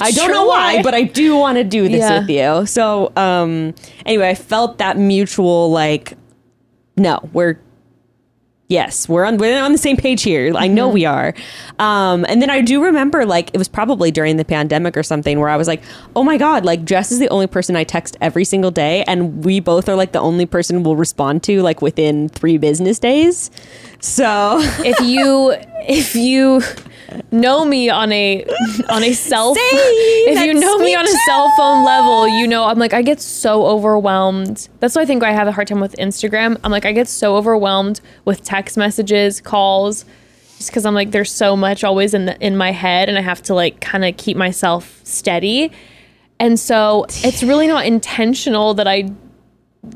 I 0.00 0.10
don't 0.12 0.30
know 0.30 0.46
why, 0.46 0.82
but 0.82 0.94
I 0.94 1.02
do 1.02 1.36
want 1.36 1.56
to 1.58 1.64
do 1.64 1.88
this 1.88 2.00
Yeah. 2.00 2.20
with 2.20 2.30
you. 2.30 2.66
So, 2.66 3.12
um, 3.16 3.74
anyway, 4.04 4.28
I 4.30 4.34
felt 4.34 4.78
that 4.78 4.96
mutual 4.98 5.70
like, 5.70 6.14
no, 6.96 7.20
we're. 7.32 7.58
Yes, 8.68 9.08
we're 9.08 9.24
on 9.24 9.36
we're 9.36 9.62
on 9.62 9.70
the 9.70 9.78
same 9.78 9.96
page 9.96 10.22
here. 10.22 10.52
I 10.56 10.66
know 10.66 10.88
we 10.88 11.04
are. 11.04 11.34
Um, 11.78 12.26
and 12.28 12.42
then 12.42 12.50
I 12.50 12.62
do 12.62 12.82
remember 12.82 13.24
like 13.24 13.50
it 13.54 13.58
was 13.58 13.68
probably 13.68 14.10
during 14.10 14.38
the 14.38 14.44
pandemic 14.44 14.96
or 14.96 15.04
something 15.04 15.38
where 15.38 15.48
I 15.48 15.56
was 15.56 15.68
like, 15.68 15.82
"Oh 16.16 16.24
my 16.24 16.36
god, 16.36 16.64
like 16.64 16.84
Jess 16.84 17.12
is 17.12 17.20
the 17.20 17.28
only 17.28 17.46
person 17.46 17.76
I 17.76 17.84
text 17.84 18.16
every 18.20 18.44
single 18.44 18.72
day 18.72 19.04
and 19.06 19.44
we 19.44 19.60
both 19.60 19.88
are 19.88 19.94
like 19.94 20.10
the 20.10 20.20
only 20.20 20.46
person 20.46 20.82
we'll 20.82 20.96
respond 20.96 21.44
to 21.44 21.62
like 21.62 21.80
within 21.80 22.28
3 22.28 22.58
business 22.58 22.98
days." 22.98 23.52
So, 24.00 24.58
if 24.84 24.98
you 25.00 25.54
if 25.88 26.16
you 26.16 26.60
know 27.30 27.64
me 27.64 27.88
on 27.88 28.12
a 28.12 28.44
on 28.88 29.02
a 29.02 29.12
cell 29.12 29.54
if 29.56 30.44
you 30.44 30.54
know 30.54 30.78
me 30.78 30.86
me 30.86 30.94
on 30.94 31.04
a 31.04 31.16
cell 31.26 31.52
phone 31.56 31.84
level 31.84 32.28
you 32.28 32.46
know 32.46 32.64
i'm 32.64 32.78
like 32.78 32.92
i 32.92 33.02
get 33.02 33.20
so 33.20 33.66
overwhelmed 33.66 34.68
that's 34.80 34.94
why 34.94 35.02
i 35.02 35.04
think 35.04 35.22
i 35.22 35.32
have 35.32 35.46
a 35.46 35.52
hard 35.52 35.66
time 35.66 35.80
with 35.80 35.94
instagram 35.96 36.58
i'm 36.64 36.70
like 36.70 36.84
i 36.84 36.92
get 36.92 37.08
so 37.08 37.36
overwhelmed 37.36 38.00
with 38.24 38.42
text 38.42 38.76
messages 38.76 39.40
calls 39.40 40.04
just 40.56 40.70
because 40.70 40.86
i'm 40.86 40.94
like 40.94 41.10
there's 41.10 41.30
so 41.30 41.56
much 41.56 41.84
always 41.84 42.14
in 42.14 42.26
the 42.26 42.38
in 42.44 42.56
my 42.56 42.72
head 42.72 43.08
and 43.08 43.18
i 43.18 43.20
have 43.20 43.42
to 43.42 43.54
like 43.54 43.80
kind 43.80 44.04
of 44.04 44.16
keep 44.16 44.36
myself 44.36 45.00
steady 45.04 45.70
and 46.38 46.60
so 46.60 47.06
it's 47.24 47.42
really 47.42 47.66
not 47.66 47.86
intentional 47.86 48.74
that 48.74 48.86
i 48.86 49.10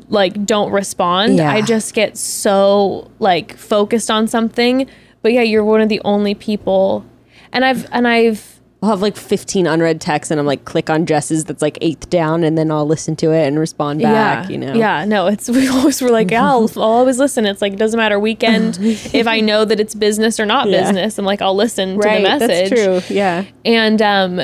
like 0.08 0.44
don't 0.44 0.72
respond. 0.72 1.36
Yeah. 1.36 1.52
I 1.52 1.62
just 1.62 1.94
get 1.94 2.16
so 2.16 3.10
like 3.18 3.56
focused 3.56 4.10
on 4.10 4.28
something. 4.28 4.88
But 5.22 5.32
yeah, 5.32 5.42
you're 5.42 5.64
one 5.64 5.80
of 5.80 5.88
the 5.88 6.00
only 6.04 6.34
people 6.34 7.04
and 7.52 7.64
I've 7.64 7.86
and 7.92 8.06
I've 8.08 8.60
I'll 8.82 8.88
have 8.90 9.02
like 9.02 9.14
15 9.16 9.66
unread 9.66 10.00
texts 10.00 10.30
and 10.30 10.40
I'm 10.40 10.46
like 10.46 10.64
click 10.64 10.88
on 10.88 11.04
Jess's 11.04 11.44
that's 11.44 11.60
like 11.60 11.76
eighth 11.82 12.08
down 12.08 12.42
and 12.44 12.56
then 12.56 12.70
I'll 12.70 12.86
listen 12.86 13.14
to 13.16 13.30
it 13.30 13.46
and 13.46 13.58
respond 13.58 14.00
back, 14.00 14.46
yeah, 14.46 14.50
you 14.50 14.56
know. 14.56 14.72
Yeah, 14.72 15.04
no, 15.04 15.26
it's 15.26 15.50
we 15.50 15.68
always 15.68 16.00
were 16.00 16.08
like, 16.10 16.30
yeah, 16.30 16.48
I'll, 16.48 16.70
I'll 16.76 16.82
always 16.82 17.18
listen. 17.18 17.44
It's 17.44 17.60
like 17.60 17.74
it 17.74 17.78
doesn't 17.78 17.98
matter 17.98 18.18
weekend 18.18 18.78
if 18.80 19.26
I 19.26 19.40
know 19.40 19.66
that 19.66 19.78
it's 19.80 19.94
business 19.94 20.40
or 20.40 20.46
not 20.46 20.68
Yeah. 20.68 20.80
business. 20.80 21.18
I'm 21.18 21.26
like, 21.26 21.42
I'll 21.42 21.54
listen 21.54 21.96
to 21.96 22.08
the 22.08 22.20
message. 22.20 22.70
that's 22.70 23.06
true. 23.08 23.14
Yeah. 23.14 23.44
and 23.66 24.00
um 24.00 24.40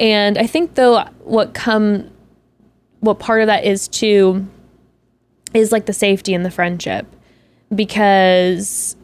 and 0.00 0.38
i 0.38 0.46
think 0.46 0.74
though 0.76 1.04
what 1.24 1.54
come 1.54 2.08
what 3.00 3.18
part 3.18 3.40
of 3.40 3.46
that 3.48 3.64
is 3.64 3.88
too 3.88 4.46
is 5.54 5.72
like 5.72 5.86
the 5.86 5.92
safety 5.92 6.34
and 6.34 6.44
the 6.44 6.50
friendship 6.52 7.04
because 7.74 8.96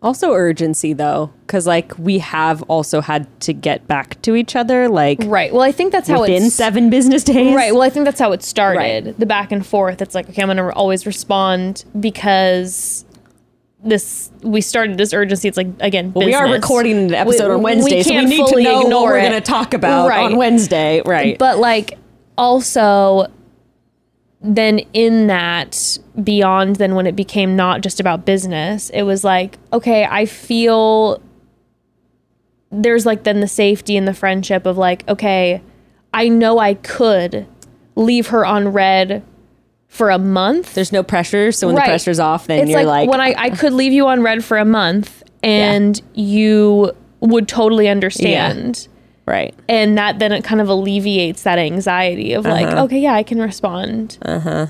Also 0.00 0.32
urgency 0.32 0.92
though, 0.92 1.32
because 1.46 1.66
like 1.66 1.98
we 1.98 2.18
have 2.20 2.62
also 2.64 3.00
had 3.00 3.26
to 3.40 3.52
get 3.52 3.88
back 3.88 4.20
to 4.22 4.36
each 4.36 4.54
other 4.54 4.88
like 4.88 5.18
right 5.26 5.52
well 5.52 5.62
i 5.62 5.72
think 5.72 5.90
that's 5.90 6.08
how 6.08 6.20
within 6.20 6.44
it's 6.44 6.54
seven 6.54 6.88
business 6.88 7.24
days. 7.24 7.52
right 7.54 7.72
well 7.72 7.82
i 7.82 7.90
think 7.90 8.04
that's 8.04 8.20
how 8.20 8.30
it 8.30 8.42
started 8.44 9.06
Right. 9.06 9.18
the 9.18 9.26
back 9.26 9.50
and 9.50 9.66
forth 9.66 10.00
it's 10.00 10.14
like 10.14 10.28
okay 10.30 10.40
i'm 10.42 10.48
gonna 10.48 10.68
always 10.70 11.04
respond 11.04 11.84
because 11.98 13.04
this 13.82 14.30
we 14.42 14.60
started 14.60 14.98
this 14.98 15.12
urgency 15.12 15.48
it's 15.48 15.56
like 15.56 15.68
again 15.80 16.12
Well, 16.12 16.26
we 16.26 16.34
are 16.34 16.48
recording 16.48 17.08
the 17.08 17.18
episode 17.18 17.48
We- 17.48 17.54
on 17.54 17.62
Wednesday, 17.62 17.96
we 17.96 18.02
so 18.04 18.14
we 18.14 18.24
need 18.24 18.46
to 18.46 18.62
know 18.62 18.82
what 19.00 19.04
we're 19.04 19.20
going 19.20 19.32
to 19.32 19.40
talk 19.40 19.72
about 19.74 20.08
Right. 20.08 20.24
on 20.24 20.36
Wednesday. 20.36 21.00
Right. 21.04 21.38
But 21.38 21.58
like 21.58 21.96
also 22.36 23.26
then 24.40 24.80
in 24.92 25.26
that 25.26 25.98
beyond 26.22 26.76
then 26.76 26.94
when 26.94 27.06
it 27.06 27.16
became 27.16 27.56
not 27.56 27.80
just 27.80 27.98
about 28.00 28.24
business, 28.24 28.90
it 28.90 29.02
was 29.02 29.24
like, 29.24 29.58
okay, 29.72 30.04
I 30.04 30.26
feel 30.26 31.20
there's 32.70 33.06
like 33.06 33.24
then 33.24 33.40
the 33.40 33.48
safety 33.48 33.96
and 33.96 34.06
the 34.06 34.14
friendship 34.14 34.66
of 34.66 34.78
like, 34.78 35.08
okay, 35.08 35.62
I 36.12 36.28
know 36.28 36.58
I 36.58 36.74
could 36.74 37.46
leave 37.96 38.28
her 38.28 38.46
on 38.46 38.68
red 38.68 39.24
for 39.88 40.10
a 40.10 40.18
month. 40.18 40.74
There's 40.74 40.92
no 40.92 41.02
pressure, 41.02 41.50
so 41.50 41.66
when 41.66 41.76
the 41.76 41.82
pressure's 41.82 42.20
off, 42.20 42.46
then 42.46 42.60
it's 42.60 42.70
you're 42.70 42.84
like, 42.84 43.08
like, 43.08 43.10
when 43.10 43.20
I, 43.20 43.34
I 43.36 43.50
could 43.50 43.72
leave 43.72 43.92
you 43.92 44.06
on 44.06 44.22
red 44.22 44.44
for 44.44 44.58
a 44.58 44.64
month 44.64 45.22
and 45.42 46.00
you 46.14 46.92
would 47.20 47.48
totally 47.48 47.88
understand 47.88 48.86
right. 49.28 49.54
and 49.68 49.96
that 49.98 50.18
then 50.18 50.32
it 50.32 50.42
kind 50.44 50.60
of 50.60 50.68
alleviates 50.68 51.42
that 51.44 51.58
anxiety 51.58 52.32
of 52.32 52.44
like 52.44 52.66
Uh-huh. 52.66 52.84
okay 52.84 52.98
yeah 52.98 53.14
i 53.14 53.22
can 53.22 53.38
respond 53.40 54.18
uh-huh 54.22 54.66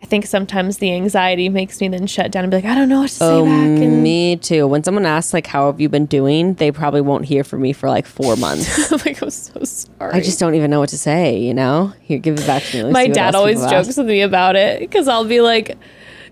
i 0.00 0.06
think 0.06 0.26
sometimes 0.26 0.78
the 0.78 0.92
anxiety 0.94 1.48
makes 1.48 1.80
me 1.80 1.88
then 1.88 2.06
shut 2.06 2.30
down 2.30 2.44
and 2.44 2.50
be 2.52 2.56
like 2.58 2.64
i 2.64 2.74
don't 2.74 2.88
know 2.88 3.00
what 3.00 3.08
to 3.10 3.14
say 3.14 3.26
Oh, 3.26 3.44
back 3.44 3.82
and 3.82 4.02
me 4.02 4.36
too. 4.36 4.66
When 4.68 4.84
someone 4.84 5.04
asks 5.06 5.34
like, 5.34 5.46
"How 5.48 5.66
have 5.66 5.80
you 5.80 5.88
been 5.88 6.06
doing?" 6.06 6.54
They 6.54 6.70
probably 6.70 7.00
won't 7.00 7.24
hear 7.24 7.42
from 7.42 7.60
me 7.62 7.72
for 7.72 7.88
like 7.90 8.06
four 8.06 8.36
months. 8.36 8.92
i'm 8.92 8.98
like 9.04 9.20
i'm 9.20 9.30
so 9.30 9.58
sorry 9.64 10.12
I 10.14 10.20
just 10.20 10.38
don't 10.38 10.54
even 10.54 10.70
know 10.70 10.78
what 10.78 10.90
to 10.90 10.98
say. 10.98 11.38
You 11.40 11.52
know, 11.52 11.92
here, 12.00 12.18
give 12.20 12.38
it 12.38 12.46
back 12.46 12.62
to 12.70 12.84
me. 12.84 12.90
My 12.92 13.08
dad 13.08 13.34
always 13.34 13.60
jokes 13.60 13.88
ask. 13.88 13.98
with 13.98 14.06
me 14.06 14.20
about 14.22 14.54
it 14.54 14.78
because 14.80 15.08
i'll 15.08 15.24
be 15.24 15.40
like 15.40 15.76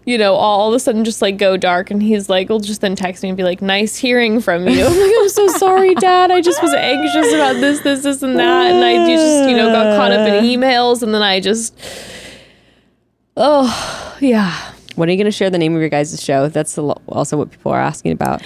you 0.07 0.17
know, 0.17 0.35
all, 0.35 0.61
all 0.61 0.69
of 0.69 0.75
a 0.75 0.79
sudden 0.81 1.05
just 1.05 1.21
like 1.21 1.37
go 1.37 1.57
dark, 1.57 1.91
and 1.91 2.01
he's 2.01 2.29
like, 2.31 2.49
will 2.49 2.61
just 2.61 2.81
then 2.81 2.95
text 2.95 3.23
me 3.23 3.29
and 3.29 3.37
be 3.37 3.43
like, 3.43 3.61
"Nice 3.61 3.97
hearing 3.97 4.41
from 4.41 4.67
you." 4.67 4.85
I'm 4.87 4.99
like, 4.99 5.13
"I'm 5.19 5.29
so 5.29 5.49
sorry, 5.49 5.95
Dad. 5.97 6.31
I 6.31 6.41
just 6.41 6.63
was 6.63 6.73
anxious 6.73 7.35
about 7.35 7.55
this, 7.55 7.81
this, 7.81 8.05
this, 8.05 8.23
and 8.23 8.39
that, 8.39 8.71
and 8.71 8.85
I 8.85 9.05
just, 9.13 9.51
you 9.51 9.57
know, 9.57 9.71
got 9.73 9.97
caught 9.97 10.13
up 10.13 10.27
in 10.29 10.45
emails, 10.45 11.03
and 11.03 11.13
then 11.13 11.23
I 11.23 11.41
just, 11.41 11.79
oh, 13.37 14.17
yeah." 14.21 14.73
When 14.95 15.11
are 15.11 15.13
you 15.13 15.19
going 15.19 15.27
to 15.27 15.31
share 15.31 15.51
the 15.51 15.59
name 15.59 15.75
of 15.75 15.81
your 15.81 15.91
guys' 15.91 16.23
show? 16.23 16.49
That's 16.49 16.79
also 16.79 17.37
what 17.37 17.51
people 17.51 17.71
are 17.71 17.81
asking 17.81 18.13
about. 18.13 18.41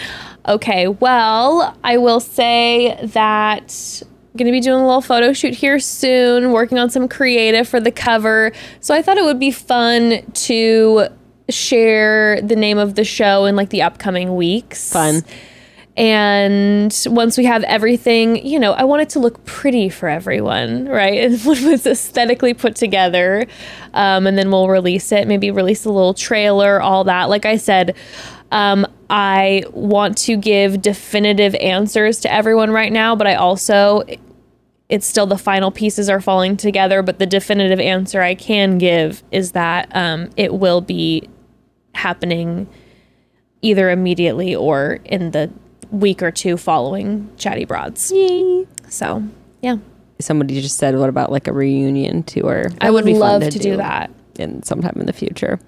Okay, 0.49 0.89
well, 0.89 1.77
I 1.85 1.97
will 1.97 2.19
say 2.19 2.99
that 3.05 4.03
I'm 4.03 4.37
going 4.37 4.47
to 4.47 4.53
be 4.53 4.59
doing 4.61 4.81
a 4.81 4.85
little 4.85 5.01
photo 5.01 5.33
shoot 5.33 5.55
here 5.55 5.79
soon, 5.79 6.51
working 6.51 6.77
on 6.77 6.91
some 6.91 7.07
creative 7.07 7.69
for 7.69 7.79
the 7.79 7.93
cover. 7.93 8.51
So 8.81 8.93
I 8.97 9.01
thought 9.01 9.17
it 9.17 9.23
would 9.23 9.39
be 9.39 9.53
fun 9.53 10.23
to 10.33 11.07
share 11.51 12.41
the 12.43 12.57
name 12.57 12.79
of 12.79 12.95
the 12.95 13.05
show 13.05 13.45
in 13.45 13.57
like 13.57 13.71
the 13.71 13.83
upcoming 13.83 14.37
weeks. 14.37 14.93
Fun. 14.93 15.23
And 15.97 16.97
once 17.07 17.37
we 17.37 17.45
have 17.45 17.63
everything, 17.65 18.47
you 18.47 18.59
know, 18.59 18.73
I 18.73 18.85
want 18.85 19.03
it 19.03 19.11
to 19.11 19.19
look 19.19 19.45
pretty 19.45 19.89
for 19.89 20.09
everyone, 20.09 20.89
right? 20.89 21.25
And 21.25 21.39
when 21.43 21.59
it's 21.75 21.85
aesthetically 21.85 22.55
put 22.55 22.77
together, 22.77 23.47
um, 23.93 24.27
and 24.27 24.39
then 24.39 24.51
we'll 24.51 24.69
release 24.69 25.13
it, 25.13 25.27
maybe 25.29 25.51
release 25.51 25.85
a 25.85 25.91
little 25.91 26.15
trailer, 26.15 26.81
all 26.81 27.05
that. 27.05 27.29
Like 27.29 27.45
I 27.45 27.57
said, 27.57 27.97
um, 28.51 28.87
I 29.11 29.65
want 29.73 30.17
to 30.19 30.37
give 30.37 30.81
definitive 30.81 31.55
answers 31.57 32.21
to 32.21 32.33
everyone 32.33 32.71
right 32.71 32.93
now, 32.93 33.15
but 33.17 33.27
I 33.27 33.35
also, 33.35 34.03
it's 34.89 35.07
still 35.07 35.27
the 35.27 35.37
final 35.37 35.71
pieces 35.71 36.09
are 36.09 36.21
falling 36.21 36.57
together. 36.57 37.03
But 37.03 37.19
the 37.19 37.27
definitive 37.27 37.81
answer 37.81 38.23
I 38.23 38.37
can 38.37 38.79
give 38.79 39.23
is 39.33 39.53
that 39.53 39.95
um, 39.95 40.31
it 40.37 40.55
will 40.55 40.81
be 40.81 41.29
happening 41.95 42.69
either 43.63 43.91
immediately 43.91 44.55
or 44.55 44.99
in 45.05 45.33
the 45.33 45.51
week 45.91 46.23
or 46.23 46.31
two 46.31 46.57
following 46.57 47.31
Chatty 47.37 47.65
Broads. 47.65 48.11
Yay. 48.13 48.67
So, 48.89 49.23
yeah, 49.61 49.77
Somebody 50.21 50.61
just 50.61 50.77
said, 50.77 50.97
"What 50.99 51.09
about 51.09 51.33
like 51.33 51.47
a 51.49 51.53
reunion 51.53 52.23
tour?" 52.23 52.65
That 52.65 52.85
I 52.85 52.91
would 52.91 53.05
fun 53.05 53.19
love 53.19 53.49
to, 53.49 53.59
do. 53.59 53.77
that. 53.79 54.11
in 54.39 54.63
sometime 54.63 54.95
in 54.97 55.07
the 55.07 55.13
future. 55.13 55.59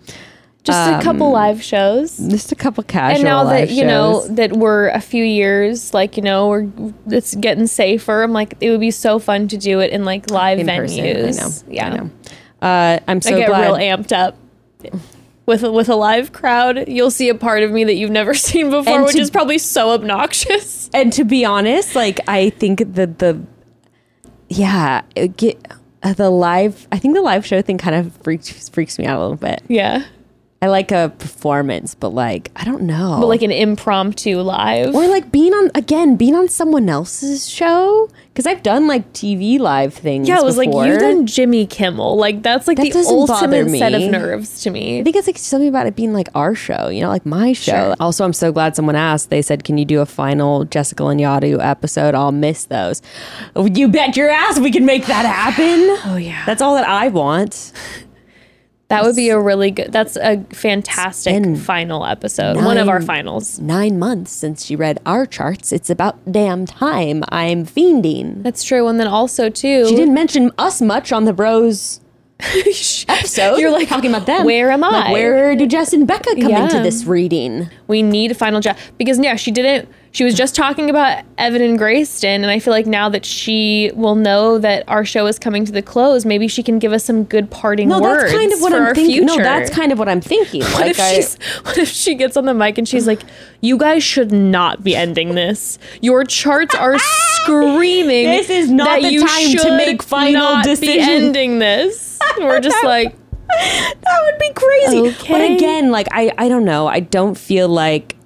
Just 0.64 1.00
a 1.00 1.02
couple 1.02 1.32
live 1.32 1.60
shows. 1.60 2.16
Just 2.18 2.52
a 2.52 2.54
couple 2.54 2.84
casual. 2.84 3.16
and 3.16 3.24
now 3.24 3.44
that 3.44 3.70
you 3.70 3.84
know 3.84 4.20
shows. 4.20 4.34
that 4.36 4.52
we're 4.52 4.90
a 4.90 5.00
few 5.00 5.24
years 5.24 5.92
like 5.92 6.16
you 6.16 6.22
know 6.22 6.48
we're 6.48 6.70
it's 7.08 7.34
getting 7.34 7.66
safer 7.66 8.22
i'm 8.22 8.32
like 8.32 8.54
it 8.60 8.70
would 8.70 8.78
be 8.78 8.92
so 8.92 9.18
fun 9.18 9.48
to 9.48 9.56
do 9.56 9.80
it 9.80 9.90
in 9.90 10.04
like 10.04 10.30
live 10.30 10.60
in 10.60 10.68
venues 10.68 11.36
person. 11.36 11.44
I 11.44 11.46
know. 11.48 11.74
yeah 11.74 11.86
I 11.86 11.96
know. 11.96 12.10
Uh, 12.62 12.98
I'm 13.08 13.20
so 13.20 13.34
i 13.34 13.38
get 13.38 13.48
glad. 13.48 13.62
real 13.62 13.74
amped 13.74 14.12
up 14.12 14.36
with 15.46 15.62
a, 15.64 15.72
with 15.72 15.88
a 15.88 15.96
live 15.96 16.32
crowd 16.32 16.88
you'll 16.88 17.10
see 17.10 17.28
a 17.28 17.34
part 17.34 17.62
of 17.62 17.70
me 17.70 17.84
that 17.84 17.94
you've 17.94 18.10
never 18.10 18.32
seen 18.48 18.70
before 18.70 18.94
And 18.94 19.04
which 19.04 19.14
to- 19.16 19.20
is 19.20 19.30
probably 19.30 19.58
so 19.58 19.90
obnoxious 19.90 20.88
and 20.94 21.12
to 21.14 21.24
be 21.24 21.44
honest, 21.44 21.94
like 21.96 22.20
I 22.28 22.50
think 22.50 22.94
that 22.94 23.18
the 23.18 23.40
yeah, 24.48 25.02
get 25.36 25.58
uh, 26.02 26.12
the 26.12 26.28
live. 26.28 26.86
I 26.92 26.98
think 26.98 27.14
the 27.14 27.22
live 27.22 27.46
show 27.46 27.62
thing 27.62 27.78
kind 27.78 27.96
of 27.96 28.12
freaks 28.18 28.68
freaks 28.68 28.98
me 28.98 29.06
out 29.06 29.18
a 29.18 29.22
little 29.22 29.36
bit. 29.36 29.62
yeah 29.68 30.04
I 30.62 30.68
like 30.68 30.92
a 30.92 31.12
performance, 31.18 31.96
but 31.96 32.10
like 32.10 32.52
I 32.54 32.64
don't 32.64 32.82
know. 32.82 33.18
but 33.20 33.26
like 33.26 33.42
an 33.42 33.50
impromptu 33.50 34.38
live 34.40 34.94
or 34.94 35.08
like 35.08 35.32
being 35.32 35.52
on 35.52 35.70
again, 35.74 36.14
being 36.16 36.36
on 36.36 36.48
someone 36.48 36.88
else's 36.88 37.48
show 37.50 38.08
because 38.28 38.46
I've 38.46 38.62
done 38.62 38.86
like 38.86 39.12
TV 39.12 39.58
live 39.58 39.92
things. 39.92 40.28
yeah 40.28 40.38
it 40.38 40.44
was 40.44 40.56
like 40.56 40.72
you've 40.72 40.98
done 41.00 41.26
jimmy 41.26 41.66
kimmel 41.66 42.16
like 42.16 42.42
that's 42.42 42.66
like 42.66 42.78
That 42.78 42.90
the 42.92 43.04
ultimate 43.06 43.68
set 43.76 43.92
of 43.92 44.02
nerves 44.02 44.62
to 44.62 44.70
me. 44.70 45.00
I 45.00 45.02
think 45.02 45.16
it's 45.16 45.26
like 45.26 45.36
something 45.36 45.68
about 45.68 45.86
it 45.88 45.96
being 45.96 46.12
like 46.12 46.28
our 46.34 46.54
show, 46.54 46.88
you 46.88 47.00
know, 47.00 47.08
like 47.08 47.26
my 47.26 47.52
show. 47.52 47.72
Sure. 47.72 47.96
Also, 47.98 48.24
I'm 48.24 48.32
so 48.32 48.52
glad 48.52 48.76
someone 48.76 48.94
asked. 48.96 49.30
They 49.30 49.42
said, 49.42 49.64
"Can 49.64 49.78
you 49.78 49.84
do 49.84 50.00
a 50.00 50.06
final 50.06 50.64
Jessica 50.64 51.02
Lanyadoo 51.02 51.58
episode?" 51.60 52.14
I'll 52.14 52.32
miss 52.32 52.66
those. 52.66 53.02
You 53.56 53.88
bet 53.88 54.16
your 54.16 54.30
ass 54.30 54.60
we 54.60 54.70
can 54.70 54.86
make 54.86 55.06
that 55.06 55.26
happen. 55.26 55.80
oh 56.10 56.16
yeah 56.16 56.44
That's 56.46 56.62
all 56.62 56.74
that 56.76 56.88
I 56.88 57.08
want. 57.08 57.72
that 58.88 59.04
would 59.04 59.16
be 59.16 59.30
a 59.30 59.38
really 59.40 59.70
good 59.70 59.90
that's 59.90 60.16
a 60.16 60.44
fantastic 60.52 61.56
final 61.56 62.04
episode 62.04 62.56
one 62.56 62.76
of 62.76 62.88
our 62.88 63.00
finals 63.00 63.58
Nine 63.58 63.98
months 63.98 64.32
since 64.32 64.64
she 64.66 64.76
read 64.76 65.00
our 65.06 65.24
charts. 65.24 65.72
It's 65.72 65.88
about 65.88 66.18
damn 66.30 66.66
time. 66.66 67.24
I'm 67.30 67.64
fiending. 67.64 68.42
That's 68.42 68.62
true. 68.62 68.86
And 68.88 69.00
then 69.00 69.06
also 69.06 69.48
too, 69.48 69.86
She 69.88 69.96
didn't 69.96 70.12
mention 70.14 70.50
us 70.58 70.82
much 70.82 71.10
on 71.12 71.24
the 71.24 71.32
Bros 71.32 72.00
episode. 73.08 73.58
You're 73.58 73.70
like, 73.70 73.88
talking 73.88 74.10
about 74.12 74.26
them. 74.26 74.44
where 74.44 74.70
am 74.70 74.80
Like, 74.80 75.06
I? 75.06 75.12
where 75.12 75.54
do 75.56 75.66
Jess 75.66 75.92
and 75.92 76.06
Becca 76.06 76.34
come 76.36 76.50
Yeah. 76.50 76.64
into 76.64 76.80
this 76.82 77.04
reading? 77.04 77.70
we 77.86 78.02
need 78.02 78.30
a 78.30 78.34
final 78.34 78.60
job 78.60 78.76
because 78.98 79.18
yeah, 79.18 79.36
she 79.36 79.50
didn't. 79.50 79.88
She 80.12 80.24
was 80.24 80.34
just 80.34 80.54
talking 80.54 80.90
about 80.90 81.24
Evan 81.38 81.62
and 81.62 81.78
Grayston, 81.78 82.24
and 82.42 82.46
I 82.46 82.58
feel 82.58 82.72
like 82.72 82.86
now 82.86 83.08
that 83.08 83.24
she 83.24 83.90
will 83.94 84.14
know 84.14 84.58
that 84.58 84.84
our 84.86 85.06
show 85.06 85.26
is 85.26 85.38
coming 85.38 85.64
to 85.64 85.72
the 85.72 85.80
close, 85.80 86.26
maybe 86.26 86.48
she 86.48 86.62
can 86.62 86.78
give 86.78 86.92
us 86.92 87.02
some 87.02 87.24
good 87.24 87.50
parting 87.50 87.88
No, 87.88 87.98
words. 87.98 88.24
that's 88.24 88.34
kind 88.34 88.52
of 88.52 88.60
what 88.60 88.72
I'm 88.74 88.94
thinking. 88.94 89.24
No, 89.24 89.36
that's 89.38 89.70
kind 89.70 89.90
of 89.90 89.98
what 89.98 90.10
I'm 90.10 90.20
thinking. 90.20 90.60
What 90.62 90.80
Like 90.82 90.90
if 90.90 91.00
I, 91.00 91.14
she's 91.14 91.36
what 91.62 91.78
if 91.78 91.88
she 91.88 92.14
gets 92.14 92.36
on 92.36 92.44
the 92.44 92.52
mic 92.52 92.76
and 92.76 92.86
she's 92.86 93.06
like, 93.06 93.22
"You 93.62 93.78
guys 93.78 94.02
should 94.04 94.32
not 94.32 94.84
be 94.84 94.94
ending 94.94 95.34
this. 95.34 95.78
Your 96.02 96.24
charts 96.24 96.74
are 96.74 96.98
screaming. 96.98 98.26
This 98.26 98.50
is 98.50 98.70
not 98.70 98.84
that 98.84 99.02
the 99.02 99.12
you 99.12 99.26
time 99.26 99.56
to 99.64 99.76
make 99.78 100.02
final 100.02 100.62
decisions." 100.62 101.08
ending 101.08 101.58
this. 101.58 102.18
We're 102.38 102.60
just 102.60 102.76
like, 102.84 103.14
that 103.48 104.20
would 104.24 104.38
be 104.38 104.52
crazy. 104.54 105.16
But 105.32 105.40
again, 105.52 105.90
like 105.90 106.08
I, 106.12 106.32
I 106.36 106.48
don't 106.48 106.64
know. 106.66 106.86
I 106.86 107.00
don't 107.00 107.36
feel 107.36 107.68
like 107.68 108.16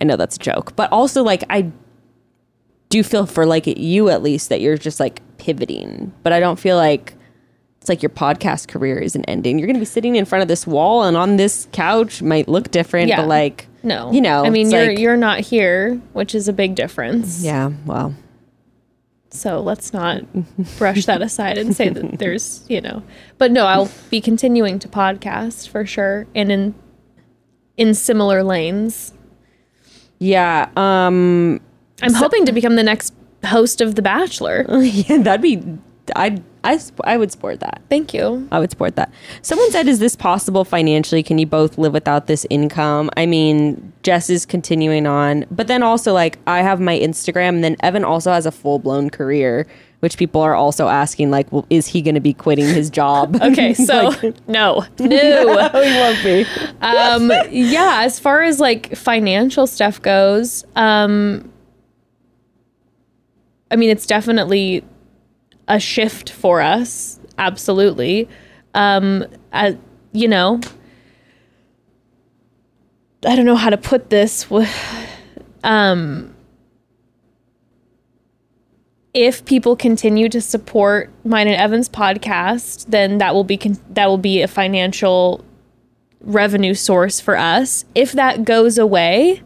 I 0.00 0.04
know 0.04 0.16
that's 0.16 0.36
a 0.36 0.38
joke, 0.40 0.74
but 0.76 0.90
also 0.92 1.22
like 1.22 1.44
I 1.50 1.70
do 2.88 3.02
feel 3.02 3.26
for 3.26 3.44
like 3.46 3.66
you 3.66 4.08
at 4.08 4.22
least 4.22 4.48
that 4.48 4.60
you're 4.60 4.78
just 4.78 4.98
like 5.00 5.20
pivoting. 5.38 6.12
But 6.22 6.32
I 6.32 6.40
don't 6.40 6.58
feel 6.58 6.76
like 6.76 7.14
it's 7.80 7.88
like 7.88 8.02
your 8.02 8.10
podcast 8.10 8.68
career 8.68 8.98
isn't 8.98 9.24
ending. 9.24 9.58
You're 9.58 9.66
gonna 9.66 9.78
be 9.78 9.84
sitting 9.84 10.16
in 10.16 10.24
front 10.24 10.42
of 10.42 10.48
this 10.48 10.66
wall 10.66 11.04
and 11.04 11.16
on 11.16 11.36
this 11.36 11.68
couch 11.72 12.22
might 12.22 12.48
look 12.48 12.70
different, 12.70 13.08
Yeah. 13.08 13.20
but 13.22 13.28
like 13.28 13.66
no, 13.82 14.10
you 14.12 14.20
know, 14.20 14.44
I 14.44 14.50
mean, 14.50 14.70
you're 14.70 14.86
like- 14.88 14.98
you're 14.98 15.16
not 15.16 15.40
here, 15.40 16.00
which 16.12 16.34
is 16.34 16.48
a 16.48 16.52
big 16.52 16.74
difference. 16.74 17.42
yeah, 17.44 17.70
well, 17.86 18.14
So 19.30 19.60
let's 19.60 19.92
not 19.92 20.22
brush 20.78 21.04
that 21.06 21.20
aside 21.22 21.58
and 21.58 21.76
say 21.76 21.88
that 21.90 22.18
there's, 22.18 22.64
you 22.68 22.80
know. 22.80 23.02
But 23.36 23.52
no, 23.52 23.66
I'll 23.66 23.90
be 24.10 24.20
continuing 24.20 24.78
to 24.80 24.88
podcast 24.88 25.68
for 25.68 25.84
sure 25.86 26.26
and 26.34 26.50
in 26.50 26.74
in 27.76 27.94
similar 27.94 28.42
lanes. 28.42 29.12
Yeah. 30.18 30.68
Um, 30.76 31.60
I'm 32.02 32.14
hoping 32.14 32.44
to 32.46 32.52
become 32.52 32.76
the 32.76 32.82
next 32.82 33.14
host 33.44 33.80
of 33.80 33.94
The 33.94 34.02
Bachelor. 34.02 34.66
yeah, 34.80 35.18
that'd 35.18 35.42
be. 35.42 35.62
I 36.16 36.42
I 36.64 36.80
I 37.04 37.16
would 37.16 37.30
support 37.30 37.60
that. 37.60 37.82
Thank 37.88 38.14
you. 38.14 38.48
I 38.50 38.58
would 38.58 38.70
support 38.70 38.96
that. 38.96 39.12
Someone 39.42 39.70
said, 39.70 39.88
"Is 39.88 39.98
this 39.98 40.16
possible 40.16 40.64
financially? 40.64 41.22
Can 41.22 41.38
you 41.38 41.46
both 41.46 41.78
live 41.78 41.92
without 41.92 42.26
this 42.26 42.46
income?" 42.50 43.10
I 43.16 43.26
mean, 43.26 43.92
Jess 44.02 44.30
is 44.30 44.46
continuing 44.46 45.06
on, 45.06 45.44
but 45.50 45.66
then 45.66 45.82
also 45.82 46.12
like 46.12 46.38
I 46.46 46.62
have 46.62 46.80
my 46.80 46.98
Instagram, 46.98 47.56
and 47.56 47.64
then 47.64 47.76
Evan 47.80 48.04
also 48.04 48.32
has 48.32 48.46
a 48.46 48.50
full 48.50 48.78
blown 48.78 49.10
career, 49.10 49.66
which 50.00 50.16
people 50.16 50.40
are 50.40 50.54
also 50.54 50.88
asking, 50.88 51.30
like, 51.30 51.50
well, 51.52 51.66
is 51.70 51.86
he 51.86 52.02
going 52.02 52.14
to 52.14 52.20
be 52.20 52.32
quitting 52.32 52.66
his 52.66 52.90
job? 52.90 53.36
Okay, 53.48 53.72
so 53.88 54.10
no, 54.46 54.84
no. 54.98 55.00
he 55.00 55.46
won't 55.46 56.22
be. 56.22 56.46
um, 56.80 57.32
yeah, 57.50 58.02
as 58.02 58.18
far 58.18 58.42
as 58.42 58.60
like 58.60 58.94
financial 58.94 59.66
stuff 59.66 60.02
goes, 60.02 60.64
um, 60.76 61.50
I 63.70 63.76
mean, 63.76 63.90
it's 63.90 64.06
definitely 64.06 64.84
a 65.66 65.80
shift 65.80 66.30
for 66.30 66.60
us. 66.60 67.18
Absolutely. 67.38 68.28
Um, 68.74 69.24
uh, 69.52 69.72
you 70.12 70.28
know, 70.28 70.60
I 73.26 73.36
don't 73.36 73.46
know 73.46 73.56
how 73.56 73.70
to 73.70 73.78
put 73.78 74.10
this. 74.10 74.46
Um, 75.64 76.36
if 79.14 79.44
people 79.44 79.74
continue 79.76 80.28
to 80.28 80.40
support 80.40 81.10
mine 81.24 81.48
and 81.48 81.56
Evan's 81.56 81.88
podcast, 81.88 82.86
then 82.88 83.18
that 83.18 83.34
will 83.34 83.44
be 83.44 83.56
con- 83.56 83.78
that 83.90 84.06
will 84.06 84.18
be 84.18 84.42
a 84.42 84.48
financial 84.48 85.44
revenue 86.20 86.74
source 86.74 87.20
for 87.20 87.36
us. 87.36 87.84
If 87.94 88.12
that 88.12 88.44
goes 88.44 88.78
away, 88.78 89.42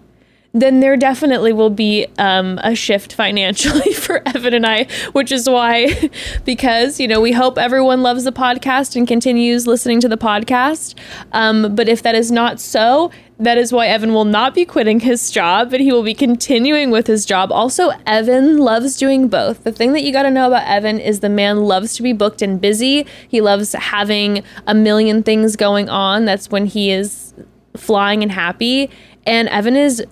then 0.52 0.80
there 0.80 0.96
definitely 0.96 1.52
will 1.52 1.70
be 1.70 2.06
um, 2.18 2.58
a 2.62 2.74
shift 2.74 3.14
financially 3.22 3.92
for 3.94 4.22
Evan 4.26 4.54
and 4.54 4.66
I, 4.66 4.86
which 5.12 5.32
is 5.32 5.48
why, 5.48 6.10
because, 6.44 7.00
you 7.00 7.08
know, 7.08 7.20
we 7.20 7.32
hope 7.32 7.58
everyone 7.58 8.02
loves 8.02 8.24
the 8.24 8.32
podcast 8.32 8.96
and 8.96 9.08
continues 9.08 9.66
listening 9.66 10.00
to 10.00 10.08
the 10.08 10.18
podcast. 10.18 10.94
Um, 11.32 11.74
but 11.74 11.88
if 11.88 12.02
that 12.02 12.14
is 12.14 12.30
not 12.30 12.60
so, 12.60 13.10
that 13.38 13.58
is 13.58 13.72
why 13.72 13.88
Evan 13.88 14.14
will 14.14 14.24
not 14.24 14.54
be 14.54 14.64
quitting 14.64 15.00
his 15.00 15.30
job, 15.30 15.70
but 15.70 15.80
he 15.80 15.92
will 15.92 16.02
be 16.02 16.14
continuing 16.14 16.90
with 16.90 17.06
his 17.06 17.24
job. 17.26 17.50
Also, 17.50 17.90
Evan 18.06 18.58
loves 18.58 18.96
doing 18.96 19.28
both. 19.28 19.64
The 19.64 19.72
thing 19.72 19.92
that 19.94 20.02
you 20.02 20.12
got 20.12 20.22
to 20.22 20.30
know 20.30 20.46
about 20.46 20.66
Evan 20.68 21.00
is 21.00 21.20
the 21.20 21.28
man 21.28 21.64
loves 21.64 21.94
to 21.96 22.02
be 22.02 22.12
booked 22.12 22.42
and 22.42 22.60
busy. 22.60 23.06
He 23.28 23.40
loves 23.40 23.72
having 23.72 24.44
a 24.66 24.74
million 24.74 25.22
things 25.22 25.56
going 25.56 25.88
on. 25.88 26.24
That's 26.24 26.50
when 26.50 26.66
he 26.66 26.90
is 26.90 27.34
flying 27.76 28.22
and 28.22 28.30
happy. 28.30 28.90
And 29.26 29.48
Evan 29.48 29.76
is 29.76 30.04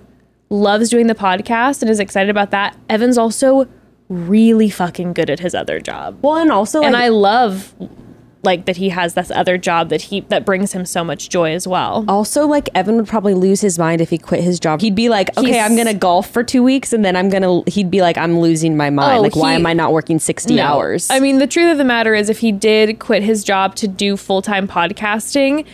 loves 0.48 0.90
doing 0.90 1.06
the 1.06 1.14
podcast 1.14 1.82
and 1.82 1.90
is 1.90 2.00
excited 2.00 2.30
about 2.30 2.50
that. 2.50 2.76
Evan's 2.88 3.16
also 3.16 3.68
really 4.08 4.68
fucking 4.68 5.12
good 5.12 5.30
at 5.30 5.38
his 5.38 5.54
other 5.54 5.78
job. 5.78 6.18
Well, 6.22 6.36
and 6.36 6.50
also, 6.50 6.82
And 6.82 6.94
like, 6.94 7.04
I 7.04 7.08
love 7.08 7.74
like 8.42 8.64
that 8.64 8.76
he 8.78 8.88
has 8.88 9.14
this 9.14 9.30
other 9.30 9.58
job 9.58 9.90
that 9.90 10.00
he 10.02 10.20
that 10.30 10.46
brings 10.46 10.72
him 10.72 10.86
so 10.86 11.04
much 11.04 11.28
joy 11.28 11.52
as 11.52 11.68
well. 11.68 12.04
also 12.08 12.46
like 12.46 12.68
Evan 12.74 12.96
would 12.96 13.06
probably 13.06 13.34
lose 13.34 13.60
his 13.60 13.78
mind 13.78 14.00
if 14.00 14.08
he 14.10 14.16
quit 14.18 14.42
his 14.42 14.58
job. 14.58 14.80
He'd 14.80 14.94
be 14.94 15.08
like, 15.10 15.36
"Okay, 15.36 15.52
He's- 15.52 15.70
I'm 15.70 15.76
gonna 15.76 15.92
golf 15.94 16.30
for 16.30 16.42
two 16.42 16.62
weeks, 16.62 16.92
and 16.94 17.04
then 17.04 17.16
I'm 17.16 17.28
gonna." 17.28 17.60
He'd 17.68 17.90
be 17.90 18.00
like, 18.00 18.16
"I'm 18.16 18.40
losing 18.40 18.76
my 18.76 18.88
mind. 18.88 19.18
Oh, 19.18 19.22
like, 19.22 19.36
why 19.36 19.52
am 19.52 19.66
I 19.66 19.74
not 19.74 19.92
working 19.92 20.18
sixty 20.18 20.56
No. 20.56 20.62
hours?" 20.64 21.08
I 21.10 21.20
mean, 21.20 21.38
the 21.38 21.46
truth 21.46 21.70
of 21.70 21.78
the 21.78 21.84
matter 21.84 22.14
is, 22.14 22.30
if 22.30 22.38
he 22.38 22.50
did 22.50 22.98
quit 22.98 23.22
his 23.22 23.44
job 23.44 23.74
to 23.76 23.86
do 23.88 24.16
full 24.16 24.40
time 24.42 24.66
podcasting, 24.66 25.64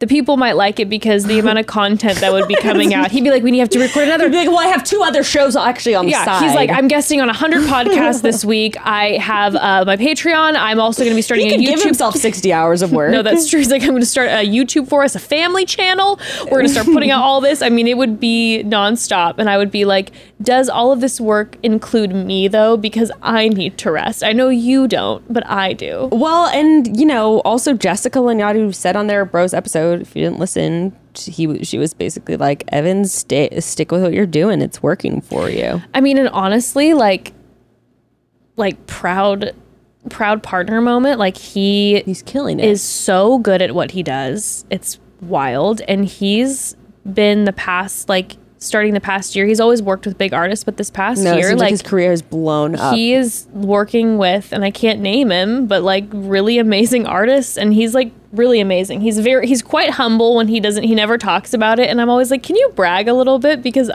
the 0.00 0.06
people 0.06 0.36
might 0.36 0.54
like 0.54 0.80
it 0.80 0.88
because 0.88 1.24
the 1.24 1.38
amount 1.38 1.58
of 1.58 1.66
content 1.66 2.18
that 2.20 2.32
would 2.32 2.48
be 2.48 2.56
coming 2.56 2.92
out. 2.94 3.10
He'd 3.10 3.22
be 3.22 3.30
like, 3.30 3.42
"We 3.42 3.56
have 3.58 3.68
to 3.70 3.78
record 3.78 4.04
another." 4.04 4.24
He'd 4.24 4.30
be 4.32 4.36
like, 4.38 4.48
"Well, 4.48 4.58
I 4.58 4.66
have 4.66 4.82
two 4.82 5.02
other 5.02 5.22
shows 5.22 5.54
actually 5.56 5.94
on 5.94 6.06
the 6.06 6.12
Yeah, 6.12 6.24
side." 6.24 6.42
he's 6.42 6.54
like, 6.54 6.70
I'm 6.70 6.88
guesting 6.88 7.20
on 7.20 7.26
100 7.28 7.62
podcasts 7.68 8.22
this 8.22 8.44
week. 8.44 8.76
I 8.84 9.18
have 9.18 9.54
uh, 9.54 9.84
my 9.86 9.96
Patreon. 9.96 10.56
I'm 10.56 10.80
also 10.80 11.02
going 11.02 11.12
to 11.12 11.16
be 11.16 11.22
starting 11.22 11.46
he 11.48 11.52
a 11.54 11.58
could 11.58 11.66
YouTube. 11.66 11.68
give 11.76 11.82
himself 11.84 12.14
sixty 12.16 12.52
hours 12.52 12.82
of 12.82 12.92
work. 12.92 13.10
no, 13.12 13.22
that's 13.22 13.48
true. 13.48 13.58
He's 13.58 13.70
like, 13.70 13.82
I'm 13.82 13.90
going 13.90 14.00
to 14.00 14.06
start 14.06 14.28
a 14.30 14.46
YouTube 14.48 14.88
for 14.88 15.04
us, 15.04 15.14
a 15.14 15.18
family 15.20 15.66
channel. 15.66 16.18
We're 16.44 16.50
going 16.50 16.66
to 16.66 16.72
start 16.72 16.86
putting 16.86 17.10
out 17.10 17.22
all 17.22 17.40
this. 17.42 17.60
I 17.60 17.68
mean, 17.68 17.86
it 17.86 17.98
would 17.98 18.18
be 18.18 18.62
nonstop. 18.64 19.34
And 19.38 19.50
I 19.50 19.58
would 19.58 19.70
be 19.70 19.84
like, 19.84 20.12
does 20.40 20.70
all 20.70 20.92
of 20.92 21.00
this 21.02 21.20
work 21.20 21.56
include 21.62 22.14
me, 22.14 22.48
though? 22.48 22.78
Because 22.78 23.12
I 23.20 23.48
need 23.48 23.76
to 23.78 23.90
rest. 23.90 24.24
I 24.24 24.32
know 24.32 24.48
you 24.48 24.88
don't, 24.88 25.22
but 25.30 25.46
I 25.46 25.74
do. 25.74 26.08
Well, 26.10 26.46
and 26.46 26.98
you 26.98 27.04
know, 27.04 27.40
also 27.40 27.74
Jessica 27.74 28.18
Lanyadoo 28.18 28.74
said 28.74 28.96
on 28.96 29.06
their 29.06 29.26
Bros 29.26 29.52
episode, 29.52 29.89
if 29.92 30.14
you 30.16 30.22
didn't 30.24 30.38
listen, 30.38 30.96
he 31.14 31.62
she 31.64 31.78
was 31.78 31.94
basically 31.94 32.36
like, 32.36 32.64
"Evan, 32.68 33.04
stay, 33.04 33.48
stick 33.60 33.90
with 33.92 34.02
what 34.02 34.12
you're 34.12 34.26
doing. 34.26 34.60
It's 34.62 34.82
working 34.82 35.20
for 35.20 35.48
you." 35.50 35.82
I 35.94 36.00
mean, 36.00 36.18
and 36.18 36.28
honestly, 36.28 36.94
like, 36.94 37.32
like 38.56 38.86
proud, 38.86 39.54
proud 40.08 40.42
partner 40.42 40.80
moment. 40.80 41.18
Like 41.18 41.36
he 41.36 42.00
He's 42.04 42.22
killing 42.22 42.60
it. 42.60 42.66
is 42.66 42.82
so 42.82 43.38
good 43.38 43.62
at 43.62 43.74
what 43.74 43.90
he 43.92 44.02
does. 44.02 44.64
It's 44.70 44.98
wild. 45.20 45.80
And 45.88 46.04
he's 46.04 46.76
been 47.12 47.44
the 47.44 47.52
past, 47.52 48.08
like, 48.08 48.36
starting 48.58 48.92
the 48.92 49.00
past 49.00 49.34
year, 49.34 49.46
he's 49.46 49.58
always 49.60 49.80
worked 49.82 50.04
with 50.06 50.18
big 50.18 50.34
artists, 50.34 50.64
but 50.64 50.76
this 50.76 50.90
past 50.90 51.22
No, 51.24 51.34
year, 51.34 51.50
like, 51.52 51.58
like, 51.60 51.70
his 51.70 51.82
career 51.82 52.10
has 52.10 52.20
blown 52.20 52.76
up. 52.76 52.94
he 52.94 53.14
is 53.14 53.46
working 53.52 54.18
with, 54.18 54.52
and 54.52 54.64
I 54.64 54.70
can't 54.70 55.00
name 55.00 55.30
him, 55.30 55.66
but 55.66 55.82
like 55.82 56.04
really 56.12 56.58
amazing 56.58 57.06
artists. 57.06 57.56
And 57.56 57.72
he's 57.72 57.94
like 57.94 58.12
really 58.32 58.60
amazing. 58.60 59.00
He's 59.00 59.18
very, 59.18 59.46
he's 59.46 59.62
quite 59.62 59.90
humble 59.90 60.36
when 60.36 60.48
he 60.48 60.60
doesn't, 60.60 60.84
he 60.84 60.94
never 60.94 61.18
talks 61.18 61.52
about 61.52 61.78
it. 61.78 61.88
And 61.88 62.00
I'm 62.00 62.08
always 62.08 62.30
like, 62.30 62.42
can 62.42 62.56
you 62.56 62.72
brag 62.74 63.08
a 63.08 63.14
little 63.14 63.38
bit? 63.38 63.62
Because 63.62 63.90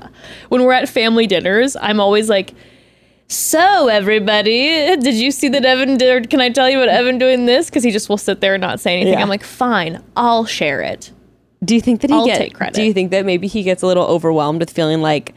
when 0.49 0.63
we're 0.63 0.73
at 0.73 0.89
family 0.89 1.27
dinners, 1.27 1.75
I'm 1.81 1.99
always 1.99 2.29
like, 2.29 2.53
so 3.27 3.87
everybody, 3.87 4.95
did 4.97 5.15
you 5.15 5.31
see 5.31 5.49
that 5.49 5.65
Evan 5.65 5.97
did? 5.97 6.29
Can 6.29 6.41
I 6.41 6.49
tell 6.49 6.69
you 6.69 6.81
about 6.81 6.93
Evan 6.93 7.17
doing 7.17 7.45
this? 7.45 7.69
Because 7.69 7.83
he 7.83 7.91
just 7.91 8.07
will 8.09 8.17
sit 8.17 8.41
there 8.41 8.53
and 8.53 8.61
not 8.61 8.79
say 8.79 8.93
anything. 8.93 9.13
Yeah. 9.13 9.21
I'm 9.21 9.29
like, 9.29 9.43
fine, 9.43 10.03
I'll 10.15 10.45
share 10.45 10.81
it. 10.81 11.11
Do 11.63 11.73
you 11.73 11.81
think 11.81 12.01
that 12.01 12.11
he 12.11 12.15
I'll 12.15 12.25
get, 12.25 12.37
take 12.37 12.53
credit. 12.53 12.75
Do 12.75 12.83
you 12.83 12.93
think 12.93 13.11
that 13.11 13.25
maybe 13.25 13.47
he 13.47 13.63
gets 13.63 13.81
a 13.81 13.87
little 13.87 14.05
overwhelmed 14.05 14.59
with 14.59 14.69
feeling 14.69 15.01
like 15.01 15.33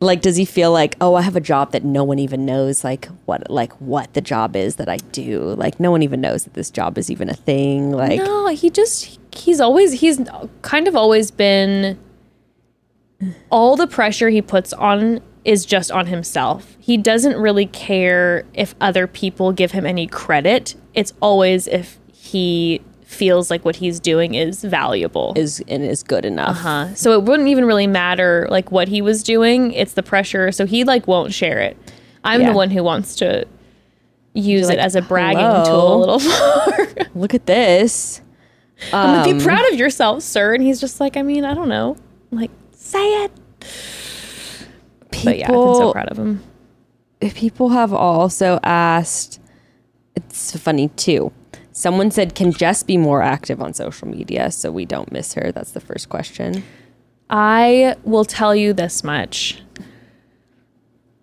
like 0.00 0.20
does 0.20 0.36
he 0.36 0.44
feel 0.44 0.72
like, 0.72 0.96
"Oh, 1.00 1.14
I 1.14 1.22
have 1.22 1.36
a 1.36 1.40
job 1.40 1.72
that 1.72 1.84
no 1.84 2.04
one 2.04 2.18
even 2.18 2.46
knows 2.46 2.84
like 2.84 3.06
what 3.24 3.50
like 3.50 3.72
what 3.80 4.12
the 4.14 4.20
job 4.20 4.54
is 4.54 4.76
that 4.76 4.88
I 4.88 4.98
do. 4.98 5.40
Like 5.40 5.80
no 5.80 5.90
one 5.90 6.02
even 6.02 6.20
knows 6.20 6.44
that 6.44 6.54
this 6.54 6.70
job 6.70 6.98
is 6.98 7.10
even 7.10 7.28
a 7.28 7.34
thing." 7.34 7.92
Like 7.92 8.18
no, 8.18 8.48
he 8.48 8.70
just 8.70 9.18
he's 9.34 9.60
always 9.60 10.00
he's 10.00 10.20
kind 10.62 10.86
of 10.86 10.94
always 10.94 11.30
been 11.30 11.98
all 13.50 13.76
the 13.76 13.86
pressure 13.86 14.28
he 14.28 14.40
puts 14.42 14.72
on 14.72 15.20
is 15.44 15.64
just 15.64 15.90
on 15.90 16.06
himself. 16.06 16.76
He 16.78 16.96
doesn't 16.96 17.36
really 17.36 17.66
care 17.66 18.44
if 18.54 18.74
other 18.80 19.06
people 19.06 19.52
give 19.52 19.72
him 19.72 19.86
any 19.86 20.06
credit. 20.06 20.74
It's 20.94 21.12
always 21.20 21.66
if 21.66 21.98
he 22.12 22.82
feels 23.08 23.50
like 23.50 23.64
what 23.64 23.76
he's 23.76 23.98
doing 23.98 24.34
is 24.34 24.62
valuable. 24.62 25.32
is 25.34 25.64
and 25.66 25.82
is 25.82 26.02
good 26.02 26.26
enough. 26.26 26.62
uh, 26.64 26.94
so 26.94 27.12
it 27.12 27.22
wouldn't 27.24 27.48
even 27.48 27.64
really 27.64 27.86
matter 27.86 28.46
like 28.50 28.70
what 28.70 28.86
he 28.88 29.00
was 29.00 29.22
doing. 29.22 29.72
It's 29.72 29.94
the 29.94 30.02
pressure. 30.02 30.52
So 30.52 30.66
he 30.66 30.84
like 30.84 31.06
won't 31.08 31.32
share 31.32 31.58
it. 31.58 31.76
I'm 32.22 32.42
Yeah. 32.42 32.50
the 32.50 32.56
one 32.56 32.70
who 32.70 32.82
wants 32.84 33.16
to 33.16 33.46
use 34.34 34.68
like, 34.68 34.76
it 34.76 34.80
as 34.80 34.94
a 34.94 35.00
bragging 35.00 35.40
"Hello?" 35.40 35.64
tool 35.64 35.94
a 35.94 35.98
little 36.04 36.20
more. 37.06 37.06
Look 37.14 37.32
at 37.32 37.46
this. 37.46 38.20
I'm 38.92 39.26
Um, 39.26 39.38
be 39.38 39.42
proud 39.42 39.64
of 39.72 39.78
yourself, 39.78 40.22
sir. 40.22 40.54
And 40.54 40.62
he's 40.62 40.78
just 40.80 41.00
like, 41.00 41.16
I 41.16 41.22
mean, 41.22 41.44
I 41.46 41.54
don't 41.54 41.70
know. 41.70 41.96
I'm 42.30 42.38
like, 42.38 42.50
say 42.72 43.24
it. 43.24 43.32
People, 45.10 45.24
But 45.32 45.38
yeah, 45.38 45.46
I've 45.46 45.54
been 45.54 45.74
so 45.76 45.92
proud 45.92 46.08
of 46.10 46.18
him. 46.18 46.42
people 47.34 47.70
have 47.70 47.92
also 47.94 48.60
asked 48.62 49.40
it's 50.14 50.54
funny 50.58 50.88
too. 50.88 51.32
Someone 51.78 52.10
said, 52.10 52.34
"Can 52.34 52.50
Jess 52.50 52.82
be 52.82 52.96
more 52.96 53.22
active 53.22 53.62
on 53.62 53.72
social 53.72 54.08
media 54.08 54.50
so 54.50 54.72
we 54.72 54.84
don't 54.84 55.12
miss 55.12 55.34
her?" 55.34 55.52
That's 55.52 55.70
the 55.70 55.78
first 55.78 56.08
question. 56.08 56.64
I 57.30 57.94
will 58.02 58.24
tell 58.24 58.52
you 58.52 58.72
this 58.72 59.04
much. 59.04 59.62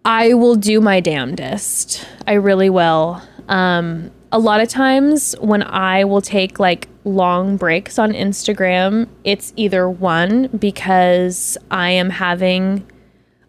I 0.06 0.34
will 0.34 0.56
do 0.56 0.80
my 0.80 1.02
damnedest. 1.02 2.07
I 2.26 2.36
really 2.36 2.69
will. 2.69 3.22
Um, 3.49 4.11
a 4.32 4.40
lot 4.40 4.61
of 4.61 4.69
times 4.69 5.36
when 5.41 5.61
I 5.61 6.06
will 6.06 6.22
take 6.22 6.57
like 6.57 6.88
long 7.03 7.57
breaks 7.57 7.99
on 7.99 8.14
Instagram, 8.14 9.10
it's 9.26 9.52
either 9.57 9.90
one 9.90 10.48
because 10.57 11.57
I 11.69 11.90
am 11.90 12.11
having 12.11 12.90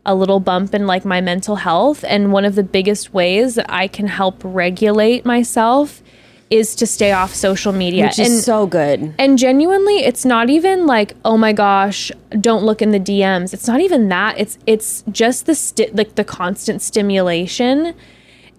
a 0.05 0.17
little 0.17 0.41
bump 0.41 0.75
in 0.75 0.89
like 0.89 1.05
my 1.05 1.21
mental 1.21 1.55
health. 1.55 2.05
And 2.09 2.33
one 2.33 2.45
of 2.45 2.57
the 2.57 2.65
biggest 2.65 3.15
ways 3.15 3.55
that 3.55 3.67
I 3.69 3.87
can 3.87 4.09
help 4.09 4.41
regulate 4.43 5.25
myself 5.25 6.03
is 6.51 6.77
to 6.77 6.87
stay 6.87 7.11
off 7.13 7.35
social 7.35 7.73
media. 7.73 8.05
Which 8.07 8.19
is 8.21 8.45
so 8.45 8.67
good. 8.67 9.15
and 9.19 9.37
genuinely, 9.39 9.99
it's 10.05 10.25
not 10.25 10.49
even 10.49 10.87
like, 10.87 11.15
oh 11.25 11.37
my 11.37 11.53
gosh, 11.53 12.13
don't 12.41 12.65
look 12.65 12.81
in 12.81 12.91
the 12.93 13.01
DMs. 13.01 13.53
It's 13.53 13.67
not 13.67 13.81
even 13.81 14.09
that. 14.11 14.39
It's 14.39 14.59
it's 14.67 15.03
just 15.11 15.47
the 15.47 15.55
sti- 15.55 15.91
like 15.93 16.15
the 16.15 16.25
constant 16.25 16.83
stimulation 16.83 17.95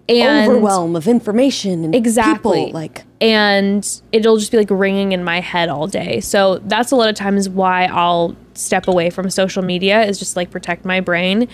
and 0.08 0.50
Overwhelm 0.50 0.96
of 0.96 1.06
information 1.06 1.84
and 1.84 1.94
Exactly. 1.94 2.66
people, 2.66 2.72
like 2.72 3.04
and 3.20 4.00
it'll 4.12 4.36
just 4.38 4.50
be 4.52 4.56
like 4.58 4.70
ringing 4.70 5.12
in 5.12 5.22
my 5.24 5.40
head 5.40 5.68
all 5.68 5.86
day. 5.86 6.20
So 6.20 6.58
that's 6.58 6.92
a 6.92 6.96
lot 6.96 7.08
of 7.08 7.14
times 7.14 7.48
why 7.48 7.84
I'll 7.86 8.34
step 8.54 8.88
away 8.88 9.10
from 9.10 9.28
social 9.30 9.62
media 9.62 10.02
is 10.04 10.18
just 10.18 10.36
like 10.36 10.50
protect 10.50 10.84
my 10.84 11.00
brain. 11.00 11.48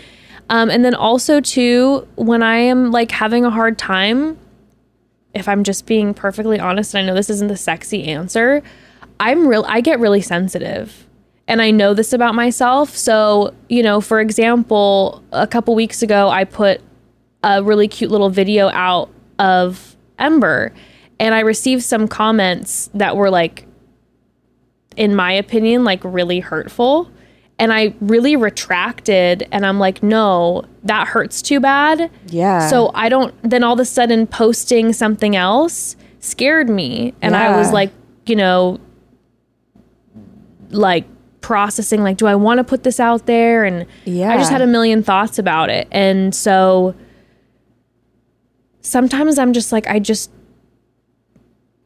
Um, 0.50 0.68
and 0.70 0.84
then 0.84 0.94
also 0.94 1.40
too, 1.40 2.06
when 2.16 2.42
I 2.42 2.56
am 2.56 2.90
like 2.92 3.10
having 3.10 3.44
a 3.44 3.50
hard 3.50 3.78
time, 3.78 4.36
if 5.34 5.48
I'm 5.48 5.64
just 5.64 5.86
being 5.86 6.14
perfectly 6.14 6.58
honest, 6.60 6.94
and 6.94 7.02
I 7.02 7.06
know 7.06 7.14
this 7.14 7.30
isn't 7.30 7.48
the 7.48 7.56
sexy 7.56 8.04
answer, 8.04 8.62
I'm 9.20 9.46
real. 9.46 9.64
I 9.66 9.80
get 9.80 10.00
really 10.00 10.20
sensitive, 10.20 11.06
and 11.46 11.60
I 11.62 11.70
know 11.70 11.94
this 11.94 12.12
about 12.12 12.34
myself. 12.34 12.96
So 12.96 13.54
you 13.68 13.82
know, 13.82 14.00
for 14.00 14.20
example, 14.20 15.22
a 15.32 15.46
couple 15.46 15.74
weeks 15.74 16.02
ago, 16.02 16.28
I 16.28 16.44
put 16.44 16.80
a 17.42 17.62
really 17.62 17.88
cute 17.88 18.10
little 18.10 18.30
video 18.30 18.70
out 18.70 19.10
of 19.38 19.96
Ember, 20.18 20.72
and 21.18 21.34
I 21.34 21.40
received 21.40 21.82
some 21.82 22.08
comments 22.08 22.90
that 22.94 23.16
were 23.16 23.30
like, 23.30 23.66
in 24.96 25.14
my 25.14 25.32
opinion, 25.32 25.84
like 25.84 26.00
really 26.04 26.40
hurtful. 26.40 27.10
And 27.56 27.72
I 27.72 27.94
really 28.00 28.34
retracted, 28.34 29.46
and 29.52 29.64
I'm 29.64 29.78
like, 29.78 30.02
no, 30.02 30.64
that 30.82 31.06
hurts 31.06 31.40
too 31.40 31.60
bad. 31.60 32.10
Yeah. 32.26 32.68
So 32.68 32.90
I 32.94 33.08
don't, 33.08 33.32
then 33.48 33.62
all 33.62 33.74
of 33.74 33.80
a 33.80 33.84
sudden 33.84 34.26
posting 34.26 34.92
something 34.92 35.36
else 35.36 35.94
scared 36.18 36.68
me. 36.68 37.14
And 37.22 37.36
I 37.36 37.56
was 37.56 37.70
like, 37.70 37.92
you 38.26 38.34
know, 38.34 38.80
like 40.70 41.06
processing, 41.42 42.02
like, 42.02 42.16
do 42.16 42.26
I 42.26 42.34
want 42.34 42.58
to 42.58 42.64
put 42.64 42.82
this 42.82 42.98
out 42.98 43.26
there? 43.26 43.64
And 43.64 43.86
yeah. 44.04 44.32
I 44.32 44.36
just 44.36 44.50
had 44.50 44.60
a 44.60 44.66
million 44.66 45.04
thoughts 45.04 45.38
about 45.38 45.70
it. 45.70 45.86
And 45.92 46.34
so 46.34 46.96
sometimes 48.80 49.38
I'm 49.38 49.52
just 49.52 49.70
like, 49.70 49.86
I 49.86 50.00
just 50.00 50.30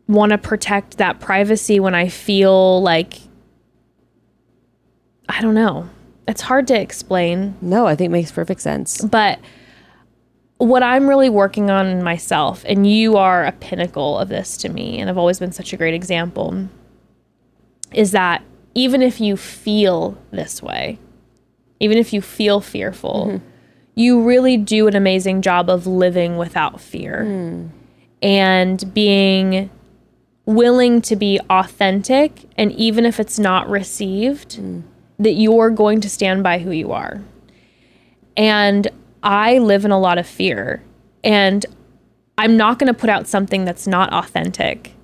want 0.06 0.30
to 0.30 0.38
protect 0.38 0.96
that 0.96 1.20
privacy 1.20 1.78
when 1.78 1.94
I 1.94 2.08
feel 2.08 2.80
like, 2.80 3.18
I 5.28 5.40
don't 5.40 5.54
know. 5.54 5.88
It's 6.26 6.42
hard 6.42 6.66
to 6.68 6.80
explain, 6.80 7.56
no, 7.60 7.86
I 7.86 7.96
think 7.96 8.06
it 8.06 8.12
makes 8.12 8.32
perfect 8.32 8.60
sense. 8.60 9.02
but 9.04 9.38
what 10.58 10.82
I'm 10.82 11.08
really 11.08 11.30
working 11.30 11.70
on 11.70 12.02
myself, 12.02 12.64
and 12.68 12.86
you 12.86 13.16
are 13.16 13.44
a 13.44 13.52
pinnacle 13.52 14.18
of 14.18 14.28
this 14.28 14.56
to 14.58 14.68
me, 14.68 14.98
and 14.98 15.08
I've 15.08 15.18
always 15.18 15.38
been 15.38 15.52
such 15.52 15.72
a 15.72 15.76
great 15.76 15.94
example, 15.94 16.68
is 17.92 18.10
that 18.10 18.42
even 18.74 19.00
if 19.00 19.20
you 19.20 19.36
feel 19.36 20.18
this 20.30 20.62
way, 20.62 20.98
even 21.80 21.96
if 21.96 22.12
you 22.12 22.20
feel 22.20 22.60
fearful, 22.60 23.26
mm-hmm. 23.28 23.46
you 23.94 24.22
really 24.22 24.56
do 24.56 24.88
an 24.88 24.96
amazing 24.96 25.42
job 25.42 25.70
of 25.70 25.86
living 25.86 26.36
without 26.36 26.80
fear 26.80 27.24
hmm. 27.24 27.66
and 28.20 28.92
being 28.92 29.70
willing 30.44 31.00
to 31.02 31.14
be 31.14 31.38
authentic. 31.48 32.44
And 32.56 32.72
even 32.72 33.06
if 33.06 33.20
it's 33.20 33.38
not 33.38 33.68
received, 33.70 34.54
hmm. 34.54 34.80
That 35.18 35.32
you're 35.32 35.70
going 35.70 36.00
to 36.00 36.08
stand 36.08 36.42
by 36.42 36.58
who 36.58 36.70
you 36.70 36.92
are. 36.92 37.20
And 38.36 38.88
I 39.22 39.58
live 39.58 39.84
in 39.84 39.90
a 39.90 39.98
lot 39.98 40.18
of 40.18 40.26
fear. 40.26 40.82
And 41.24 41.66
I'm 42.36 42.56
not 42.56 42.78
going 42.78 42.92
to 42.92 42.98
put 42.98 43.10
out 43.10 43.26
something 43.26 43.64
that's 43.64 43.86
not 43.86 44.12
authentic. 44.12 44.94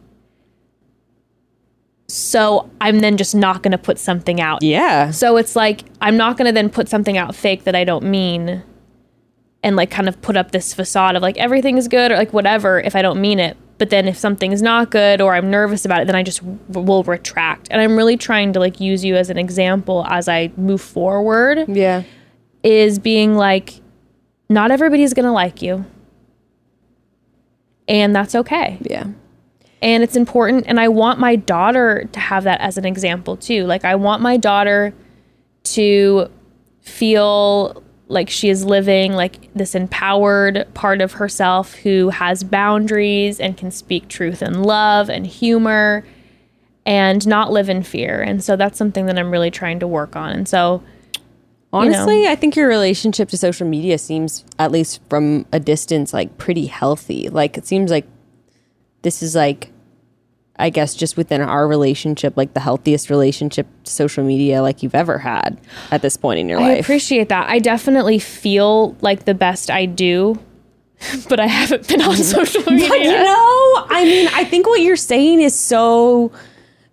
So 2.07 2.71
I'm 2.81 3.01
then 3.01 3.17
just 3.17 3.35
not 3.35 3.63
going 3.63 3.73
to 3.73 3.79
put 3.79 3.99
something 3.99 4.41
out. 4.41 4.63
Yeah. 4.63 5.11
So 5.11 5.37
it's 5.37 5.57
like 5.57 5.85
I'm 6.01 6.17
not 6.17 6.37
going 6.37 6.47
to 6.47 6.53
then 6.53 6.71
put 6.71 6.89
something 6.89 7.17
out 7.17 7.35
fake 7.35 7.65
that 7.65 7.75
I 7.75 7.83
don't 7.83 8.05
mean 8.05 8.63
and 9.65 9.75
like 9.75 9.91
kind 9.91 10.09
of 10.09 10.21
put 10.23 10.37
up 10.37 10.53
this 10.53 10.75
facade 10.75 11.17
of 11.17 11.23
like 11.23 11.37
everything 11.39 11.77
is 11.77 11.89
good 11.89 12.13
or 12.13 12.17
like 12.17 12.33
whatever 12.33 12.79
if 12.79 12.95
I 12.95 13.03
don't 13.03 13.21
mean 13.21 13.41
it. 13.41 13.57
But 13.79 13.91
then 13.91 14.07
if 14.07 14.17
something 14.17 14.53
is 14.53 14.63
not 14.63 14.91
good 14.91 15.21
or 15.21 15.35
I'm 15.35 15.51
nervous 15.51 15.85
about 15.85 16.01
it, 16.03 16.07
then 16.07 16.15
I 16.15 16.23
just 16.23 16.41
w- 16.45 16.87
will 16.87 17.03
retract. 17.03 17.69
And 17.71 17.81
I'm 17.81 17.97
really 17.97 18.17
trying 18.17 18.53
to 18.53 18.61
like 18.61 18.81
use 18.81 19.05
you 19.05 19.17
as 19.17 19.31
an 19.31 19.37
example 19.39 20.05
as 20.09 20.29
I 20.29 20.53
move 20.57 20.81
forward 20.81 21.65
Yeah. 21.69 22.05
is 22.63 22.99
being 22.99 23.35
like 23.37 23.81
not 24.49 24.71
everybody's 24.71 25.13
going 25.15 25.25
to 25.27 25.33
like 25.33 25.61
you. 25.63 25.85
And 27.89 28.15
that's 28.17 28.35
okay 28.35 28.79
Yeah. 28.81 29.09
and 29.83 30.03
it's 30.03 30.17
important 30.17 30.65
and 30.67 30.81
i 30.81 30.89
want 30.89 31.19
my 31.21 31.37
daughter 31.37 32.09
to 32.13 32.19
have 32.21 32.45
that 32.45 32.59
as 32.63 32.79
an 32.79 32.87
example 32.87 33.37
too 33.37 33.65
like 33.67 33.85
i 33.85 33.95
want 33.95 34.23
my 34.23 34.39
daughter 34.39 34.95
to 35.65 36.31
feel 36.81 37.84
like 38.09 38.29
she 38.29 38.49
is 38.49 38.65
living 38.65 39.15
like 39.15 39.53
this 39.55 39.75
empowered 39.75 40.67
part 40.75 41.01
of 41.01 41.13
herself 41.13 41.75
who 41.75 42.11
has 42.11 42.45
boundaries 42.45 43.41
and 43.41 43.57
can 43.57 43.71
speak 43.71 44.09
truth 44.09 44.43
and 44.43 44.65
love 44.65 45.09
and 45.09 45.27
humor 45.27 46.05
and 46.85 47.27
not 47.27 47.51
live 47.51 47.69
in 47.69 47.83
fear. 47.83 48.21
And 48.21 48.45
so 48.45 48.57
that's 48.57 48.77
something 48.77 49.07
that 49.07 49.19
i'm 49.19 49.31
really 49.31 49.51
trying 49.51 49.81
to 49.81 49.87
work 49.87 50.17
on. 50.17 50.31
And 50.31 50.49
so 50.49 50.83
Honestly, 51.75 52.29
I 52.29 52.37
think 52.37 52.55
your 52.55 52.69
relationship 52.69 53.31
to 53.31 53.37
social 53.37 53.67
media 53.67 53.99
seems, 53.99 54.45
at 54.61 54.71
least 54.71 55.01
from 55.11 55.45
a 55.53 55.59
distance, 55.59 56.13
like 56.13 56.39
pretty 56.39 56.67
healthy. 56.67 57.29
Like 57.29 57.59
it 57.59 57.67
seems 57.67 57.91
like 57.91 58.07
this 59.03 59.25
is 59.25 59.35
like 59.35 59.73
I 60.57 60.71
guess 60.71 60.95
just 60.95 61.17
within 61.17 61.41
our 61.41 61.67
relationship, 61.67 62.37
like 62.37 62.55
the 62.55 62.61
healthiest 62.61 63.11
relationship 63.11 63.67
to 63.85 63.91
social 63.91 64.23
media 64.23 64.63
like 64.63 64.83
you've 64.83 64.95
ever 64.95 65.19
had 65.19 65.61
at 65.91 66.01
this 66.03 66.17
point 66.17 66.39
in 66.39 66.49
your 66.49 66.61
I 66.61 66.63
life. 66.63 66.71
I 66.71 66.79
appreciate 66.79 67.29
that. 67.31 67.49
I 67.49 67.59
definitely 67.59 68.21
feel 68.21 68.97
like 69.01 69.25
the 69.25 69.35
best 69.35 69.71
I 69.71 69.87
do, 69.87 70.39
but 71.29 71.41
I 71.41 71.47
haven't 71.47 71.89
been 71.89 72.03
on 72.03 72.17
social 72.37 72.63
media. 72.71 72.89
But 72.89 73.01
you 73.01 73.11
know, 73.11 73.87
I 73.89 74.05
mean, 74.05 74.29
I 74.33 74.45
think 74.45 74.67
what 74.67 74.81
you're 74.81 74.97
saying 74.97 75.41
is 75.41 75.59
so 75.59 76.31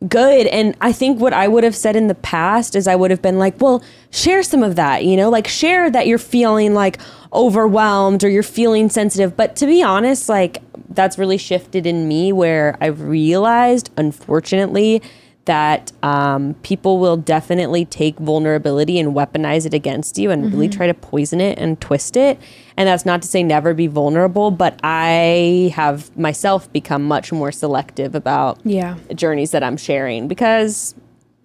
good. 0.08 0.48
And 0.48 0.76
I 0.82 0.92
think 0.92 1.20
what 1.20 1.34
I 1.34 1.48
would 1.48 1.64
have 1.64 1.76
said 1.76 1.96
in 1.96 2.08
the 2.08 2.16
past 2.16 2.76
is 2.76 2.88
I 2.88 2.96
would 2.96 3.12
have 3.12 3.22
been 3.22 3.38
like, 3.38 3.62
well, 3.62 3.84
share 4.10 4.42
some 4.44 4.64
of 4.64 4.76
that, 4.76 5.06
you 5.06 5.16
know, 5.16 5.30
like 5.30 5.48
share 5.48 5.90
that 5.92 6.08
you're 6.08 6.18
feeling 6.18 6.74
like 6.74 7.00
overwhelmed 7.34 8.24
or 8.24 8.30
you're 8.30 8.44
feeling 8.44 8.90
sensitive. 8.90 9.36
But 9.38 9.56
to 9.58 9.66
be 9.66 9.82
honest, 9.82 10.28
like 10.30 10.62
that's 10.90 11.18
really 11.18 11.38
shifted 11.38 11.86
in 11.88 12.08
me 12.08 12.34
where 12.34 12.78
I've 12.82 13.02
realized, 13.02 13.90
unfortunately, 13.98 15.02
that 15.46 15.92
um, 16.04 16.54
people 16.62 17.00
will 17.00 17.18
definitely 17.18 17.84
take 17.86 18.18
vulnerability 18.20 19.00
and 19.00 19.16
weaponize 19.16 19.66
it 19.66 19.74
against 19.74 20.18
you 20.20 20.30
and 20.30 20.54
really 20.54 20.70
try 20.70 20.86
to 20.86 20.94
poison 20.94 21.42
it 21.42 21.58
and 21.58 21.82
twist 21.82 22.16
it. 22.16 22.40
And 22.78 22.88
that's 22.88 23.06
not 23.08 23.24
to 23.24 23.28
say 23.28 23.42
never 23.42 23.74
be 23.74 23.88
vulnerable, 23.88 24.52
but 24.52 24.80
I 24.84 25.72
have 25.76 26.16
myself 26.16 26.72
become 26.72 27.04
much 27.04 27.32
more 27.32 27.52
selective 27.52 28.14
about 28.14 28.60
Yeah. 28.64 28.98
journeys 29.16 29.50
that 29.52 29.64
I'm 29.64 29.78
sharing 29.78 30.28
because, 30.28 30.94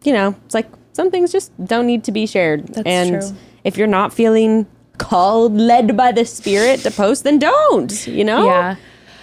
you 0.04 0.12
know, 0.12 0.34
it's 0.44 0.54
like 0.54 0.68
some 0.92 1.10
things 1.10 1.32
just 1.32 1.50
don't 1.64 1.86
need 1.86 2.04
to 2.04 2.12
be 2.12 2.26
shared. 2.26 2.66
That's 2.68 2.86
and 2.86 3.10
true. 3.22 3.30
if 3.64 3.78
you're 3.78 3.86
not 3.86 4.12
feeling 4.12 4.66
called, 4.98 5.54
led 5.54 5.96
by 5.96 6.12
the 6.12 6.24
spirit 6.24 6.80
to 6.80 6.90
post, 6.90 7.24
then 7.24 7.38
don't, 7.38 8.06
you 8.06 8.24
know? 8.24 8.46
Yeah. 8.46 8.76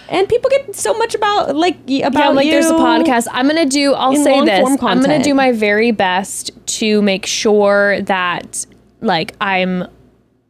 And 0.08 0.28
people 0.28 0.50
get 0.50 0.76
so 0.76 0.92
much 0.94 1.14
about 1.14 1.56
like 1.56 1.76
about 1.76 2.14
Yeah, 2.14 2.28
like 2.28 2.48
there's 2.48 2.66
a 2.66 2.74
podcast. 2.74 3.26
I'm 3.30 3.48
gonna 3.48 3.64
do. 3.64 3.94
I'll 3.94 4.14
say 4.16 4.44
this. 4.44 4.68
I'm 4.82 5.00
gonna 5.00 5.22
do 5.22 5.34
my 5.34 5.52
very 5.52 5.92
best 5.92 6.50
to 6.78 7.00
make 7.00 7.24
sure 7.24 8.02
that 8.02 8.66
like 9.00 9.34
I'm 9.40 9.88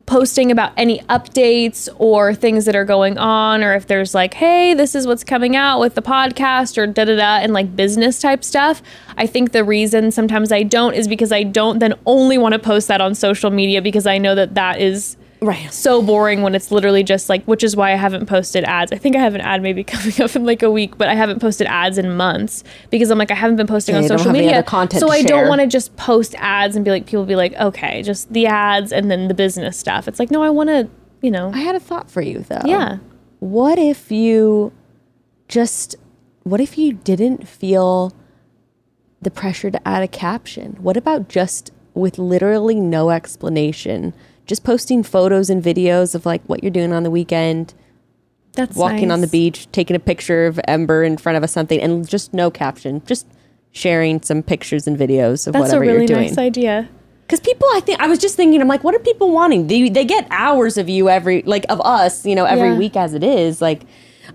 posting 0.06 0.51
about 0.51 0.72
any 0.76 0.98
updates 1.01 1.89
or 1.98 2.35
things 2.35 2.66
that 2.66 2.76
are 2.76 2.85
going 2.85 3.16
on, 3.18 3.62
or 3.62 3.74
if 3.74 3.86
there's 3.86 4.14
like, 4.14 4.35
hey, 4.35 4.74
this 4.74 4.94
is 4.94 5.06
what's 5.06 5.24
coming 5.24 5.56
out 5.56 5.81
with 5.81 5.94
the 5.94 6.02
podcast, 6.02 6.76
or 6.76 6.86
da 6.86 7.05
da 7.05 7.16
da, 7.16 7.39
and 7.39 7.52
like 7.52 7.74
business 7.74 8.20
type 8.20 8.44
stuff. 8.44 8.82
I 9.16 9.26
think 9.26 9.52
the 9.52 9.64
reason 9.64 10.10
sometimes 10.10 10.52
I 10.52 10.62
don't 10.62 10.94
is 10.94 11.09
because 11.09 11.32
I 11.32 11.43
don't 11.43 11.78
then 11.78 11.94
only 12.06 12.39
want 12.39 12.52
to 12.52 12.59
post 12.59 12.89
that 12.89 13.01
on 13.01 13.14
social 13.14 13.51
media 13.51 13.81
because 13.81 14.06
I 14.06 14.18
know 14.18 14.35
that 14.35 14.55
that 14.55 14.81
is 14.81 15.16
Right. 15.46 15.72
so 15.72 16.00
boring 16.02 16.42
when 16.42 16.54
it's 16.54 16.70
literally 16.70 17.02
just 17.02 17.28
like 17.28 17.44
which 17.44 17.62
is 17.62 17.76
why 17.76 17.92
I 17.92 17.96
haven't 17.96 18.26
posted 18.26 18.64
ads. 18.64 18.92
I 18.92 18.96
think 18.96 19.14
I 19.16 19.20
have 19.20 19.34
an 19.34 19.40
ad 19.40 19.62
maybe 19.62 19.84
coming 19.94 20.20
up 20.22 20.34
in 20.34 20.44
like 20.44 20.62
a 20.62 20.70
week, 20.70 20.96
but 20.96 21.08
I 21.08 21.14
haven't 21.14 21.40
posted 21.40 21.66
ads 21.66 21.98
in 21.98 22.16
months 22.16 22.64
because 22.90 23.10
I'm 23.10 23.18
like 23.18 23.30
I 23.30 23.34
haven't 23.34 23.56
been 23.56 23.66
posting 23.66 23.94
Yeah, 23.94 24.02
on 24.02 24.08
social 24.08 24.32
media. 24.32 24.62
content 24.62 25.00
so 25.00 25.10
I 25.10 25.22
don't 25.22 25.48
want 25.48 25.60
to 25.60 25.66
just 25.66 25.94
post 25.96 26.34
ads 26.38 26.76
and 26.76 26.84
be 26.84 26.90
like 26.90 27.06
people 27.06 27.24
be 27.26 27.36
like, 27.36 27.54
"Okay, 27.54 28.02
just 28.02 28.32
the 28.32 28.46
ads 28.46 28.90
and 28.92 29.10
then 29.10 29.28
the 29.28 29.34
business 29.34 29.78
stuff." 29.78 30.08
It's 30.08 30.18
like, 30.18 30.30
"No, 30.30 30.42
I 30.42 30.50
want 30.50 30.68
to, 30.70 30.88
you 31.22 31.30
know." 31.30 31.50
I 31.52 31.58
had 31.58 31.74
a 31.74 31.80
thought 31.80 32.10
for 32.10 32.22
you 32.22 32.40
though. 32.40 32.62
Yeah. 32.64 32.98
What 33.40 33.78
if 33.78 34.10
you 34.10 34.72
just 35.48 35.96
what 36.44 36.60
if 36.60 36.76
you 36.78 36.92
didn't 36.92 37.46
feel 37.48 38.12
the 39.20 39.30
pressure 39.30 39.70
to 39.70 39.88
add 39.88 40.02
a 40.02 40.08
caption? 40.08 40.76
What 40.80 40.96
about 40.96 41.28
just 41.28 41.70
with 41.94 42.18
literally 42.18 42.80
no 42.80 43.10
explanation, 43.10 44.12
just 44.46 44.64
posting 44.64 45.02
photos 45.02 45.48
and 45.50 45.62
videos 45.62 46.14
of 46.14 46.26
like 46.26 46.42
what 46.46 46.62
you're 46.62 46.70
doing 46.70 46.92
on 46.92 47.02
the 47.02 47.10
weekend, 47.10 47.74
That's 48.52 48.76
walking 48.76 49.10
on 49.10 49.20
the 49.20 49.26
beach, 49.26 49.68
taking 49.72 49.96
a 49.96 50.00
picture 50.00 50.46
of 50.46 50.60
Ember 50.68 51.02
in 51.02 51.16
front 51.16 51.36
of 51.36 51.42
us 51.44 51.52
something 51.52 51.80
and 51.80 52.06
just 52.08 52.34
no 52.34 52.50
caption, 52.50 53.02
just 53.06 53.26
sharing 53.72 54.22
some 54.22 54.42
pictures 54.42 54.86
and 54.86 54.96
videos 54.98 55.46
of 55.46 55.52
That's 55.54 55.62
whatever 55.64 55.80
really 55.80 55.92
you're 55.98 56.06
doing. 56.06 56.20
That's 56.28 56.36
a 56.38 56.40
really 56.40 56.50
nice 56.50 56.56
idea. 56.58 56.88
Because 57.26 57.40
people, 57.40 57.66
I 57.72 57.80
think 57.80 58.00
I 58.00 58.06
was 58.06 58.18
just 58.18 58.36
thinking, 58.36 58.60
I'm 58.60 58.68
like, 58.68 58.84
what 58.84 58.94
are 58.94 58.98
people 58.98 59.30
wanting? 59.30 59.66
They 59.66 59.88
they 59.88 60.04
get 60.04 60.26
hours 60.30 60.76
of 60.76 60.90
you 60.90 61.08
every 61.08 61.42
like 61.42 61.64
of 61.70 61.80
us, 61.80 62.26
you 62.26 62.34
know, 62.34 62.44
every 62.44 62.68
Yeah. 62.68 62.78
week 62.78 62.96
as 62.96 63.14
it 63.14 63.24
is. 63.24 63.62
Like, 63.62 63.82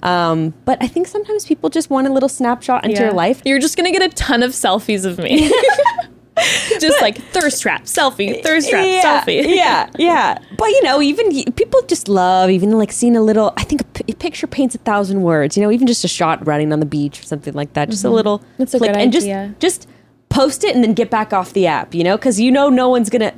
um, 0.01 0.55
but 0.65 0.81
I 0.81 0.87
think 0.87 1.05
sometimes 1.07 1.45
people 1.45 1.69
just 1.69 1.91
want 1.91 2.07
a 2.07 2.11
little 2.11 2.27
snapshot 2.29 2.85
into 2.85 2.97
Yeah. 2.99 3.05
your 3.07 3.13
life. 3.13 3.43
You're 3.45 3.59
just 3.59 3.77
going 3.77 3.85
to 3.93 3.97
get 3.97 4.11
a 4.11 4.13
ton 4.15 4.41
of 4.41 4.51
selfies 4.51 5.05
of 5.05 5.19
me. 5.19 5.51
just 6.79 7.01
like 7.01 7.17
thirst 7.31 7.61
trap, 7.61 7.83
selfie, 7.83 8.41
thirst 8.43 8.69
trap, 8.69 8.85
yeah, 8.85 9.21
selfie. 9.23 9.55
yeah, 9.55 9.89
yeah. 9.97 10.37
But 10.57 10.67
you 10.69 10.83
know, 10.83 11.01
even 11.01 11.51
people 11.53 11.81
just 11.83 12.07
love 12.09 12.49
even 12.49 12.71
like 12.77 12.91
seeing 12.91 13.15
a 13.15 13.21
little. 13.21 13.53
I 13.57 13.63
think 13.63 13.81
a, 13.81 13.83
p- 13.85 14.05
a 14.09 14.13
picture 14.15 14.47
paints 14.47 14.75
a 14.75 14.79
thousand 14.79 15.21
words. 15.21 15.55
You 15.55 15.63
know, 15.63 15.71
even 15.71 15.87
just 15.87 16.03
a 16.03 16.07
shot 16.07 16.45
running 16.45 16.73
on 16.73 16.79
the 16.79 16.85
beach 16.85 17.19
or 17.19 17.23
something 17.23 17.53
like 17.53 17.73
that. 17.73 17.89
Just 17.89 18.03
a 18.03 18.09
little 18.09 18.39
Mm-hmm. 18.39 18.53
That's 18.57 18.73
a 18.73 18.77
flick 18.77 18.91
good 18.91 18.99
and 19.01 19.11
just 19.13 19.27
just 19.59 19.87
post 20.29 20.63
it 20.63 20.75
and 20.75 20.83
then 20.83 20.93
get 20.93 21.09
back 21.09 21.33
off 21.33 21.53
the 21.53 21.67
app. 21.67 21.95
You 21.95 22.03
know, 22.03 22.17
because 22.17 22.39
you 22.39 22.51
know 22.51 22.69
no 22.69 22.89
one's 22.89 23.09
gonna. 23.09 23.33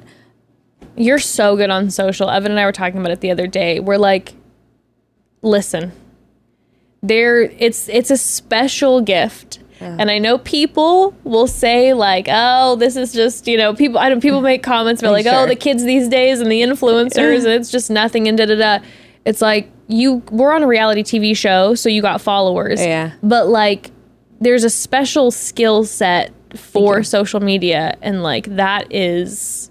You're 0.96 1.20
so 1.20 1.56
good 1.56 1.70
on 1.70 1.90
social. 1.90 2.30
Evan 2.30 2.52
and 2.52 2.60
I 2.60 2.66
were 2.66 2.72
talking 2.72 3.00
about 3.00 3.12
it 3.12 3.22
the 3.22 3.32
other 3.32 3.48
day. 3.48 3.80
We're 3.80 3.98
like, 3.98 4.34
listen, 5.42 5.94
there 7.02 7.42
it's 7.42 7.88
it's 7.90 8.12
a 8.12 8.18
special 8.18 9.02
gift. 9.02 9.60
And 9.82 10.12
I 10.12 10.20
know 10.20 10.38
people 10.38 11.16
will 11.24 11.48
say 11.48 11.94
like, 11.94 12.28
"Oh, 12.30 12.76
this 12.76 12.96
is 12.96 13.14
just 13.14 13.48
you 13.48 13.58
know." 13.58 13.74
People, 13.74 14.00
I 14.00 14.10
know 14.10 14.20
people 14.20 14.42
make 14.42 14.64
comments 14.64 15.02
about 15.02 15.14
like, 15.14 15.26
oh, 15.26 15.32
Sure. 15.32 15.40
"Oh, 15.42 15.48
the 15.48 15.56
kids 15.56 15.84
these 15.84 16.08
days 16.08 16.40
and 16.40 16.52
the 16.52 16.62
influencers, 16.62 17.40
and 17.40 17.54
it's 17.54 17.72
just 17.72 17.90
nothing." 17.90 18.28
And 18.28 18.38
da 18.38 18.46
da 18.46 18.56
da. 18.56 18.86
It's 19.26 19.42
like 19.42 19.70
you 19.88 20.24
we're 20.32 20.54
on 20.54 20.64
a 20.64 20.68
reality 20.68 21.04
TV 21.04 21.36
show, 21.36 21.76
so 21.76 21.90
you 21.90 22.02
got 22.02 22.22
followers. 22.22 22.82
Yeah. 22.82 23.12
But 23.24 23.48
like, 23.48 23.92
there's 24.40 24.64
a 24.64 24.70
special 24.70 25.32
skill 25.32 25.84
set 25.84 26.32
for 26.56 27.04
social 27.04 27.40
media, 27.40 27.98
and 28.02 28.24
like 28.24 28.46
that 28.56 28.92
is 28.92 29.70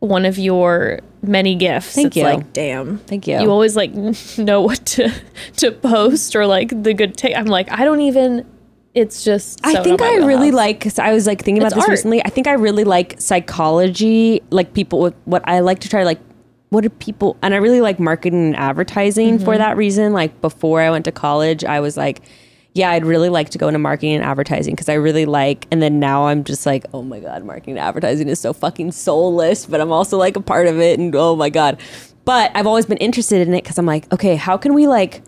one 0.00 0.24
of 0.24 0.38
your 0.38 1.00
many 1.22 1.54
gifts. 1.54 1.94
Thank 1.94 2.08
it's 2.08 2.16
you. 2.16 2.22
like, 2.22 2.52
damn. 2.52 2.98
Thank 2.98 3.26
you. 3.26 3.40
You 3.40 3.50
always 3.50 3.76
like 3.76 3.92
know 4.38 4.60
what 4.60 4.84
to 4.86 5.12
to 5.56 5.72
post 5.72 6.36
or 6.36 6.46
like 6.46 6.82
the 6.82 6.94
good 6.94 7.16
take. 7.16 7.36
I'm 7.36 7.46
like, 7.46 7.70
I 7.70 7.84
don't 7.84 8.00
even. 8.00 8.46
It's 8.96 9.22
just. 9.24 9.62
so 9.64 9.70
I 9.78 9.82
think 9.82 10.00
I 10.02 10.16
really 10.16 10.50
like 10.50 10.78
because 10.78 10.98
I 10.98 11.12
was 11.12 11.26
like 11.26 11.42
thinking 11.44 11.62
about 11.62 11.72
It's 11.72 11.76
this 11.76 11.84
art. 11.84 11.90
recently. 11.90 12.24
I 12.24 12.30
think 12.30 12.46
I 12.46 12.54
really 12.54 12.84
like 12.84 13.14
psychology, 13.20 14.40
like 14.50 14.72
people 14.74 15.00
with 15.00 15.14
what 15.26 15.42
I 15.48 15.60
like 15.60 15.80
to 15.80 15.88
try 15.88 16.02
like 16.02 16.18
what 16.70 16.80
do 16.80 16.88
people 16.88 17.36
and 17.42 17.54
I 17.54 17.58
really 17.58 17.80
like 17.80 18.00
marketing 18.00 18.46
and 18.46 18.56
advertising 18.56 19.36
Mm-hmm. 19.36 19.44
for 19.44 19.56
that 19.58 19.76
reason. 19.76 20.12
Like 20.12 20.40
before 20.40 20.80
I 20.80 20.90
went 20.90 21.04
to 21.04 21.12
college, 21.12 21.64
I 21.64 21.78
was 21.80 21.96
like, 21.96 22.22
yeah, 22.74 22.90
I'd 22.90 23.06
really 23.06 23.28
like 23.28 23.50
to 23.50 23.58
go 23.58 23.68
into 23.68 23.78
marketing 23.78 24.14
and 24.16 24.24
advertising 24.24 24.74
because 24.74 24.88
I 24.88 24.94
really 24.94 25.26
like. 25.26 25.66
And 25.70 25.80
then 25.80 26.00
now 26.00 26.26
I'm 26.26 26.42
just 26.44 26.66
like, 26.66 26.84
oh 26.92 27.02
my 27.02 27.20
god, 27.20 27.44
marketing 27.44 27.78
and 27.78 27.86
advertising 27.86 28.28
is 28.28 28.38
so 28.40 28.52
fucking 28.52 28.92
soulless, 28.92 29.64
but 29.66 29.80
I'm 29.80 29.92
also 29.92 30.18
like 30.18 30.36
a 30.36 30.40
part 30.42 30.66
of 30.66 30.78
it, 30.80 30.98
and 30.98 31.14
oh 31.14 31.36
my 31.36 31.50
god. 31.50 31.80
But 32.24 32.50
I've 32.54 32.66
always 32.66 32.86
been 32.86 32.98
interested 32.98 33.46
in 33.46 33.54
it 33.54 33.62
because 33.62 33.78
I'm 33.78 33.86
like, 33.86 34.12
okay, 34.12 34.36
how 34.36 34.56
can 34.56 34.74
we 34.74 34.86
like 34.86 35.22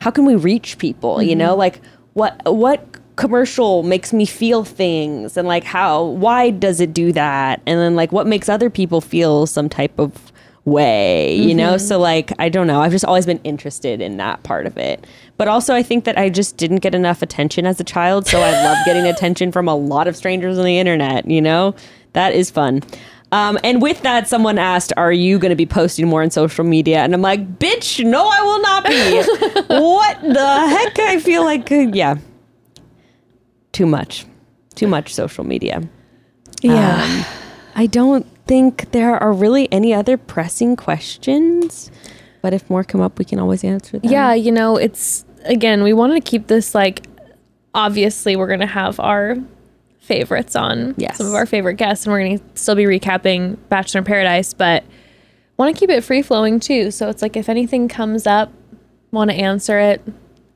how 0.00 0.10
can 0.10 0.26
we 0.26 0.34
reach 0.36 0.78
people 0.78 1.22
you 1.22 1.30
Mm-hmm. 1.30 1.38
know 1.38 1.56
like 1.56 1.80
what 2.12 2.38
what 2.54 2.93
commercial 3.16 3.82
makes 3.82 4.12
me 4.12 4.26
feel 4.26 4.64
things 4.64 5.36
and 5.36 5.46
like 5.46 5.64
how 5.64 6.04
why 6.04 6.50
does 6.50 6.80
it 6.80 6.92
do 6.92 7.12
that 7.12 7.60
and 7.66 7.78
then 7.78 7.94
like 7.94 8.10
what 8.10 8.26
makes 8.26 8.48
other 8.48 8.68
people 8.68 9.00
feel 9.00 9.46
some 9.46 9.68
type 9.68 9.96
of 9.98 10.32
way 10.64 11.34
you 11.36 11.54
know 11.54 11.74
Mm-hmm. 11.74 11.86
so 11.86 11.98
like 11.98 12.32
i 12.38 12.48
don't 12.48 12.66
know 12.66 12.80
i've 12.80 12.90
just 12.90 13.04
always 13.04 13.26
been 13.26 13.40
interested 13.44 14.00
in 14.00 14.16
that 14.16 14.42
part 14.42 14.66
of 14.66 14.78
it 14.78 15.06
but 15.36 15.46
also 15.46 15.74
i 15.74 15.82
think 15.82 16.04
that 16.04 16.16
i 16.18 16.28
just 16.30 16.56
didn't 16.56 16.78
get 16.78 16.94
enough 16.94 17.20
attention 17.22 17.66
as 17.66 17.78
a 17.78 17.84
child 17.84 18.26
so 18.26 18.40
i 18.40 18.50
love 18.50 18.78
getting 18.86 19.04
attention 19.04 19.52
from 19.52 19.68
a 19.68 19.74
lot 19.76 20.08
of 20.08 20.16
strangers 20.16 20.58
on 20.58 20.64
the 20.64 20.78
internet 20.78 21.28
you 21.30 21.42
know 21.42 21.74
that 22.14 22.32
is 22.32 22.50
fun 22.50 22.82
um, 23.32 23.58
and 23.64 23.82
with 23.82 24.00
that, 24.02 24.28
someone 24.28 24.58
asked, 24.58 24.92
"Are 24.96 25.10
you 25.10 25.40
going 25.40 25.50
to 25.50 25.56
be 25.56 25.66
posting 25.66 26.06
more 26.06 26.22
on 26.22 26.30
social 26.30 26.62
media?" 26.62 26.98
And 26.98 27.12
I'm 27.12 27.22
like, 27.22 27.58
"Bitch, 27.58 28.04
no, 28.04 28.28
I 28.30 28.42
will 28.42 28.60
not 28.62 28.84
be." 28.86 29.74
what 29.74 30.22
the 30.22 30.68
heck? 30.68 30.96
I 31.00 31.18
feel 31.18 31.42
like, 31.42 31.72
uh, 31.72 31.90
yeah, 31.92 32.14
too 33.74 33.84
much, 33.86 34.24
too 34.74 34.86
much 34.88 35.12
social 35.14 35.44
media. 35.44 35.82
Yeah. 36.62 37.24
I 37.74 37.86
don't 37.86 38.26
think 38.46 38.90
there 38.92 39.16
are 39.22 39.32
really 39.32 39.70
any 39.72 39.92
other 39.92 40.16
pressing 40.16 40.76
questions, 40.76 41.90
but 42.40 42.54
if 42.54 42.68
more 42.70 42.84
come 42.84 43.00
up, 43.02 43.18
we 43.18 43.24
can 43.24 43.38
always 43.38 43.64
answer 43.64 43.98
them. 43.98 44.10
yeah, 44.10 44.32
you 44.32 44.50
know, 44.52 44.76
it's 44.76 45.24
again, 45.44 45.82
we 45.82 45.92
wanted 45.92 46.24
to 46.24 46.30
keep 46.30 46.46
this 46.46 46.74
like 46.74 47.04
obviously 47.74 48.36
we're 48.36 48.46
gonna 48.48 48.66
have 48.66 48.98
our 49.00 49.36
favorites 49.98 50.54
on 50.54 50.94
Yes. 50.96 51.18
some 51.18 51.26
of 51.26 51.34
our 51.34 51.46
favorite 51.46 51.74
guests 51.74 52.06
and 52.06 52.12
we're 52.12 52.22
gonna 52.24 52.40
still 52.54 52.74
be 52.76 52.84
recapping 52.84 53.56
Bachelor 53.68 53.98
in 53.98 54.04
Paradise, 54.04 54.54
but 54.54 54.84
want 55.56 55.74
to 55.74 55.78
keep 55.78 55.90
it 55.90 56.02
free 56.02 56.22
flowing 56.22 56.60
too. 56.60 56.90
So 56.90 57.08
it's 57.08 57.22
like 57.22 57.36
if 57.36 57.48
anything 57.48 57.88
comes 57.88 58.26
up, 58.26 58.52
want 59.10 59.30
to 59.30 59.36
answer 59.36 59.78
it, 59.78 60.02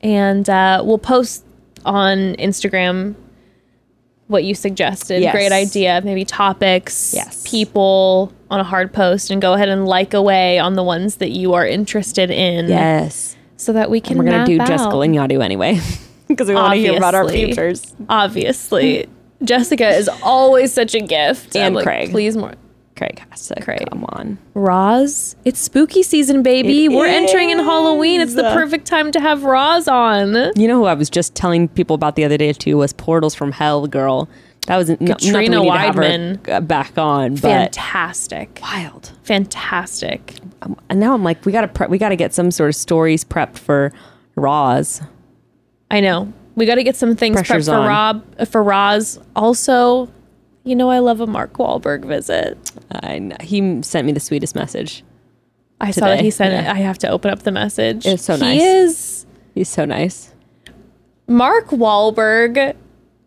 and 0.01 0.49
uh, 0.49 0.81
we'll 0.85 0.97
post 0.97 1.43
on 1.85 2.35
Instagram 2.35 3.15
what 4.27 4.43
you 4.43 4.53
suggested. 4.53 5.21
Yes. 5.23 5.33
Great 5.33 5.51
idea. 5.51 6.01
Maybe 6.03 6.23
topics, 6.23 7.13
Yes. 7.15 7.43
people 7.49 8.31
on 8.51 8.59
a 8.59 8.63
hard 8.63 8.93
post, 8.93 9.31
and 9.31 9.41
go 9.41 9.53
ahead 9.53 9.69
and 9.69 9.87
like 9.87 10.13
away 10.13 10.59
on 10.59 10.75
the 10.75 10.83
ones 10.83 11.15
that 11.15 11.31
you 11.31 11.53
are 11.53 11.65
interested 11.65 12.29
in 12.29 12.67
Yes. 12.67 13.35
so 13.57 13.73
that 13.73 13.89
we 13.89 13.99
can. 13.99 14.17
We're 14.19 14.25
gonna 14.25 14.45
do 14.45 14.59
out. 14.61 14.67
Jessica 14.67 14.91
Lanyadoo 14.91 15.43
anyway. 15.43 15.79
because 16.27 16.47
we 16.47 16.53
want 16.53 16.73
to 16.75 16.79
hear 16.79 16.95
about 16.95 17.15
our 17.15 17.27
futures. 17.27 17.95
Obviously, 18.07 19.07
Jessica 19.43 19.89
is 19.89 20.07
always 20.21 20.71
such 20.71 20.93
a 20.93 20.99
gift. 20.99 21.55
And 21.55 21.73
like, 21.75 21.83
Craig. 21.85 22.11
please 22.11 22.37
more. 22.37 22.53
Craig 22.99 23.23
has 23.31 23.47
to 23.47 23.59
Craig. 23.61 23.87
come 23.89 24.03
on. 24.09 24.37
Roz, 24.53 25.35
it's 25.45 25.59
spooky 25.59 26.03
season, 26.03 26.43
baby. 26.43 26.85
It 26.85 26.89
We're 26.91 27.07
entering 27.07 27.49
in 27.49 27.57
Halloween. 27.59 28.21
It's 28.21 28.35
the 28.35 28.43
perfect 28.43 28.85
time 28.85 29.11
to 29.13 29.19
have 29.19 29.43
Roz 29.43 29.87
on. 29.87 30.35
You 30.55 30.67
know 30.67 30.77
who 30.77 30.85
I 30.85 30.93
was 30.93 31.09
just 31.09 31.33
telling 31.33 31.67
people 31.69 31.95
about 31.95 32.15
the 32.15 32.25
other 32.25 32.37
day 32.37 32.53
too 32.53 32.77
was 32.77 32.93
Portals 32.93 33.33
from 33.33 33.51
Hell 33.53 33.87
girl. 33.87 34.29
That 34.67 34.77
was 34.77 34.89
n- 34.89 34.97
not 34.99 35.19
that 35.19 35.21
we 35.23 35.29
Katrina 35.31 35.59
need 35.61 35.65
to 35.71 35.77
have 35.77 35.95
her, 35.95 36.01
Weidman. 36.03 36.67
back 36.67 36.95
on, 36.97 37.35
but 37.35 37.41
Fantastic. 37.41 38.59
wild. 38.61 39.11
Fantastic. 39.23 40.35
Um, 40.61 40.75
and 40.89 40.99
now 40.99 41.13
I'm 41.13 41.23
like, 41.23 41.43
we 41.45 41.51
gotta 41.51 41.67
pre- 41.69 41.87
we 41.87 41.97
gotta 41.97 42.17
get 42.17 42.33
some 42.33 42.51
sort 42.51 42.69
of 42.69 42.75
stories 42.75 43.23
prepped 43.23 43.57
for 43.57 43.91
Roz. 44.35 45.01
I 45.89 46.01
know. 46.01 46.31
We 46.55 46.65
got 46.65 46.75
to 46.75 46.83
get 46.83 46.97
some 46.97 47.15
things 47.15 47.35
Pressure's 47.37 47.69
prepped 47.69 47.71
for 47.71 47.79
on. 47.79 47.87
Rob, 47.87 48.47
for 48.49 48.61
Roz. 48.61 49.17
Also, 49.35 50.09
you 50.69 50.75
know, 50.75 50.89
I 50.89 50.99
love 50.99 51.19
a 51.19 51.27
Mark 51.27 51.53
Wahlberg 51.53 52.05
visit. 52.05 52.57
I 52.91 53.31
he 53.41 53.81
sent 53.81 54.05
me 54.05 54.13
the 54.13 54.19
sweetest 54.19 54.55
message. 54.55 55.03
I 55.81 55.91
saw 55.91 56.05
that 56.07 56.21
he 56.21 56.31
sent 56.31 56.53
it. 56.53 56.69
I 56.69 56.79
have 56.79 56.97
to 56.99 57.09
open 57.09 57.31
up 57.31 57.43
the 57.43 57.51
message. 57.51 58.05
It's 58.05 58.23
so 58.23 58.35
He 58.35 58.41
nice. 58.41 58.61
is 58.61 59.25
He's 59.55 59.69
so 59.69 59.85
nice. 59.85 60.33
Mark 61.27 61.67
Wahlberg 61.67 62.75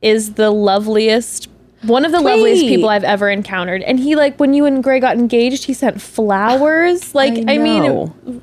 is 0.00 0.34
the 0.34 0.50
loveliest, 0.50 1.48
one 1.82 2.04
of 2.04 2.12
the 2.12 2.20
loveliest 2.20 2.64
people 2.64 2.88
I've 2.88 3.04
ever 3.04 3.30
encountered. 3.30 3.82
And 3.82 3.98
he 3.98 4.16
like 4.16 4.38
when 4.40 4.54
you 4.54 4.64
and 4.66 4.82
Gray 4.82 5.00
got 5.00 5.16
engaged, 5.16 5.64
he 5.64 5.74
sent 5.74 6.00
flowers. 6.00 7.14
Like 7.14 7.34
I, 7.48 7.56
know. 7.56 8.14
mean, 8.24 8.42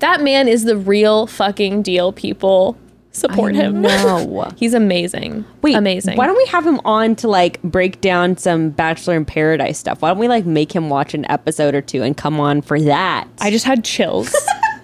that 0.00 0.22
man 0.22 0.48
is 0.48 0.64
the 0.64 0.76
real 0.76 1.26
fucking 1.26 1.82
deal. 1.82 2.12
People 2.12 2.76
support 3.16 3.54
I 3.54 3.58
him. 3.58 3.82
No, 3.86 4.50
He's 4.56 4.74
amazing. 4.74 5.44
Wait, 5.62 5.74
amazing. 5.74 6.16
Why 6.16 6.26
don't 6.26 6.36
we 6.36 6.46
have 6.46 6.66
him 6.66 6.80
on 6.84 7.16
to 7.16 7.28
like 7.28 7.62
break 7.62 8.00
down 8.00 8.36
some 8.36 8.70
Bachelor 8.70 9.16
in 9.16 9.24
Paradise 9.24 9.78
stuff? 9.78 10.02
Why 10.02 10.10
don't 10.10 10.18
we 10.18 10.28
like 10.28 10.46
make 10.46 10.74
him 10.74 10.88
watch 10.88 11.14
an 11.14 11.28
episode 11.30 11.74
or 11.74 11.80
two 11.80 12.02
and 12.02 12.16
come 12.16 12.40
on 12.40 12.62
for 12.62 12.80
that? 12.80 13.28
I 13.40 13.50
just 13.50 13.64
had 13.64 13.84
chills. 13.84 14.34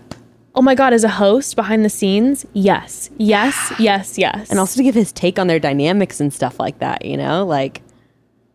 oh 0.54 0.62
my 0.62 0.74
god, 0.74 0.92
as 0.92 1.04
a 1.04 1.08
host 1.08 1.56
behind 1.56 1.84
the 1.84 1.90
scenes, 1.90 2.46
yes, 2.52 3.10
yes, 3.18 3.72
yes, 3.78 4.18
yes. 4.18 4.50
and 4.50 4.58
also 4.58 4.78
to 4.78 4.82
give 4.82 4.94
his 4.94 5.12
take 5.12 5.38
on 5.38 5.46
their 5.46 5.60
dynamics 5.60 6.20
and 6.20 6.32
stuff 6.32 6.58
like 6.58 6.78
that. 6.78 7.04
You 7.04 7.16
know, 7.16 7.44
like 7.46 7.82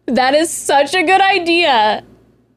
that 0.07 0.33
is 0.33 0.49
such 0.49 0.93
a 0.93 1.03
good 1.03 1.21
idea. 1.21 2.03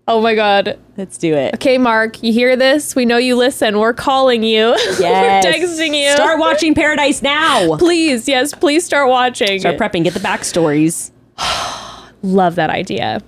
Oh 0.08 0.20
my 0.20 0.34
god. 0.34 0.78
let's 0.96 1.16
do 1.18 1.34
it. 1.34 1.54
Okay, 1.54 1.78
Mark, 1.78 2.22
you 2.22 2.32
hear 2.32 2.56
this? 2.56 2.96
We 2.96 3.04
know 3.04 3.16
you 3.16 3.36
listen. 3.36 3.78
We're 3.78 3.92
calling 3.94 4.42
you. 4.42 4.76
Yes. 4.98 5.44
We're 5.44 5.52
texting 5.52 5.96
you. 5.96 6.10
Start 6.12 6.38
watching 6.40 6.74
Paradise 6.74 7.22
now. 7.22 7.76
Please, 7.76 8.26
yes, 8.28 8.52
please 8.54 8.84
start 8.84 9.08
watching. 9.08 9.60
Start 9.60 9.76
prepping. 9.78 10.04
Get 10.04 10.14
the 10.14 10.20
backstories. 10.20 11.10
Love 12.22 12.56
that 12.56 12.70
idea. 12.70 13.20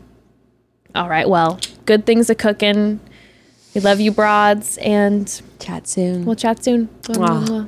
All 0.95 1.09
right, 1.09 1.29
well, 1.29 1.59
good 1.87 2.05
things 2.05 2.29
a 2.29 2.35
cooking. 2.35 3.01
We 3.75 3.81
love 3.81 4.01
you, 4.01 4.11
broads, 4.13 4.77
and 4.79 5.41
Chat 5.59 5.89
soon. 5.89 6.27
we'll 6.27 6.37
chat 6.37 6.63
soon. 6.63 6.89
Mwah. 7.05 7.67